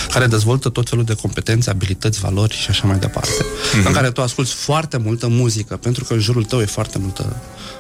care 0.09 0.27
dezvoltă 0.27 0.69
tot 0.69 0.89
felul 0.89 1.05
de 1.05 1.15
competențe, 1.15 1.71
abilități, 1.71 2.21
valori 2.21 2.55
și 2.55 2.67
așa 2.71 2.87
mai 2.87 2.99
departe, 2.99 3.45
mm-hmm. 3.45 3.87
în 3.87 3.93
care 3.93 4.11
tu 4.11 4.23
asculti 4.23 4.51
foarte 4.51 4.97
multă 4.97 5.29
muzică, 5.29 5.77
pentru 5.77 6.05
că 6.05 6.13
în 6.13 6.21
jurul 6.21 6.45
tău 6.45 6.61
e 6.61 6.65
foarte 6.65 6.99
multă 6.99 7.37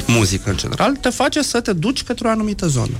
muzică 0.06 0.50
în 0.50 0.56
general, 0.56 0.96
te 0.96 1.08
face 1.08 1.42
să 1.42 1.60
te 1.60 1.72
duci 1.72 2.02
către 2.02 2.28
o 2.28 2.30
anumită 2.30 2.66
zonă. 2.66 2.96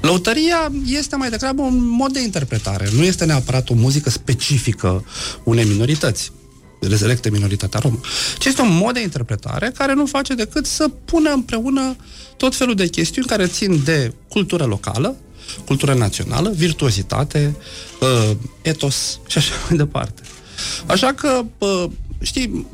Lăutăria 0.00 0.72
este 0.86 1.16
mai 1.16 1.30
degrabă 1.30 1.62
un 1.62 1.86
mod 1.86 2.12
de 2.12 2.20
interpretare, 2.20 2.88
nu 2.96 3.02
este 3.02 3.24
neapărat 3.24 3.70
o 3.70 3.74
muzică 3.74 4.10
specifică 4.10 5.04
unei 5.44 5.64
minorități 5.64 6.32
rezelecte 6.80 7.30
minoritatea 7.30 7.80
romă, 7.80 8.00
ci 8.38 8.44
este 8.44 8.60
un 8.60 8.76
mod 8.76 8.94
de 8.94 9.00
interpretare 9.00 9.72
care 9.76 9.94
nu 9.94 10.06
face 10.06 10.34
decât 10.34 10.66
să 10.66 10.88
pună 11.04 11.30
împreună 11.30 11.96
tot 12.36 12.54
felul 12.54 12.74
de 12.74 12.88
chestiuni 12.88 13.26
care 13.26 13.46
țin 13.46 13.80
de 13.84 14.12
cultură 14.28 14.64
locală, 14.64 15.16
cultură 15.64 15.94
națională, 15.94 16.52
virtuozitate, 16.56 17.56
uh, 18.00 18.30
etos 18.62 19.18
și 19.26 19.38
așa 19.38 19.52
mai 19.68 19.76
departe. 19.76 20.22
Așa 20.86 21.12
că, 21.12 21.44
uh, 21.58 21.84
știi, 22.20 22.66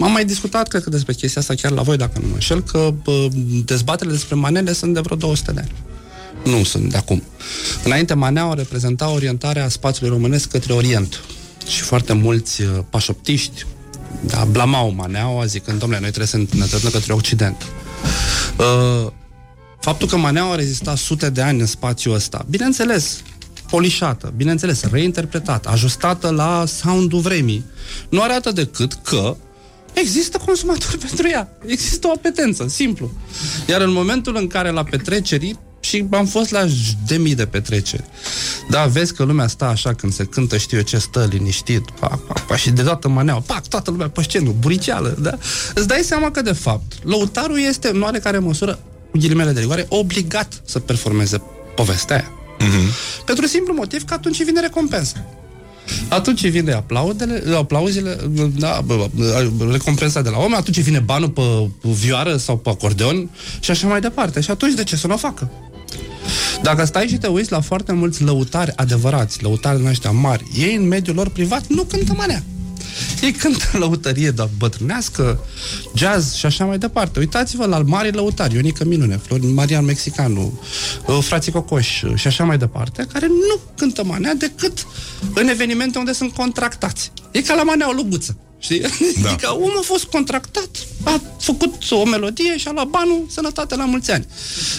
am 0.00 0.12
mai 0.12 0.24
discutat, 0.24 0.68
cred 0.68 0.82
că 0.82 0.90
despre 0.90 1.12
chestia 1.12 1.40
asta 1.40 1.54
chiar 1.54 1.70
la 1.70 1.82
voi, 1.82 1.96
dacă 1.96 2.18
nu 2.18 2.26
mă 2.26 2.34
înșel, 2.34 2.62
că 2.62 2.94
uh, 3.04 3.26
dezbaterile 3.64 4.16
despre 4.16 4.34
manele 4.34 4.72
sunt 4.72 4.94
de 4.94 5.00
vreo 5.00 5.16
200 5.16 5.52
de 5.52 5.60
ani. 5.60 5.72
Nu 6.44 6.64
sunt 6.64 6.90
de 6.90 6.96
acum. 6.96 7.22
Înainte, 7.84 8.14
maneaua 8.14 8.54
reprezenta 8.54 9.10
orientarea 9.10 9.68
spațiului 9.68 10.14
românesc 10.16 10.48
către 10.48 10.72
Orient. 10.72 11.20
Și 11.66 11.80
foarte 11.80 12.12
mulți 12.12 12.62
uh, 12.62 12.68
pașoptiști 12.90 13.66
da, 14.20 14.44
blamau 14.50 14.92
maneaua 14.96 15.44
zicând, 15.44 15.78
domnule, 15.78 16.00
noi 16.00 16.10
trebuie 16.10 16.28
să 16.28 16.36
ne 16.36 16.62
îndreptăm 16.62 16.90
către 16.90 17.12
Occident. 17.12 17.66
Uh, 18.56 19.12
faptul 19.80 20.08
că 20.08 20.16
maneaua 20.16 20.52
a 20.52 20.56
rezistat 20.56 20.96
sute 20.96 21.30
de 21.30 21.42
ani 21.42 21.60
în 21.60 21.66
spațiul 21.66 22.14
ăsta, 22.14 22.46
bineînțeles, 22.50 23.22
polișată, 23.70 24.32
bineînțeles, 24.36 24.82
reinterpretată, 24.90 25.68
ajustată 25.68 26.30
la 26.30 26.64
sound-ul 26.66 27.20
vremii, 27.20 27.64
nu 28.08 28.22
arată 28.22 28.50
decât 28.50 28.92
că 28.92 29.36
Există 29.92 30.38
consumatori 30.46 30.98
pentru 31.06 31.28
ea. 31.28 31.48
Există 31.66 32.06
o 32.06 32.10
apetență, 32.10 32.68
simplu. 32.68 33.10
Iar 33.68 33.80
în 33.80 33.92
momentul 33.92 34.36
în 34.36 34.46
care 34.46 34.70
la 34.70 34.84
petreceri, 34.84 35.58
și 35.80 36.06
am 36.10 36.26
fost 36.26 36.50
la 36.50 36.66
j- 36.66 37.06
de 37.06 37.16
mii 37.16 37.34
de 37.34 37.46
petreceri. 37.46 38.04
Da, 38.70 38.84
vezi 38.86 39.14
că 39.14 39.22
lumea 39.22 39.46
stă 39.46 39.64
așa 39.64 39.94
când 39.94 40.12
se 40.12 40.24
cântă, 40.24 40.56
știu 40.56 40.76
eu 40.76 40.82
ce, 40.82 40.98
stă 40.98 41.28
liniștit, 41.30 41.90
pac, 41.90 42.20
pac, 42.26 42.46
pac, 42.46 42.56
și 42.56 42.70
deodată 42.70 43.08
maneaua, 43.08 43.40
pac, 43.46 43.68
toată 43.68 43.90
lumea 43.90 44.08
pe 44.08 44.22
scenă, 44.22 44.50
buriceală, 44.58 45.16
da? 45.20 45.38
Îți 45.74 45.86
dai 45.86 46.00
seama 46.02 46.30
că, 46.30 46.42
de 46.42 46.52
fapt, 46.52 46.92
lăutarul 47.04 47.60
este, 47.60 47.88
în 47.88 48.02
oarecare 48.02 48.38
măsură, 48.38 48.78
cu 49.10 49.18
ghilimele 49.18 49.52
de 49.52 49.60
rigoare, 49.60 49.86
obligat 49.88 50.62
să 50.64 50.78
performeze 50.78 51.42
povestea 51.74 52.16
aia. 52.16 52.30
Pentru 53.24 53.46
simplu 53.46 53.74
motiv 53.74 54.04
că 54.04 54.14
atunci 54.14 54.44
vine 54.44 54.60
recompensa. 54.60 55.24
Atunci 56.08 56.48
vine 56.48 56.72
aplaudele, 56.72 57.56
aplauzele, 57.56 58.18
da, 58.58 58.80
bă, 58.84 59.08
bă, 59.14 59.68
recompensa 59.70 60.22
de 60.22 60.28
la 60.28 60.38
om, 60.38 60.54
atunci 60.54 60.80
vine 60.80 60.98
banul 60.98 61.28
pe 61.28 61.42
vioară 61.82 62.36
sau 62.36 62.56
pe 62.56 62.68
acordeon 62.68 63.30
și 63.60 63.70
așa 63.70 63.88
mai 63.88 64.00
departe. 64.00 64.40
Și 64.40 64.50
atunci 64.50 64.74
de 64.74 64.84
ce 64.84 64.96
să 64.96 65.06
nu 65.06 65.14
o 65.14 65.16
facă? 65.16 65.50
Dacă 66.62 66.84
stai 66.84 67.06
și 67.06 67.18
te 67.18 67.26
uiți 67.26 67.52
la 67.52 67.60
foarte 67.60 67.92
mulți 67.92 68.22
lăutari 68.22 68.72
adevărați, 68.76 69.42
lăutari 69.42 69.78
din 69.78 69.86
ăștia 69.86 70.10
mari, 70.10 70.44
ei 70.58 70.74
în 70.74 70.88
mediul 70.88 71.16
lor 71.16 71.28
privat 71.28 71.66
nu 71.66 71.82
cântă 71.82 72.12
manea. 72.16 72.42
Ei 73.22 73.32
cântă 73.32 73.78
lăutărie 73.78 74.30
de 74.30 74.48
bătrânească, 74.58 75.40
jazz 75.94 76.34
și 76.34 76.46
așa 76.46 76.64
mai 76.64 76.78
departe. 76.78 77.18
Uitați-vă 77.18 77.66
la 77.66 77.78
mari 77.78 78.12
lăutari, 78.12 78.54
Ionica 78.54 78.84
Minune, 78.84 79.16
Florin 79.16 79.54
Marian 79.54 79.84
Mexicanu, 79.84 80.60
uh, 81.06 81.18
frații 81.20 81.52
Cocoș 81.52 82.02
uh, 82.02 82.14
și 82.14 82.26
așa 82.26 82.44
mai 82.44 82.58
departe, 82.58 83.06
care 83.12 83.26
nu 83.26 83.60
cântă 83.76 84.04
manea 84.04 84.34
decât 84.34 84.86
în 85.34 85.48
evenimente 85.48 85.98
unde 85.98 86.12
sunt 86.12 86.32
contractați. 86.32 87.12
E 87.30 87.42
ca 87.42 87.54
la 87.54 87.62
manea 87.62 87.88
o 87.88 87.92
lubuță. 87.92 88.36
Știi? 88.58 88.80
Da. 88.80 89.28
Adică 89.28 89.54
omul 89.54 89.76
a 89.78 89.82
fost 89.84 90.04
contractat, 90.04 90.68
a 91.04 91.20
făcut 91.40 91.74
o 91.90 92.04
melodie 92.04 92.56
și 92.58 92.68
a 92.68 92.72
luat 92.72 92.86
banul, 92.86 93.26
sănătate 93.30 93.76
la 93.76 93.84
mulți 93.84 94.10
ani. 94.10 94.26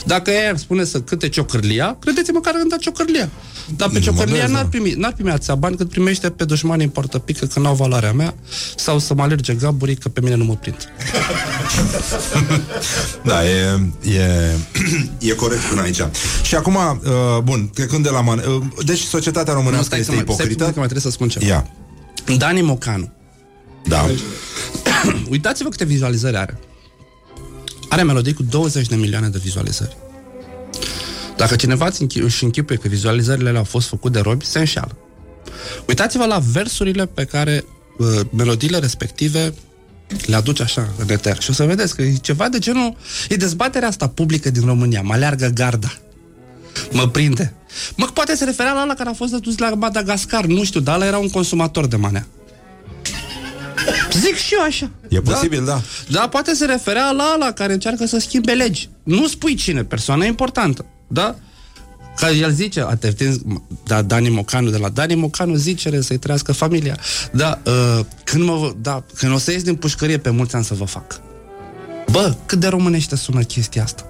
Dacă 0.06 0.32
ea 0.32 0.50
ar 0.50 0.58
spune 0.58 0.84
să 0.84 1.02
cânte 1.02 1.30
ciocârlia, 1.30 1.98
credeți-mă 2.00 2.40
că 2.40 2.50
ar 2.50 2.56
cânta 2.60 2.76
ciocârlia. 2.78 3.30
Dar 3.76 3.90
pe 3.90 4.00
ciocârlia 4.00 4.34
modest, 4.34 4.52
n-ar 4.52 4.64
da. 4.64 4.70
primi, 4.70 4.92
n-ar 4.92 5.14
primi 5.14 5.30
atâția 5.30 5.56
bani 5.56 5.76
cât 5.78 5.90
primește 5.90 6.30
pe 6.30 6.46
dușmanii 6.46 6.86
în 6.86 6.92
portă 6.92 7.18
pică 7.20 7.46
că 7.46 7.60
n-au 7.60 7.76
valoarea 7.76 8.14
mea 8.14 8.34
sau 8.76 9.00
să 9.00 9.14
mă 9.14 9.22
alerge 9.22 9.54
gaburii 9.54 9.96
că 9.96 10.10
pe 10.10 10.22
mine 10.22 10.36
nu 10.36 10.44
mă 10.44 10.56
prind. 10.56 10.78
Da, 13.24 13.46
e, 13.50 13.80
e, 14.04 14.56
e 15.20 15.32
corect 15.34 15.62
până 15.62 15.82
aici. 15.82 16.02
Și 16.44 16.56
acum, 16.56 16.76
uh, 16.76 17.42
bun, 17.44 17.70
trecând 17.74 18.04
de 18.04 18.10
la... 18.10 18.22
Man- 18.22 18.44
uh, 18.48 18.64
deci 18.86 19.00
societatea 19.00 19.54
românească 19.54 19.86
stai 19.86 20.00
este 20.00 20.12
că 20.12 20.18
mai- 20.18 20.26
stai 20.26 20.36
ipocrită? 20.36 20.58
puțin 20.58 20.74
că 20.74 20.80
mai 20.80 20.88
trebuie 20.88 21.12
să 21.12 21.18
spun 21.18 21.28
ceva. 21.30 21.46
Ia, 21.46 21.72
Dani 22.38 22.62
Mocanu. 22.62 23.12
Da. 23.84 24.10
Uitați-vă 25.30 25.70
câte 25.70 25.86
vizualizări 25.86 26.38
are. 26.38 26.60
Are 27.90 28.04
melodii 28.04 28.34
cu 28.34 28.44
20 28.44 28.88
de 28.88 28.96
milioane 28.96 29.28
de 29.28 29.40
vizualizări. 29.44 29.98
Dacă 31.38 31.56
cineva 31.56 31.86
îți 31.86 32.04
închi- 32.04 32.24
își 32.24 32.44
închipuie 32.44 32.78
că 32.78 32.88
vizualizările 32.88 33.48
alea 33.48 33.60
au 33.60 33.66
fost 33.66 33.88
făcute 33.88 34.14
de 34.14 34.20
robi, 34.20 34.46
se 34.46 34.60
înșeală. 34.60 34.98
Uitați-vă 35.88 36.26
la 36.26 36.40
versurile 36.52 37.06
pe 37.06 37.26
care 37.26 37.66
uh, 37.98 38.20
melodiile 38.32 38.78
respective 38.78 39.54
le 40.26 40.36
aduce 40.36 40.64
așa 40.64 40.94
în 40.98 41.10
eter. 41.10 41.42
Și 41.42 41.50
o 41.50 41.54
să 41.54 41.64
vedeți 41.64 41.96
că 41.96 42.02
e 42.02 42.14
ceva 42.16 42.50
de 42.50 42.60
genul... 42.60 42.96
E 43.30 43.36
dezbaterea 43.36 43.88
asta 43.88 44.08
publică 44.08 44.50
din 44.50 44.66
România. 44.66 45.02
Mă 45.02 45.16
leargă 45.16 45.48
garda. 45.48 45.98
Mă 46.92 47.08
prinde. 47.08 47.54
Mă, 47.96 48.06
poate 48.14 48.36
se 48.36 48.44
referea 48.44 48.74
la 48.74 48.82
ăla 48.82 48.94
care 48.94 49.10
a 49.10 49.14
fost 49.14 49.34
adus 49.34 49.58
la 49.58 49.70
Madagascar. 49.70 50.46
Nu 50.46 50.64
știu, 50.64 50.80
dar 50.80 50.96
ăla 50.96 51.06
era 51.06 51.18
un 51.18 51.30
consumator 51.30 51.88
de 51.88 51.96
manea. 51.96 52.28
Zic 54.12 54.36
și 54.36 54.54
eu 54.54 54.62
așa. 54.62 54.92
E 55.08 55.22
posibil, 55.22 55.66
da. 55.66 55.82
Da, 56.10 56.28
poate 56.28 56.54
se 56.54 56.66
referea 56.66 57.12
la 57.12 57.24
ala 57.24 57.52
care 57.52 57.74
încearcă 57.74 58.06
să 58.06 58.18
schimbe 58.20 58.54
legi. 58.54 58.90
Nu 59.04 59.28
spui 59.28 59.56
cine, 59.56 59.84
persoana 59.84 60.26
importantă. 60.26 60.86
Da? 61.08 61.36
Că 62.16 62.26
el 62.26 62.52
zice, 62.52 62.82
atenți, 62.82 63.40
da, 63.84 64.02
Dani 64.02 64.30
Mocanu, 64.30 64.70
de 64.70 64.78
la 64.78 64.90
Dani 64.90 65.16
Mocanu 65.16 65.56
zice 65.56 66.02
să-i 66.02 66.18
trăiască 66.18 66.52
familia. 66.52 66.98
Da, 67.32 67.60
uh, 67.66 68.06
când, 68.24 68.44
mă, 68.44 68.74
da, 68.82 69.04
când 69.16 69.34
o 69.34 69.38
să 69.38 69.52
ies 69.52 69.64
din 69.64 69.76
pușcărie 69.76 70.18
pe 70.18 70.30
mulți 70.30 70.56
ani 70.56 70.64
să 70.64 70.74
vă 70.74 70.86
fac. 70.86 71.22
Bă, 72.12 72.36
cât 72.46 72.60
de 72.60 72.68
românește 72.68 73.16
sună 73.16 73.42
chestia 73.42 73.84
asta. 73.84 74.04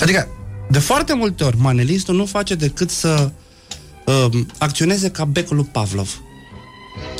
Adică, 0.00 0.28
de 0.70 0.78
foarte 0.78 1.14
multe 1.14 1.44
ori, 1.44 1.56
manelistul 1.58 2.14
nu 2.14 2.26
face 2.26 2.54
decât 2.54 2.90
să 2.90 3.30
uh, 4.06 4.40
acționeze 4.58 5.10
ca 5.10 5.24
becul 5.24 5.56
lui 5.56 5.68
Pavlov. 5.72 6.20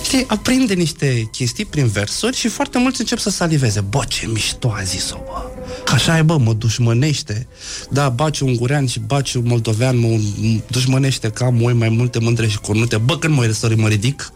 Știi, 0.04 0.24
aprinde 0.26 0.74
niște 0.74 1.28
chestii 1.32 1.64
prin 1.64 1.86
versuri 1.86 2.36
și 2.36 2.48
foarte 2.48 2.78
mulți 2.78 3.00
încep 3.00 3.18
să 3.18 3.30
saliveze. 3.30 3.80
Bă, 3.80 4.04
ce 4.08 4.26
mișto 4.26 4.72
a 4.76 4.82
zis-o, 4.82 5.16
bă. 5.26 5.50
Așa 5.92 6.18
e, 6.18 6.22
bă, 6.22 6.38
mă 6.38 6.52
dușmănește. 6.52 7.46
Da, 7.90 8.08
baci 8.08 8.40
un 8.40 8.56
gurean 8.56 8.86
și 8.86 8.98
baci 8.98 9.34
un 9.34 9.42
moldovean, 9.46 9.98
mă 9.98 10.08
m- 10.16 10.66
dușmănește 10.70 11.28
că 11.28 11.44
am 11.44 11.62
oi 11.62 11.72
mai 11.72 11.88
multe 11.88 12.18
mândre 12.18 12.48
și 12.48 12.58
cornute. 12.58 12.96
Bă, 12.96 13.18
când 13.18 13.34
mă 13.34 13.48
să 13.52 13.72
mă 13.76 13.88
ridic, 13.88 14.32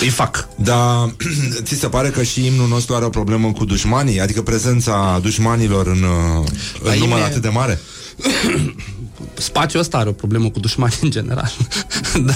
îi 0.00 0.08
fac. 0.08 0.48
Dar 0.56 1.14
ți 1.64 1.74
se 1.74 1.88
pare 1.88 2.08
că 2.08 2.22
și 2.22 2.46
imnul 2.46 2.68
nostru 2.68 2.94
are 2.94 3.04
o 3.04 3.08
problemă 3.08 3.52
cu 3.52 3.64
dușmanii? 3.64 4.20
Adică 4.20 4.42
prezența 4.42 5.18
dușmanilor 5.22 5.86
în, 5.86 6.02
uh, 6.02 6.46
în 6.82 6.86
La 6.88 6.94
număr 6.94 7.18
imne- 7.18 7.22
atât 7.30 7.42
de 7.42 7.48
mare? 7.48 7.80
spațiul 9.34 9.82
ăsta 9.82 9.98
are 9.98 10.08
o 10.08 10.12
problemă 10.12 10.50
cu 10.50 10.60
dușmanii 10.60 10.96
în 11.00 11.10
general. 11.10 11.52
da. 12.26 12.34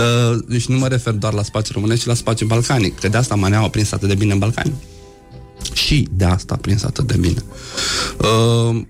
uh, 0.00 0.38
deci 0.48 0.66
nu 0.66 0.78
mă 0.78 0.88
refer 0.88 1.12
doar 1.12 1.32
la 1.32 1.42
spațiul 1.42 1.74
românesc, 1.80 2.02
ci 2.02 2.06
la 2.06 2.14
spațiul 2.14 2.48
balcanic, 2.48 2.98
că 3.00 3.08
de 3.08 3.16
asta 3.16 3.34
Maneaua 3.34 3.66
a 3.66 3.70
prins 3.70 3.92
atât 3.92 4.08
de 4.08 4.14
bine 4.14 4.32
în 4.32 4.38
Balcani. 4.38 4.72
Și 5.72 6.08
de 6.12 6.24
asta 6.24 6.54
a 6.54 6.56
prins 6.56 6.82
atât 6.82 7.06
de 7.06 7.16
bine. 7.16 7.42
Uh, 8.18 8.80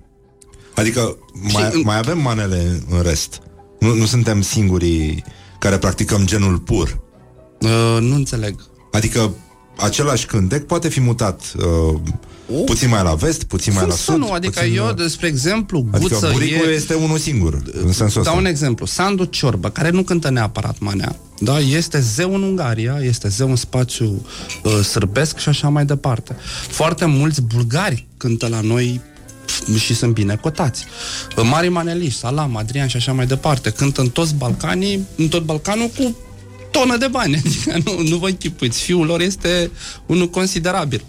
Adică 0.74 1.16
mai, 1.52 1.70
în- 1.72 1.82
mai 1.84 1.98
avem 1.98 2.18
manele 2.20 2.82
în 2.90 3.02
rest. 3.02 3.40
Nu, 3.80 3.94
nu 3.94 4.04
suntem 4.04 4.42
singurii 4.42 5.24
care 5.58 5.78
practicăm 5.78 6.26
genul 6.26 6.58
pur. 6.58 7.00
uh, 7.60 7.96
nu 8.00 8.14
înțeleg. 8.14 8.60
Adică 8.92 9.34
același 9.76 10.26
cântec 10.26 10.66
poate 10.66 10.88
fi 10.88 11.00
mutat 11.00 11.52
uh, 11.56 12.00
puțin 12.64 12.88
mai 12.88 13.02
la 13.02 13.14
vest, 13.14 13.44
puțin 13.44 13.72
mai 13.72 13.82
Cum 13.82 13.90
la 13.90 13.96
să 13.96 14.02
sud. 14.02 14.16
nu? 14.16 14.30
Adică 14.32 14.60
puțin, 14.60 14.76
eu, 14.76 14.86
uh, 14.86 14.94
despre 14.94 15.26
exemplu, 15.26 15.86
Adică 15.92 16.14
Guță 16.14 16.30
buricul 16.32 16.68
e... 16.68 16.72
este 16.72 16.94
unul 16.94 17.18
singur, 17.18 17.62
în 17.72 17.92
sensul 17.92 18.20
ăsta. 18.20 18.22
Dau 18.22 18.36
un 18.36 18.44
exemplu. 18.46 18.86
Sandu 18.86 19.24
Ciorbă, 19.24 19.70
care 19.70 19.90
nu 19.90 20.02
cântă 20.02 20.30
neapărat 20.30 20.78
manea, 20.78 21.16
da? 21.38 21.58
este 21.58 22.00
zeu 22.00 22.34
în 22.34 22.42
Ungaria, 22.42 22.98
este 23.02 23.28
zeu 23.28 23.48
în 23.48 23.56
spațiu 23.56 24.26
uh, 24.62 24.80
sârbesc 24.80 25.38
și 25.38 25.48
așa 25.48 25.68
mai 25.68 25.84
departe. 25.84 26.36
Foarte 26.68 27.04
mulți 27.04 27.42
bulgari 27.42 28.06
cântă 28.16 28.48
la 28.48 28.60
noi 28.60 29.00
pf, 29.46 29.76
și 29.78 29.94
sunt 29.94 30.12
bine 30.12 30.36
cotați. 30.36 30.84
Uh, 31.36 31.44
Mari 31.50 31.68
maneliști, 31.68 32.18
Salam, 32.18 32.56
Adrian 32.56 32.86
și 32.86 32.96
așa 32.96 33.12
mai 33.12 33.26
departe, 33.26 33.70
cântă 33.70 34.00
în 34.00 34.08
toți 34.08 34.34
Balcanii, 34.34 35.06
în 35.16 35.28
tot 35.28 35.42
Balcanul 35.42 35.90
cu 35.98 36.16
tonă 36.70 36.96
de 36.96 37.06
bani. 37.06 37.34
Adică 37.44 37.90
nu, 37.90 38.08
nu 38.08 38.16
vă 38.16 38.26
închipuiți. 38.26 38.80
Fiul 38.80 39.06
lor 39.06 39.20
este 39.20 39.70
unul 40.06 40.28
considerabil. 40.30 41.04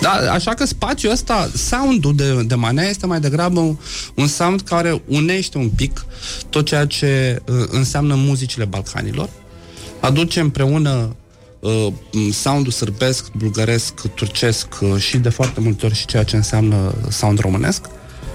Da, 0.00 0.32
așa 0.32 0.54
că 0.54 0.64
spațiul 0.64 1.12
ăsta, 1.12 1.50
soundul 1.54 2.14
de, 2.14 2.42
de 2.42 2.54
manea 2.54 2.88
este 2.88 3.06
mai 3.06 3.20
degrabă 3.20 3.60
un, 3.60 3.76
un 4.14 4.26
sound 4.26 4.60
care 4.60 5.02
unește 5.06 5.58
un 5.58 5.68
pic 5.68 6.06
tot 6.50 6.66
ceea 6.66 6.86
ce 6.86 7.42
uh, 7.48 7.64
înseamnă 7.70 8.14
muzicile 8.14 8.64
balcanilor, 8.64 9.28
aduce 10.00 10.40
împreună 10.40 11.16
uh, 11.60 11.86
soundul 12.32 12.72
sârbesc, 12.72 13.32
bulgăresc, 13.32 14.08
turcesc 14.14 14.68
uh, 14.80 14.96
și 14.96 15.18
de 15.18 15.28
foarte 15.28 15.60
multe 15.60 15.86
ori 15.86 15.94
și 15.94 16.06
ceea 16.06 16.24
ce 16.24 16.36
înseamnă 16.36 16.94
sound 17.08 17.38
românesc, 17.38 17.84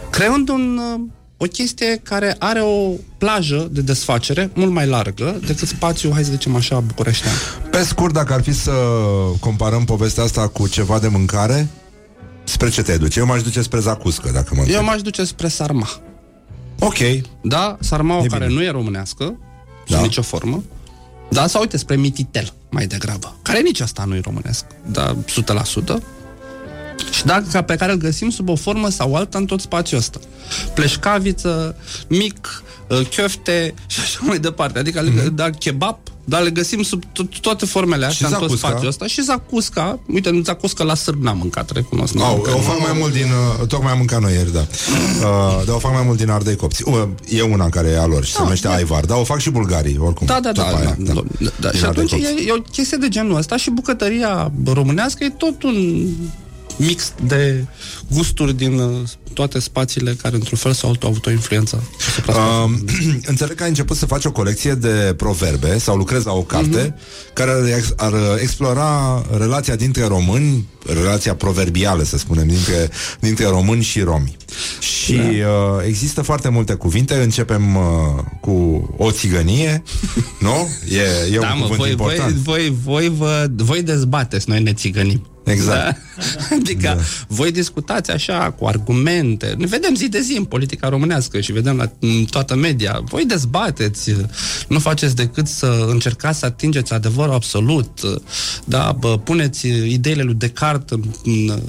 creând 0.10 0.50
un, 0.50 0.80
uh, 0.94 1.02
o 1.44 1.46
chestie 1.46 2.00
care 2.04 2.36
are 2.40 2.60
o 2.62 2.92
plajă 3.18 3.68
de 3.72 3.82
desfacere 3.82 4.52
mult 4.54 4.72
mai 4.72 4.88
largă 4.88 5.40
decât 5.46 5.68
spațiul, 5.68 6.14
hai 6.14 6.24
să 6.24 6.32
zicem 6.32 6.56
așa, 6.56 6.80
bucureștean. 6.80 7.34
Pe 7.72 7.84
scurt, 7.84 8.14
dacă 8.14 8.34
ar 8.34 8.42
fi 8.42 8.54
să 8.54 8.72
comparăm 9.40 9.86
povestea 9.86 10.24
asta 10.24 10.48
cu 10.48 10.68
ceva 10.68 11.00
de 11.00 11.08
mâncare, 11.08 11.68
spre 12.44 12.70
ce 12.70 12.82
te 12.82 12.98
duce? 12.98 13.20
Eu 13.20 13.26
m-aș 13.26 13.42
duce 13.42 13.62
spre 13.62 13.80
zacuscă, 13.80 14.30
dacă 14.34 14.48
mă 14.52 14.60
Eu 14.60 14.66
întreb. 14.66 14.84
m-aș 14.84 15.02
duce 15.02 15.24
spre 15.24 15.48
sarma. 15.48 15.88
Ok. 16.80 16.98
Da, 17.44 17.78
sarmaua 17.80 18.24
E 18.24 18.28
care 18.28 18.46
bine. 18.46 18.60
nu 18.60 18.66
e 18.66 18.70
românească, 18.72 19.24
Da. 19.24 19.34
da. 19.88 19.96
sub 19.96 20.04
nicio 20.04 20.22
formă. 20.22 20.64
Da, 21.30 21.48
sau 21.48 21.62
uite, 21.62 21.78
spre 21.78 21.96
mititel, 21.96 22.54
mai 22.70 22.86
degrabă, 22.86 23.36
care 23.42 23.60
nici 23.60 23.80
asta 23.80 24.04
nu 24.08 24.16
e 24.16 24.20
românesc, 24.24 24.66
da, 24.86 25.16
100%. 25.28 26.02
Și 27.12 27.26
dacă 27.26 27.62
pe 27.62 27.76
care 27.76 27.92
îl 27.92 27.98
găsim 27.98 28.30
sub 28.30 28.50
o 28.50 28.56
formă 28.56 28.90
sau 28.90 29.16
alta 29.16 29.38
în 29.38 29.46
tot 29.46 29.62
spațiul 29.62 30.00
ăsta. 30.00 30.20
Pleșcaviță, 30.74 31.76
mic, 32.08 32.64
uh, 32.88 33.02
chiofte 33.16 33.74
și 33.88 34.00
așa 34.00 34.20
mai 34.22 34.40
departe. 34.40 34.80
Adică, 34.80 35.04
mm-hmm. 35.04 35.28
da, 35.34 35.50
kebab, 35.50 35.98
Dar 36.26 36.42
le 36.42 36.50
găsim 36.50 36.82
sub 36.84 37.04
to- 37.06 37.40
toate 37.42 37.66
formele 37.66 38.06
astea 38.06 38.28
Și 38.28 38.34
în 38.34 38.40
tot 38.40 38.48
zacusca? 38.48 38.68
spațiul 38.68 38.90
ăsta. 38.90 39.08
Și 39.08 39.22
zacusca, 39.24 40.00
uite, 40.08 40.30
nu 40.30 40.42
zacusca 40.42 40.84
la 40.84 40.96
sârb 40.96 41.24
n-am 41.24 41.38
mâncat, 41.38 41.70
recunosc. 41.72 42.14
n-am 42.14 42.26
Au, 42.26 42.36
mâncat. 42.36 42.54
o 42.54 42.58
fac 42.58 42.80
mai 42.80 42.92
mult 43.00 43.14
din... 43.14 43.28
uh, 43.62 43.68
Tocmai 43.68 43.92
am 43.92 43.98
mâncat 43.98 44.22
noi 44.22 44.34
ieri, 44.34 44.54
da. 44.54 44.60
Uh, 45.22 45.66
dar 45.66 45.76
o 45.76 45.80
fac 45.80 45.94
mai 45.94 46.04
mult 46.06 46.18
din 46.18 46.30
ardei 46.30 46.56
copți. 46.56 46.84
Uh, 46.86 47.04
e 47.30 47.42
una 47.42 47.70
care 47.70 47.88
e 47.90 48.00
a 48.00 48.06
lor 48.06 48.26
și 48.26 48.32
se 48.32 48.42
numește 48.42 48.68
Aivar. 48.68 49.06
Dar 49.06 49.18
o 49.18 49.24
fac 49.24 49.40
și 49.40 49.50
bulgarii, 49.50 49.98
oricum. 50.00 50.26
Da, 50.28 50.40
da, 50.40 50.52
da, 50.52 50.64
Tot 50.64 50.74
aia, 50.80 50.96
da, 50.98 51.14
da, 51.14 51.22
da, 51.40 51.50
da. 51.60 51.70
Din 51.70 51.80
Și 51.80 51.86
ardei 51.86 52.04
atunci 52.04 52.10
copți. 52.10 52.44
e, 52.44 52.48
e 52.48 52.52
o 52.52 52.62
chestie 52.62 52.98
de 52.98 53.08
genul 53.10 53.36
ăsta 53.38 53.58
și 53.58 53.70
bucătăria 53.70 54.52
românească 54.74 55.24
e 55.24 55.30
tot 55.30 55.64
un 55.64 56.08
mix 56.82 57.14
de 57.28 57.66
gusturi 58.10 58.54
din 58.54 58.80
uh, 58.80 59.08
toate 59.34 59.60
spațiile 59.60 60.14
care 60.22 60.36
într-un 60.36 60.58
fel 60.58 60.74
sau 60.74 60.90
altul 60.90 61.04
au 61.08 61.10
avut 61.12 61.26
o 61.26 61.32
influență 61.32 61.84
asupra 62.08 62.36
Um, 62.64 62.86
înțeleg 63.32 63.56
că 63.56 63.64
ai 63.64 63.70
început 63.70 63.98
să 63.98 64.06
faci 64.06 64.26
o 64.26 64.32
colecție 64.32 64.74
de 64.74 65.14
proverbe 65.18 65.78
sau 65.78 65.96
lucrezi 65.96 66.26
la 66.26 66.32
o 66.34 66.42
carte 66.44 66.94
Mhm. 66.96 67.34
care 67.34 67.52
ar, 67.52 67.64
ex- 67.78 67.94
ar 67.96 68.14
explora 68.42 69.26
relația 69.38 69.76
dintre 69.76 70.06
români, 70.08 70.68
relația 70.86 71.36
proverbială, 71.36 72.04
să 72.04 72.18
spunem, 72.18 72.48
dintre, 72.48 72.90
dintre 73.20 73.46
români 73.46 73.84
și 73.84 74.00
romi. 74.02 74.36
Și 74.80 75.14
Da. 75.16 75.24
uh, 75.24 75.84
există 75.86 76.22
foarte 76.22 76.50
multe 76.50 76.74
cuvinte. 76.74 77.14
Începem 77.16 77.76
uh, 77.76 77.82
cu 78.42 78.52
o 78.98 79.12
țigănie, 79.12 79.84
nu? 80.40 80.70
E, 80.90 81.34
e 81.36 81.38
da, 81.40 81.52
un 81.54 81.60
mă, 81.60 81.66
cuvânt 81.68 81.68
voi, 81.68 81.78
voi, 81.78 81.90
important. 81.92 82.36
voi, 82.36 82.74
voi, 82.84 83.10
vă, 83.18 83.48
voi 83.56 83.82
dezbateți, 83.84 84.50
noi 84.50 84.62
ne 84.62 84.74
țigănim. 84.74 85.26
Exact. 85.46 85.78
Da? 85.84 85.96
Adică 86.60 86.94
da. 86.96 86.98
voi 87.28 87.52
discutați 87.52 88.12
așa, 88.12 88.56
cu 88.60 88.66
argumente. 88.66 89.21
Ne 89.58 89.66
vedem 89.66 89.96
zi 89.96 90.10
de 90.10 90.20
zi 90.22 90.38
în 90.38 90.44
politica 90.44 90.90
românească 90.90 91.40
și 91.40 91.52
vedem 91.52 91.76
la 91.78 91.92
în 92.00 92.26
toată 92.26 92.56
media. 92.56 93.02
Voi 93.06 93.26
dezbateți, 93.26 94.16
nu 94.68 94.80
faceți 94.80 95.16
decât 95.16 95.48
să 95.48 95.86
încercați 95.90 96.40
să 96.40 96.46
atingeți 96.46 96.94
adevărul 96.94 97.34
absolut. 97.34 98.00
Da, 98.66 98.96
bă, 99.00 99.18
puneți 99.18 99.68
ideile 99.68 100.22
lui 100.24 100.34
Descartes 100.34 100.98
în, 100.98 101.04
în, 101.24 101.60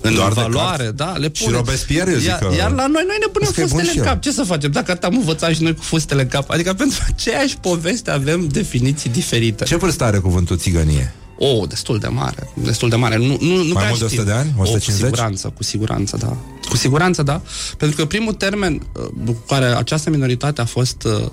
în 0.00 0.14
Doar 0.14 0.32
valoare. 0.32 0.76
Descartes? 0.84 1.06
Da, 1.06 1.12
le 1.16 1.30
Și 1.32 1.42
puneți. 1.42 1.58
Robespierre, 1.64 2.10
eu 2.10 2.18
zic 2.18 2.28
iar, 2.28 2.38
că- 2.38 2.54
iar 2.56 2.70
la 2.70 2.86
noi, 2.86 3.02
noi 3.06 3.16
ne 3.20 3.26
punem 3.32 3.48
Zic 3.48 3.56
că 3.56 3.60
e 3.60 3.64
bun 3.64 3.70
fustele 3.78 3.90
și 3.92 3.98
în 3.98 4.04
el. 4.04 4.10
cap. 4.10 4.20
Ce 4.22 4.32
să 4.32 4.42
facem? 4.42 4.70
Dacă 4.70 4.98
am 5.02 5.16
învățat 5.16 5.54
și 5.54 5.62
noi 5.62 5.74
cu 5.74 5.82
fustele 5.82 6.22
în 6.22 6.28
cap. 6.28 6.50
Adică 6.50 6.72
pentru 6.74 6.98
aceeași 7.06 7.56
poveste 7.58 8.10
avem 8.10 8.48
definiții 8.48 9.10
diferite. 9.10 9.64
Ce 9.64 9.76
vârstă 9.76 10.04
are 10.04 10.18
cuvântul 10.18 10.56
țigănie? 10.56 11.14
Oh, 11.38 11.68
destul 11.68 11.98
de 11.98 12.06
mare, 12.08 12.48
destul 12.62 12.88
de 12.88 12.96
mare. 12.96 13.16
Nu, 13.16 13.38
nu, 13.40 13.62
nu 13.62 13.74
prea 13.74 13.88
mult 13.88 13.98
de 13.98 14.04
100 14.04 14.08
știm. 14.08 14.24
de 14.24 14.32
ani? 14.32 14.52
Oh, 14.56 14.62
150? 14.62 15.00
cu 15.00 15.04
siguranță, 15.06 15.52
cu 15.56 15.62
siguranță, 15.62 16.16
da. 16.20 16.36
Cu 16.74 16.80
siguranță, 16.80 17.22
da. 17.22 17.40
Pentru 17.76 17.96
că 17.96 18.04
primul 18.04 18.32
termen 18.32 18.86
uh, 18.92 19.06
cu 19.26 19.44
care 19.48 19.64
această 19.64 20.10
minoritate 20.10 20.60
a 20.60 20.64
fost 20.64 21.02
uh, 21.04 21.30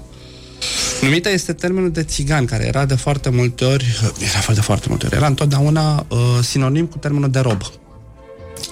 numită 1.02 1.30
este 1.30 1.54
termenul 1.54 1.92
de 1.92 2.04
țigan, 2.04 2.46
care 2.46 2.66
era 2.66 2.86
de 2.86 2.96
foarte 2.96 3.30
multe 3.30 3.66
ori, 3.66 3.86
uh, 4.04 4.10
era 4.20 4.54
de 4.54 4.62
foarte 4.62 4.86
multe 4.90 5.06
ori, 5.06 5.16
era 5.16 5.28
întotdeauna 5.28 6.06
uh, 6.08 6.18
sinonim 6.42 6.86
cu 6.86 6.98
termenul 6.98 7.30
de 7.30 7.40
rob. 7.40 7.62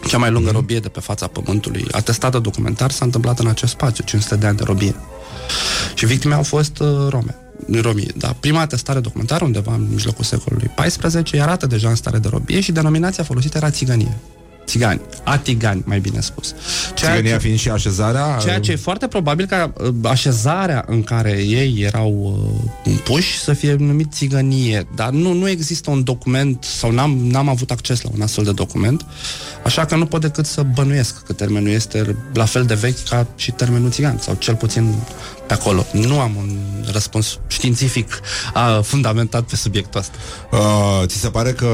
Cea 0.08 0.18
mai 0.18 0.32
lungă 0.32 0.52
robie 0.52 0.80
de 0.80 0.90
pe 0.90 1.00
fața 1.00 1.28
pământului, 1.28 1.86
atestată 1.91 2.40
documentar, 2.40 2.91
s-a 2.91 3.06
întâmplat 3.06 3.40
în 3.40 3.48
acest 3.48 3.72
spațiu, 3.72 4.04
500 4.04 4.36
de 4.36 4.48
ani 4.48 4.58
de 4.58 4.64
robie. 4.64 4.96
Și 5.94 6.06
victime 6.06 6.34
au 6.34 6.44
fost 6.44 6.80
uh, 6.80 6.88
rome. 7.08 7.36
Romii, 7.82 8.12
da. 8.16 8.36
Prima 8.40 8.62
atestare 8.62 9.00
documentară, 9.00 9.44
undeva 9.44 9.74
în 9.74 9.88
mijlocul 9.91 10.24
secolului 10.24 10.72
XIV, 10.76 11.22
îi 11.32 11.41
arată 11.41 11.68
deja 11.68 11.90
în 11.90 11.96
stare 11.96 12.18
de 12.18 12.28
robie 12.28 12.60
și 12.60 12.72
denominația 12.72 13.24
folosită 13.24 13.58
era 13.58 13.70
țigănie. 13.70 14.18
Țigani. 14.70 15.02
Atigani, 15.24 15.84
mai 15.86 16.00
bine 16.00 16.20
spus. 16.20 16.56
Ceea 16.96 17.12
Țigănia 17.12 17.32
ce- 17.36 17.40
fiind 17.41 17.60
și 17.60 17.70
așezarea... 17.70 18.38
Ceea 18.41 18.60
ce 18.60 18.72
e 18.72 18.76
foarte 18.76 19.08
probabil 19.08 19.46
ca 19.46 19.74
uh, 19.78 19.94
așezarea 20.04 20.84
în 20.88 21.04
care 21.04 21.32
ei 21.32 21.82
erau 21.82 22.40
uh, 22.86 22.94
puși 23.04 23.40
să 23.40 23.54
fie 23.54 23.76
numit 23.80 24.14
țigănie, 24.14 24.88
dar 24.96 25.10
nu, 25.10 25.34
nu 25.34 25.50
există 25.50 25.90
un 25.91 26.04
document 26.04 26.64
sau 26.64 26.91
n-am, 26.91 27.18
n-am 27.18 27.50
avut 27.50 27.72
acces 27.72 28.02
la 28.02 28.10
un 28.14 28.22
astfel 28.22 28.44
de 28.44 28.52
document, 28.52 29.06
așa 29.66 29.86
că 29.86 29.96
nu 29.96 30.06
pot 30.06 30.22
decât 30.22 30.46
să 30.46 30.64
bănuiesc 30.74 31.24
că 31.24 31.34
termenul 31.34 31.70
este 31.70 32.16
la 32.34 32.46
fel 32.46 32.64
de 32.66 32.74
vechi 32.74 33.04
ca 33.10 33.28
și 33.36 33.52
termenul 33.52 33.91
țigan, 33.91 34.18
sau 34.22 34.36
cel 34.40 34.56
puțin 34.56 34.94
pe 35.48 35.54
acolo. 35.54 35.86
Nu 35.91 36.20
am 36.20 36.36
un 36.38 36.58
răspuns 36.91 37.40
științific 37.48 38.20
uh, 38.56 38.80
fundamentat 38.84 39.44
pe 39.44 39.56
subiectul 39.56 40.00
ăsta. 40.00 40.18
Uh, 40.52 41.06
ți 41.06 41.18
se 41.18 41.30
pare 41.30 41.52
că 41.52 41.66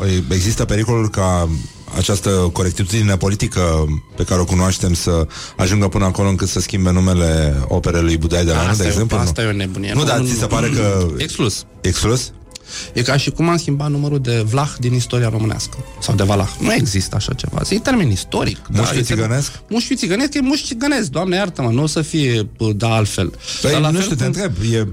uh, 0.00 0.06
există 0.30 0.64
pericolul 0.64 1.08
ca 1.10 1.48
această 1.96 2.30
corectitudine 2.52 3.16
politică 3.16 3.84
pe 4.16 4.24
care 4.24 4.40
o 4.40 4.44
cunoaștem 4.44 4.94
să 4.94 5.26
ajungă 5.56 5.88
până 5.88 6.04
acolo 6.04 6.28
încât 6.28 6.48
să 6.48 6.60
schimbe 6.60 6.90
numele 6.90 7.54
operei 7.68 8.02
lui 8.02 8.16
Budai 8.16 8.44
de 8.44 8.52
la 8.52 8.58
Asta 8.60 8.72
de 8.76 8.84
e- 8.84 8.86
exemplu? 8.88 9.16
nu? 9.16 9.22
asta 9.22 9.42
e 9.42 9.46
o 9.46 9.52
nebunie. 9.52 9.92
Nu, 9.92 10.00
Nu, 10.00 10.06
dar 10.06 10.18
nu, 10.18 10.24
ți 10.24 10.30
nu, 10.32 10.36
se 10.36 10.42
nu. 10.42 10.48
pare 10.48 10.68
că... 10.68 11.06
Exclus. 11.16 11.64
Exclus? 11.80 12.32
E 12.92 13.02
ca 13.02 13.16
și 13.16 13.30
cum 13.30 13.48
am 13.48 13.56
schimbat 13.56 13.90
numărul 13.90 14.20
de 14.20 14.44
Vlah 14.46 14.70
din 14.78 14.94
istoria 14.94 15.28
românească. 15.28 15.76
Sau 16.00 16.14
de 16.14 16.22
Valah. 16.22 16.48
Nu 16.60 16.72
există 16.72 17.16
așa 17.16 17.32
ceva. 17.32 17.60
E 17.70 17.78
termen 17.78 18.10
istoric. 18.10 18.58
Mușchiul 18.68 18.96
e 18.98 19.00
termen- 19.00 19.04
țigănesc? 19.04 19.52
Mușchiul 19.68 19.96
țigănesc 19.96 20.34
e 20.34 20.40
mușchi 20.40 20.66
țigănesc. 20.66 21.08
Doamne, 21.10 21.36
iartă-mă, 21.36 21.70
nu 21.70 21.82
o 21.82 21.86
să 21.86 22.02
fie 22.02 22.48
bă, 22.56 22.72
da 22.72 22.94
altfel. 22.94 23.32
Păi, 23.62 23.70
Dar 23.70 23.80
la 23.80 23.86
nu 23.90 23.92
fel 23.98 24.02
știu, 24.02 24.16
te 24.16 24.24
cum- 24.24 24.32
întreb. 24.42 24.72
E, 24.74 24.88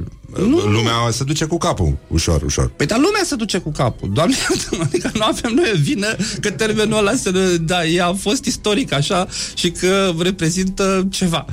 lumea 0.65 0.93
se 1.11 1.23
duce 1.23 1.45
cu 1.45 1.57
capul, 1.57 1.97
ușor, 2.07 2.41
ușor. 2.41 2.71
Păi 2.75 2.85
dar 2.85 2.97
lumea 2.97 3.21
se 3.25 3.35
duce 3.35 3.57
cu 3.57 3.71
capul. 3.71 4.09
Doamne, 4.13 4.35
iartă-mă, 4.49 4.83
adică 4.87 5.11
nu 5.13 5.23
avem 5.23 5.51
noi 5.53 5.71
o 5.75 5.77
vină 5.81 6.15
că 6.41 6.51
termenul 6.51 6.97
ăla 6.97 7.15
se, 7.15 7.57
da, 7.57 7.85
ea 7.85 8.07
a 8.07 8.13
fost 8.13 8.45
istoric 8.45 8.93
așa 8.93 9.27
și 9.53 9.71
că 9.71 10.13
reprezintă 10.19 11.07
ceva. 11.09 11.45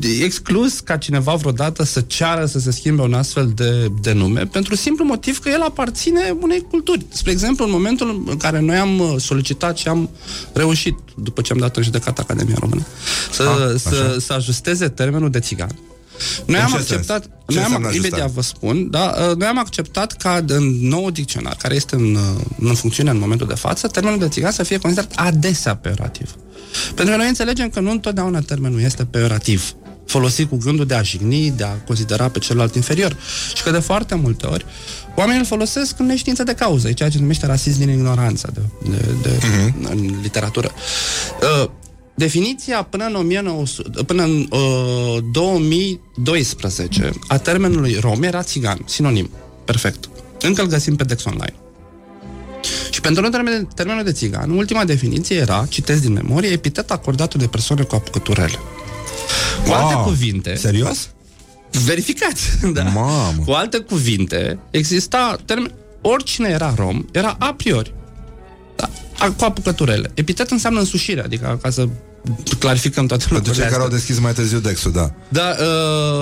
E 0.00 0.24
exclus 0.24 0.80
ca 0.80 0.96
cineva 0.96 1.34
vreodată 1.34 1.84
să 1.84 2.00
ceară 2.00 2.46
să 2.46 2.58
se 2.58 2.70
schimbe 2.70 3.02
un 3.02 3.14
astfel 3.14 3.52
de, 3.54 3.88
de 4.02 4.12
nume 4.12 4.46
pentru 4.46 4.74
simplu 4.74 5.04
motiv 5.04 5.38
că 5.38 5.48
el 5.48 5.62
aparține 5.62 6.36
unei 6.40 6.66
culturi. 6.70 7.06
Spre 7.08 7.30
exemplu, 7.30 7.64
în 7.64 7.70
momentul 7.70 8.22
în 8.26 8.36
care 8.36 8.60
noi 8.60 8.76
am 8.76 8.98
uh, 8.98 9.14
solicitat 9.18 9.76
și 9.76 9.88
am 9.88 10.10
reușit, 10.52 10.98
după 11.16 11.40
ce 11.40 11.52
am 11.52 11.58
dat 11.58 11.76
în 11.76 11.82
judecată 11.82 12.20
Academia 12.20 12.56
Română, 12.58 12.86
să, 13.30 13.42
Ah, 13.42 13.78
să, 13.80 13.88
așa. 13.88 14.16
să 14.18 14.32
ajusteze 14.32 14.88
termenul 14.88 15.30
de 15.30 15.38
țigan. 15.38 15.70
Noi 16.46 16.58
În 16.58 16.64
am 16.64 16.70
ce 16.70 16.76
acceptat, 16.76 17.22
sens? 17.22 17.34
Ce 17.46 17.54
noi 17.54 17.58
am, 17.58 17.64
înseamnă 17.64 17.88
imediat 17.88 18.12
ajustare? 18.12 18.32
vă 18.34 18.42
spun, 18.42 18.90
da, 18.90 19.14
uh, 19.28 19.36
noi 19.36 19.48
am 19.48 19.58
acceptat 19.58 20.16
ca 20.16 20.44
în 20.46 20.88
nou 20.88 21.10
dicționar, 21.10 21.56
care 21.56 21.74
este 21.74 21.94
în, 21.94 22.14
uh, 22.14 22.44
în 22.58 22.74
funcțiune 22.74 23.10
în 23.10 23.18
momentul 23.18 23.46
de 23.46 23.54
față, 23.54 23.86
termenul 23.86 24.18
de 24.18 24.28
țigan 24.28 24.50
să 24.50 24.62
fie 24.62 24.78
considerat 24.78 25.12
adesea 25.14 25.76
peorativ. 25.76 26.34
Pentru 26.94 27.14
că 27.14 27.20
noi 27.20 27.28
înțelegem 27.28 27.68
că 27.68 27.80
nu 27.80 27.90
întotdeauna 27.90 28.40
termenul 28.40 28.80
este 28.80 29.04
peorativ 29.04 29.74
folosit 30.06 30.48
cu 30.48 30.56
gândul 30.56 30.86
de 30.86 30.94
a 30.94 31.02
jigni, 31.02 31.50
de 31.50 31.64
a 31.64 31.72
considera 31.86 32.28
pe 32.28 32.38
celălalt 32.38 32.74
inferior. 32.74 33.16
Și 33.54 33.62
că 33.62 33.70
de 33.70 33.78
foarte 33.78 34.14
multe 34.14 34.46
ori 34.46 34.64
oamenii 35.16 35.40
îl 35.40 35.46
folosesc 35.46 35.98
în 35.98 36.06
neștiință 36.06 36.42
de 36.42 36.54
cauză, 36.54 36.88
e 36.88 36.92
ceea 36.92 37.08
ce 37.08 37.18
numește 37.18 37.46
rasism 37.46 37.78
din 37.78 37.88
ignoranță 37.88 38.50
de, 38.54 38.60
de, 38.90 39.04
de, 39.22 39.38
uh-huh. 39.38 39.90
în 39.90 40.18
literatură. 40.22 40.70
Uh, 41.62 41.70
definiția 42.14 42.82
până 42.82 43.04
în, 43.04 43.14
1900, 43.14 44.02
până 44.02 44.22
în 44.22 44.48
uh, 44.50 45.22
2012 45.32 47.10
a 47.28 47.38
termenului 47.38 47.96
rom 48.00 48.22
era 48.22 48.42
țigan, 48.42 48.78
sinonim. 48.84 49.30
Perfect. 49.64 50.08
Încă 50.40 50.62
îl 50.62 50.68
găsim 50.68 50.96
pe 50.96 51.04
Dex 51.04 51.24
Online. 51.24 51.54
Și 52.90 53.00
pentru 53.00 53.22
noi 53.22 53.30
termen, 53.30 53.68
termenul 53.74 54.04
de 54.04 54.12
țigan, 54.12 54.50
ultima 54.50 54.84
definiție 54.84 55.36
era, 55.36 55.66
citesc 55.68 56.00
din 56.00 56.12
memorie, 56.12 56.50
epitet 56.50 56.90
acordat 56.90 57.34
de 57.34 57.46
persoane 57.46 57.82
cu 57.82 57.94
apucăturele. 57.94 58.58
Cu 59.64 59.70
Wow, 59.70 59.74
alte 59.74 60.10
cuvinte... 60.10 60.54
Serios? 60.54 61.08
Verificați, 61.84 62.48
da. 62.74 62.82
Mamă. 62.82 63.42
Cu 63.44 63.50
alte 63.50 63.78
cuvinte, 63.78 64.58
exista 64.70 65.36
termen... 65.44 65.72
Oricine 66.00 66.48
era 66.48 66.74
rom, 66.76 67.04
era 67.12 67.36
a 67.38 67.54
priori. 67.54 67.94
Da, 68.76 68.90
a- 69.18 69.30
cu 69.30 69.44
apucăturele. 69.44 70.10
Epitet 70.14 70.50
înseamnă 70.50 70.78
însușire, 70.78 71.22
adică 71.24 71.58
ca 71.62 71.70
să 71.70 71.88
clarificăm 72.58 73.06
toate 73.06 73.24
Pentru 73.28 73.34
lucrurile 73.34 73.62
cei 73.62 73.70
care 73.72 73.82
au 73.82 73.86
astea. 73.86 73.98
deschis 73.98 74.18
mai 74.18 74.32
târziu 74.32 74.58
Dexul, 74.58 74.92
da. 74.92 75.10
Da, 75.28 75.54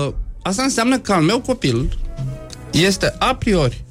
uh, 0.07 0.12
asta 0.43 0.62
înseamnă 0.62 0.99
că 0.99 1.12
al 1.12 1.23
meu 1.23 1.41
copil 1.41 1.99
este 2.70 3.15
a 3.19 3.35
priori 3.35 3.85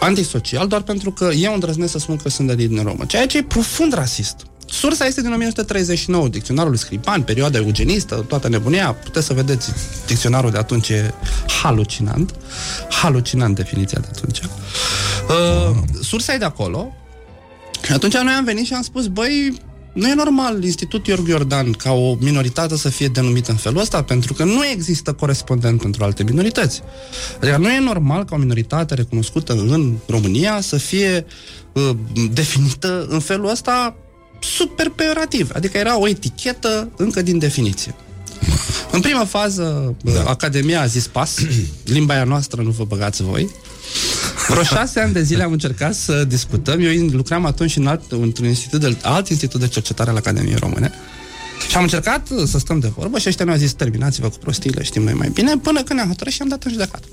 antisocial 0.00 0.66
doar 0.68 0.82
pentru 0.82 1.10
că 1.12 1.30
eu 1.36 1.52
îndrăznesc 1.54 1.92
să 1.92 1.98
spun 1.98 2.16
că 2.16 2.28
sunt 2.28 2.46
de 2.48 2.54
din 2.54 2.82
Romă, 2.82 3.04
ceea 3.06 3.26
ce 3.26 3.38
e 3.38 3.42
profund 3.42 3.94
rasist. 3.94 4.36
Sursa 4.66 5.04
este 5.06 5.20
din 5.20 5.32
1939, 5.32 6.28
dicționarul 6.28 6.70
lui 6.70 6.78
Scripan, 6.78 7.22
perioada 7.22 7.58
eugenistă, 7.58 8.14
toată 8.28 8.48
nebunia. 8.48 8.92
Puteți 8.92 9.26
să 9.26 9.32
vedeți 9.32 9.70
dicționarul 10.06 10.50
de 10.50 10.58
atunci 10.58 10.88
e 10.88 11.14
halucinant. 11.62 12.34
Halucinant 12.90 13.54
definiția 13.54 13.98
de 14.00 14.06
atunci. 14.16 14.40
Uh, 14.40 15.76
sursa 16.02 16.34
e 16.34 16.36
de 16.38 16.44
acolo. 16.44 16.92
Și 17.84 17.92
atunci 17.92 18.12
noi 18.12 18.32
am 18.32 18.44
venit 18.44 18.66
și 18.66 18.72
am 18.72 18.82
spus, 18.82 19.06
băi, 19.06 19.60
nu 19.92 20.08
e 20.08 20.14
normal 20.14 20.64
Institutul 20.64 21.12
Iorgu 21.12 21.30
Iordan 21.30 21.72
ca 21.72 21.92
o 21.92 22.16
minoritate 22.20 22.76
să 22.76 22.88
fie 22.88 23.08
denumită 23.08 23.50
în 23.50 23.56
felul 23.56 23.80
ăsta, 23.80 24.02
pentru 24.02 24.32
că 24.32 24.44
nu 24.44 24.66
există 24.66 25.12
corespondent 25.12 25.80
pentru 25.80 26.04
alte 26.04 26.22
minorități. 26.22 26.82
Adică 27.40 27.56
nu 27.56 27.70
e 27.70 27.80
normal 27.80 28.24
ca 28.24 28.34
o 28.34 28.38
minoritate 28.38 28.94
recunoscută 28.94 29.52
în 29.52 29.94
România 30.06 30.60
să 30.60 30.76
fie 30.76 31.26
uh, 31.72 31.90
definită 32.32 33.06
în 33.08 33.20
felul 33.20 33.50
ăsta 33.50 33.96
super 34.40 34.88
peorativ. 34.88 35.50
Adică 35.54 35.78
era 35.78 35.98
o 35.98 36.08
etichetă 36.08 36.88
încă 36.96 37.22
din 37.22 37.38
definiție. 37.38 37.94
În 38.90 39.00
prima 39.00 39.24
fază, 39.24 39.94
da. 40.02 40.24
Academia 40.24 40.80
a 40.80 40.86
zis 40.86 41.06
pas, 41.06 41.38
limba 41.84 42.14
aia 42.14 42.24
noastră 42.24 42.62
nu 42.62 42.70
vă 42.70 42.84
băgați 42.84 43.22
voi. 43.22 43.50
Vreo 44.48 44.62
șase 44.62 45.00
ani 45.00 45.12
de 45.12 45.22
zile 45.22 45.42
am 45.42 45.52
încercat 45.52 45.94
să 45.94 46.24
discutăm. 46.24 46.80
Eu 46.80 47.06
lucram 47.06 47.44
atunci 47.44 47.76
în 47.76 47.86
alt, 47.86 48.12
într-un 48.12 48.46
institut 48.46 48.80
de, 48.80 48.96
alt 49.02 49.28
institut 49.28 49.60
de 49.60 49.68
cercetare 49.68 50.10
al 50.10 50.16
Academiei 50.16 50.56
Române. 50.56 50.92
Și 51.68 51.76
am 51.76 51.82
încercat 51.82 52.28
să 52.46 52.58
stăm 52.58 52.78
de 52.78 52.92
vorbă 52.96 53.18
și 53.18 53.28
ăștia 53.28 53.44
ne-au 53.44 53.56
zis, 53.56 53.72
terminați-vă 53.72 54.28
cu 54.28 54.38
prostiile, 54.38 54.82
știm 54.82 55.02
noi 55.02 55.12
mai 55.12 55.30
bine, 55.32 55.56
până 55.56 55.82
când 55.82 55.98
ne-am 55.98 56.08
hotărât 56.08 56.32
și 56.32 56.42
am 56.42 56.48
dat 56.48 56.64
în 56.64 56.70
judecată. 56.70 57.06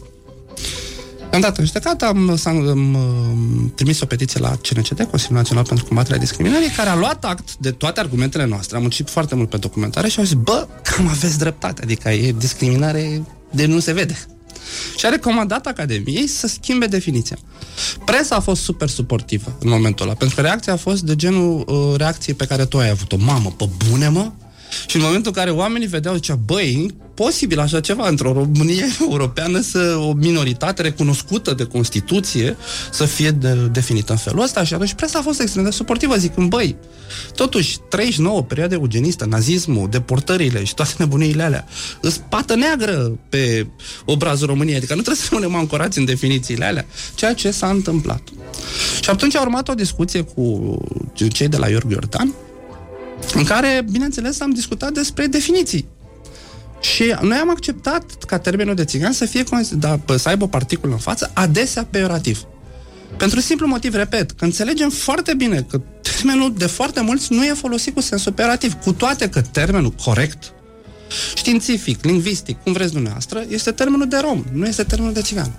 Am 1.32 1.40
dat 1.40 1.58
în 1.58 1.66
judecată, 1.66 2.06
am, 2.06 2.40
am, 2.44 2.68
am, 2.68 2.96
am 2.96 3.72
trimis 3.76 4.02
o 4.02 4.06
petiție 4.06 4.40
la 4.40 4.50
CNCD, 4.50 5.04
Consiliul 5.04 5.38
Național 5.38 5.64
pentru 5.64 5.86
Combaterea 5.86 6.20
Discriminării, 6.20 6.70
care 6.70 6.90
a 6.90 6.96
luat 6.96 7.26
act 7.26 7.56
de 7.56 7.72
toate 7.72 8.00
argumentele 8.00 8.46
noastre. 8.46 8.76
Am 8.76 8.82
muncit 8.82 9.10
foarte 9.10 9.36
mult 9.36 9.50
pe 9.50 9.58
documentare 9.58 10.08
și 10.08 10.20
au 10.20 10.26
zis, 10.26 10.34
bă, 10.34 10.68
cam 10.84 11.08
aveți 11.08 11.38
dreptate, 11.38 11.82
adică 11.84 12.10
e 12.10 12.32
discriminare 12.38 13.22
de 13.52 13.66
nu 13.66 13.80
se 13.80 13.92
vede. 13.92 14.18
Și 14.98 15.06
a 15.06 15.10
recomandat 15.10 15.68
Academiei 15.68 16.28
să 16.28 16.48
schimbe 16.48 16.86
definiția. 16.86 17.38
Presa 18.06 18.36
a 18.36 18.40
fost 18.40 18.62
super 18.62 18.88
suportivă 18.88 19.58
în 19.60 19.70
momentul 19.70 20.06
ăla, 20.06 20.16
pentru 20.16 20.36
că 20.36 20.42
reacția 20.42 20.74
a 20.74 20.78
fost 20.78 21.02
de 21.02 21.16
genul 21.16 21.64
uh, 21.68 21.98
reacției 21.98 22.36
pe 22.36 22.46
care 22.46 22.66
tu 22.66 22.78
ai 22.78 22.90
avut-o. 22.90 23.18
Mamă, 23.18 23.54
pe 23.58 23.70
bune, 23.90 24.08
mă? 24.08 24.32
Și 24.88 24.96
în 24.96 25.02
momentul 25.02 25.32
în 25.36 25.44
care 25.44 25.50
oamenii 25.50 25.88
vedeau, 25.88 26.16
zicea, 26.16 26.36
băi, 26.36 26.88
posibil 27.14 27.60
așa 27.60 27.80
ceva 27.80 28.08
într-o 28.08 28.34
Românie 28.34 28.86
europeană 29.10 29.60
să 29.60 29.98
o 30.00 30.14
minoritate 30.14 30.82
recunoscută 30.82 31.54
de 31.54 31.64
Constituție 31.64 32.58
să 32.92 33.06
fie 33.06 33.32
de, 33.32 33.54
definită 33.72 34.12
în 34.12 34.18
felul 34.18 34.42
ăsta? 34.42 34.64
Și 34.64 34.74
atunci 34.74 34.94
presa 34.94 35.20
a 35.20 35.22
fost 35.22 35.42
extrem 35.42 35.64
de 35.64 35.70
suportivă 35.70 36.16
zicând, 36.16 36.50
băi, 36.50 36.76
totuși 37.36 37.78
39 37.90 38.42
perioade 38.42 38.76
eugenistă, 38.76 39.26
nazismul, 39.26 39.90
deportările 39.90 40.64
și 40.64 40.74
toate 40.74 40.94
nebuniile 40.98 41.44
alea, 41.44 41.66
îs 42.02 42.22
pată 42.30 42.56
neagră 42.56 43.20
pe 43.30 43.68
obrazul 44.06 44.48
României, 44.48 44.78
adică 44.78 44.96
nu 44.96 45.02
trebuie 45.02 45.24
să 45.24 45.30
rămânem 45.32 45.56
ancorați 45.56 45.98
în 45.98 46.06
definițiile 46.06 46.66
alea, 46.66 46.86
ceea 47.16 47.34
ce 47.34 47.52
s-a 47.52 47.70
întâmplat. 47.70 48.22
Și 49.02 49.10
atunci 49.10 49.36
a 49.36 49.42
urmat 49.42 49.70
o 49.70 49.74
discuție 49.74 50.22
cu 50.22 50.78
cei 51.32 51.48
de 51.48 51.58
la 51.58 51.70
Iorgu 51.70 51.92
Iordan, 51.92 52.34
în 53.34 53.44
care, 53.44 53.86
bineînțeles, 53.92 54.42
am 54.42 54.50
discutat 54.50 54.92
despre 54.92 55.26
definiții. 55.26 55.88
Și 56.80 57.16
noi 57.22 57.38
am 57.38 57.50
acceptat 57.50 58.24
ca 58.28 58.40
termenul 58.40 58.76
de 58.76 58.86
țigan 58.86 59.12
să 59.12 59.26
fie 59.26 59.44
da, 59.72 60.00
să 60.18 60.30
aibă 60.30 60.44
o 60.44 60.48
particulă 60.48 60.92
în 60.92 61.00
față, 61.00 61.32
adesea 61.34 61.88
peorativ. 61.90 62.44
Pentru 63.18 63.40
simplu 63.40 63.68
motiv, 63.68 63.94
repet, 63.94 64.32
că 64.32 64.46
înțelegem 64.46 64.90
foarte 64.90 65.34
bine 65.34 65.66
că 65.70 65.82
termenul 66.02 66.54
de 66.58 66.66
foarte 66.66 67.02
mulți 67.02 67.34
nu 67.34 67.46
e 67.46 67.54
folosit 67.54 67.94
cu 67.94 68.02
sensul 68.02 68.32
peorativ, 68.32 68.74
cu 68.74 68.94
toate 68.94 69.30
că 69.30 69.42
termenul 69.42 69.92
corect, 69.92 70.54
științific, 71.36 72.04
lingvistic, 72.04 72.64
cum 72.64 72.72
vreți 72.72 72.92
dumneavoastră, 72.92 73.46
este 73.48 73.72
termenul 73.72 74.08
de 74.08 74.18
rom, 74.18 74.44
nu 74.54 74.66
este 74.66 74.84
termenul 74.84 75.14
de 75.14 75.22
țigan. 75.22 75.52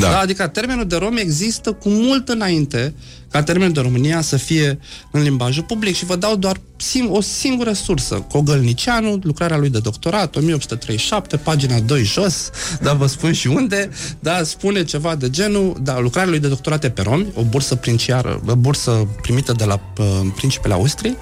Da. 0.00 0.10
da. 0.10 0.18
Adică 0.18 0.46
termenul 0.46 0.86
de 0.86 0.96
rom 0.96 1.16
există 1.16 1.72
cu 1.72 1.88
mult 1.88 2.28
înainte 2.28 2.94
ca 3.30 3.42
termenul 3.42 3.72
de 3.72 3.80
România 3.80 4.20
să 4.20 4.36
fie 4.36 4.78
în 5.10 5.22
limbajul 5.22 5.62
public 5.62 5.96
și 5.96 6.04
vă 6.04 6.16
dau 6.16 6.36
doar 6.36 6.56
sim- 6.56 7.08
o 7.08 7.20
singură 7.20 7.72
sursă. 7.72 8.14
Cogălnicianu, 8.14 9.18
lucrarea 9.22 9.56
lui 9.56 9.70
de 9.70 9.78
doctorat, 9.78 10.36
1837, 10.36 11.36
pagina 11.36 11.78
2 11.78 12.02
jos, 12.02 12.50
da, 12.80 12.92
vă 12.92 13.06
spun 13.06 13.32
și 13.32 13.46
unde, 13.46 13.90
da, 14.18 14.42
spune 14.42 14.84
ceva 14.84 15.14
de 15.14 15.30
genul, 15.30 15.76
da, 15.82 15.98
lucrarea 15.98 16.30
lui 16.30 16.38
de 16.38 16.48
doctorat 16.48 16.84
e 16.84 16.90
pe 16.90 17.02
romi, 17.02 17.26
o 17.34 17.42
bursă 17.42 17.74
princiară, 17.74 18.42
o 18.46 18.54
bursă 18.54 19.08
primită 19.22 19.52
de 19.52 19.64
la 19.64 19.80
uh, 19.98 20.04
principele 20.36 20.74
Austriei, 20.74 21.16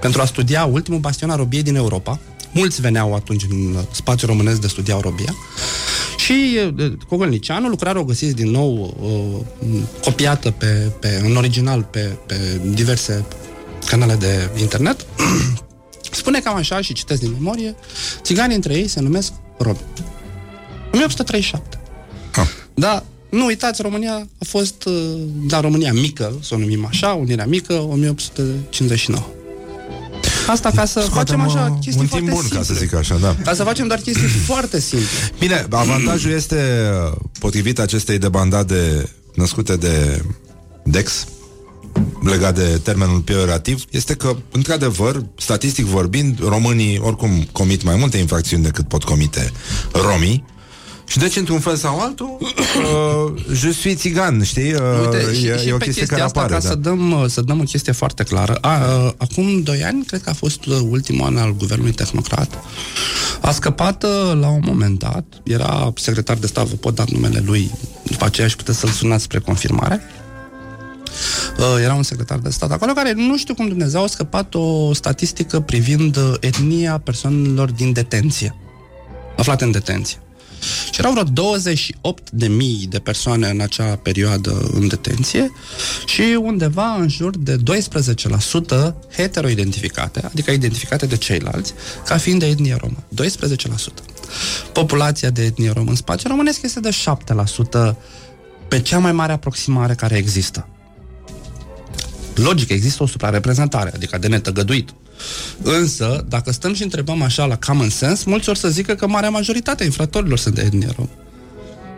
pentru 0.00 0.20
a 0.20 0.24
studia 0.24 0.64
ultimul 0.64 1.00
bastion 1.00 1.30
al 1.30 1.36
robiei 1.36 1.62
din 1.62 1.76
Europa. 1.76 2.18
Mulți 2.52 2.80
veneau 2.80 3.14
atunci 3.14 3.46
în 3.50 3.76
spațiul 3.90 4.30
românesc 4.30 4.60
de 4.60 4.66
studiau 4.66 5.00
robia. 5.00 5.34
Și 6.16 6.58
Cogălnicianu, 7.08 7.68
lucrarea 7.68 8.00
o 8.00 8.04
găsiți 8.04 8.34
din 8.34 8.50
nou 8.50 8.96
uh, 9.00 9.80
copiată 10.02 10.50
pe, 10.50 10.92
pe, 11.00 11.22
în 11.24 11.36
original 11.36 11.82
pe, 11.82 12.16
pe 12.26 12.60
diverse 12.74 13.24
canale 13.86 14.14
de 14.14 14.50
internet. 14.60 15.06
Spune 16.10 16.40
cam 16.40 16.56
așa 16.56 16.80
și 16.80 16.92
citesc 16.92 17.20
din 17.20 17.32
memorie, 17.32 17.74
țiganii 18.22 18.54
între 18.54 18.74
ei 18.74 18.88
se 18.88 19.00
numesc 19.00 19.32
romi. 19.58 19.80
1837. 20.92 21.78
Ah. 22.34 22.46
Da, 22.74 23.04
nu 23.30 23.44
uitați, 23.44 23.82
România 23.82 24.14
a 24.14 24.44
fost, 24.44 24.88
da, 25.46 25.60
România 25.60 25.92
mică, 25.92 26.38
să 26.42 26.54
o 26.54 26.58
numim 26.58 26.86
așa, 26.86 27.12
Unirea 27.12 27.46
Mică, 27.46 27.72
1859. 27.72 29.26
Asta 30.48 30.70
ca 30.70 30.84
să 30.84 31.00
Scoatem 31.00 31.38
facem 31.38 31.40
așa 31.40 31.70
uh, 31.70 31.78
chestii 31.80 32.00
un 32.00 32.06
foarte 32.06 32.26
timp 32.26 32.30
bun, 32.30 32.40
simple. 32.40 32.58
ca 32.58 32.64
să 32.64 32.74
zic 32.74 32.94
așa, 32.94 33.16
da. 33.16 33.36
Ca 33.44 33.54
să 33.54 33.62
facem 33.62 33.86
doar 33.86 33.98
chestii 33.98 34.26
foarte 34.52 34.80
simple. 34.80 35.06
Bine, 35.38 35.66
avantajul 35.70 36.30
este, 36.30 36.56
potrivit 37.38 37.78
acestei 37.78 38.18
debandade 38.18 39.10
născute 39.34 39.76
de 39.76 40.22
Dex, 40.84 41.26
legat 42.22 42.54
de 42.54 42.80
termenul 42.82 43.20
peorativ, 43.20 43.84
este 43.90 44.14
că, 44.14 44.36
într-adevăr, 44.50 45.24
statistic 45.36 45.84
vorbind, 45.84 46.38
românii 46.48 46.98
oricum 46.98 47.48
comit 47.52 47.82
mai 47.82 47.96
multe 47.96 48.16
infracțiuni 48.16 48.62
decât 48.62 48.88
pot 48.88 49.04
comite 49.04 49.52
romii, 49.92 50.44
și 51.08 51.18
deci, 51.18 51.36
într-un 51.36 51.60
fel 51.60 51.76
sau 51.76 52.00
altul, 52.00 52.38
uh, 52.40 53.42
je 53.52 53.70
suis 53.70 53.96
țigan, 53.96 54.42
știi? 54.42 54.72
Uh, 54.72 54.80
Uite, 55.00 55.34
și, 55.34 55.46
e, 55.46 55.58
și 55.58 55.68
e 55.68 55.72
o 55.72 55.76
pe 55.76 55.84
chestie 55.84 56.06
chestia 56.06 56.06
care 56.06 56.22
asta, 56.22 56.40
apare. 56.40 56.54
ca 56.54 56.60
Da. 56.60 56.68
să, 56.68 56.74
dăm, 56.74 57.10
uh, 57.10 57.24
să 57.26 57.40
dăm 57.40 57.60
o 57.60 57.62
chestie 57.62 57.92
foarte 57.92 58.22
clară. 58.22 58.54
A, 58.60 58.76
uh, 58.76 59.12
acum 59.16 59.62
doi 59.62 59.84
ani, 59.84 60.04
cred 60.04 60.22
că 60.22 60.30
a 60.30 60.32
fost 60.32 60.66
uh, 60.66 60.78
ultimul 60.88 61.26
an 61.26 61.36
al 61.36 61.54
guvernului 61.56 61.92
tehnocrat, 61.92 62.58
a 63.40 63.50
scăpat 63.50 64.02
uh, 64.02 64.38
la 64.40 64.48
un 64.48 64.62
moment 64.64 64.98
dat, 64.98 65.24
era 65.42 65.92
secretar 65.96 66.36
de 66.36 66.46
stat, 66.46 66.66
vă 66.66 66.74
pot 66.74 66.94
da 66.94 67.04
numele 67.12 67.42
lui, 67.46 67.70
după 68.02 68.24
aceea 68.24 68.48
și 68.48 68.56
puteți 68.56 68.78
să-l 68.78 68.90
sunați 68.90 69.22
spre 69.22 69.38
confirmare, 69.38 70.02
Uh, 71.58 71.82
era 71.82 71.94
un 71.94 72.02
secretar 72.02 72.38
de 72.38 72.50
stat 72.50 72.70
acolo 72.70 72.92
care 72.92 73.12
nu 73.12 73.36
știu 73.36 73.54
cum 73.54 73.68
Dumnezeu 73.68 74.02
a 74.02 74.06
scăpat 74.06 74.54
o 74.54 74.92
statistică 74.92 75.60
privind 75.60 76.16
uh, 76.16 76.34
etnia 76.40 76.98
persoanelor 76.98 77.70
din 77.70 77.92
detenție, 77.92 78.54
aflate 79.36 79.64
în 79.64 79.70
detenție. 79.70 80.18
Și 80.90 80.98
erau 80.98 81.12
vreo 81.12 81.24
28 81.24 82.30
de 82.30 82.48
mii 82.48 82.86
de 82.88 82.98
persoane 82.98 83.48
în 83.48 83.60
acea 83.60 83.96
perioadă 83.96 84.68
în 84.72 84.88
detenție 84.88 85.52
și 86.06 86.22
undeva 86.40 86.94
în 86.94 87.08
jur 87.08 87.36
de 87.36 87.56
12% 87.56 88.94
heteroidentificate, 89.12 90.20
adică 90.24 90.50
identificate 90.50 91.06
de 91.06 91.16
ceilalți, 91.16 91.74
ca 92.04 92.16
fiind 92.16 92.40
de 92.40 92.46
etnie 92.46 92.76
romă. 92.80 93.04
12%. 93.22 93.24
Populația 94.72 95.30
de 95.30 95.42
etnie 95.42 95.70
romă 95.70 95.90
în 95.90 95.96
spațiul 95.96 96.30
românesc 96.30 96.62
este 96.62 96.80
de 96.80 96.90
7% 97.90 97.96
pe 98.68 98.80
cea 98.80 98.98
mai 98.98 99.12
mare 99.12 99.32
aproximare 99.32 99.94
care 99.94 100.16
există. 100.16 100.68
Logic, 102.34 102.68
există 102.68 103.02
o 103.02 103.06
suprareprezentare, 103.06 103.90
adică 103.94 104.18
de 104.18 104.28
netăgăduit. 104.28 104.94
Însă, 105.62 106.24
dacă 106.28 106.52
stăm 106.52 106.74
și 106.74 106.82
întrebăm 106.82 107.22
așa 107.22 107.44
la 107.44 107.56
common 107.66 107.88
sense, 107.88 108.22
mulți 108.26 108.48
or 108.48 108.56
să 108.56 108.68
zică 108.68 108.94
că 108.94 109.06
marea 109.06 109.30
majoritate 109.30 109.82
a 109.82 109.86
infractorilor 109.86 110.38
sunt 110.38 110.54
de 110.54 110.62
etnie 110.62 110.88
romă. 110.96 111.10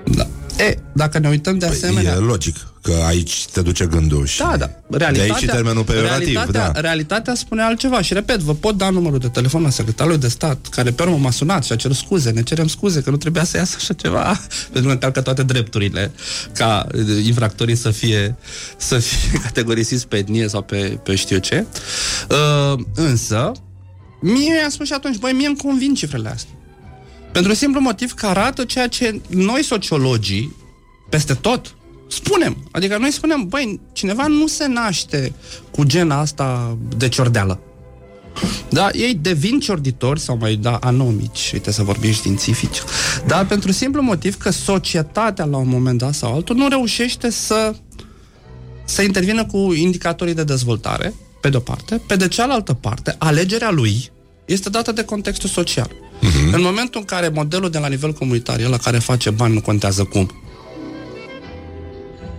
Da. 0.04 0.26
E, 0.68 0.78
dacă 0.92 1.18
ne 1.18 1.28
uităm 1.28 1.58
de 1.58 1.66
asemenea... 1.66 2.12
E 2.12 2.16
logic 2.16 2.56
că 2.82 2.92
aici 3.06 3.46
te 3.52 3.62
duce 3.62 3.86
gândul 3.86 4.26
și 4.26 4.38
Da, 4.38 4.56
da. 4.56 4.70
de 4.96 5.04
aici 5.04 5.14
și 5.14 5.20
Realitatea, 5.20 5.54
termenul 5.54 5.84
peorativ, 5.84 6.34
realitatea, 6.34 6.70
da. 6.70 6.80
realitatea 6.80 7.34
spune 7.34 7.62
altceva 7.62 8.02
și 8.02 8.12
repet, 8.12 8.38
vă 8.38 8.54
pot 8.54 8.76
da 8.76 8.90
numărul 8.90 9.18
de 9.18 9.28
telefon 9.28 9.64
al 9.64 9.70
secretarului 9.70 10.18
de 10.18 10.28
stat 10.28 10.66
care 10.70 10.90
pe 10.90 11.02
urmă 11.02 11.16
m-a 11.16 11.30
sunat 11.30 11.64
și 11.64 11.72
a 11.72 11.76
cerut 11.76 11.96
scuze, 11.96 12.30
ne 12.30 12.42
cerem 12.42 12.66
scuze 12.66 13.02
că 13.02 13.10
nu 13.10 13.16
trebuia 13.16 13.44
să 13.44 13.56
iasă 13.56 13.74
așa 13.78 13.94
ceva 13.94 14.40
pentru 14.72 14.82
că 14.82 14.90
încalcă 14.90 15.20
toate 15.20 15.42
drepturile 15.42 16.12
ca 16.52 16.86
uh, 16.94 17.24
infractorii 17.24 17.76
să 17.76 17.90
fie 17.90 18.36
să 18.76 18.98
fie 18.98 19.38
categorisiți 19.44 20.08
pe 20.08 20.16
etnie 20.16 20.48
sau 20.48 20.62
pe, 20.62 20.98
pe 21.02 21.14
știu 21.14 21.38
ce. 21.38 21.64
Uh, 22.30 22.78
însă, 22.94 23.52
mie 24.20 24.52
mi-a 24.52 24.68
spus 24.68 24.86
și 24.86 24.92
atunci, 24.92 25.16
băi, 25.16 25.32
mie 25.32 25.46
îmi 25.46 25.56
convin 25.56 25.94
cifrele 25.94 26.28
astea. 26.28 26.54
Pentru 27.32 27.54
simplu 27.54 27.80
motiv 27.80 28.12
că 28.12 28.26
arată 28.26 28.64
ceea 28.64 28.86
ce 28.88 29.20
noi 29.28 29.64
sociologii, 29.64 30.56
peste 31.08 31.34
tot, 31.34 31.74
spunem. 32.08 32.56
Adică 32.70 32.98
noi 32.98 33.12
spunem, 33.12 33.48
băi, 33.48 33.80
cineva 33.92 34.26
nu 34.26 34.46
se 34.46 34.66
naște 34.66 35.32
cu 35.70 35.84
gena 35.84 36.18
asta 36.18 36.78
de 36.96 37.08
ciordeală. 37.08 37.60
Da, 38.68 38.88
ei 38.92 39.14
devin 39.14 39.60
ciorditori 39.60 40.20
sau 40.20 40.36
mai 40.36 40.54
da 40.54 40.76
anomici, 40.76 41.50
uite 41.52 41.70
să 41.72 41.82
vorbim 41.82 42.12
științifici, 42.12 42.78
dar 43.26 43.46
pentru 43.46 43.72
simplu 43.72 44.02
motiv 44.02 44.36
că 44.36 44.50
societatea 44.50 45.44
la 45.44 45.56
un 45.56 45.68
moment 45.68 45.98
dat 45.98 46.14
sau 46.14 46.34
altul 46.34 46.56
nu 46.56 46.68
reușește 46.68 47.30
să 47.30 47.74
să 48.84 49.02
intervină 49.02 49.46
cu 49.46 49.72
indicatorii 49.72 50.34
de 50.34 50.44
dezvoltare, 50.44 51.14
pe 51.40 51.48
de-o 51.48 51.60
parte, 51.60 52.00
pe 52.06 52.16
de 52.16 52.28
cealaltă 52.28 52.72
parte, 52.72 53.14
alegerea 53.18 53.70
lui 53.70 54.10
este 54.44 54.68
dată 54.68 54.92
de 54.92 55.04
contextul 55.04 55.48
social. 55.48 55.90
Uh-huh. 56.20 56.52
În 56.52 56.62
momentul 56.62 57.00
în 57.00 57.06
care 57.06 57.28
modelul 57.28 57.70
de 57.70 57.78
la 57.78 57.88
nivel 57.88 58.12
comunitar, 58.12 58.60
el 58.60 58.70
la 58.70 58.76
care 58.76 58.98
face 58.98 59.30
bani, 59.30 59.54
nu 59.54 59.60
contează 59.60 60.04
cum, 60.04 60.30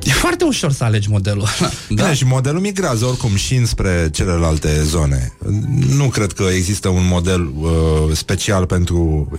E 0.03 0.11
foarte 0.11 0.31
foarte 0.41 0.43
ușor 0.43 0.71
să 0.71 0.83
alegi 0.83 1.09
modelul 1.09 1.47
ăla. 1.59 1.71
Da. 1.89 2.13
și 2.13 2.25
modelul 2.25 2.59
migrează 2.59 3.05
oricum 3.05 3.35
și 3.35 3.55
înspre 3.55 4.09
celelalte 4.11 4.83
zone. 4.83 5.33
Nu 5.95 6.05
cred 6.09 6.31
că 6.31 6.43
există 6.43 6.89
un 6.89 7.07
model 7.07 7.51
uh, 7.59 7.69
special 8.13 8.65
pentru 8.65 9.29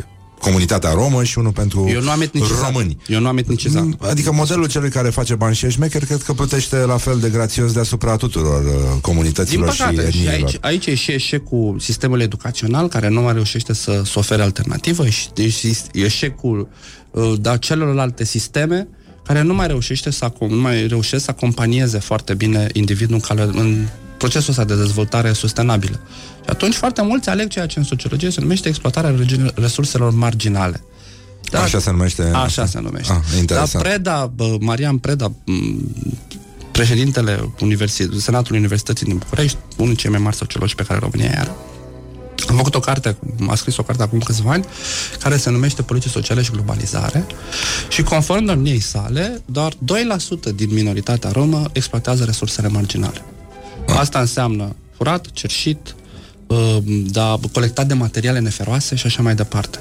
comunitatea 0.43 0.91
romă 0.93 1.25
și 1.25 1.39
unul 1.39 1.53
pentru 1.53 1.89
Eu 1.89 2.01
nu 2.03 2.11
am 2.11 2.21
etnicizat. 2.21 2.67
români. 2.73 2.97
Eu 3.07 3.21
nu 3.21 3.29
am 3.29 3.37
etnicizat. 3.39 3.85
Adică 3.99 4.33
modelul 4.33 4.69
celui 4.69 4.91
care 4.91 5.09
face 5.11 5.35
bani 5.35 5.55
și 5.55 5.67
e 5.67 5.69
șmecher 5.69 6.05
cred 6.05 6.23
că 6.23 6.33
plutește 6.33 6.77
la 6.77 6.97
fel 6.97 7.19
de 7.19 7.29
grațios 7.29 7.73
deasupra 7.73 8.17
tuturor 8.17 8.65
uh, 8.65 8.71
Din 8.91 9.01
comunităților 9.01 9.69
păcate, 9.69 9.95
și 10.11 10.19
și 10.19 10.27
etniilor. 10.27 10.35
aici, 10.35 10.57
aici 10.61 10.87
e 10.87 10.95
și 10.95 11.11
eșecul 11.13 11.77
sistemului 11.81 12.25
educațional 12.25 12.89
care 12.89 13.09
nu 13.09 13.21
mai 13.21 13.33
reușește 13.33 13.73
să, 13.73 14.03
să 14.05 14.19
ofere 14.19 14.43
alternativă 14.43 15.09
și 15.09 15.29
și 15.51 15.77
eșecul 15.93 16.69
uh, 17.11 17.33
da, 17.41 17.57
celorlalte 17.57 18.25
sisteme 18.25 18.89
care 19.27 19.43
nu 19.43 19.55
mai 19.55 19.67
reușește 19.67 20.11
să 20.11 20.29
acom- 20.31 20.49
nu 20.49 20.61
mai 20.61 20.87
reușesc 20.87 21.25
să 21.25 21.31
acompanieze 21.31 21.99
foarte 21.99 22.35
bine 22.35 22.67
individul 22.73 23.15
în, 23.15 23.21
cale, 23.21 23.43
în 23.43 23.87
procesul 24.23 24.51
ăsta 24.51 24.65
de 24.65 24.75
dezvoltare 24.77 25.33
sustenabilă. 25.33 26.01
Și 26.45 26.49
atunci 26.51 26.75
foarte 26.75 27.03
mulți 27.03 27.29
aleg 27.29 27.49
ceea 27.49 27.67
ce 27.67 27.79
în 27.79 27.85
sociologie 27.85 28.31
se 28.31 28.41
numește 28.41 28.69
exploatarea 28.69 29.15
regi- 29.25 29.55
resurselor 29.55 30.11
marginale. 30.13 30.85
Da, 31.51 31.63
Așa 31.63 31.79
se 31.79 31.91
numește? 31.91 32.23
Așa 32.35 32.67
se 32.67 32.81
numește. 32.81 33.13
Ah, 33.13 33.19
Dar 33.31 33.39
interesant. 33.39 33.85
Preda, 33.85 34.33
bă, 34.35 34.57
Marian 34.61 34.99
Preda, 34.99 35.33
m, 35.45 35.95
președintele 36.73 37.53
Universi- 37.61 38.19
Senatului 38.19 38.59
Universității 38.59 39.07
din 39.07 39.17
București, 39.17 39.57
unul 39.61 39.77
dintre 39.87 40.03
cei 40.03 40.11
mai 40.11 40.21
mari 40.21 40.37
sociologi 40.37 40.75
pe 40.75 40.83
care 40.83 40.99
România 40.99 41.31
are, 41.41 41.51
a 42.49 42.53
făcut 42.53 42.75
o 42.75 42.81
carte, 42.81 43.17
a 43.49 43.55
scris 43.55 43.77
o 43.77 43.83
carte 43.83 44.03
acum 44.03 44.19
câțiva 44.19 44.51
ani, 44.51 44.65
care 45.19 45.37
se 45.37 45.51
numește 45.51 45.83
Politici 45.83 46.11
Sociale 46.11 46.43
și 46.43 46.51
Globalizare 46.51 47.27
și 47.89 48.03
conform 48.03 48.45
domniei 48.45 48.81
sale, 48.81 49.43
doar 49.45 49.73
2% 49.73 50.51
din 50.55 50.69
minoritatea 50.73 51.31
romă 51.31 51.63
exploatează 51.73 52.25
resursele 52.25 52.69
marginale. 52.69 53.25
Asta 53.87 54.21
înseamnă 54.21 54.77
furat, 54.97 55.31
cerșit, 55.33 55.95
uh, 56.47 56.77
da, 57.11 57.39
colectat 57.53 57.87
de 57.87 57.95
materiale 57.95 58.39
neferoase 58.39 58.95
și 58.95 59.07
așa 59.07 59.23
mai 59.23 59.35
departe. 59.35 59.79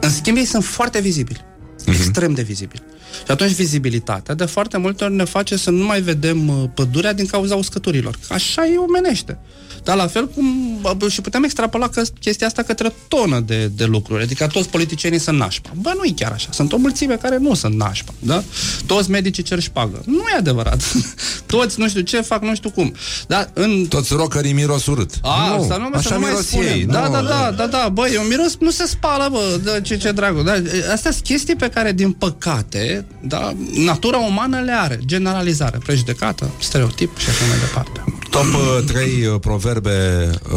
În 0.00 0.10
schimb, 0.10 0.36
ei 0.36 0.44
sunt 0.44 0.64
foarte 0.64 1.00
vizibili. 1.00 1.44
Extrem 1.86 2.34
de 2.34 2.42
vizibili. 2.42 2.82
Și 3.24 3.30
atunci 3.30 3.50
vizibilitatea 3.50 4.34
de 4.34 4.44
foarte 4.44 4.78
multe 4.78 5.04
ori 5.04 5.14
ne 5.14 5.24
face 5.24 5.56
să 5.56 5.70
nu 5.70 5.84
mai 5.84 6.00
vedem 6.00 6.48
uh, 6.48 6.68
pădurea 6.74 7.12
din 7.12 7.26
cauza 7.26 7.54
uscăturilor. 7.54 8.18
Așa 8.28 8.66
e 8.66 8.76
omenește. 8.76 9.38
Dar 9.86 9.96
la 9.96 10.06
fel 10.06 10.28
cum 10.28 10.78
bă, 10.96 11.08
și 11.08 11.20
putem 11.20 11.42
extrapola 11.44 11.88
că 11.88 12.02
chestia 12.20 12.46
asta 12.46 12.62
către 12.62 12.86
o 12.86 12.90
tonă 13.08 13.40
de, 13.40 13.70
de 13.74 13.84
lucruri. 13.84 14.22
Adică 14.22 14.46
toți 14.46 14.68
politicienii 14.68 15.18
sunt 15.18 15.38
nașpa. 15.38 15.70
Bă, 15.80 15.92
nu 15.96 16.04
e 16.04 16.12
chiar 16.16 16.32
așa. 16.32 16.48
Sunt 16.52 16.72
o 16.72 16.76
mulțime 16.76 17.14
care 17.14 17.38
nu 17.38 17.54
sunt 17.54 17.74
nașpa. 17.74 18.12
Da? 18.18 18.42
Toți 18.86 19.10
medicii 19.10 19.42
cer 19.42 19.60
șpagă. 19.60 20.02
Nu 20.06 20.22
e 20.34 20.36
adevărat. 20.36 20.82
toți 21.46 21.80
nu 21.80 21.88
știu 21.88 22.00
ce 22.00 22.20
fac, 22.20 22.42
nu 22.42 22.54
știu 22.54 22.70
cum. 22.70 22.94
Dar 23.26 23.50
în 23.52 23.86
Toți 23.88 24.14
rocării 24.14 24.52
miros 24.52 24.86
urât. 24.86 25.10
a, 25.22 25.48
nu, 25.48 25.62
asta 25.62 25.76
nu, 25.76 25.88
așa 25.92 26.08
să 26.08 26.14
nu 26.14 26.20
mai 26.20 26.30
miros 26.30 26.46
spunem. 26.46 26.66
ei. 26.66 26.84
Da, 26.84 27.06
nu, 27.06 27.12
da, 27.12 27.20
da, 27.22 27.52
da, 27.56 27.66
da, 27.66 27.88
băi, 27.92 28.12
e 28.14 28.18
un 28.18 28.26
miros, 28.28 28.56
nu 28.60 28.70
se 28.70 28.86
spală, 28.86 29.28
bă, 29.30 29.60
da, 29.64 29.80
ce, 29.80 29.96
ce 29.96 30.12
dragul. 30.12 30.44
Da, 30.44 30.52
astea 30.92 31.10
sunt 31.10 31.24
chestii 31.24 31.56
pe 31.56 31.68
care, 31.68 31.92
din 31.92 32.12
păcate, 32.12 33.04
da, 33.20 33.52
natura 33.74 34.16
umană 34.18 34.60
le 34.60 34.72
are. 34.72 35.00
Generalizare, 35.04 35.78
prejudecată, 35.84 36.50
stereotip 36.58 37.18
și 37.18 37.28
așa 37.28 37.44
mai 37.48 37.58
departe. 37.58 38.04
Top 38.30 38.44
uh, 38.44 38.84
3 38.86 39.38
proverbe 39.40 39.74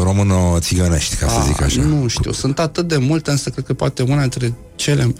româno-țigănești, 0.02 1.16
ca 1.16 1.28
să 1.28 1.38
Ah, 1.38 1.44
zic 1.46 1.62
așa. 1.62 1.82
Nu 1.82 2.06
știu, 2.08 2.32
sunt 2.32 2.58
atât 2.58 2.88
de 2.88 2.96
multe, 2.96 3.30
însă 3.30 3.50
cred 3.50 3.64
că 3.64 3.74
poate 3.74 4.02
una 4.02 4.20
dintre 4.20 4.54
cele... 4.76 5.14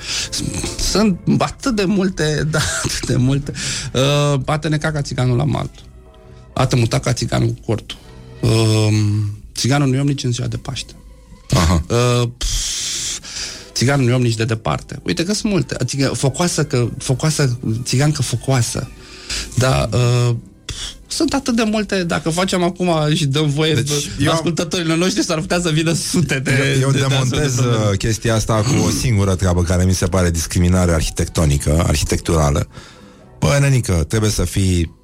Sunt 0.78 1.20
atât 1.38 1.76
de 1.76 1.84
multe, 1.84 2.42
da, 2.50 2.58
atât 2.84 3.06
de 3.06 3.16
multe. 3.16 3.52
Uh, 3.92 4.40
a 4.44 4.58
te 4.58 4.68
neca 4.68 4.92
ca 4.92 5.02
țiganul 5.02 5.36
la 5.36 5.44
malt. 5.44 5.70
A 6.54 6.66
te 6.66 6.76
muta 6.76 6.98
ca 6.98 7.12
țiganul 7.12 7.48
cu 7.48 7.60
cortul. 7.66 7.98
Uh, 8.40 8.88
țiganul 9.54 9.88
nu 9.88 9.94
e 9.96 10.00
om 10.00 10.06
nici 10.06 10.24
în 10.24 10.32
ziua 10.32 10.46
de 10.46 10.56
Paște. 10.56 10.92
Aha. 11.50 11.82
Uh, 11.88 12.28
pf, 12.38 13.18
țiganul 13.72 14.04
nu 14.04 14.10
e 14.10 14.14
om 14.14 14.22
nici 14.22 14.34
de 14.36 14.44
departe. 14.44 15.00
Uite 15.02 15.24
că 15.24 15.34
sunt 15.34 15.52
multe. 15.52 15.74
Adică 15.78 16.06
focoasă, 16.14 16.64
că, 16.64 16.88
focoasă, 16.98 17.58
țigancă 17.82 18.22
focoasă. 18.22 18.88
Da, 19.54 19.88
uh, 19.92 20.30
pf, 20.30 20.49
sunt 21.06 21.32
atât 21.34 21.56
de 21.56 21.62
multe, 21.62 22.04
dacă 22.04 22.30
facem 22.30 22.62
acum 22.62 22.90
și 23.14 23.26
dăm 23.26 23.48
voie 23.48 23.74
Deci, 23.74 23.88
deci, 23.88 24.10
eu 24.20 24.28
am- 24.28 24.34
ascultătorilor 24.34 24.96
noștri, 24.96 25.24
s-ar 25.24 25.38
putea 25.40 25.60
să 25.60 25.70
vină 25.70 25.92
sute 25.92 26.38
de... 26.38 26.78
Eu 26.80 26.90
de, 26.90 26.98
de 26.98 27.06
demontez 27.08 27.38
astfel 27.38 27.54
de 27.54 27.60
probleme. 27.62 27.90
uh, 27.90 27.96
chestia 27.98 28.34
asta 28.34 28.54
cu 28.54 28.84
o 28.86 28.90
singură 28.90 29.34
treabă 29.34 29.62
care 29.62 29.84
mi 29.84 29.94
se 29.94 30.06
pare 30.06 30.30
discriminare 30.30 30.92
arhitectonică, 30.92 31.84
arhitecturală. 31.86 32.68
Bă, 33.38 33.56
nenică, 33.60 33.92
trebuie 34.08 34.30
să 34.30 34.44
fii 34.44 34.94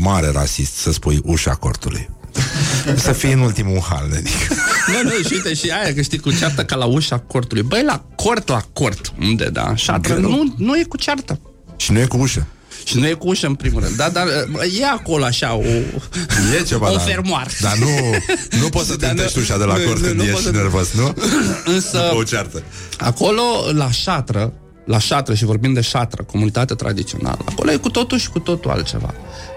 mare 0.00 0.30
rasist 0.32 0.72
să 0.74 0.92
spui 0.92 1.20
ușa 1.24 1.50
cortului. 1.54 2.08
să 2.96 3.12
fii 3.12 3.32
în 3.32 3.38
ultimul 3.38 3.80
hal, 3.88 4.08
nenică. 4.10 4.54
Nu, 4.86 5.02
nu, 5.02 5.10
și 5.10 5.32
uite, 5.32 5.54
și 5.54 5.70
aia, 5.82 5.94
că 5.94 6.00
știi, 6.02 6.18
cu 6.18 6.30
ceartă 6.32 6.64
ca 6.64 6.76
la 6.76 6.84
ușa 6.84 7.18
cortului. 7.18 7.62
Băi, 7.62 7.82
la 7.86 8.04
cort, 8.16 8.48
la 8.48 8.62
cort, 8.72 9.12
unde, 9.20 9.44
da, 9.52 9.74
șatră, 9.74 10.14
Greu. 10.14 10.30
nu, 10.30 10.54
nu 10.58 10.78
e 10.78 10.82
cu 10.82 10.96
ceartă. 10.96 11.40
Și 11.76 11.92
nu 11.92 11.98
e 11.98 12.04
cu 12.06 12.16
ușă. 12.16 12.46
Și 12.84 12.98
nu 12.98 13.06
e 13.06 13.12
cu 13.12 13.28
ușă, 13.28 13.46
în 13.46 13.54
primul 13.54 13.82
rând. 13.82 13.96
Da, 13.96 14.08
dar 14.08 14.26
bă, 14.50 14.64
e 14.80 14.86
acolo 14.86 15.24
așa 15.24 15.54
o... 15.54 15.62
E 16.60 16.62
ceva, 16.66 16.90
o 16.90 16.94
dar- 16.94 17.04
fermoar. 17.04 17.46
Dar 17.60 17.76
nu, 17.76 17.86
nu 18.60 18.68
poți 18.68 18.86
să 18.86 18.96
Dar 19.00 19.10
nu- 19.10 19.14
tântești 19.16 19.38
ușa 19.38 19.58
de 19.58 19.64
la 19.64 19.76
nu, 19.76 19.84
cort 19.84 19.98
nu, 20.00 20.06
când 20.06 20.16
nu 20.16 20.22
ești 20.22 20.32
poți 20.34 20.44
să- 20.44 20.50
nervos, 20.50 20.92
nu? 20.92 21.14
Însă, 21.74 21.98
După 22.08 22.16
o 22.20 22.22
ceartă. 22.22 22.62
acolo, 22.98 23.42
la 23.72 23.90
șatră, 23.90 24.52
la 24.86 24.98
șatră, 24.98 25.34
și 25.34 25.44
vorbim 25.44 25.72
de 25.72 25.80
șatră, 25.80 26.22
comunitate 26.22 26.74
tradițională, 26.74 27.38
acolo 27.44 27.70
e 27.70 27.76
cu 27.76 27.90
totul 27.90 28.18
și 28.18 28.30
cu 28.30 28.38
totul 28.38 28.70
altceva. 28.70 29.14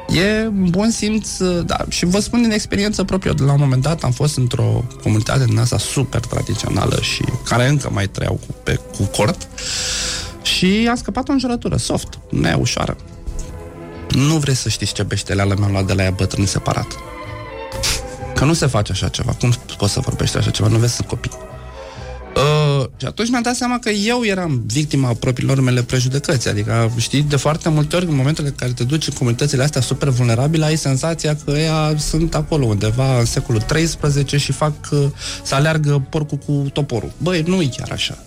E 0.10 0.46
un 0.48 0.68
bun 0.70 0.90
simț, 0.92 1.30
da, 1.66 1.78
și 1.88 2.06
vă 2.06 2.20
spun 2.20 2.42
din 2.42 2.52
experiență 2.52 3.04
proprie, 3.04 3.30
eu 3.32 3.38
de 3.38 3.44
la 3.44 3.52
un 3.54 3.60
moment 3.60 3.82
dat 3.82 4.04
am 4.04 4.12
fost 4.12 4.38
într-o 4.38 4.86
comunitate 5.02 5.46
din 5.46 5.60
asta 5.60 5.78
super 5.78 6.20
tradițională 6.20 7.00
și 7.02 7.24
care 7.44 7.68
încă 7.68 7.90
mai 7.94 8.08
trăiau 8.08 8.40
cu, 8.48 8.56
pe, 8.64 8.80
cu 8.98 9.04
cort 9.04 9.48
și 10.42 10.86
am 10.90 10.96
scăpat 10.96 11.30
o 11.30 11.32
înjurătură, 11.32 11.78
soft, 11.78 12.20
neușoară. 12.30 12.98
Nu 14.16 14.38
vrei 14.38 14.56
să 14.56 14.70
știți 14.70 14.94
ce 14.94 15.04
beșteleală 15.04 15.56
mi-am 15.58 15.72
luat 15.72 15.86
de 15.86 15.94
la 15.94 16.04
ea 16.04 16.12
bătrâni 16.12 16.48
separat. 16.48 16.88
Că 18.36 18.46
nu 18.46 18.54
se 18.54 18.66
face 18.66 18.92
așa 18.92 19.08
ceva. 19.08 19.34
Cum 19.40 19.54
poți 19.78 19.94
să 19.94 20.00
vorbești 20.00 20.38
așa 20.38 20.50
ceva? 20.50 20.68
Nu 20.68 20.78
vezi 20.78 20.96
să 20.96 21.02
copii. 21.02 21.32
Uh, 22.36 22.86
și 22.98 23.06
atunci 23.06 23.30
mi-am 23.30 23.42
dat 23.42 23.56
seama 23.56 23.80
că 23.80 23.90
eu 23.90 24.24
eram 24.24 24.64
victima 24.66 25.14
propriilor 25.14 25.60
mele 25.62 25.84
prejudecăți. 25.84 26.48
Adică, 26.48 26.92
știi, 26.98 27.22
de 27.22 27.36
foarte 27.36 27.70
multe 27.70 27.96
ori, 27.96 28.06
în 28.06 28.16
momentele 28.16 28.48
în 28.48 28.56
care 28.56 28.72
te 28.72 28.84
duci 28.84 29.08
în 29.08 29.14
comunitățile 29.14 29.64
astea 29.64 29.82
super 29.82 30.10
vulnerabile, 30.10 30.66
ai 30.66 30.78
senzația 30.78 31.38
că 31.46 31.52
ea 31.52 31.96
sunt 31.98 32.36
acolo 32.36 32.66
undeva 32.66 33.20
în 33.20 33.26
secolul 33.26 33.62
13 33.62 34.38
și 34.38 34.52
fac 34.52 34.74
uh, 34.92 35.00
să 35.44 35.56
aleargă 35.56 36.06
porcul 36.10 36.38
cu 36.38 36.70
toporul. 36.74 37.12
Băi, 37.18 37.44
nu 37.48 37.62
e 37.62 37.70
chiar 37.78 37.92
așa. 37.92 38.18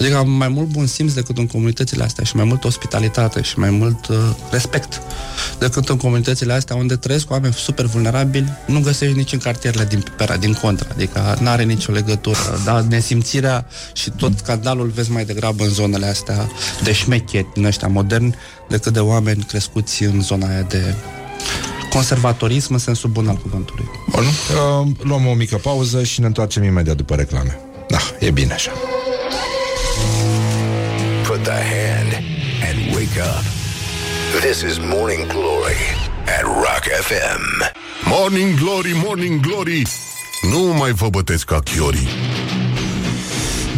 Adică 0.00 0.16
am 0.16 0.30
mai 0.30 0.48
mult 0.48 0.68
bun 0.68 0.86
simț 0.86 1.12
decât 1.12 1.38
în 1.38 1.46
comunitățile 1.46 2.04
astea 2.04 2.24
și 2.24 2.36
mai 2.36 2.44
mult 2.44 2.64
ospitalitate 2.64 3.42
și 3.42 3.58
mai 3.58 3.70
mult 3.70 4.06
uh, 4.06 4.16
respect 4.50 5.00
decât 5.58 5.88
în 5.88 5.96
comunitățile 5.96 6.52
astea 6.52 6.76
unde 6.76 6.96
trăiesc 6.96 7.30
oameni 7.30 7.54
super 7.54 7.84
vulnerabili, 7.84 8.52
nu 8.66 8.80
găsești 8.80 9.16
nici 9.16 9.32
în 9.32 9.38
cartierele 9.38 9.84
din 9.84 10.00
Pipera, 10.00 10.36
din 10.36 10.52
contra, 10.52 10.86
adică 10.90 11.36
nu 11.40 11.48
are 11.48 11.62
nicio 11.62 11.92
legătură, 11.92 12.60
da? 12.64 12.82
Nesimțirea 13.46 13.66
și 13.92 14.10
tot 14.10 14.38
scandalul 14.38 14.88
vezi 14.94 15.10
mai 15.10 15.24
degrabă 15.24 15.62
în 15.62 15.70
zonele 15.70 16.06
astea 16.06 16.48
de 16.82 16.92
șmecheri 16.92 17.46
din 17.54 17.64
ăștia 17.64 17.88
moderni 17.88 18.34
decât 18.68 18.92
de 18.92 19.00
oameni 19.00 19.42
crescuți 19.48 20.02
în 20.02 20.22
zona 20.22 20.48
aia 20.48 20.62
de 20.62 20.94
conservatorism 21.90 22.72
în 22.72 22.78
sensul 22.78 23.10
bun 23.10 23.28
al 23.28 23.36
cuvântului. 23.36 23.84
Bun, 24.10 24.24
uh, 24.24 24.86
luăm 25.02 25.26
o 25.26 25.34
mică 25.34 25.56
pauză 25.56 26.02
și 26.02 26.20
ne 26.20 26.26
întoarcem 26.26 26.62
imediat 26.62 26.96
după 26.96 27.14
reclame. 27.14 27.58
Da, 27.88 27.98
e 28.18 28.30
bine 28.30 28.52
așa. 28.52 28.70
Put 31.26 31.42
the 31.42 31.60
hand 31.74 32.12
and 32.68 32.94
wake 32.94 33.20
up. 33.20 33.44
This 34.40 34.60
is 34.60 34.78
Morning 34.78 35.26
Glory 35.26 35.82
at 36.38 36.42
Rock 36.42 36.84
FM. 37.00 37.74
Morning 38.04 38.58
Glory, 38.58 38.92
Morning 39.04 39.40
Glory 39.40 39.82
Nu 40.50 40.58
mai 40.58 40.92
vă 40.92 41.08
bătesc 41.08 41.44
ca 41.44 41.60
chiorii 41.60 42.08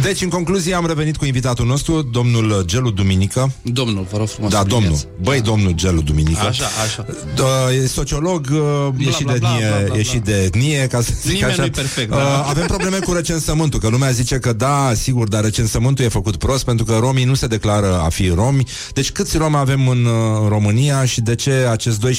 Deci, 0.01 0.21
în 0.21 0.29
concluzie, 0.29 0.73
am 0.73 0.85
revenit 0.85 1.17
cu 1.17 1.25
invitatul 1.25 1.65
nostru, 1.65 2.01
domnul 2.01 2.63
Gelu 2.65 2.89
Duminică. 2.89 3.51
Domnul, 3.61 4.07
vă 4.11 4.17
rog 4.17 4.27
frumos. 4.27 4.51
Da, 4.51 4.63
domnul. 4.63 4.95
subliniați. 4.95 5.07
Băi, 5.21 5.41
domnul 5.41 5.71
Gelu 5.71 6.01
Duminică. 6.01 6.45
Așa, 6.47 6.65
așa. 6.85 7.05
Da, 7.35 7.73
e 7.73 7.87
sociolog, 7.87 8.47
uh, 8.51 9.07
e 9.07 9.11
și 9.11 9.23
bla, 9.23 9.31
de 9.33 9.37
bla, 9.39 9.49
etnie, 9.49 9.67
bla, 9.69 9.77
bla, 9.77 9.85
e 9.85 10.01
bla. 10.01 10.11
și 10.11 10.17
de 10.17 10.41
etnie, 10.43 10.87
ca 10.87 11.01
să 11.01 11.11
zic 11.21 11.31
Nimeni 11.31 11.51
așa. 11.51 11.61
nu-i 11.61 11.69
perfect, 11.71 12.09
da. 12.09 12.15
Uh, 12.15 12.45
Avem 12.49 12.65
probleme 12.67 12.97
cu 12.99 13.13
recensământul, 13.13 13.79
că 13.79 13.87
lumea 13.87 14.09
zice 14.11 14.35
că 14.39 14.53
da, 14.53 14.91
sigur, 14.95 15.27
dar 15.27 15.43
recensământul 15.43 16.05
e 16.05 16.07
făcut 16.07 16.35
prost 16.35 16.65
pentru 16.65 16.85
că 16.85 16.97
romii 16.99 17.23
nu 17.25 17.33
se 17.33 17.47
declară 17.47 17.99
a 17.99 18.09
fi 18.09 18.27
romi. 18.29 18.63
Deci 18.93 19.11
câți 19.11 19.37
romi 19.37 19.55
avem 19.55 19.87
în 19.87 20.05
uh, 20.05 20.47
România 20.47 21.05
și 21.05 21.21
de 21.21 21.35
ce 21.35 21.51
acest 21.51 22.05
12% 22.07 22.11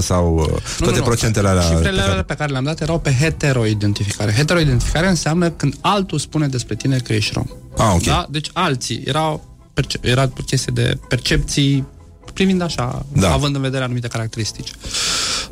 sau 0.00 0.36
uh, 0.38 0.46
toate 0.78 0.92
Nu, 0.92 0.96
nu, 0.96 1.02
procentele 1.02 1.48
alea? 1.48 1.62
Cifrele 1.62 1.82
pe 1.90 1.96
care- 1.96 2.10
alea 2.10 2.22
pe 2.24 2.34
care 2.34 2.50
le-am 2.50 2.64
dat 2.64 2.80
erau 2.80 2.98
pe 2.98 3.12
heteroidentificare. 3.20 4.32
Heteroidentificare 4.32 5.08
înseamnă 5.08 5.50
când 5.50 5.74
altul 5.80 6.18
spune 6.18 6.46
despre 6.46 6.74
tine 6.74 6.96
că 6.96 7.12
ești 7.16 7.32
rom. 7.34 7.46
Ah, 7.76 7.92
ok. 7.94 8.02
Da? 8.02 8.26
Deci 8.30 8.50
alții 8.52 9.02
erau 9.04 9.44
perce- 9.74 9.98
era 10.02 10.22
o 10.22 10.42
chestie 10.46 10.72
de 10.74 10.98
percepții 11.08 11.84
privind 12.34 12.60
așa, 12.62 13.06
Da. 13.12 13.20
da. 13.20 13.32
având 13.32 13.54
în 13.54 13.60
vedere 13.60 13.84
anumite 13.84 14.08
caracteristici. 14.08 14.70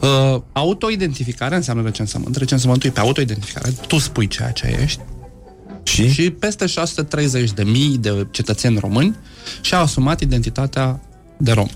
Uh, 0.00 0.40
autoidentificarea 0.52 1.56
înseamnă 1.56 1.82
recensământ. 1.82 2.36
Recensământul 2.36 2.88
e 2.88 2.92
pe 2.92 3.00
autoidentificare. 3.00 3.70
Tu 3.86 3.98
spui 3.98 4.26
ceea 4.26 4.50
ce 4.50 4.78
ești. 4.82 5.00
Și? 5.82 6.08
Și 6.12 6.30
peste 6.30 6.66
630 6.66 7.52
de 7.52 7.64
mii 7.64 7.98
de 7.98 8.26
cetățeni 8.30 8.78
români 8.78 9.16
și-au 9.60 9.82
asumat 9.82 10.20
identitatea 10.20 11.00
de 11.36 11.52
rom. 11.52 11.66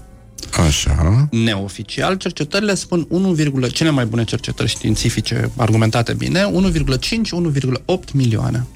Așa. 0.67 1.29
Neoficial, 1.31 2.15
cercetările 2.15 2.75
spun 2.75 3.07
1, 3.09 3.37
cele 3.73 3.91
mai 3.91 4.07
bune 4.07 4.25
cercetări 4.25 4.69
științifice 4.69 5.51
argumentate 5.57 6.15
bine, 6.15 6.43
1,5-1,8 6.45 8.13
milioane. 8.13 8.67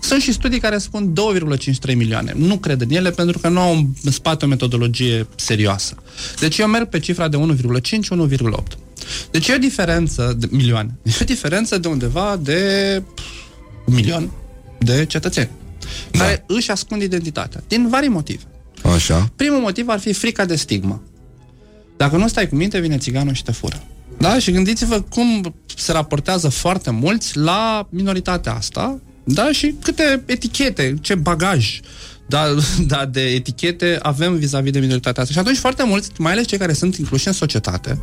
Sunt 0.00 0.22
și 0.22 0.32
studii 0.32 0.60
care 0.60 0.78
spun 0.78 1.12
2,53 1.88 1.94
milioane. 1.96 2.32
Nu 2.36 2.56
cred 2.56 2.80
în 2.80 2.90
ele 2.90 3.10
pentru 3.10 3.38
că 3.38 3.48
nu 3.48 3.60
au 3.60 3.86
în 4.02 4.10
spate 4.10 4.44
o 4.44 4.48
metodologie 4.48 5.26
serioasă. 5.36 5.94
Deci 6.40 6.58
eu 6.58 6.66
merg 6.66 6.88
pe 6.88 6.98
cifra 6.98 7.28
de 7.28 7.36
1,5-1,8. 7.36 8.62
Deci 9.30 9.48
e 9.48 9.54
o 9.54 9.58
diferență 9.58 10.36
de 10.38 10.48
milioane. 10.50 10.98
E 11.02 11.10
o 11.20 11.24
diferență 11.24 11.78
de 11.78 11.88
undeva 11.88 12.38
de 12.42 13.02
pf, 13.14 13.24
un 13.86 13.94
milion 13.94 14.30
de 14.78 15.04
cetățeni 15.04 15.50
da. 16.10 16.18
care 16.18 16.44
își 16.46 16.70
ascund 16.70 17.02
identitatea. 17.02 17.62
Din 17.68 17.88
vari 17.88 18.08
motive. 18.08 18.42
Așa. 18.94 19.30
Primul 19.36 19.60
motiv 19.60 19.88
ar 19.88 19.98
fi 19.98 20.12
frica 20.12 20.44
de 20.44 20.56
stigmă. 20.56 21.02
Dacă 21.96 22.16
nu 22.16 22.28
stai 22.28 22.48
cu 22.48 22.54
minte, 22.54 22.78
vine 22.78 22.98
țiganul 22.98 23.34
și 23.34 23.42
te 23.42 23.52
fură. 23.52 23.82
Da? 24.18 24.38
Și 24.38 24.50
gândiți-vă 24.50 25.00
cum 25.00 25.54
se 25.76 25.92
raportează 25.92 26.48
foarte 26.48 26.90
mulți 26.90 27.36
la 27.36 27.88
minoritatea 27.90 28.54
asta, 28.54 29.00
da? 29.26 29.52
Și 29.52 29.74
câte 29.82 30.22
etichete, 30.26 30.96
ce 31.00 31.14
bagaj 31.14 31.80
da, 32.28 32.54
da, 32.92 33.04
de 33.04 33.20
etichete 33.20 33.98
avem 34.02 34.36
vis-a-vis 34.36 34.72
de 34.72 34.78
minoritatea 34.78 35.22
asta. 35.22 35.34
Și 35.34 35.40
atunci 35.40 35.56
foarte 35.56 35.82
mulți, 35.84 36.10
mai 36.18 36.32
ales 36.32 36.46
cei 36.46 36.58
care 36.58 36.72
sunt 36.72 36.96
incluși 36.96 37.26
în 37.26 37.32
societate, 37.32 37.98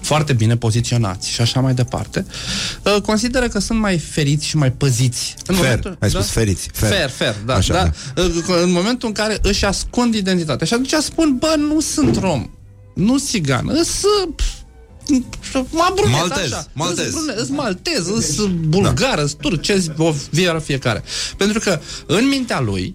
foarte 0.00 0.32
bine 0.32 0.56
poziționați 0.56 1.30
și 1.30 1.40
așa 1.40 1.60
mai 1.60 1.74
departe, 1.74 2.26
uh, 2.82 3.02
consideră 3.02 3.48
că 3.48 3.58
sunt 3.58 3.78
mai 3.78 3.98
feriți 3.98 4.46
și 4.46 4.56
mai 4.56 4.72
păziți. 4.72 5.34
În 5.46 5.54
Fer. 5.54 5.96
Ai 5.98 6.10
spus 6.10 6.30
feriți. 6.30 6.68
Fer. 6.72 6.90
Fer, 6.90 7.08
fer, 7.08 7.36
da. 7.44 7.54
Așa, 7.54 7.72
da. 8.14 8.22
În 8.62 8.72
momentul 8.72 9.08
în 9.08 9.14
care 9.14 9.38
își 9.42 9.64
ascund 9.64 10.14
identitatea. 10.14 10.66
Și 10.66 10.72
atunci 10.72 10.92
spun, 10.92 11.36
bă, 11.38 11.54
nu 11.58 11.80
sunt 11.80 12.16
rom, 12.16 12.50
nu 12.94 13.18
țigan, 13.18 13.68
îs 13.72 14.00
mă 15.70 15.92
brunet, 15.94 16.18
Maltez, 16.18 16.52
așa. 16.52 16.66
maltez. 16.72 17.06
Îs 17.06 17.12
brune- 17.12 17.34
Îs 17.36 17.48
maltez, 17.48 18.06
îs 18.06 18.46
bulgar, 18.68 19.18
îs 19.18 19.32
turcez, 19.32 19.86
o 19.96 20.14
vie 20.30 20.60
fiecare. 20.62 21.02
Pentru 21.36 21.58
că 21.58 21.80
în 22.06 22.28
mintea 22.28 22.60
lui, 22.60 22.94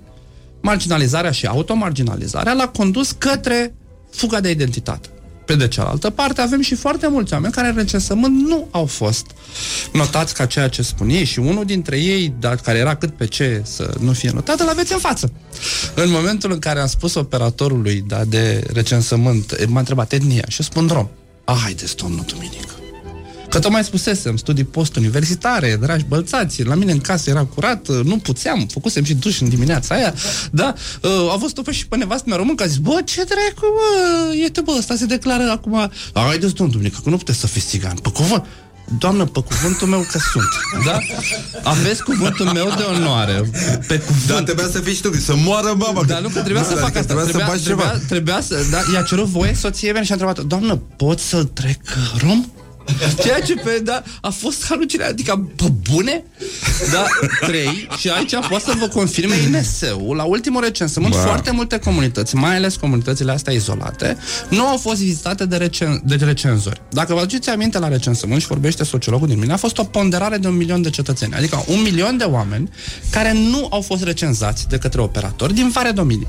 marginalizarea 0.61 1.31
și 1.31 1.45
automarginalizarea 1.45 2.53
l-a 2.53 2.67
condus 2.67 3.11
către 3.17 3.75
fuga 4.11 4.39
de 4.39 4.49
identitate. 4.49 5.09
Pe 5.45 5.55
de 5.55 5.67
cealaltă 5.67 6.09
parte, 6.09 6.41
avem 6.41 6.61
și 6.61 6.75
foarte 6.75 7.07
mulți 7.07 7.33
oameni 7.33 7.53
care 7.53 7.67
în 7.67 7.75
recensământ 7.75 8.47
nu 8.47 8.67
au 8.71 8.85
fost 8.85 9.25
notați 9.93 10.33
ca 10.33 10.45
ceea 10.45 10.67
ce 10.67 10.81
spun 10.81 11.09
ei 11.09 11.23
și 11.23 11.39
unul 11.39 11.65
dintre 11.65 11.99
ei, 11.99 12.33
dar 12.39 12.55
care 12.55 12.77
era 12.77 12.95
cât 12.95 13.17
pe 13.17 13.25
ce 13.27 13.61
să 13.65 13.93
nu 13.99 14.11
fie 14.11 14.31
notat, 14.33 14.59
îl 14.59 14.67
aveți 14.67 14.93
în 14.93 14.99
față. 14.99 15.31
În 15.95 16.09
momentul 16.11 16.51
în 16.51 16.59
care 16.59 16.79
am 16.79 16.87
spus 16.87 17.13
operatorului 17.15 18.03
da, 18.07 18.23
de 18.23 18.63
recensământ, 18.73 19.65
m-a 19.67 19.79
întrebat 19.79 20.13
etnia 20.13 20.43
și 20.47 20.61
eu 20.61 20.65
spun 20.69 20.87
rom. 20.87 21.07
Ah, 21.45 21.57
haideți, 21.61 21.95
domnul 21.95 22.25
Duminic. 22.27 22.75
Că 23.49 23.59
tocmai 23.59 23.83
spusesem, 23.83 24.37
studii 24.37 24.63
post-universitare, 24.63 25.77
dragi 25.81 26.05
bălțați, 26.07 26.63
la 26.63 26.75
mine 26.75 26.91
în 26.91 26.99
casă 26.99 27.29
era 27.29 27.43
curat, 27.45 27.87
nu 28.03 28.17
puțeam, 28.17 28.67
făcusem 28.71 29.03
și 29.03 29.13
duș 29.13 29.39
în 29.39 29.49
dimineața 29.49 29.95
aia, 29.95 30.13
da, 30.51 30.73
uh, 31.01 31.31
a 31.31 31.35
văzut-o 31.35 31.61
pe 31.61 31.71
și 31.71 31.87
pe 31.87 31.95
nevastă 31.95 32.23
mea 32.27 32.37
român, 32.37 32.55
că 32.55 32.63
a 32.63 32.65
zis, 32.65 32.77
bă, 32.77 33.01
ce 33.05 33.23
dracu, 33.23 33.73
bă, 33.75 34.33
iete, 34.35 34.61
bă, 34.61 34.75
ăsta 34.77 34.95
se 34.95 35.05
declară 35.05 35.49
acum, 35.49 35.91
haideți, 36.13 36.53
domnul 36.53 36.75
Duminică, 36.75 36.99
că 37.03 37.09
nu 37.09 37.17
puteți 37.17 37.39
să 37.39 37.47
fiți 37.47 37.67
țigan, 37.67 37.95
pe 37.95 38.09
cuvânt, 38.09 38.45
Doamnă, 38.99 39.25
pe 39.25 39.39
cuvântul 39.39 39.87
meu 39.87 39.99
că 40.11 40.17
sunt, 40.31 40.49
da? 40.85 40.97
Aveți 41.69 42.03
cuvântul 42.03 42.45
meu 42.45 42.73
de 42.77 42.83
onoare, 42.83 43.49
pe 43.87 43.99
cuvânt. 43.99 44.27
Da, 44.27 44.41
trebuia 44.43 44.67
să 44.71 44.79
fii 44.79 44.93
și 44.93 45.01
tu, 45.01 45.17
să 45.17 45.35
moară 45.35 45.73
baba. 45.77 46.03
Dar 46.03 46.21
nu 46.21 46.27
că 46.29 46.39
trebuia 46.41 46.61
Da, 46.61 46.67
să 46.67 46.75
fac 46.75 46.83
adică 46.95 46.99
asta. 46.99 47.13
Trebuia, 47.13 47.25
Trebuia, 47.25 47.45
să 47.45 47.51
faci 47.51 47.63
trebuia, 47.63 47.85
ceva. 47.85 48.05
trebuia 48.07 48.41
să... 48.41 48.65
Da, 48.71 48.79
i-a 48.93 49.01
cerut 49.01 49.25
voie 49.25 49.53
soției 49.53 49.91
mea 49.91 50.03
și 50.03 50.11
a 50.11 50.13
întrebat 50.13 50.39
Doamnă, 50.39 50.75
pot 50.75 51.19
să-l 51.19 51.43
trec 51.43 51.79
rom? 52.17 52.45
Ceea 53.23 53.39
ce 53.41 53.53
pe, 53.55 53.81
da, 53.83 54.03
a 54.21 54.29
fost 54.29 54.65
halucinat, 54.65 55.09
adică, 55.09 55.49
pe 55.55 55.71
bune? 55.91 56.23
Da, 56.91 57.05
trei, 57.47 57.87
și 57.97 58.09
aici 58.09 58.35
poate 58.49 58.63
să 58.63 58.73
vă 58.79 58.87
confirme 58.87 59.35
INS-ul, 59.35 60.15
la 60.15 60.23
ultimul 60.23 60.61
recensământ, 60.61 61.13
Bă. 61.13 61.19
foarte 61.19 61.51
multe 61.51 61.77
comunități, 61.79 62.35
mai 62.35 62.55
ales 62.55 62.75
comunitățile 62.75 63.31
astea 63.31 63.53
izolate, 63.53 64.17
nu 64.49 64.67
au 64.67 64.77
fost 64.77 64.99
vizitate 64.99 65.45
de, 65.45 65.57
recen- 65.57 66.01
de 66.03 66.15
recenzori. 66.15 66.81
Dacă 66.89 67.13
vă 67.13 67.19
aduceți 67.19 67.49
aminte 67.49 67.79
la 67.79 67.87
recensământ 67.87 68.41
și 68.41 68.47
vorbește 68.47 68.83
sociologul 68.83 69.27
din 69.27 69.39
mine, 69.39 69.53
a 69.53 69.57
fost 69.57 69.77
o 69.77 69.83
ponderare 69.83 70.37
de 70.37 70.47
un 70.47 70.55
milion 70.55 70.81
de 70.81 70.89
cetățeni, 70.89 71.33
adică 71.33 71.63
un 71.67 71.81
milion 71.81 72.17
de 72.17 72.23
oameni 72.23 72.69
care 73.11 73.33
nu 73.33 73.67
au 73.69 73.81
fost 73.81 74.03
recenzați 74.03 74.67
de 74.67 74.77
către 74.77 75.01
operatori 75.01 75.53
din 75.53 75.69
vari 75.69 75.93
domenii, 75.93 76.27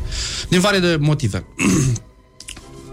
din 0.48 0.60
vari 0.60 0.80
de 0.80 0.96
motive. 1.00 1.44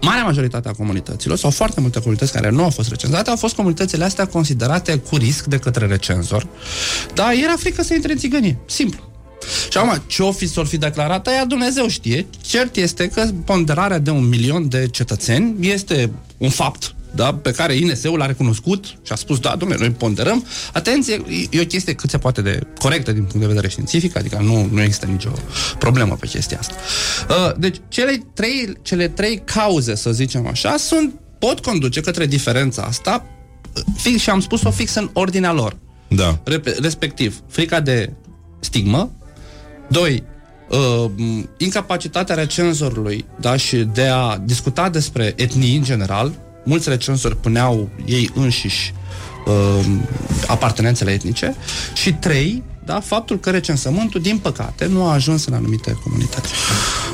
Marea 0.04 0.24
majoritate 0.24 0.68
a 0.68 0.72
comunităților, 0.72 1.38
sau 1.38 1.50
foarte 1.50 1.80
multe 1.80 1.98
comunități 1.98 2.32
care 2.32 2.50
nu 2.50 2.62
au 2.62 2.70
fost 2.70 2.88
recenzate, 2.88 3.30
au 3.30 3.36
fost 3.36 3.54
comunitățile 3.54 4.04
astea 4.04 4.26
considerate 4.26 4.96
cu 4.96 5.16
risc 5.16 5.44
de 5.44 5.58
către 5.58 5.86
recenzor, 5.86 6.46
dar 7.14 7.32
era 7.32 7.54
frică 7.56 7.82
să 7.82 7.94
intre 7.94 8.12
în 8.12 8.18
țigănie. 8.18 8.58
Simplu. 8.66 9.12
Și 9.70 9.78
acum, 9.78 10.02
ce 10.06 10.22
o 10.22 10.32
fi 10.32 10.46
s-or 10.46 10.66
fi 10.66 10.76
declarat, 10.76 11.26
aia 11.26 11.44
Dumnezeu 11.44 11.88
știe. 11.88 12.26
Cert 12.40 12.76
este 12.76 13.08
că 13.08 13.28
ponderarea 13.44 13.98
de 13.98 14.10
un 14.10 14.28
milion 14.28 14.68
de 14.68 14.88
cetățeni 14.90 15.68
este 15.68 16.10
un 16.36 16.50
fapt 16.50 16.94
da, 17.14 17.34
pe 17.34 17.50
care 17.50 17.74
INS-ul 17.74 18.18
l-a 18.18 18.26
recunoscut 18.26 18.84
și 18.84 19.12
a 19.12 19.14
spus, 19.14 19.38
da, 19.38 19.56
domnule, 19.56 19.80
noi 19.80 19.90
ponderăm. 19.90 20.46
Atenție, 20.72 21.22
e 21.50 21.60
o 21.60 21.64
chestie 21.64 21.92
cât 21.92 22.10
se 22.10 22.18
poate 22.18 22.42
de 22.42 22.60
corectă 22.78 23.12
din 23.12 23.22
punct 23.22 23.40
de 23.40 23.46
vedere 23.46 23.68
științific, 23.68 24.16
adică 24.16 24.38
nu, 24.42 24.68
nu 24.72 24.82
există 24.82 25.06
nicio 25.06 25.30
problemă 25.78 26.16
pe 26.20 26.26
chestia 26.26 26.58
asta. 26.58 26.74
Uh, 27.28 27.52
Deci, 27.58 27.76
cele 27.88 28.22
trei, 28.34 28.72
cele 28.82 29.08
trei 29.08 29.42
cauze, 29.44 29.94
să 29.94 30.12
zicem 30.12 30.46
așa, 30.46 30.76
sunt, 30.76 31.14
pot 31.38 31.60
conduce 31.60 32.00
către 32.00 32.26
diferența 32.26 32.82
asta, 32.82 33.26
uh, 33.76 33.82
fix, 33.96 34.20
și 34.20 34.30
am 34.30 34.40
spus-o 34.40 34.70
fix 34.70 34.94
în 34.94 35.10
ordinea 35.12 35.52
lor. 35.52 35.76
Da. 36.08 36.42
Rep- 36.50 36.78
respectiv, 36.80 37.42
frica 37.48 37.80
de 37.80 38.12
stigmă, 38.60 39.10
doi, 39.88 40.22
uh, 40.70 41.10
m, 41.16 41.48
incapacitatea 41.58 42.34
recenzorului 42.34 43.24
da, 43.40 43.56
și 43.56 43.76
de 43.76 44.06
a 44.06 44.38
discuta 44.44 44.88
despre 44.88 45.32
etnii 45.36 45.76
în 45.76 45.82
general, 45.82 46.32
mulți 46.64 46.88
recenzori 46.88 47.36
puneau 47.36 47.88
ei 48.04 48.30
înșiși 48.34 48.94
uh, 49.46 49.86
apartenențele 50.46 51.12
etnice. 51.12 51.54
Și 51.94 52.12
trei, 52.12 52.62
da, 52.84 53.00
faptul 53.00 53.38
că 53.38 53.50
recensământul, 53.50 54.20
din 54.20 54.38
păcate, 54.38 54.86
nu 54.86 55.04
a 55.04 55.12
ajuns 55.12 55.44
în 55.46 55.52
anumite 55.52 55.98
comunități. 56.02 56.48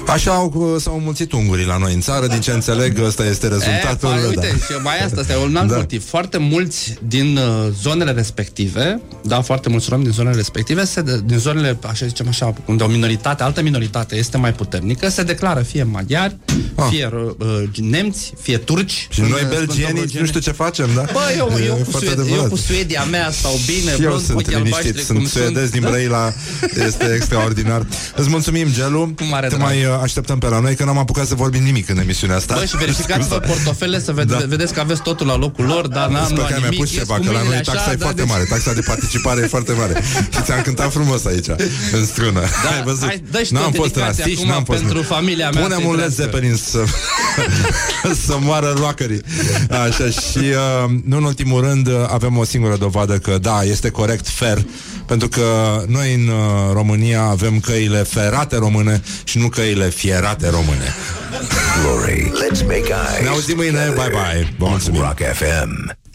Așa 0.07 0.31
au, 0.33 0.77
s-au 0.81 1.01
mulțit 1.05 1.33
ungurii 1.33 1.65
la 1.67 1.77
noi 1.77 1.95
în 1.95 2.01
țară, 2.01 2.27
din 2.27 2.41
ce 2.41 2.51
înțeleg, 2.51 2.99
ăsta 3.05 3.25
este 3.25 3.49
rezultatul. 3.49 4.09
E, 4.09 4.13
păi, 4.13 4.27
uite, 4.29 4.41
da. 4.59 4.75
și 4.75 4.83
mai 4.83 4.99
asta, 5.05 5.21
asta 5.21 5.33
e 5.33 5.37
un 5.37 5.57
alt 5.57 5.69
Da. 5.69 5.73
da. 5.75 5.79
motiv. 5.81 6.09
Foarte 6.09 6.39
mulți 6.39 6.95
din 7.07 7.37
uh, 7.37 7.69
zonele 7.83 8.11
respective, 8.11 9.01
da, 9.23 9.41
foarte 9.41 9.69
mulți 9.69 9.87
romi 9.91 10.03
din 10.03 10.13
zonele 10.13 10.37
respective, 10.37 10.85
se 10.85 11.01
de, 11.03 11.21
din 11.25 11.39
zonele, 11.39 11.79
așa 11.87 12.07
zicem 12.07 12.29
așa, 12.29 12.53
unde 12.67 12.83
o 12.83 12.87
minoritate, 12.87 13.43
altă 13.43 13.63
minoritate 13.63 14.17
este 14.17 14.37
mai 14.37 14.53
puternică, 14.53 15.09
se 15.09 15.23
declară 15.23 15.61
fie 15.63 15.83
maghiari, 15.83 16.37
Ah. 16.75 16.87
fie 16.91 17.09
uh, 17.39 17.63
nemți, 17.77 18.33
fie 18.41 18.57
turci. 18.59 19.07
Și 19.11 19.21
în, 19.21 19.27
noi 19.29 19.41
uh, 19.43 19.49
belgienii 19.49 19.97
Sfântul 19.97 20.21
nu 20.21 20.27
știu 20.27 20.41
ce 20.41 20.51
facem, 20.53 20.89
da? 20.95 21.05
Bă, 21.13 21.21
eu, 21.37 21.53
E 21.59 21.65
eu, 21.65 21.75
cu 21.75 21.91
foarte 21.91 22.07
Sued, 22.07 22.19
eu 22.19 22.25
adevărat. 22.25 22.49
cu 22.49 22.57
Suedia 22.57 23.05
mea 23.05 23.31
stau 23.31 23.53
bine, 23.67 23.93
Și 23.95 24.03
eu 24.03 24.09
blond, 24.09 24.21
cu 24.21 24.25
sunt 24.27 24.37
ochii 24.39 24.57
liniștit, 24.57 24.75
albaștri, 24.77 25.03
sunt 25.05 25.19
cum 25.19 25.27
suedez 25.61 25.71
din 25.81 25.91
Brăila, 25.91 26.33
este 26.87 27.13
extraordinar. 27.15 27.87
Îți 28.17 28.29
mulțumim, 28.29 28.67
Gelu. 28.73 29.13
Cu 29.17 29.25
mare 29.25 29.47
Te 29.49 29.55
drag. 29.57 29.67
mai 29.69 29.85
uh, 29.85 29.99
așteptăm 30.03 30.39
pe 30.39 30.47
la 30.49 30.61
noi, 30.61 30.75
că 30.75 30.85
n-am 30.85 30.99
apucat 30.99 31.27
să 31.27 31.35
vorbim 31.35 31.63
nimic 31.63 31.89
în 31.89 31.99
emisiunea 31.99 32.37
asta. 32.37 32.55
Bă, 32.55 32.65
și 32.65 32.77
verificați-vă 32.77 33.37
portofele 33.39 34.01
să 34.01 34.13
vede, 34.13 34.33
Da. 34.33 34.39
da. 34.39 34.45
vedeți 34.47 34.73
că 34.75 34.81
aveți 34.81 35.03
totul 35.03 35.27
la 35.27 35.37
locul 35.37 35.65
lor, 35.65 35.87
dar 35.87 36.09
n-am 36.09 36.25
Sper 36.25 36.37
luat 36.37 36.49
că 36.51 36.55
mi-a 36.59 36.65
nimic. 36.69 36.79
pus 36.79 36.91
ies 36.93 36.99
ceva, 36.99 37.15
cu 37.15 37.21
că 37.21 37.27
la 37.27 37.33
mâinile 37.33 37.55
noi 37.55 37.65
taxa 37.65 37.81
așa, 37.81 37.93
e 37.93 37.95
da, 37.95 38.05
foarte 38.05 38.21
deci- 38.23 38.31
mare, 38.31 38.45
taxa 38.45 38.73
de 38.73 38.81
participare 38.87 39.41
e 39.43 39.47
foarte 39.47 39.73
mare. 39.73 40.03
Și 40.35 40.41
ți-am 40.43 40.61
cântat 40.63 40.93
frumos 40.93 41.25
aici, 41.25 41.49
în 41.93 42.07
strună. 42.07 42.41
Da, 42.65 42.71
Ai 42.77 42.83
văzut? 42.85 43.07
hai, 43.07 43.23
dă 43.31 43.43
și 43.43 43.53
n-am 43.53 43.71
tu 43.71 43.77
fost 43.83 43.95
în 43.95 44.03
dedicația 44.03 44.25
Astiș, 44.25 44.39
acum 44.39 44.49
n-am 44.51 44.65
fost. 44.65 44.79
pentru 44.81 45.03
familia 45.03 45.51
mea 45.51 45.63
Punem 45.63 45.79
să-i 45.79 45.87
un 45.87 45.95
Led 45.97 46.15
trăiască. 46.15 46.23
Zeppelin 46.23 46.57
să, 46.57 46.81
să 48.27 48.37
moară 48.41 48.75
roacării. 48.77 49.21
Așa, 49.71 50.07
și 50.11 50.39
uh, 50.39 50.91
nu 51.05 51.17
în 51.17 51.25
ultimul 51.25 51.61
rând 51.61 51.87
uh, 51.87 51.95
avem 52.09 52.37
o 52.37 52.45
singură 52.45 52.77
dovadă 52.77 53.19
că 53.19 53.39
da, 53.39 53.63
este 53.63 53.89
corect, 53.91 54.29
fer, 54.29 54.65
pentru 55.07 55.29
că 55.29 55.43
noi 55.87 56.15
în 56.15 56.29
uh, 56.29 56.73
România 56.73 57.23
avem 57.23 57.61
căile 57.61 57.99
ferate 57.99 58.57
române 58.57 59.03
și 59.25 59.39
nu 59.39 59.49
căile 59.49 59.89
fierate 59.89 60.49
române. 60.49 60.95
Glory. 61.83 62.23
Let's 62.23 62.63
make 62.63 62.77
eyes. 62.77 63.23
Ne 63.23 63.29
auzim 63.29 63.57
mâine, 63.57 63.93
bye 63.95 64.09
bye. 64.09 64.55
Vă 64.59 64.67
mulțumim. 64.67 65.01
Rock 65.01 65.19
FM. 65.33 66.00